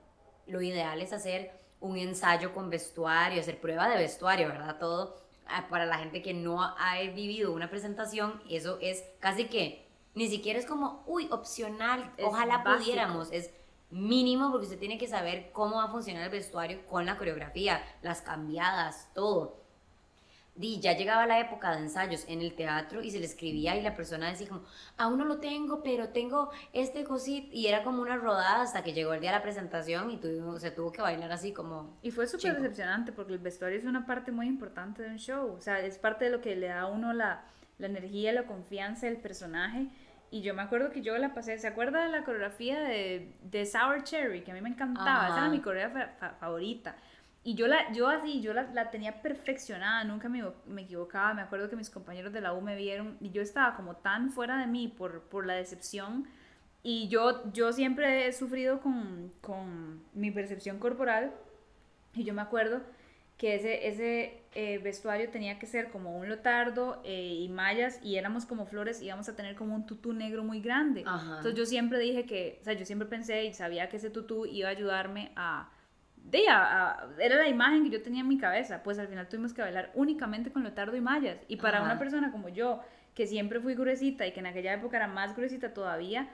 lo 0.51 0.61
ideal 0.61 1.01
es 1.01 1.13
hacer 1.13 1.51
un 1.79 1.97
ensayo 1.97 2.53
con 2.53 2.69
vestuario, 2.69 3.41
hacer 3.41 3.59
prueba 3.59 3.89
de 3.89 3.97
vestuario, 3.97 4.47
¿verdad? 4.47 4.77
Todo 4.79 5.15
ah, 5.47 5.67
para 5.69 5.85
la 5.85 5.97
gente 5.97 6.21
que 6.21 6.33
no 6.33 6.61
ha 6.61 6.99
vivido 7.15 7.53
una 7.53 7.69
presentación, 7.69 8.41
eso 8.49 8.77
es 8.81 9.03
casi 9.19 9.45
que 9.45 9.87
ni 10.13 10.27
siquiera 10.27 10.59
es 10.59 10.65
como, 10.65 11.03
uy, 11.07 11.27
opcional, 11.31 12.13
Es 12.17 12.25
ojalá 12.25 12.59
básico. 12.59 12.77
pudiéramos, 12.77 13.31
es 13.31 13.51
mínimo 13.89 14.51
porque 14.51 14.65
usted 14.65 14.79
tiene 14.79 14.97
que 14.97 15.07
saber 15.07 15.51
cómo 15.51 15.77
va 15.77 15.85
a 15.85 15.91
funcionar 15.91 16.23
el 16.23 16.29
vestuario 16.29 16.85
con 16.85 17.05
la 17.05 17.17
coreografía, 17.17 17.83
las 18.01 18.21
cambiadas, 18.21 19.09
todo. 19.13 19.60
Di, 20.53 20.79
ya 20.81 20.97
llegaba 20.97 21.25
la 21.25 21.39
época 21.39 21.71
de 21.71 21.79
ensayos 21.79 22.25
en 22.27 22.41
el 22.41 22.53
teatro 22.53 23.01
y 23.01 23.09
se 23.09 23.19
le 23.19 23.25
escribía 23.25 23.77
y 23.77 23.81
la 23.81 23.95
persona 23.95 24.29
decía 24.29 24.49
como, 24.49 24.63
aún 24.97 25.17
no 25.17 25.23
lo 25.25 25.37
tengo, 25.39 25.81
pero 25.81 26.09
tengo 26.09 26.51
este 26.73 27.05
cosito. 27.05 27.47
Y 27.53 27.67
era 27.67 27.83
como 27.83 28.01
una 28.01 28.17
rodada 28.17 28.61
hasta 28.61 28.83
que 28.83 28.91
llegó 28.93 29.13
el 29.13 29.21
día 29.21 29.31
de 29.31 29.37
la 29.37 29.43
presentación 29.43 30.11
y 30.11 30.17
tuvo, 30.17 30.59
se 30.59 30.69
tuvo 30.71 30.91
que 30.91 31.01
bailar 31.01 31.31
así 31.31 31.53
como... 31.53 31.97
Y 32.01 32.11
fue 32.11 32.27
súper 32.27 32.55
decepcionante 32.61 33.11
porque 33.13 33.31
el 33.33 33.39
vestuario 33.39 33.79
es 33.79 33.85
una 33.85 34.05
parte 34.05 34.31
muy 34.33 34.47
importante 34.47 35.01
de 35.03 35.09
un 35.09 35.17
show. 35.19 35.53
O 35.57 35.61
sea, 35.61 35.79
es 35.79 35.97
parte 35.97 36.25
de 36.25 36.31
lo 36.31 36.41
que 36.41 36.55
le 36.57 36.67
da 36.67 36.81
a 36.81 36.87
uno 36.87 37.13
la, 37.13 37.45
la 37.77 37.87
energía, 37.87 38.33
la 38.33 38.43
confianza 38.43 39.05
del 39.05 39.17
personaje. 39.17 39.87
Y 40.31 40.41
yo 40.41 40.53
me 40.53 40.61
acuerdo 40.61 40.91
que 40.91 41.01
yo 41.01 41.17
la 41.17 41.33
pasé. 41.33 41.57
¿Se 41.59 41.67
acuerda 41.67 42.03
de 42.03 42.09
la 42.09 42.23
coreografía 42.25 42.79
de, 42.81 43.33
de 43.41 43.65
Sour 43.65 44.03
Cherry? 44.03 44.43
Que 44.43 44.51
a 44.51 44.53
mí 44.53 44.61
me 44.61 44.69
encantaba. 44.69 45.27
Esa 45.29 45.37
era 45.39 45.49
mi 45.49 45.59
coreografía 45.61 46.07
fa- 46.19 46.27
fa- 46.29 46.35
favorita. 46.35 46.95
Y 47.43 47.55
yo, 47.55 47.67
la, 47.67 47.91
yo 47.91 48.07
así, 48.07 48.39
yo 48.41 48.53
la, 48.53 48.71
la 48.73 48.91
tenía 48.91 49.21
perfeccionada, 49.23 50.03
nunca 50.03 50.29
me, 50.29 50.43
me 50.67 50.83
equivocaba. 50.83 51.33
Me 51.33 51.41
acuerdo 51.41 51.69
que 51.69 51.75
mis 51.75 51.89
compañeros 51.89 52.31
de 52.33 52.41
la 52.41 52.53
U 52.53 52.61
me 52.61 52.75
vieron 52.75 53.17
y 53.19 53.31
yo 53.31 53.41
estaba 53.41 53.75
como 53.75 53.95
tan 53.95 54.29
fuera 54.29 54.57
de 54.59 54.67
mí 54.67 54.87
por, 54.87 55.21
por 55.23 55.47
la 55.47 55.55
decepción. 55.55 56.27
Y 56.83 57.07
yo, 57.09 57.51
yo 57.51 57.73
siempre 57.73 58.27
he 58.27 58.33
sufrido 58.33 58.79
con, 58.79 59.31
con 59.41 60.03
mi 60.13 60.29
percepción 60.29 60.77
corporal. 60.77 61.31
Y 62.13 62.23
yo 62.25 62.33
me 62.33 62.41
acuerdo 62.41 62.81
que 63.37 63.55
ese, 63.55 63.87
ese 63.87 64.43
eh, 64.53 64.77
vestuario 64.77 65.29
tenía 65.31 65.57
que 65.57 65.65
ser 65.65 65.89
como 65.89 66.15
un 66.15 66.29
lotardo 66.29 67.01
eh, 67.03 67.39
y 67.39 67.49
mallas 67.49 67.99
y 68.03 68.17
éramos 68.17 68.45
como 68.45 68.67
flores 68.67 69.01
y 69.01 69.05
íbamos 69.05 69.27
a 69.29 69.35
tener 69.35 69.55
como 69.55 69.73
un 69.73 69.87
tutú 69.87 70.13
negro 70.13 70.43
muy 70.43 70.61
grande. 70.61 71.03
Ajá. 71.07 71.37
Entonces 71.37 71.55
yo 71.55 71.65
siempre 71.65 71.97
dije 71.97 72.27
que, 72.27 72.59
o 72.61 72.63
sea, 72.65 72.73
yo 72.73 72.85
siempre 72.85 73.07
pensé 73.07 73.45
y 73.45 73.53
sabía 73.55 73.89
que 73.89 73.97
ese 73.97 74.11
tutú 74.11 74.45
iba 74.45 74.67
a 74.67 74.71
ayudarme 74.71 75.31
a... 75.35 75.71
De, 76.23 76.47
a- 76.47 76.91
a- 76.91 77.09
era 77.19 77.35
la 77.35 77.47
imagen 77.49 77.83
que 77.83 77.89
yo 77.89 78.01
tenía 78.01 78.21
en 78.21 78.27
mi 78.27 78.37
cabeza, 78.37 78.83
pues 78.83 78.97
al 78.99 79.07
final 79.07 79.27
tuvimos 79.27 79.53
que 79.53 79.61
bailar 79.61 79.91
únicamente 79.95 80.51
con 80.51 80.63
lotardo 80.63 80.95
y 80.95 81.01
mallas. 81.01 81.37
Y 81.47 81.57
para 81.57 81.77
Ajá. 81.79 81.85
una 81.85 81.99
persona 81.99 82.31
como 82.31 82.49
yo, 82.49 82.79
que 83.15 83.27
siempre 83.27 83.59
fui 83.59 83.75
gruesita 83.75 84.25
y 84.25 84.31
que 84.31 84.39
en 84.39 84.45
aquella 84.47 84.73
época 84.73 84.97
era 84.97 85.07
más 85.07 85.35
gruesita 85.35 85.73
todavía, 85.73 86.29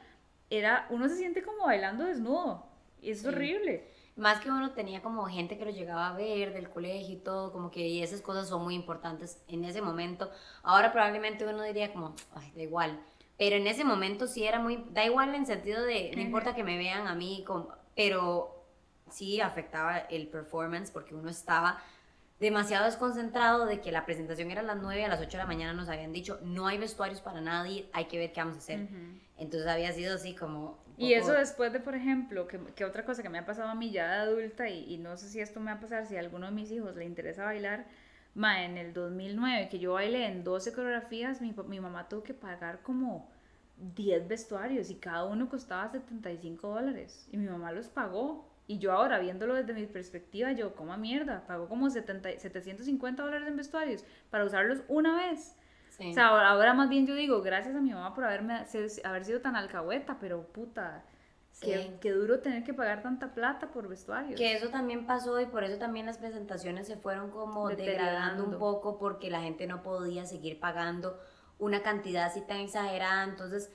era, 0.49 0.85
uno 0.89 1.09
se 1.09 1.15
siente 1.15 1.41
como 1.41 1.65
bailando 1.65 2.03
desnudo. 2.05 2.67
Y 3.01 3.11
es 3.11 3.21
Sí. 3.21 3.27
horrible. 3.27 3.87
Más 4.15 4.39
que 4.39 4.49
uno 4.49 4.71
tenía 4.71 5.01
como 5.01 5.25
gente 5.25 5.57
que 5.57 5.65
lo 5.65 5.71
llegaba 5.71 6.07
a 6.09 6.13
ver 6.13 6.53
del 6.53 6.69
colegio 6.69 7.15
y 7.15 7.19
todo, 7.19 7.51
como 7.51 7.69
que 7.69 7.87
y 7.87 8.01
esas 8.01 8.21
cosas 8.21 8.47
son 8.49 8.63
muy 8.63 8.73
importantes 8.75 9.43
en 9.47 9.63
ese 9.63 9.81
momento. 9.81 10.31
Ahora 10.63 10.91
probablemente 10.91 11.45
uno 11.45 11.61
diría 11.63 11.93
como, 11.93 12.15
ay, 12.33 12.51
da 12.55 12.63
igual. 12.63 12.99
Pero 13.37 13.55
en 13.57 13.67
ese 13.67 13.83
momento 13.83 14.25
sí 14.25 14.43
era 14.45 14.59
muy, 14.59 14.83
da 14.91 15.05
igual 15.05 15.35
en 15.35 15.45
sentido 15.45 15.83
de, 15.83 16.11
no 16.15 16.21
importa 16.21 16.55
que 16.55 16.63
me 16.63 16.77
vean 16.79 17.07
a 17.07 17.13
mí, 17.13 17.43
como, 17.45 17.69
pero 17.95 18.56
sí 19.09 19.41
afectaba 19.41 19.97
el 19.97 20.27
performance 20.27 20.91
porque 20.91 21.15
uno 21.15 21.29
estaba 21.29 21.81
demasiado 22.39 22.85
desconcentrado 22.85 23.65
de 23.65 23.81
que 23.81 23.91
la 23.91 24.05
presentación 24.05 24.51
era 24.51 24.61
a 24.61 24.63
las 24.63 24.77
9, 24.77 25.05
a 25.05 25.07
las 25.07 25.19
8 25.19 25.29
de 25.29 25.37
la 25.37 25.45
mañana 25.45 25.73
nos 25.73 25.89
habían 25.89 26.13
dicho, 26.13 26.39
no 26.43 26.67
hay 26.67 26.77
vestuarios 26.77 27.19
para 27.21 27.41
nadie, 27.41 27.89
hay 27.93 28.05
que 28.05 28.19
ver 28.19 28.31
qué 28.31 28.41
vamos 28.41 28.55
a 28.55 28.59
hacer. 28.59 28.87
Entonces 29.37 29.67
había 29.67 29.91
sido 29.91 30.15
así 30.15 30.35
como... 30.35 30.77
Y 30.97 31.13
eso 31.13 31.33
después 31.33 31.73
de, 31.73 31.79
por 31.79 31.95
ejemplo, 31.95 32.47
que, 32.47 32.59
que 32.75 32.85
otra 32.85 33.05
cosa 33.05 33.21
que 33.21 33.29
me 33.29 33.37
ha 33.39 33.45
pasado 33.45 33.69
a 33.69 33.75
mí 33.75 33.91
ya 33.91 34.07
de 34.07 34.31
adulta, 34.31 34.69
y, 34.69 34.93
y 34.93 34.97
no 34.97 35.15
sé 35.17 35.29
si 35.29 35.39
esto 35.39 35.59
me 35.59 35.71
va 35.71 35.77
a 35.77 35.79
pasar, 35.79 36.05
si 36.07 36.15
a 36.15 36.19
alguno 36.19 36.47
de 36.47 36.51
mis 36.51 36.71
hijos 36.71 36.95
le 36.95 37.05
interesa 37.05 37.43
bailar, 37.43 37.85
ma, 38.33 38.63
en 38.63 38.77
el 38.77 38.93
2009, 38.93 39.69
que 39.69 39.79
yo 39.79 39.93
bailé 39.93 40.25
en 40.25 40.43
12 40.43 40.73
coreografías, 40.73 41.41
mi, 41.41 41.55
mi 41.67 41.79
mamá 41.79 42.07
tuvo 42.07 42.23
que 42.23 42.33
pagar 42.33 42.81
como 42.81 43.29
10 43.95 44.27
vestuarios 44.27 44.89
y 44.89 44.95
cada 44.95 45.25
uno 45.25 45.49
costaba 45.49 45.91
75 45.91 46.67
dólares. 46.67 47.27
Y 47.31 47.37
mi 47.37 47.47
mamá 47.47 47.71
los 47.71 47.87
pagó. 47.87 48.46
Y 48.69 48.79
yo 48.79 48.91
ahora, 48.91 49.17
viéndolo 49.19 49.53
desde 49.55 49.73
mi 49.73 49.85
perspectiva, 49.87 50.51
yo, 50.51 50.75
como 50.75 50.95
mierda, 50.97 51.45
pagó 51.47 51.69
como 51.69 51.89
70, 51.89 52.37
750 52.37 53.23
dólares 53.23 53.47
en 53.47 53.55
vestuarios 53.55 54.03
para 54.29 54.43
usarlos 54.43 54.83
una 54.89 55.15
vez. 55.15 55.55
sí. 55.89 56.11
O 56.11 56.13
sea, 56.13 56.27
ahora, 56.27 56.49
ahora 56.49 56.73
más 56.73 56.89
bien 56.89 57.07
yo 57.07 57.15
digo, 57.15 57.41
gracias 57.41 57.75
a 57.75 57.79
mi 57.79 57.91
mamá 57.91 58.13
por 58.13 58.25
haberme, 58.25 58.65
haber 59.03 59.25
sido 59.25 59.39
tan 59.41 59.55
alcahueta, 59.55 60.17
pero 60.19 60.43
puta, 60.51 61.03
qué, 61.61 61.77
Sí. 61.77 61.97
qué 62.01 62.11
duro 62.11 62.39
tener 62.41 62.63
que 62.63 62.73
pagar 62.73 63.01
tanta 63.01 63.33
plata 63.33 63.71
por 63.71 63.87
vestuarios. 63.87 64.37
Que 64.37 64.53
eso 64.53 64.69
también 64.69 65.07
pasó 65.07 65.39
y 65.39 65.45
por 65.45 65.63
eso 65.63 65.77
también 65.79 66.05
las 66.05 66.17
presentaciones 66.17 66.87
se 66.87 66.97
fueron 66.97 67.31
como 67.31 67.69
degradando 67.69 68.43
un 68.43 68.59
poco 68.59 68.99
porque 68.99 69.31
la 69.31 69.41
gente 69.41 69.65
no 69.65 69.81
podía 69.81 70.25
seguir 70.25 70.59
pagando 70.59 71.19
una 71.57 71.81
cantidad 71.81 72.25
así 72.25 72.41
tan 72.41 72.57
exagerada. 72.57 73.23
Entonces, 73.23 73.71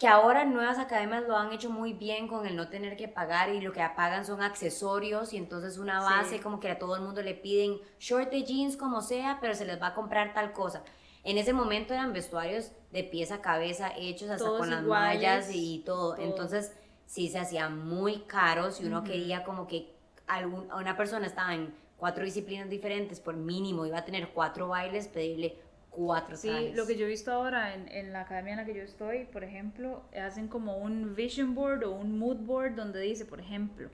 que 0.00 0.08
ahora 0.08 0.46
nuevas 0.46 0.78
academias 0.78 1.24
lo 1.28 1.36
han 1.36 1.52
hecho 1.52 1.68
muy 1.68 1.92
bien 1.92 2.26
con 2.26 2.46
el 2.46 2.56
no 2.56 2.68
tener 2.70 2.96
que 2.96 3.06
pagar 3.06 3.50
y 3.50 3.60
lo 3.60 3.70
que 3.70 3.86
pagan 3.94 4.24
son 4.24 4.40
accesorios 4.42 5.34
y 5.34 5.36
entonces 5.36 5.76
una 5.76 6.00
Sí. 6.00 6.06
base 6.14 6.40
como 6.40 6.58
que 6.58 6.70
a 6.70 6.78
todo 6.78 6.96
el 6.96 7.02
mundo 7.02 7.20
le 7.22 7.34
piden 7.34 7.76
short 7.98 8.30
de 8.30 8.42
jeans 8.42 8.78
como 8.78 9.02
sea, 9.02 9.36
pero 9.42 9.54
se 9.54 9.66
les 9.66 9.80
va 9.80 9.88
a 9.88 9.94
comprar 9.94 10.32
tal 10.32 10.52
cosa. 10.54 10.82
En 11.22 11.36
ese 11.36 11.52
momento 11.52 11.92
eran 11.92 12.14
vestuarios 12.14 12.72
de 12.92 13.04
pies 13.04 13.30
a 13.30 13.42
cabeza 13.42 13.92
hechos 13.94 14.30
hasta 14.30 14.46
Todos 14.46 14.60
con 14.60 14.70
las 14.70 14.82
iguales, 14.82 15.16
mallas 15.20 15.50
y 15.52 15.80
todo. 15.84 16.14
todo. 16.14 16.24
Entonces, 16.24 16.72
sí 17.04 17.28
se 17.28 17.38
hacía 17.38 17.68
muy 17.68 18.20
caro 18.20 18.70
si 18.70 18.86
uno 18.86 19.04
quería 19.04 19.44
como 19.44 19.66
que 19.66 19.94
algún, 20.26 20.72
una 20.72 20.96
persona 20.96 21.26
estaba 21.26 21.52
en 21.54 21.74
cuatro 21.98 22.24
disciplinas 22.24 22.70
diferentes, 22.70 23.20
por 23.20 23.36
mínimo 23.36 23.84
iba 23.84 23.98
a 23.98 24.04
tener 24.06 24.30
cuatro 24.30 24.68
bailes, 24.68 25.08
pedirle 25.08 25.58
cuatro 25.90 26.36
Sí, 26.36 26.48
trajes. 26.48 26.76
lo 26.76 26.86
que 26.86 26.96
yo 26.96 27.06
he 27.06 27.08
visto 27.08 27.32
ahora 27.32 27.74
en, 27.74 27.88
en 27.88 28.12
la 28.12 28.22
academia 28.22 28.52
en 28.52 28.58
la 28.58 28.64
que 28.64 28.74
yo 28.74 28.82
estoy, 28.82 29.24
por 29.26 29.44
ejemplo, 29.44 30.04
hacen 30.18 30.48
como 30.48 30.78
un 30.78 31.14
vision 31.14 31.54
board 31.54 31.84
o 31.84 31.90
un 31.92 32.18
mood 32.18 32.38
board 32.38 32.74
donde 32.76 33.00
dice, 33.00 33.24
por 33.24 33.40
ejemplo, 33.40 33.88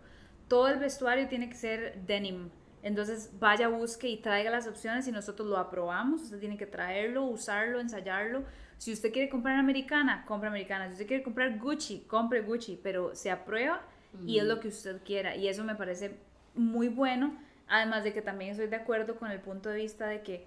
todo 0.49 0.68
el 0.68 0.78
vestuario 0.78 1.28
tiene 1.28 1.49
que 1.49 1.57
ser 1.57 2.03
denim. 2.07 2.51
Entonces 2.82 3.32
vaya, 3.40 3.66
busque 3.68 4.09
y 4.09 4.18
traiga 4.18 4.51
las 4.51 4.68
opciones 4.68 5.09
y 5.09 5.12
nosotros 5.12 5.49
lo 5.49 5.57
aprobamos. 5.57 6.22
Usted 6.22 6.38
tiene 6.38 6.57
que 6.57 6.66
traerlo, 6.66 7.24
usarlo, 7.24 7.80
ensayarlo. 7.80 8.44
Si 8.78 8.92
usted 8.92 9.12
quiere 9.12 9.28
comprar 9.28 9.59
americana, 9.59 10.24
compra 10.24 10.51
americana. 10.51 10.86
Si 10.86 10.92
usted 10.92 11.07
quiere 11.09 11.24
comprar 11.24 11.59
Gucci, 11.59 12.05
compre 12.07 12.42
Gucci. 12.42 12.78
Pero 12.80 13.14
se 13.16 13.30
aprueba 13.32 13.82
y 14.24 14.38
es 14.38 14.44
lo 14.44 14.61
que 14.61 14.68
usted 14.68 15.03
quiera. 15.03 15.34
Y 15.34 15.49
eso 15.49 15.64
me 15.64 15.74
parece 15.74 16.16
muy 16.55 16.86
bueno. 16.86 17.36
Además 17.66 18.05
de 18.05 18.12
que 18.12 18.22
también 18.22 18.53
estoy 18.53 18.68
de 18.68 18.76
acuerdo 18.76 19.16
con 19.16 19.32
el 19.32 19.40
punto 19.40 19.68
de 19.70 19.76
vista 19.78 20.07
de 20.07 20.22
que 20.22 20.47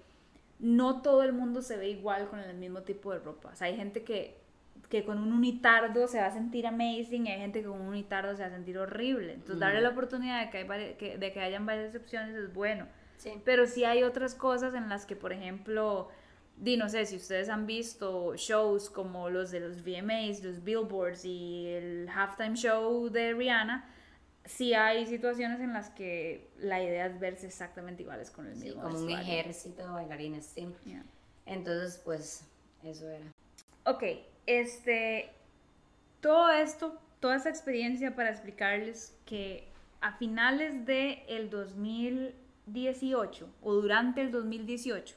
no 0.60 1.02
todo 1.02 1.22
el 1.22 1.32
mundo 1.32 1.62
se 1.62 1.76
ve 1.76 1.88
igual 1.90 2.28
con 2.28 2.38
el 2.40 2.56
mismo 2.56 2.82
tipo 2.82 3.12
de 3.12 3.18
ropa. 3.18 3.50
O 3.52 3.56
sea, 3.56 3.66
hay 3.68 3.76
gente 3.76 4.02
que, 4.04 4.38
que 4.88 5.04
con 5.04 5.18
un 5.18 5.32
unitardo 5.32 6.06
se 6.08 6.18
va 6.20 6.26
a 6.26 6.30
sentir 6.32 6.66
amazing 6.66 7.26
y 7.26 7.30
hay 7.30 7.40
gente 7.40 7.60
que 7.62 7.68
con 7.68 7.80
un 7.80 7.88
unitardo 7.88 8.34
se 8.36 8.42
va 8.42 8.48
a 8.48 8.52
sentir 8.52 8.76
horrible. 8.78 9.32
Entonces, 9.34 9.58
darle 9.60 9.80
la 9.80 9.90
oportunidad 9.90 10.44
de 10.44 10.50
que, 10.50 10.58
hay 10.72 10.94
que- 10.94 11.18
de 11.18 11.32
que 11.32 11.40
hayan 11.40 11.64
varias 11.66 11.94
opciones 11.94 12.34
es 12.34 12.52
bueno. 12.52 12.86
Sí. 13.16 13.32
Pero 13.44 13.66
sí 13.66 13.84
hay 13.84 14.02
otras 14.02 14.34
cosas 14.34 14.74
en 14.74 14.88
las 14.88 15.06
que, 15.06 15.14
por 15.16 15.32
ejemplo, 15.32 16.08
di, 16.56 16.76
no 16.76 16.88
sé, 16.88 17.06
si 17.06 17.16
ustedes 17.16 17.48
han 17.48 17.66
visto 17.66 18.34
shows 18.36 18.90
como 18.90 19.30
los 19.30 19.50
de 19.50 19.60
los 19.60 19.82
VMAs, 19.84 20.42
los 20.42 20.62
Billboards 20.64 21.24
y 21.24 21.66
el 21.68 22.08
halftime 22.08 22.54
show 22.56 23.08
de 23.08 23.32
Rihanna, 23.34 23.88
sí 24.44 24.74
hay 24.74 25.06
situaciones 25.06 25.60
en 25.60 25.72
las 25.72 25.90
que 25.90 26.48
la 26.58 26.82
idea 26.82 27.06
es 27.06 27.20
verse 27.20 27.46
exactamente 27.46 28.02
iguales 28.02 28.30
con 28.30 28.46
el 28.46 28.56
Sí, 28.56 28.64
mismo 28.66 28.82
como 28.82 28.98
un 28.98 29.10
ejército 29.10 29.82
de 29.86 29.90
bailarines, 29.90 30.46
sí. 30.46 30.68
Yeah. 30.84 31.04
Entonces, 31.46 32.00
pues, 32.04 32.44
eso 32.82 33.08
era. 33.08 33.24
Ok, 33.84 34.02
este, 34.46 35.30
todo 36.20 36.50
esto, 36.50 36.98
toda 37.20 37.36
esta 37.36 37.48
experiencia 37.48 38.14
para 38.14 38.30
explicarles 38.30 39.16
que 39.24 39.68
a 40.00 40.12
finales 40.16 40.86
del 40.86 41.22
el 41.28 41.50
2018 41.50 43.48
o 43.62 43.74
durante 43.74 44.20
el 44.20 44.30
2018, 44.30 45.16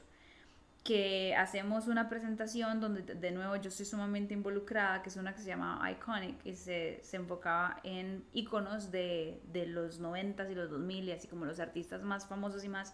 que 0.84 1.34
hacemos 1.34 1.88
una 1.88 2.08
presentación 2.10 2.78
donde 2.80 3.02
de- 3.14 3.30
nuevo 3.32 3.56
yo 3.56 3.70
estoy 3.70 3.86
sumamente 3.86 4.34
involucrada, 4.34 5.02
que 5.02 5.08
es 5.08 5.16
una 5.16 5.34
que 5.34 5.40
se 5.40 5.48
llama 5.48 5.80
Iconic 5.90 6.44
y 6.44 6.54
se, 6.54 7.00
se 7.02 7.16
enfocaba 7.16 7.80
en 7.84 8.22
iconos 8.34 8.90
de, 8.92 9.40
de 9.52 9.66
los 9.66 10.00
90s 10.00 10.50
y 10.52 10.54
los 10.54 10.70
2000 10.70 11.04
y 11.08 11.12
así 11.12 11.26
como 11.26 11.46
los 11.46 11.58
artistas 11.58 12.02
más 12.02 12.26
famosos 12.26 12.64
y 12.64 12.68
más 12.68 12.92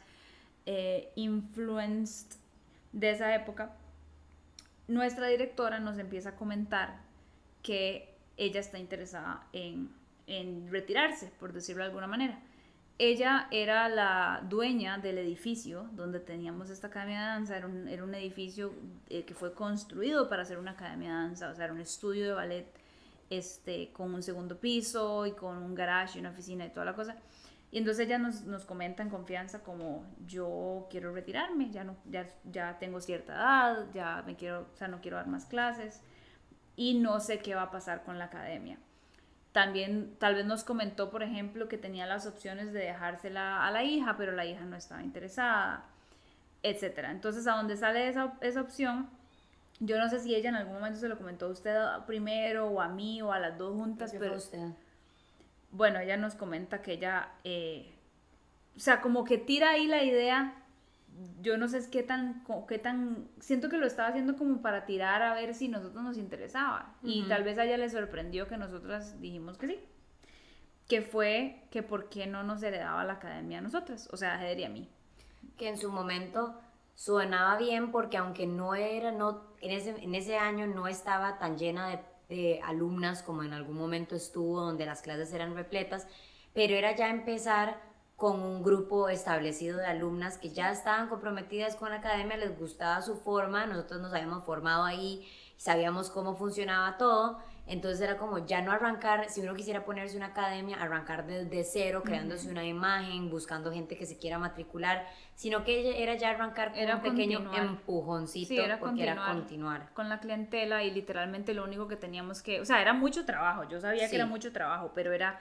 eh, 0.66 1.10
influenced 1.16 2.36
de 2.92 3.10
esa 3.10 3.34
época 3.34 3.72
nuestra 4.86 5.26
directora 5.26 5.80
nos 5.80 5.98
empieza 5.98 6.30
a 6.30 6.36
comentar 6.36 7.00
que 7.62 8.14
ella 8.36 8.60
está 8.60 8.78
interesada 8.78 9.46
en, 9.52 9.90
en 10.26 10.70
retirarse, 10.70 11.30
por 11.38 11.52
decirlo 11.52 11.82
de 11.82 11.88
alguna 11.88 12.06
manera. 12.06 12.40
Ella 13.02 13.48
era 13.50 13.88
la 13.88 14.42
dueña 14.46 14.98
del 14.98 15.16
edificio 15.16 15.88
donde 15.92 16.20
teníamos 16.20 16.68
esta 16.68 16.88
academia 16.88 17.20
de 17.20 17.26
danza, 17.28 17.56
era 17.56 17.66
un, 18.04 18.14
edificio 18.14 18.74
eh, 19.08 19.24
que 19.24 19.32
fue 19.32 19.54
construido 19.54 20.28
para 20.28 20.44
ser 20.44 20.58
una 20.58 20.72
academia 20.72 21.08
de 21.08 21.14
danza, 21.14 21.48
o 21.48 21.54
sea, 21.54 21.64
era 21.64 21.72
un 21.72 21.80
estudio 21.80 22.26
de 22.26 22.32
ballet 22.34 22.66
este, 23.30 23.90
con 23.94 24.12
un 24.12 24.22
segundo 24.22 24.60
piso 24.60 25.24
y 25.24 25.32
con 25.32 25.56
un 25.56 25.74
garage 25.74 26.18
y 26.18 26.20
una 26.20 26.28
oficina 26.28 26.66
y 26.66 26.68
toda 26.68 26.84
la 26.84 26.94
cosa. 26.94 27.16
Y 27.70 27.78
entonces 27.78 28.06
ella 28.06 28.18
nos, 28.18 28.42
nos 28.42 28.66
comenta 28.66 29.02
en 29.02 29.08
confianza 29.08 29.60
como 29.62 30.04
yo 30.26 30.86
quiero 30.90 31.14
retirarme, 31.14 31.70
ya, 31.70 31.84
no, 31.84 31.96
ya, 32.04 32.28
ya 32.44 32.78
tengo 32.78 33.00
cierta 33.00 33.32
edad, 33.32 33.86
ya 33.94 34.22
me 34.26 34.36
quiero, 34.36 34.66
o 34.74 34.76
sea, 34.76 34.88
no 34.88 35.00
quiero 35.00 35.16
dar 35.16 35.26
más 35.26 35.46
clases 35.46 36.02
y 36.76 36.98
no 36.98 37.18
sé 37.20 37.38
qué 37.38 37.54
va 37.54 37.62
a 37.62 37.70
pasar 37.70 38.04
con 38.04 38.18
la 38.18 38.26
academia. 38.26 38.78
También 39.52 40.14
tal 40.18 40.36
vez 40.36 40.46
nos 40.46 40.62
comentó, 40.64 41.10
por 41.10 41.22
ejemplo, 41.22 41.68
que 41.68 41.76
tenía 41.78 42.06
las 42.06 42.26
opciones 42.26 42.72
de 42.72 42.80
dejársela 42.80 43.66
a 43.66 43.70
la 43.72 43.82
hija, 43.82 44.16
pero 44.16 44.32
la 44.32 44.46
hija 44.46 44.64
no 44.64 44.76
estaba 44.76 45.02
interesada, 45.02 45.84
etcétera. 46.62 47.10
Entonces, 47.10 47.46
a 47.48 47.56
dónde 47.56 47.76
sale 47.76 48.08
esa, 48.08 48.34
esa 48.42 48.60
opción, 48.60 49.08
yo 49.80 49.98
no 49.98 50.08
sé 50.08 50.20
si 50.20 50.34
ella 50.34 50.50
en 50.50 50.56
algún 50.56 50.74
momento 50.74 51.00
se 51.00 51.08
lo 51.08 51.18
comentó 51.18 51.46
a 51.46 51.50
usted 51.50 51.76
primero 52.06 52.66
o 52.68 52.80
a 52.80 52.88
mí 52.88 53.22
o 53.22 53.32
a 53.32 53.40
las 53.40 53.58
dos 53.58 53.74
juntas, 53.74 54.12
¿Qué 54.12 54.18
pero 54.18 54.36
usted? 54.36 54.68
bueno, 55.72 55.98
ella 56.00 56.16
nos 56.16 56.34
comenta 56.34 56.82
que 56.82 56.92
ella, 56.92 57.30
eh, 57.44 57.90
o 58.76 58.80
sea, 58.80 59.00
como 59.00 59.24
que 59.24 59.38
tira 59.38 59.70
ahí 59.70 59.86
la 59.86 60.02
idea, 60.02 60.54
yo 61.40 61.56
no 61.58 61.68
sé 61.68 61.78
es 61.78 61.88
qué 61.88 62.02
tan, 62.02 62.44
qué 62.68 62.78
tan, 62.78 63.28
siento 63.40 63.68
que 63.68 63.76
lo 63.78 63.86
estaba 63.86 64.08
haciendo 64.08 64.36
como 64.36 64.62
para 64.62 64.84
tirar 64.86 65.22
a 65.22 65.34
ver 65.34 65.54
si 65.54 65.68
nosotros 65.68 66.02
nos 66.02 66.16
interesaba. 66.16 66.94
Y 67.02 67.24
tal 67.28 67.44
vez 67.44 67.58
a 67.58 67.64
ella 67.64 67.76
le 67.76 67.88
sorprendió 67.90 68.48
que 68.48 68.56
nosotras 68.56 69.20
dijimos 69.20 69.58
que 69.58 69.66
sí. 69.66 69.80
Que 70.88 71.02
fue 71.02 71.66
que 71.70 71.82
por 71.82 72.08
qué 72.08 72.26
no 72.26 72.42
nos 72.42 72.62
heredaba 72.62 73.04
la 73.04 73.14
academia 73.14 73.58
a 73.58 73.62
nosotras, 73.62 74.08
o 74.12 74.16
sea, 74.16 74.34
a 74.34 74.42
Heather 74.42 74.60
y 74.60 74.64
a 74.64 74.68
mí. 74.68 74.88
que 75.56 75.68
en 75.68 75.78
su 75.78 75.90
momento 75.90 76.58
sonaba 76.94 77.56
bien 77.56 77.92
porque 77.92 78.16
aunque 78.16 78.46
no 78.46 78.74
era, 78.74 79.12
no, 79.12 79.42
en 79.60 79.70
ese, 79.72 79.90
en 80.02 80.14
ese 80.14 80.36
año 80.36 80.66
no 80.66 80.86
estaba 80.86 81.38
tan 81.38 81.58
llena 81.58 81.88
de, 81.88 82.00
de 82.28 82.60
alumnas 82.62 83.22
como 83.22 83.42
en 83.42 83.52
algún 83.52 83.76
momento 83.76 84.14
estuvo, 84.14 84.60
donde 84.60 84.86
las 84.86 85.02
clases 85.02 85.32
eran 85.32 85.54
repletas, 85.54 86.06
pero 86.54 86.74
era 86.74 86.94
ya 86.94 87.10
empezar 87.10 87.80
con 88.20 88.42
un 88.42 88.62
grupo 88.62 89.08
establecido 89.08 89.78
de 89.78 89.86
alumnas 89.86 90.36
que 90.36 90.50
ya 90.50 90.70
estaban 90.70 91.08
comprometidas 91.08 91.74
con 91.74 91.88
la 91.88 91.96
academia, 91.96 92.36
les 92.36 92.54
gustaba 92.58 93.00
su 93.00 93.16
forma, 93.16 93.64
nosotros 93.64 93.98
nos 94.02 94.12
habíamos 94.12 94.44
formado 94.44 94.84
ahí, 94.84 95.26
sabíamos 95.56 96.10
cómo 96.10 96.36
funcionaba 96.36 96.98
todo, 96.98 97.38
entonces 97.66 97.98
era 98.02 98.18
como 98.18 98.44
ya 98.44 98.60
no 98.60 98.72
arrancar, 98.72 99.30
si 99.30 99.40
uno 99.40 99.54
quisiera 99.54 99.86
ponerse 99.86 100.18
una 100.18 100.26
academia, 100.26 100.76
arrancar 100.82 101.26
desde 101.26 101.64
cero, 101.64 102.02
creándose 102.04 102.50
una 102.50 102.66
imagen, 102.66 103.30
buscando 103.30 103.72
gente 103.72 103.96
que 103.96 104.04
se 104.04 104.18
quiera 104.18 104.38
matricular, 104.38 105.06
sino 105.34 105.64
que 105.64 106.02
era 106.02 106.14
ya 106.14 106.28
arrancar 106.28 106.72
con 106.72 106.78
Era 106.78 106.96
un 106.96 107.02
pequeño 107.02 107.38
continuar. 107.38 107.66
empujoncito, 107.68 108.48
Sí, 108.48 108.58
era 108.58 108.78
porque 108.78 109.02
era 109.02 109.14
continuar. 109.14 109.34
continuar. 109.36 109.94
con 109.94 110.10
la 110.10 110.20
clientela 110.20 110.82
y 110.84 110.90
literalmente 110.90 111.54
lo 111.54 111.64
único 111.64 111.88
que 111.88 111.96
teníamos 111.96 112.42
que, 112.42 112.60
o 112.60 112.66
sea, 112.66 112.82
era 112.82 112.92
mucho 112.92 113.24
trabajo, 113.24 113.66
yo 113.66 113.80
sabía 113.80 114.04
Sí. 114.04 114.10
que 114.10 114.16
era 114.16 114.26
mucho 114.26 114.52
trabajo, 114.52 114.92
pero 114.94 115.14
era, 115.14 115.40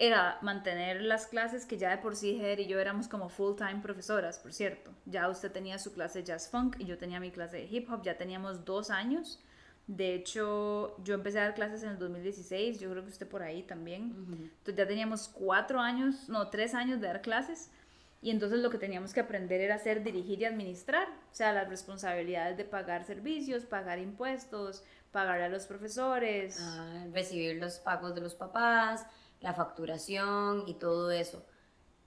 era 0.00 0.38
mantener 0.40 1.02
las 1.02 1.26
clases 1.26 1.66
que 1.66 1.76
ya 1.76 1.90
de 1.90 1.98
por 1.98 2.16
sí 2.16 2.38
Heather 2.40 2.58
y 2.58 2.66
yo 2.66 2.80
éramos 2.80 3.06
como 3.06 3.28
full 3.28 3.54
time 3.54 3.80
profesoras, 3.82 4.38
por 4.38 4.54
cierto. 4.54 4.92
Ya 5.04 5.28
usted 5.28 5.52
tenía 5.52 5.78
su 5.78 5.92
clase 5.92 6.20
de 6.20 6.24
jazz 6.24 6.48
funk 6.48 6.76
y 6.78 6.86
yo 6.86 6.96
tenía 6.96 7.20
mi 7.20 7.30
clase 7.30 7.58
de 7.58 7.64
hip 7.66 7.92
hop, 7.92 8.02
ya 8.02 8.16
teníamos 8.16 8.64
dos 8.64 8.88
años. 8.88 9.38
De 9.86 10.14
hecho, 10.14 10.96
yo 11.04 11.14
empecé 11.14 11.38
a 11.38 11.42
dar 11.42 11.54
clases 11.54 11.82
en 11.82 11.90
el 11.90 11.98
2016, 11.98 12.80
yo 12.80 12.90
creo 12.90 13.02
que 13.02 13.10
usted 13.10 13.28
por 13.28 13.42
ahí 13.42 13.62
también. 13.62 14.14
Entonces 14.30 14.74
ya 14.74 14.88
teníamos 14.88 15.28
cuatro 15.28 15.80
años, 15.80 16.30
no, 16.30 16.48
tres 16.48 16.74
años 16.74 16.98
de 17.02 17.06
dar 17.06 17.20
clases. 17.20 17.70
Y 18.22 18.30
entonces 18.30 18.60
lo 18.60 18.70
que 18.70 18.78
teníamos 18.78 19.12
que 19.12 19.20
aprender 19.20 19.60
era 19.60 19.74
hacer, 19.74 20.02
dirigir 20.02 20.40
y 20.40 20.46
administrar. 20.46 21.08
O 21.08 21.34
sea, 21.34 21.52
las 21.52 21.68
responsabilidades 21.68 22.56
de 22.56 22.64
pagar 22.64 23.04
servicios, 23.04 23.66
pagar 23.66 23.98
impuestos, 23.98 24.82
pagar 25.12 25.42
a 25.42 25.48
los 25.50 25.66
profesores. 25.66 26.58
Ah, 26.58 27.06
recibir 27.12 27.56
los 27.56 27.78
pagos 27.80 28.14
de 28.14 28.22
los 28.22 28.34
papás, 28.34 29.04
la 29.40 29.54
facturación 29.54 30.64
y 30.66 30.74
todo 30.74 31.10
eso. 31.10 31.44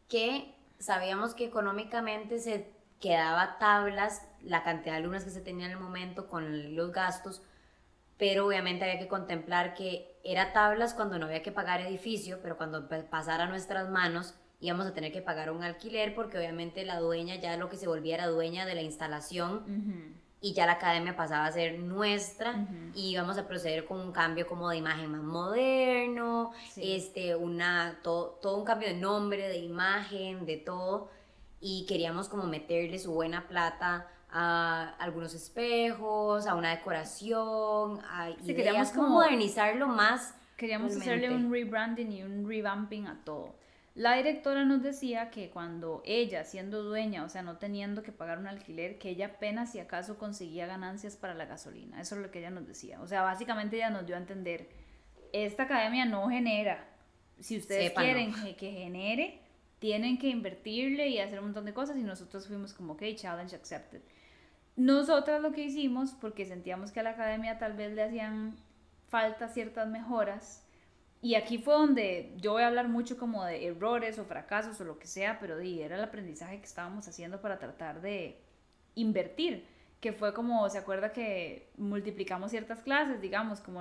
Que 0.08 0.54
sabíamos 0.80 1.34
que 1.34 1.46
económicamente 1.46 2.40
se 2.40 2.72
quedaba 3.00 3.58
tablas 3.58 4.26
la 4.42 4.64
cantidad 4.64 4.94
de 4.94 5.00
alumnas 5.00 5.24
que 5.24 5.30
se 5.32 5.42
tenía 5.42 5.66
en 5.66 5.72
el 5.74 5.80
momento 5.80 6.28
con 6.28 6.76
los 6.76 6.92
gastos, 6.92 7.42
pero 8.18 8.46
obviamente 8.48 8.86
había 8.86 9.00
que 9.00 9.08
contemplar 9.08 9.74
que 9.74 10.16
era 10.24 10.54
tablas 10.54 10.94
cuando 10.94 11.18
no 11.20 11.26
había 11.26 11.44
que 11.44 11.52
pagar 11.52 11.82
edificio, 11.82 12.40
pero 12.42 12.56
cuando 12.58 12.88
pa- 12.88 13.04
pasara 13.10 13.46
a 13.46 13.48
nuestras 13.50 13.90
manos 13.90 14.36
íbamos 14.62 14.86
a 14.86 14.94
tener 14.94 15.12
que 15.12 15.22
pagar 15.22 15.52
un 15.52 15.64
alquiler 15.64 16.16
porque 16.16 16.38
obviamente 16.38 16.86
la 16.86 17.00
dueña 17.00 17.36
ya 17.36 17.58
lo 17.58 17.70
que 17.70 17.76
se 17.76 17.88
volvía 17.88 18.16
era 18.16 18.28
dueña 18.28 18.66
de 18.66 18.76
la 18.76 18.82
instalación. 18.82 19.64
Y 20.44 20.54
ya 20.54 20.66
la 20.66 20.74
academia 20.74 21.16
pasaba 21.16 21.46
a 21.46 21.52
ser 21.54 21.80
nuestra 21.80 22.68
y 22.94 23.12
íbamos 23.12 23.38
a 23.38 23.48
proceder 23.48 23.86
con 23.86 24.00
un 24.02 24.12
cambio 24.12 24.46
como 24.46 24.70
de 24.70 24.76
imagen 24.78 25.10
más 25.10 25.22
moderno, 25.24 26.52
Sí. 26.72 26.96
este, 26.96 27.34
una, 27.36 28.00
todo, 28.04 28.38
todo 28.42 28.58
un 28.58 28.66
cambio 28.66 28.90
de 28.90 28.96
nombre, 28.96 29.48
de 29.48 29.58
imagen, 29.60 30.46
de 30.46 30.58
todo 30.58 31.10
y 31.62 31.86
queríamos 31.88 32.28
como 32.28 32.44
meterle 32.44 33.00
su 33.00 33.14
buena 33.14 33.48
plata 33.48 34.08
a 34.30 34.96
algunos 35.00 35.34
espejos, 35.34 36.46
a 36.46 36.56
una 36.56 36.72
decoración, 36.72 38.02
a 38.04 38.28
Sí, 38.28 38.52
ideas, 38.52 38.58
queríamos 38.58 38.90
como 38.90 39.04
como- 39.04 39.16
modernizarlo 39.22 39.88
más. 39.88 40.36
Queríamos 40.58 40.94
realmente. 40.96 41.26
hacerle 41.28 41.36
un 41.36 41.52
rebranding 41.52 42.12
y 42.12 42.24
un 42.24 42.48
revamping 42.48 43.08
a 43.08 43.24
todo. 43.24 43.56
La 43.96 44.16
directora 44.16 44.66
nos 44.66 44.82
decía 44.82 45.30
que 45.30 45.52
cuando 45.52 46.02
ella, 46.04 46.44
siendo 46.46 46.82
dueña, 46.82 47.24
o 47.24 47.30
sea, 47.30 47.44
no 47.44 47.58
teniendo 47.58 48.02
que 48.02 48.12
pagar 48.12 48.40
un 48.40 48.48
alquiler, 48.48 48.98
que 48.98 49.10
ella 49.10 49.28
apenas 49.28 49.72
si 49.72 49.80
acaso 49.80 50.18
conseguía 50.18 50.66
ganancias 50.66 51.16
para 51.16 51.36
la 51.36 51.46
gasolina. 51.46 52.02
Eso 52.02 52.16
es 52.16 52.22
lo 52.22 52.32
que 52.32 52.40
ella 52.40 52.50
nos 52.50 52.66
decía. 52.66 53.00
O 53.02 53.08
sea, 53.08 53.22
básicamente 53.22 53.76
ella 53.76 53.92
nos 53.92 54.08
dio 54.08 54.16
a 54.16 54.20
entender, 54.20 54.70
esta 55.32 55.64
academia 55.64 56.06
no 56.06 56.28
genera. 56.28 56.88
Si 57.40 57.58
ustedes 57.58 57.92
quieren 57.92 58.34
que, 58.34 58.56
que 58.56 58.72
genere, 58.72 59.42
tienen 59.78 60.18
que 60.18 60.30
invertirle 60.30 61.10
y 61.10 61.20
hacer 61.20 61.40
un 61.40 61.46
montón 61.46 61.66
de 61.66 61.74
cosas 61.74 61.98
y 61.98 62.04
nosotros 62.04 62.48
fuimos 62.48 62.74
como, 62.74 62.94
ok, 62.94 63.04
challenge 63.16 63.56
accepted. 63.56 64.02
Nosotras 64.76 65.40
lo 65.40 65.52
que 65.52 65.66
hicimos, 65.66 66.16
porque 66.20 66.46
sentíamos 66.46 66.92
que 66.92 67.02
a 67.02 67.04
la 67.04 67.12
academia 67.12 67.60
tal 67.60 67.74
vez 67.74 67.94
le 67.94 68.02
hacían 68.02 68.56
falta 69.08 69.50
ciertas 69.50 69.88
mejoras, 69.88 70.63
y 71.24 71.36
aquí 71.36 71.58
fue 71.58 71.74
donde 71.74 72.34
yo 72.38 72.52
voy 72.52 72.64
a 72.64 72.68
hablar 72.68 72.90
mucho 72.90 73.18
como 73.18 73.44
de 73.46 73.66
errores 73.66 74.20
o 74.20 74.26
fracasos 74.26 74.80
o 74.82 74.84
lo 74.84 75.00
que 75.00 75.08
sea, 75.08 75.40
pero 75.40 75.58
di, 75.58 75.82
era 75.82 75.96
el 75.96 76.04
aprendizaje 76.04 76.60
que 76.60 76.66
estábamos 76.66 77.08
haciendo 77.08 77.40
para 77.42 77.58
tratar 77.58 78.02
de 78.02 78.38
invertir, 78.96 79.66
que 80.02 80.12
fue 80.12 80.34
como, 80.34 80.70
¿se 80.70 80.78
acuerda 80.78 81.14
que 81.14 81.72
multiplicamos 81.78 82.52
ciertas 82.52 82.82
clases? 82.84 83.22
Digamos, 83.22 83.62
como 83.62 83.80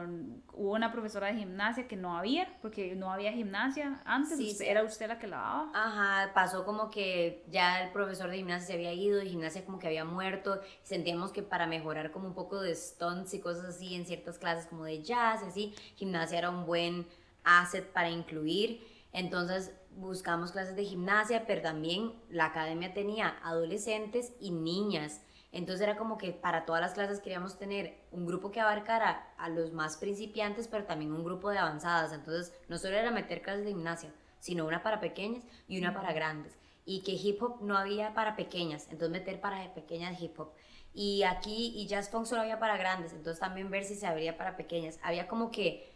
hubo 0.52 0.72
una 0.72 0.92
profesora 0.92 1.26
de 1.26 1.34
gimnasia 1.34 1.88
que 1.88 1.96
no 1.96 2.16
había, 2.16 2.46
porque 2.62 2.94
no 2.94 3.12
había 3.12 3.32
gimnasia 3.32 4.00
antes, 4.04 4.38
Sí, 4.38 4.52
usted- 4.52 4.64
sí. 4.64 4.70
era 4.70 4.84
usted 4.84 5.08
la 5.08 5.18
que 5.18 5.26
la 5.26 5.38
daba. 5.38 5.70
Ajá, 5.74 6.32
pasó 6.32 6.64
como 6.64 6.90
que 6.92 7.44
ya 7.50 7.82
el 7.82 7.90
profesor 7.90 8.30
de 8.30 8.36
gimnasia 8.36 8.68
se 8.68 8.74
había 8.74 8.92
ido 8.92 9.20
y 9.20 9.30
gimnasia 9.30 9.64
como 9.64 9.80
que 9.80 9.88
había 9.88 10.04
muerto. 10.04 10.60
Sentíamos 10.84 11.32
que 11.32 11.42
para 11.42 11.66
mejorar 11.66 12.12
como 12.12 12.28
un 12.28 12.34
poco 12.34 12.60
de 12.62 12.72
stunts 12.76 13.34
y 13.34 13.40
cosas 13.40 13.64
así 13.64 13.96
en 13.96 14.06
ciertas 14.06 14.38
clases 14.38 14.66
como 14.66 14.84
de 14.84 15.02
jazz 15.02 15.42
y 15.42 15.48
así, 15.48 15.74
gimnasia 15.96 16.38
era 16.38 16.50
un 16.50 16.66
buen 16.66 17.04
asset 17.44 17.92
para 17.92 18.10
incluir. 18.10 18.86
Entonces 19.12 19.72
buscamos 19.96 20.52
clases 20.52 20.76
de 20.76 20.84
gimnasia, 20.84 21.46
pero 21.46 21.62
también 21.62 22.12
la 22.30 22.46
academia 22.46 22.94
tenía 22.94 23.36
adolescentes 23.42 24.32
y 24.40 24.50
niñas. 24.50 25.20
Entonces 25.52 25.82
era 25.82 25.98
como 25.98 26.16
que 26.16 26.32
para 26.32 26.64
todas 26.64 26.80
las 26.80 26.94
clases 26.94 27.20
queríamos 27.20 27.58
tener 27.58 28.06
un 28.10 28.26
grupo 28.26 28.50
que 28.50 28.60
abarcara 28.60 29.34
a 29.36 29.50
los 29.50 29.72
más 29.72 29.98
principiantes, 29.98 30.66
pero 30.66 30.84
también 30.84 31.12
un 31.12 31.24
grupo 31.24 31.50
de 31.50 31.58
avanzadas. 31.58 32.12
Entonces 32.12 32.54
no 32.68 32.78
solo 32.78 32.96
era 32.96 33.10
meter 33.10 33.42
clases 33.42 33.64
de 33.64 33.72
gimnasia, 33.72 34.10
sino 34.40 34.66
una 34.66 34.82
para 34.82 35.00
pequeñas 35.00 35.44
y 35.68 35.78
una 35.78 35.92
para 35.92 36.12
grandes. 36.12 36.56
Y 36.84 37.02
que 37.02 37.12
hip 37.12 37.42
hop 37.42 37.60
no 37.60 37.76
había 37.76 38.14
para 38.14 38.34
pequeñas, 38.34 38.88
entonces 38.90 39.10
meter 39.10 39.40
para 39.40 39.72
pequeñas 39.74 40.20
hip 40.20 40.40
hop. 40.40 40.52
Y 40.94 41.22
aquí, 41.22 41.72
y 41.76 41.86
jazz 41.86 42.10
funk 42.10 42.26
solo 42.26 42.42
había 42.42 42.58
para 42.58 42.76
grandes, 42.76 43.12
entonces 43.12 43.38
también 43.38 43.70
ver 43.70 43.84
si 43.84 43.94
se 43.94 44.06
abría 44.06 44.36
para 44.36 44.56
pequeñas. 44.56 44.98
Había 45.02 45.28
como 45.28 45.50
que 45.50 45.91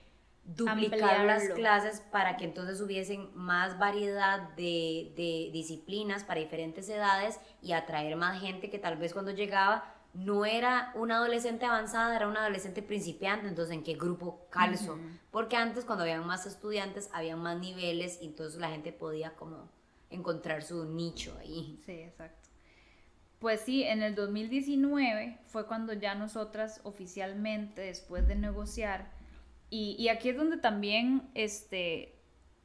duplicar 0.46 1.24
las 1.24 1.48
clases 1.50 2.00
para 2.12 2.36
que 2.36 2.44
entonces 2.44 2.80
hubiesen 2.80 3.30
más 3.34 3.78
variedad 3.78 4.50
de, 4.50 5.12
de, 5.16 5.50
disciplinas 5.52 6.22
para 6.22 6.40
diferentes 6.40 6.88
edades 6.88 7.40
y 7.62 7.72
atraer 7.72 8.16
más 8.16 8.40
gente 8.40 8.70
que 8.70 8.78
tal 8.78 8.96
vez 8.96 9.12
cuando 9.12 9.32
llegaba 9.32 9.92
no 10.14 10.46
era 10.46 10.92
una 10.94 11.16
adolescente 11.16 11.66
avanzada, 11.66 12.16
era 12.16 12.28
una 12.28 12.40
adolescente 12.40 12.82
principiante, 12.82 13.48
entonces 13.48 13.74
en 13.74 13.82
qué 13.82 13.94
grupo 13.94 14.46
calzo. 14.50 14.98
Porque 15.30 15.56
antes 15.56 15.84
cuando 15.84 16.04
habían 16.04 16.26
más 16.26 16.46
estudiantes, 16.46 17.10
había 17.12 17.36
más 17.36 17.58
niveles 17.58 18.18
y 18.22 18.26
entonces 18.26 18.58
la 18.58 18.70
gente 18.70 18.92
podía 18.92 19.34
como 19.34 19.68
encontrar 20.08 20.62
su 20.62 20.86
nicho 20.86 21.36
ahí. 21.38 21.78
Sí, 21.84 21.92
exacto. 21.92 22.48
Pues 23.38 23.60
sí, 23.60 23.82
en 23.82 24.02
el 24.02 24.14
2019 24.14 25.38
fue 25.44 25.66
cuando 25.66 25.92
ya 25.92 26.14
nosotras 26.14 26.80
oficialmente, 26.84 27.82
después 27.82 28.26
de 28.26 28.34
negociar, 28.34 29.10
y, 29.70 30.08
aquí 30.08 30.28
es 30.28 30.36
donde 30.36 30.56
también, 30.58 31.28
este, 31.34 32.14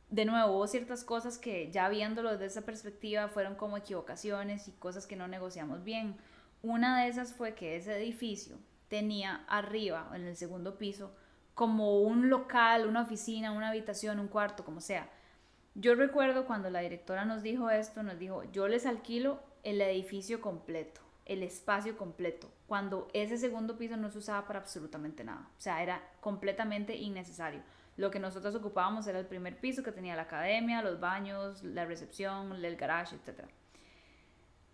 de 0.09 0.25
nuevo, 0.25 0.57
hubo 0.57 0.67
ciertas 0.67 1.03
cosas 1.03 1.37
que 1.37 1.71
ya 1.71 1.89
viéndolo 1.89 2.31
desde 2.31 2.45
esa 2.45 2.61
perspectiva 2.61 3.27
fueron 3.27 3.55
como 3.55 3.77
equivocaciones 3.77 4.67
y 4.67 4.71
cosas 4.71 5.07
que 5.07 5.15
no 5.15 5.27
negociamos 5.27 5.83
bien 5.83 6.17
una 6.63 7.01
de 7.01 7.09
esas 7.09 7.33
fue 7.33 7.55
que 7.55 7.75
ese 7.75 7.97
edificio 7.97 8.57
tenía 8.87 9.43
arriba, 9.47 10.11
en 10.13 10.25
el 10.25 10.35
segundo 10.35 10.77
piso, 10.77 11.15
como 11.55 12.01
un 12.01 12.29
local, 12.29 12.87
una 12.87 13.01
oficina, 13.01 13.51
una 13.51 13.69
habitación, 13.69 14.19
un 14.19 14.27
cuarto, 14.27 14.63
como 14.63 14.79
sea. 14.79 15.09
Yo 15.73 15.95
recuerdo 15.95 16.45
cuando 16.45 16.69
la 16.69 16.81
directora 16.81 17.25
nos 17.25 17.41
dijo 17.41 17.69
esto, 17.69 18.03
nos 18.03 18.19
dijo, 18.19 18.43
yo 18.51 18.67
les 18.67 18.85
alquilo 18.85 19.39
el 19.63 19.81
edificio 19.81 20.41
completo, 20.41 21.01
el 21.25 21.43
espacio 21.43 21.97
completo, 21.97 22.51
cuando 22.72 23.10
ese 23.11 23.38
segundo 23.38 23.77
piso 23.77 23.98
no 23.98 24.10
se 24.10 24.19
usaba 24.19 24.48
para 24.48 24.60
absolutamente 24.60 25.26
nada. 25.26 25.45
O 25.57 25.61
sea, 25.61 25.84
era 25.84 26.02
completamente 26.22 26.95
innecesario. 26.95 27.61
Lo 27.98 28.10
que 28.10 28.18
nosotros 28.18 28.56
ocupábamos 28.56 29.06
era 29.07 29.19
el 29.19 29.26
primer 29.26 29.60
piso 29.60 29.84
que 29.84 29.91
tenía 29.91 30.15
la 30.15 30.22
academia, 30.22 30.81
los 30.81 30.98
baños, 30.98 31.61
la 31.65 31.84
recepción, 31.84 32.53
el 32.64 32.77
garage, 32.77 33.18
etc. 33.18 33.43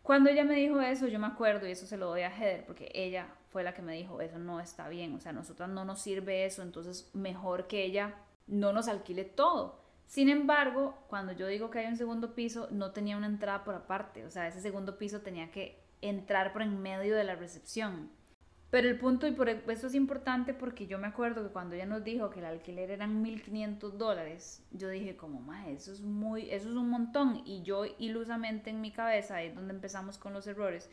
Cuando 0.03 0.29
ella 0.29 0.43
me 0.43 0.53
dijo 0.53 0.79
eso, 0.79 1.07
yo 1.07 1.17
me 1.17 1.25
acuerdo, 1.25 1.67
y 1.67 1.71
eso 1.71 1.87
se 1.87 1.97
lo 1.97 2.05
doy 2.05 2.21
a 2.21 2.29
Heather, 2.29 2.67
porque 2.67 2.91
ella 2.93 3.29
fue 3.49 3.63
la 3.63 3.73
que 3.73 3.81
me 3.81 3.95
dijo, 3.95 4.21
eso 4.21 4.37
no 4.37 4.59
está 4.59 4.89
bien, 4.89 5.15
o 5.15 5.19
sea, 5.19 5.31
a 5.31 5.33
nosotras 5.33 5.67
no 5.67 5.83
nos 5.83 5.99
sirve 5.99 6.45
eso, 6.45 6.61
entonces 6.61 7.09
mejor 7.15 7.65
que 7.65 7.83
ella 7.83 8.13
no 8.45 8.73
nos 8.73 8.89
alquile 8.89 9.25
todo. 9.25 9.81
Sin 10.05 10.29
embargo, 10.29 11.03
cuando 11.07 11.31
yo 11.31 11.47
digo 11.47 11.71
que 11.71 11.79
hay 11.79 11.87
un 11.87 11.97
segundo 11.97 12.35
piso, 12.35 12.67
no 12.69 12.91
tenía 12.91 13.17
una 13.17 13.25
entrada 13.25 13.63
por 13.63 13.73
aparte, 13.73 14.23
o 14.23 14.29
sea, 14.29 14.47
ese 14.47 14.61
segundo 14.61 14.99
piso 14.99 15.21
tenía 15.21 15.49
que 15.49 15.86
entrar 16.01 16.53
por 16.53 16.61
en 16.61 16.81
medio 16.81 17.15
de 17.15 17.23
la 17.23 17.35
recepción. 17.35 18.09
Pero 18.69 18.89
el 18.89 18.99
punto, 18.99 19.27
y 19.27 19.31
por 19.31 19.47
e, 19.47 19.63
eso 19.69 19.87
es 19.87 19.95
importante 19.95 20.53
porque 20.53 20.87
yo 20.87 20.99
me 20.99 21.07
acuerdo 21.07 21.41
que 21.43 21.53
cuando 21.53 21.75
ella 21.75 21.85
nos 21.85 22.03
dijo 22.03 22.29
que 22.29 22.39
el 22.39 22.45
alquiler 22.45 22.91
eran 22.91 23.23
1.500 23.23 23.91
dólares, 23.91 24.61
yo 24.71 24.89
dije 24.89 25.15
como, 25.15 25.39
más 25.39 25.67
eso 25.67 25.93
es 25.93 26.01
muy, 26.01 26.49
eso 26.51 26.69
es 26.69 26.75
un 26.75 26.89
montón. 26.89 27.43
Y 27.45 27.63
yo 27.63 27.85
ilusamente 27.97 28.69
en 28.69 28.81
mi 28.81 28.91
cabeza, 28.91 29.37
ahí 29.37 29.47
es 29.47 29.55
donde 29.55 29.73
empezamos 29.73 30.17
con 30.17 30.33
los 30.33 30.47
errores, 30.47 30.89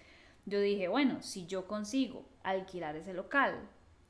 yo 0.47 0.61
dije, 0.61 0.89
bueno, 0.89 1.23
si 1.23 1.47
yo 1.47 1.67
consigo 1.67 2.25
alquilar 2.43 2.97
ese 2.97 3.15
local 3.15 3.59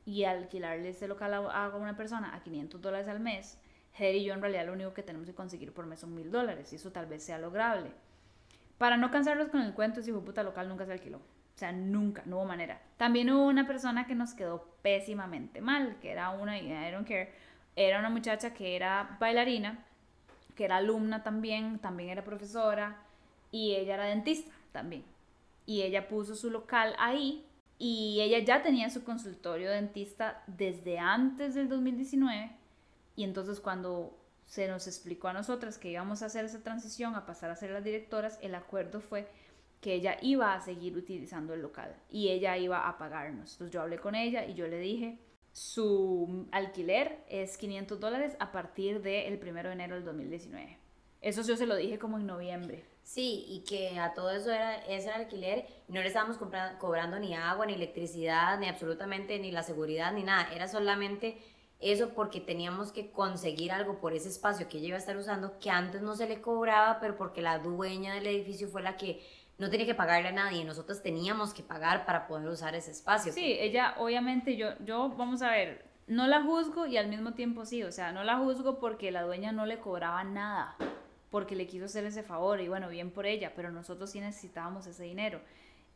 y 0.05 0.25
alquilarle 0.25 0.91
ese 0.91 1.09
local 1.09 1.33
a, 1.33 1.69
una 1.77 1.97
persona 1.97 2.35
a 2.35 2.43
500 2.43 2.83
dólares 2.83 3.09
al 3.09 3.21
mes, 3.21 3.59
Heather 3.95 4.17
y 4.17 4.25
yo 4.25 4.35
en 4.35 4.43
realidad 4.43 4.67
lo 4.67 4.73
único 4.73 4.93
que 4.93 5.05
tenemos 5.05 5.29
que 5.29 5.35
conseguir 5.35 5.73
por 5.73 5.87
mes 5.87 6.01
son 6.01 6.17
1.000 6.17 6.31
dólares 6.31 6.73
y 6.73 6.77
eso 6.77 6.91
tal 6.93 7.07
vez 7.07 7.23
sea 7.23 7.39
lograble. 7.39 7.93
Para 8.79 8.97
no 8.97 9.11
cansarlos 9.11 9.49
con 9.49 9.63
el 9.63 9.75
cuento, 9.75 10.01
ese 10.01 10.13
puta 10.13 10.43
local 10.43 10.69
nunca 10.69 10.87
se 10.87 10.93
alquiló. 10.93 11.19
O 11.19 11.59
sea, 11.59 11.71
nunca, 11.73 12.23
no 12.27 12.37
hubo 12.37 12.45
manera. 12.47 12.83
También 12.97 13.31
hubo 13.31 13.47
una 13.47 13.67
persona 13.67 14.07
que 14.07 14.17
nos 14.17 14.35
quedó 14.35 14.77
pésimamente 14.83 15.61
mal, 15.61 15.97
que 16.01 16.11
era 16.11 16.31
una, 16.31 16.59
I 16.59 16.91
don't 16.91 17.07
care, 17.07 17.33
era 17.77 18.01
una 18.01 18.11
muchacha 18.11 18.53
que 18.53 18.75
era 18.75 19.17
bailarina, 19.21 19.85
que 20.57 20.65
era 20.65 20.77
alumna 20.79 21.23
también, 21.23 21.79
también 21.79 22.11
era 22.11 22.25
profesora, 22.25 23.03
y 23.53 23.75
ella 23.77 23.95
era 23.95 24.07
dentista 24.07 24.53
también. 24.73 25.05
Y 25.65 25.83
ella 25.83 26.09
puso 26.09 26.35
su 26.35 26.51
local 26.51 26.95
ahí, 26.99 27.47
y 27.79 28.21
ella 28.21 28.41
ya 28.41 28.63
tenía 28.63 28.91
su 28.91 29.05
consultorio 29.05 29.71
dentista 29.71 30.43
desde 30.49 30.99
antes 30.99 31.55
del 31.55 31.69
2019, 31.69 32.51
y 33.15 33.23
entonces 33.23 33.61
cuando 33.61 34.19
se 34.47 34.69
nos 34.69 34.87
explicó 34.87 35.29
a 35.29 35.33
nosotras 35.33 35.79
que 35.79 35.91
íbamos 35.91 36.23
a 36.23 36.27
hacer 36.27 36.45
esa 36.45 36.63
transición 36.63 37.15
a 37.15 37.27
pasar 37.27 37.51
a 37.51 37.57
ser 37.57 37.71
las 37.71 37.85
directoras, 37.85 38.39
el 38.43 38.55
acuerdo 38.55 39.01
fue 39.01 39.29
que 39.81 39.95
ella 39.95 40.17
iba 40.23 40.55
a 40.55 40.61
seguir 40.61 40.97
utilizando 40.97 41.53
el 41.55 41.63
local 41.63 41.95
y 42.09 42.31
ella 42.31 42.57
iba 42.57 42.89
a 42.89 42.97
pagarnos. 42.99 43.53
Entonces 43.53 43.73
yo 43.73 43.83
hablé 43.83 43.99
con 43.99 44.15
ella 44.15 44.47
y 44.47 44.55
yo 44.55 44.67
le 44.67 44.79
dije, 44.79 45.19
su 45.53 46.49
alquiler 46.53 47.25
es 47.29 47.59
500 47.59 48.01
dólares 48.01 48.37
a 48.41 48.51
partir 48.51 49.03
del 49.03 49.39
1 49.41 49.63
de 49.63 49.73
enero 49.73 49.95
del 49.95 50.05
2019. 50.05 50.79
Eso 51.21 51.43
yo 51.43 51.57
se 51.57 51.67
lo 51.67 51.77
dije 51.77 51.99
como 51.99 52.19
en 52.19 52.27
noviembre. 52.27 52.85
Sí, 53.03 53.45
y 53.49 53.65
que 53.65 53.99
a 53.99 54.15
todo 54.15 54.31
eso 54.31 54.51
era 54.51 54.77
ese 54.87 55.11
alquiler, 55.11 55.67
no 55.89 56.01
le 56.01 56.09
estábamos 56.09 56.39
cobrando 56.79 57.19
ni 57.19 57.35
agua, 57.35 57.67
ni 57.67 57.75
electricidad, 57.75 58.59
ni 58.59 58.67
absolutamente 58.67 59.39
ni 59.39 59.53
la 59.53 59.63
seguridad, 59.63 60.13
ni 60.13 60.23
nada. 60.23 60.53
Era 60.55 60.67
solamente 60.67 61.39
eso 61.93 62.11
porque 62.11 62.41
teníamos 62.41 62.93
que 62.93 63.11
conseguir 63.11 63.73
algo 63.73 63.99
por 64.01 64.13
ese 64.15 64.29
espacio 64.29 64.69
que 64.69 64.79
ella 64.79 64.89
iba 64.89 64.97
a 64.97 65.01
estar 65.01 65.17
usando, 65.17 65.59
que 65.59 65.71
antes 65.71 66.03
no 66.03 66.17
se 66.17 66.29
le 66.29 66.41
cobraba, 66.41 66.99
pero 67.01 67.17
porque 67.17 67.43
la 67.43 67.59
dueña 67.59 68.15
del 68.15 68.27
edificio 68.27 68.69
fue 68.69 68.83
la 68.83 68.97
que 68.97 69.23
no 69.59 69.71
tenía 69.71 69.87
que 69.87 69.95
pagarle 69.95 70.29
a 70.29 70.33
nadie, 70.33 70.65
nosotros 70.65 71.03
teníamos 71.03 71.55
que 71.55 71.63
pagar 71.63 72.05
para 72.07 72.27
poder 72.27 72.49
usar 72.49 72.75
ese 72.75 72.91
espacio. 72.91 73.33
Sí, 73.33 73.57
ella 73.61 73.95
obviamente 73.99 74.57
yo, 74.57 74.71
yo, 74.85 75.11
vamos 75.11 75.43
a 75.43 75.51
ver, 75.51 75.85
no 76.07 76.27
la 76.27 76.43
juzgo 76.43 76.87
y 76.87 76.97
al 76.97 77.09
mismo 77.09 77.35
tiempo 77.35 77.65
sí, 77.65 77.83
o 77.83 77.93
sea, 77.93 78.13
no 78.13 78.25
la 78.25 78.39
juzgo 78.39 78.79
porque 78.79 79.11
la 79.11 79.23
dueña 79.23 79.53
no 79.53 79.67
le 79.67 79.79
cobraba 79.79 80.25
nada, 80.25 80.77
porque 81.31 81.55
le 81.55 81.67
quiso 81.67 81.85
hacer 81.85 82.05
ese 82.05 82.23
favor 82.23 82.61
y 82.61 82.69
bueno, 82.69 82.89
bien 82.89 83.11
por 83.11 83.27
ella, 83.27 83.53
pero 83.55 83.71
nosotros 83.71 84.11
sí 84.11 84.21
necesitábamos 84.21 84.87
ese 84.87 85.05
dinero. 85.05 85.41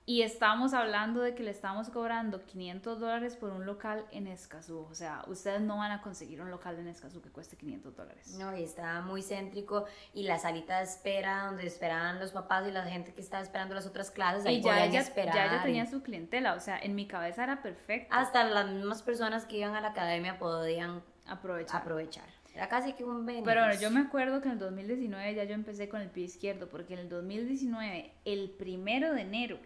Y 0.09 0.23
estamos 0.23 0.73
hablando 0.73 1.21
de 1.21 1.35
que 1.35 1.43
le 1.43 1.51
estamos 1.51 1.91
cobrando 1.91 2.43
500 2.47 2.99
dólares 2.99 3.37
por 3.37 3.51
un 3.51 3.67
local 3.67 4.07
en 4.11 4.27
Escazú. 4.27 4.87
O 4.91 4.95
sea, 4.95 5.23
ustedes 5.27 5.61
no 5.61 5.77
van 5.77 5.93
a 5.93 6.01
conseguir 6.01 6.41
un 6.41 6.51
local 6.51 6.79
en 6.79 6.89
Escazú 6.89 7.21
que 7.21 7.29
cueste 7.29 7.59
500 7.59 7.95
dólares. 7.95 8.35
No, 8.39 8.57
y 8.57 8.63
está 8.63 9.03
muy 9.03 9.21
céntrico. 9.21 9.85
Y 10.15 10.23
la 10.23 10.39
salita 10.39 10.79
de 10.79 10.85
espera, 10.85 11.45
donde 11.45 11.67
esperaban 11.67 12.19
los 12.21 12.33
papás 12.33 12.67
y 12.67 12.71
la 12.73 12.85
gente 12.85 13.13
que 13.13 13.21
estaba 13.21 13.43
esperando 13.43 13.75
las 13.75 13.87
otras 13.87 14.11
clases, 14.11 14.47
ahí 14.47 14.61
y 14.61 14.63
ya 14.63 14.87
ella, 14.87 15.01
esperar. 15.01 15.35
ya 15.35 15.45
ella 15.45 15.63
tenía 15.63 15.85
su 15.85 16.03
clientela. 16.03 16.55
O 16.55 16.61
sea, 16.61 16.79
en 16.79 16.95
mi 16.95 17.07
cabeza 17.07 17.45
era 17.45 17.61
perfecto. 17.61 18.09
Hasta 18.11 18.45
las 18.45 18.71
mismas 18.71 19.03
personas 19.03 19.45
que 19.45 19.59
iban 19.59 19.75
a 19.75 19.83
la 19.83 19.89
academia 19.89 20.39
podían 20.39 21.03
aprovechar. 21.27 21.83
aprovechar. 21.83 22.25
Era 22.55 22.71
casi 22.71 22.95
que 22.95 23.05
un 23.05 23.27
beneficio. 23.27 23.45
Pero 23.45 23.61
bueno, 23.61 23.79
yo 23.79 23.91
me 23.91 24.01
acuerdo 24.01 24.41
que 24.41 24.49
en 24.49 24.55
el 24.55 24.59
2019 24.59 25.35
ya 25.35 25.45
yo 25.45 25.53
empecé 25.53 25.91
con 25.91 26.01
el 26.01 26.09
pie 26.09 26.25
izquierdo, 26.25 26.71
porque 26.71 26.95
en 26.95 27.01
el 27.01 27.09
2019, 27.11 28.11
el 28.25 28.49
primero 28.49 29.13
de 29.13 29.21
enero, 29.21 29.59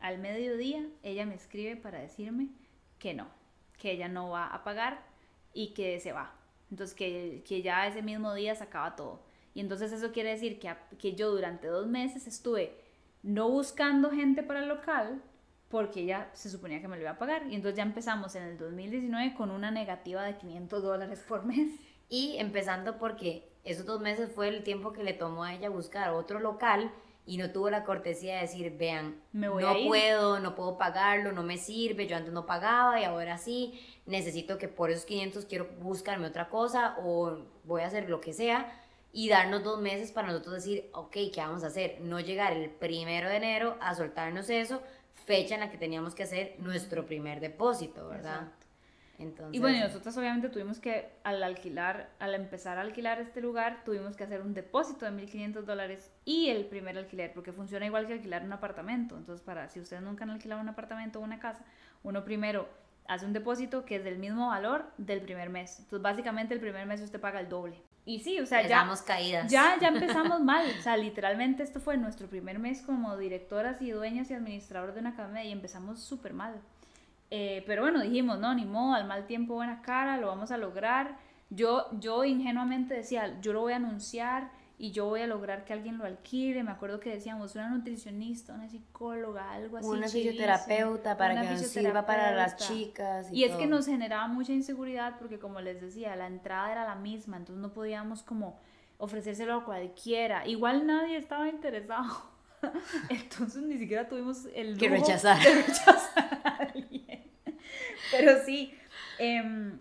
al 0.00 0.18
mediodía 0.18 0.86
ella 1.02 1.26
me 1.26 1.34
escribe 1.34 1.76
para 1.76 1.98
decirme 1.98 2.48
que 2.98 3.14
no, 3.14 3.28
que 3.78 3.92
ella 3.92 4.08
no 4.08 4.30
va 4.30 4.46
a 4.46 4.64
pagar 4.64 5.04
y 5.52 5.74
que 5.74 5.98
se 6.00 6.12
va. 6.12 6.34
Entonces 6.70 6.94
que, 6.94 7.42
que 7.46 7.62
ya 7.62 7.86
ese 7.86 8.02
mismo 8.02 8.34
día 8.34 8.54
se 8.54 8.64
acaba 8.64 8.96
todo. 8.96 9.22
Y 9.54 9.60
entonces 9.60 9.92
eso 9.92 10.12
quiere 10.12 10.30
decir 10.30 10.58
que, 10.58 10.74
que 10.98 11.14
yo 11.14 11.30
durante 11.30 11.66
dos 11.66 11.86
meses 11.86 12.26
estuve 12.26 12.76
no 13.22 13.48
buscando 13.48 14.10
gente 14.10 14.42
para 14.42 14.60
el 14.60 14.68
local 14.68 15.22
porque 15.68 16.00
ella 16.00 16.30
se 16.32 16.48
suponía 16.48 16.80
que 16.80 16.88
me 16.88 16.96
lo 16.96 17.02
iba 17.02 17.12
a 17.12 17.18
pagar. 17.18 17.46
Y 17.48 17.54
entonces 17.54 17.76
ya 17.76 17.82
empezamos 17.82 18.34
en 18.36 18.44
el 18.44 18.58
2019 18.58 19.34
con 19.34 19.50
una 19.50 19.70
negativa 19.70 20.22
de 20.22 20.36
500 20.36 20.82
dólares 20.82 21.24
por 21.26 21.44
mes. 21.44 21.78
Y 22.08 22.36
empezando 22.38 22.98
porque 22.98 23.46
esos 23.64 23.84
dos 23.84 24.00
meses 24.00 24.32
fue 24.32 24.48
el 24.48 24.62
tiempo 24.62 24.92
que 24.92 25.04
le 25.04 25.12
tomó 25.12 25.44
a 25.44 25.54
ella 25.54 25.68
buscar 25.68 26.10
otro 26.10 26.40
local 26.40 26.90
y 27.28 27.36
no 27.36 27.50
tuvo 27.50 27.68
la 27.68 27.84
cortesía 27.84 28.36
de 28.36 28.40
decir, 28.40 28.74
vean, 28.78 29.20
no 29.32 29.52
puedo, 29.86 30.40
no 30.40 30.54
puedo 30.54 30.78
pagarlo, 30.78 31.30
no 31.30 31.42
me 31.42 31.58
sirve, 31.58 32.06
yo 32.06 32.16
antes 32.16 32.32
no 32.32 32.46
pagaba 32.46 32.98
y 32.98 33.04
ahora 33.04 33.36
sí, 33.36 33.78
necesito 34.06 34.56
que 34.56 34.66
por 34.66 34.90
esos 34.90 35.04
500 35.04 35.44
quiero 35.44 35.68
buscarme 35.78 36.26
otra 36.26 36.48
cosa 36.48 36.96
o 37.04 37.36
voy 37.64 37.82
a 37.82 37.86
hacer 37.86 38.08
lo 38.08 38.22
que 38.22 38.32
sea 38.32 38.82
y 39.12 39.28
darnos 39.28 39.62
dos 39.62 39.78
meses 39.78 40.10
para 40.10 40.28
nosotros 40.28 40.54
decir, 40.54 40.88
ok, 40.94 41.12
¿qué 41.12 41.34
vamos 41.36 41.64
a 41.64 41.66
hacer? 41.66 42.00
No 42.00 42.18
llegar 42.18 42.54
el 42.54 42.70
primero 42.70 43.28
de 43.28 43.36
enero 43.36 43.76
a 43.82 43.94
soltarnos 43.94 44.48
eso, 44.48 44.82
fecha 45.26 45.54
en 45.54 45.60
la 45.60 45.70
que 45.70 45.76
teníamos 45.76 46.14
que 46.14 46.22
hacer 46.22 46.56
nuestro 46.60 47.04
primer 47.04 47.40
depósito, 47.40 48.08
¿verdad? 48.08 48.48
Y 49.50 49.58
bueno, 49.58 49.80
nosotros 49.80 50.16
obviamente 50.16 50.48
tuvimos 50.48 50.78
que, 50.78 51.10
al 51.24 51.42
alquilar, 51.42 52.08
al 52.20 52.34
empezar 52.34 52.78
a 52.78 52.82
alquilar 52.82 53.20
este 53.20 53.40
lugar, 53.40 53.82
tuvimos 53.84 54.16
que 54.16 54.22
hacer 54.22 54.40
un 54.42 54.54
depósito 54.54 55.06
de 55.06 55.10
1.500 55.10 55.62
dólares 55.64 56.12
y 56.24 56.50
el 56.50 56.66
primer 56.66 56.96
alquiler, 56.96 57.32
porque 57.34 57.52
funciona 57.52 57.84
igual 57.84 58.06
que 58.06 58.12
alquilar 58.12 58.44
un 58.44 58.52
apartamento. 58.52 59.16
Entonces, 59.16 59.44
para 59.44 59.68
si 59.70 59.80
ustedes 59.80 60.02
nunca 60.02 60.22
han 60.22 60.30
alquilado 60.30 60.60
un 60.60 60.68
apartamento 60.68 61.18
o 61.18 61.22
una 61.22 61.40
casa, 61.40 61.64
uno 62.04 62.22
primero 62.24 62.68
hace 63.08 63.26
un 63.26 63.32
depósito 63.32 63.84
que 63.84 63.96
es 63.96 64.04
del 64.04 64.18
mismo 64.18 64.48
valor 64.48 64.84
del 64.98 65.20
primer 65.20 65.50
mes. 65.50 65.80
Entonces, 65.80 66.02
básicamente 66.02 66.54
el 66.54 66.60
primer 66.60 66.86
mes 66.86 67.00
usted 67.00 67.20
paga 67.20 67.40
el 67.40 67.48
doble. 67.48 67.74
y 68.04 68.20
sí, 68.20 68.38
o 68.38 68.46
sea, 68.46 68.60
Empezamos 68.60 69.02
caídas. 69.02 69.50
ya, 69.50 69.76
ya 69.80 69.88
empezamos 69.94 70.40
mal. 70.40 70.64
O 70.78 70.82
sea, 70.82 70.96
literalmente 70.96 71.64
esto 71.64 71.80
fue 71.80 71.96
nuestro 71.96 72.28
primer 72.28 72.60
mes 72.60 72.82
como 72.82 73.16
directoras 73.16 73.82
y 73.82 73.90
dueñas 73.90 74.30
y 74.30 74.34
administradoras 74.34 74.94
de 74.94 75.00
una 75.00 75.10
academia 75.10 75.42
y 75.44 75.50
empezamos 75.50 76.00
súper 76.00 76.34
mal. 76.34 76.54
Eh, 77.30 77.62
pero 77.66 77.82
bueno, 77.82 78.00
dijimos, 78.00 78.38
no, 78.38 78.54
ni 78.54 78.64
modo, 78.64 78.94
al 78.94 79.06
mal 79.06 79.26
tiempo 79.26 79.54
buena 79.54 79.82
cara, 79.82 80.16
lo 80.16 80.28
vamos 80.28 80.50
a 80.50 80.56
lograr. 80.56 81.18
Yo, 81.50 81.86
yo 81.98 82.24
ingenuamente 82.24 82.94
decía, 82.94 83.38
yo 83.40 83.52
lo 83.52 83.60
voy 83.60 83.72
a 83.72 83.76
anunciar 83.76 84.50
y 84.78 84.92
yo 84.92 85.06
voy 85.06 85.22
a 85.22 85.26
lograr 85.26 85.64
que 85.64 85.72
alguien 85.72 85.98
lo 85.98 86.04
alquile. 86.04 86.62
Me 86.62 86.70
acuerdo 86.70 87.00
que 87.00 87.10
decíamos 87.10 87.54
una 87.54 87.68
nutricionista, 87.68 88.54
una 88.54 88.68
psicóloga, 88.68 89.52
algo 89.52 89.78
así. 89.78 89.88
Una 89.88 90.08
fisioterapeuta 90.08 91.16
para 91.16 91.34
una 91.34 91.42
que 91.42 91.50
nos 91.50 91.62
sirva 91.62 92.06
para 92.06 92.32
las 92.32 92.56
chicas. 92.56 93.28
Y, 93.32 93.40
Y 93.40 93.44
es 93.44 93.56
que 93.56 93.66
nos 93.66 93.86
generaba 93.86 94.28
mucha 94.28 94.52
inseguridad 94.52 95.18
porque 95.18 95.38
como 95.38 95.60
les 95.60 95.80
decía, 95.80 96.14
la 96.16 96.26
entrada 96.28 96.70
era 96.70 96.84
la 96.84 96.94
misma, 96.94 97.36
entonces 97.38 97.60
no 97.60 97.72
podíamos 97.72 98.22
como 98.22 98.58
ofrecérselo 98.98 99.54
a 99.54 99.64
cualquiera. 99.64 100.46
Igual 100.46 100.86
nadie 100.86 101.16
estaba 101.16 101.48
interesado. 101.48 102.38
Entonces 103.08 103.62
ni 103.62 103.78
siquiera 103.78 104.08
tuvimos 104.08 104.46
el 104.54 104.76
Que 104.76 104.88
rechazar. 104.88 105.38
de. 105.38 106.87
Pero 108.10 108.42
sí, 108.44 108.76
em, 109.18 109.78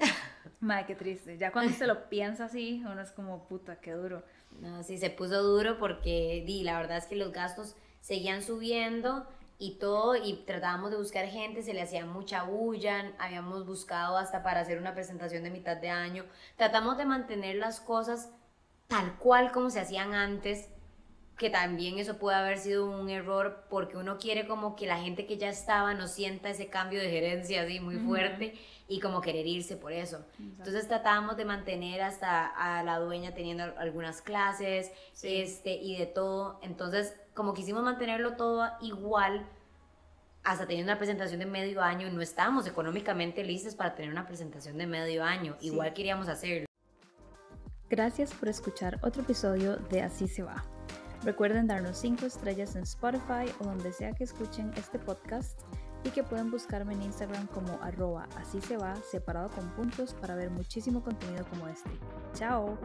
madre, 0.60 0.86
qué 0.88 0.95
triste. 0.95 1.38
Ya 1.38 1.52
cuando 1.52 1.74
se 1.74 1.88
lo 1.88 2.10
piensa 2.10 2.45
así, 2.45 2.84
uno 2.86 3.02
es 3.02 3.12
como, 3.12 3.48
puta, 3.48 3.78
qué 3.78 3.91
duro. 3.91 4.24
No, 4.60 4.84
sí, 4.84 4.98
se 4.98 5.10
puso 5.10 5.44
duro 5.44 5.78
porque 5.78 6.44
di, 6.45 6.64
la 6.64 6.78
verdad 6.78 6.98
es 6.98 7.06
que 7.06 7.16
los 7.16 7.32
gastos 7.32 7.76
seguían 8.02 8.41
subiendo 8.41 9.28
y 9.60 9.80
todo, 9.80 10.16
y 10.16 10.44
tratábamos 10.45 10.91
de 10.91 10.98
buscar 10.98 11.26
gente, 11.28 11.64
se 11.64 11.74
le 11.74 11.82
hacía 11.82 12.06
mucha 12.06 12.44
bulla, 12.44 13.12
habíamos 13.18 13.66
buscado 13.66 14.18
hasta 14.18 14.44
para 14.44 14.62
hacer 14.62 14.78
una 14.78 14.94
presentación 14.94 15.44
de 15.44 15.49
mitad 15.49 15.78
de 15.78 15.90
año. 15.90 16.26
Tratamos 16.58 16.98
de 16.98 17.06
mantener 17.06 17.56
las 17.56 17.80
cosas 17.80 18.30
tal 18.88 19.16
cual 19.18 19.52
como 19.52 19.70
se 19.70 19.80
hacían 19.80 20.14
antes, 20.14 20.70
que 21.38 21.49
también 21.51 21.99
eso 21.99 22.18
puede 22.18 22.35
haber 22.38 22.57
sido 22.57 22.89
un 22.89 23.09
error 23.09 23.64
porque 23.69 23.95
uno 23.95 24.18
quiere 24.18 24.47
como 24.47 24.76
que 24.76 24.88
la 24.88 24.97
gente 24.97 25.27
que 25.27 25.38
ya 25.38 25.49
estaba 25.49 25.93
no 25.93 26.07
sienta 26.07 26.49
ese 26.49 26.68
cambio 26.68 26.99
de 26.99 27.09
gerencia 27.11 27.61
así 27.61 27.80
muy 27.80 27.97
Ujú. 27.97 28.07
fuerte 28.07 28.55
y 28.88 28.99
como 28.99 29.22
querer 29.22 29.45
irse 29.45 29.76
por 29.77 29.91
eso. 29.91 30.26
Entonces 30.39 30.88
tratábamos 30.88 31.38
de 31.38 31.45
mantener 31.45 32.01
hasta 32.01 32.47
a 32.47 32.81
la 32.84 32.97
dueña 32.97 33.35
teniendo 33.35 33.64
algunas 33.77 34.22
clases 34.22 34.91
Sí. 35.14 35.41
este, 35.41 35.76
y 35.76 35.97
de 35.97 36.07
todo. 36.07 36.59
Entonces, 36.64 37.14
como 37.35 37.53
quisimos 37.53 37.84
mantenerlo 37.84 38.35
todo 38.35 38.68
igual, 38.81 39.45
hasta 40.43 40.65
teniendo 40.65 40.91
una 40.91 40.97
presentación 40.97 41.39
de 41.39 41.45
medio 41.45 41.84
año, 41.84 42.09
no 42.09 42.22
estábamos 42.22 42.65
económicamente 42.65 43.43
listos 43.43 43.76
para 43.76 43.93
tener 43.93 44.09
una 44.09 44.26
presentación 44.26 44.77
de 44.77 44.88
medio 44.88 45.23
año. 45.23 45.55
Sí. 45.59 45.68
Igual 45.68 45.93
queríamos 45.93 46.30
hacerlo. 46.30 46.65
Gracias 47.89 48.34
por 48.34 48.47
escuchar 48.49 48.97
otro 49.03 49.22
episodio 49.22 49.76
de 49.76 50.01
Así 50.01 50.27
se 50.27 50.41
va. 50.43 50.64
Recuerden 51.28 51.68
darnos 51.68 51.98
5 51.98 52.26
estrellas 52.26 52.78
en 52.78 52.84
Spotify 52.84 53.52
o 53.60 53.66
donde 53.66 53.91
sea 53.91 54.14
que 54.14 54.24
escuchen 54.24 54.72
este 54.78 54.98
podcast 54.98 55.60
y 56.06 56.10
que 56.12 56.24
pueden 56.24 56.49
buscarme 56.49 56.94
en 56.94 57.02
Instagram 57.02 57.48
como 57.48 57.74
arroba 57.82 58.30
así 58.38 58.62
se 58.62 58.78
va 58.78 58.95
separado 58.95 59.49
con 59.49 59.70
puntos 59.72 60.14
para 60.14 60.36
ver 60.36 60.49
muchísimo 60.52 61.04
contenido 61.04 61.45
como 61.49 61.68
este. 61.68 61.90
Chao. 62.34 62.78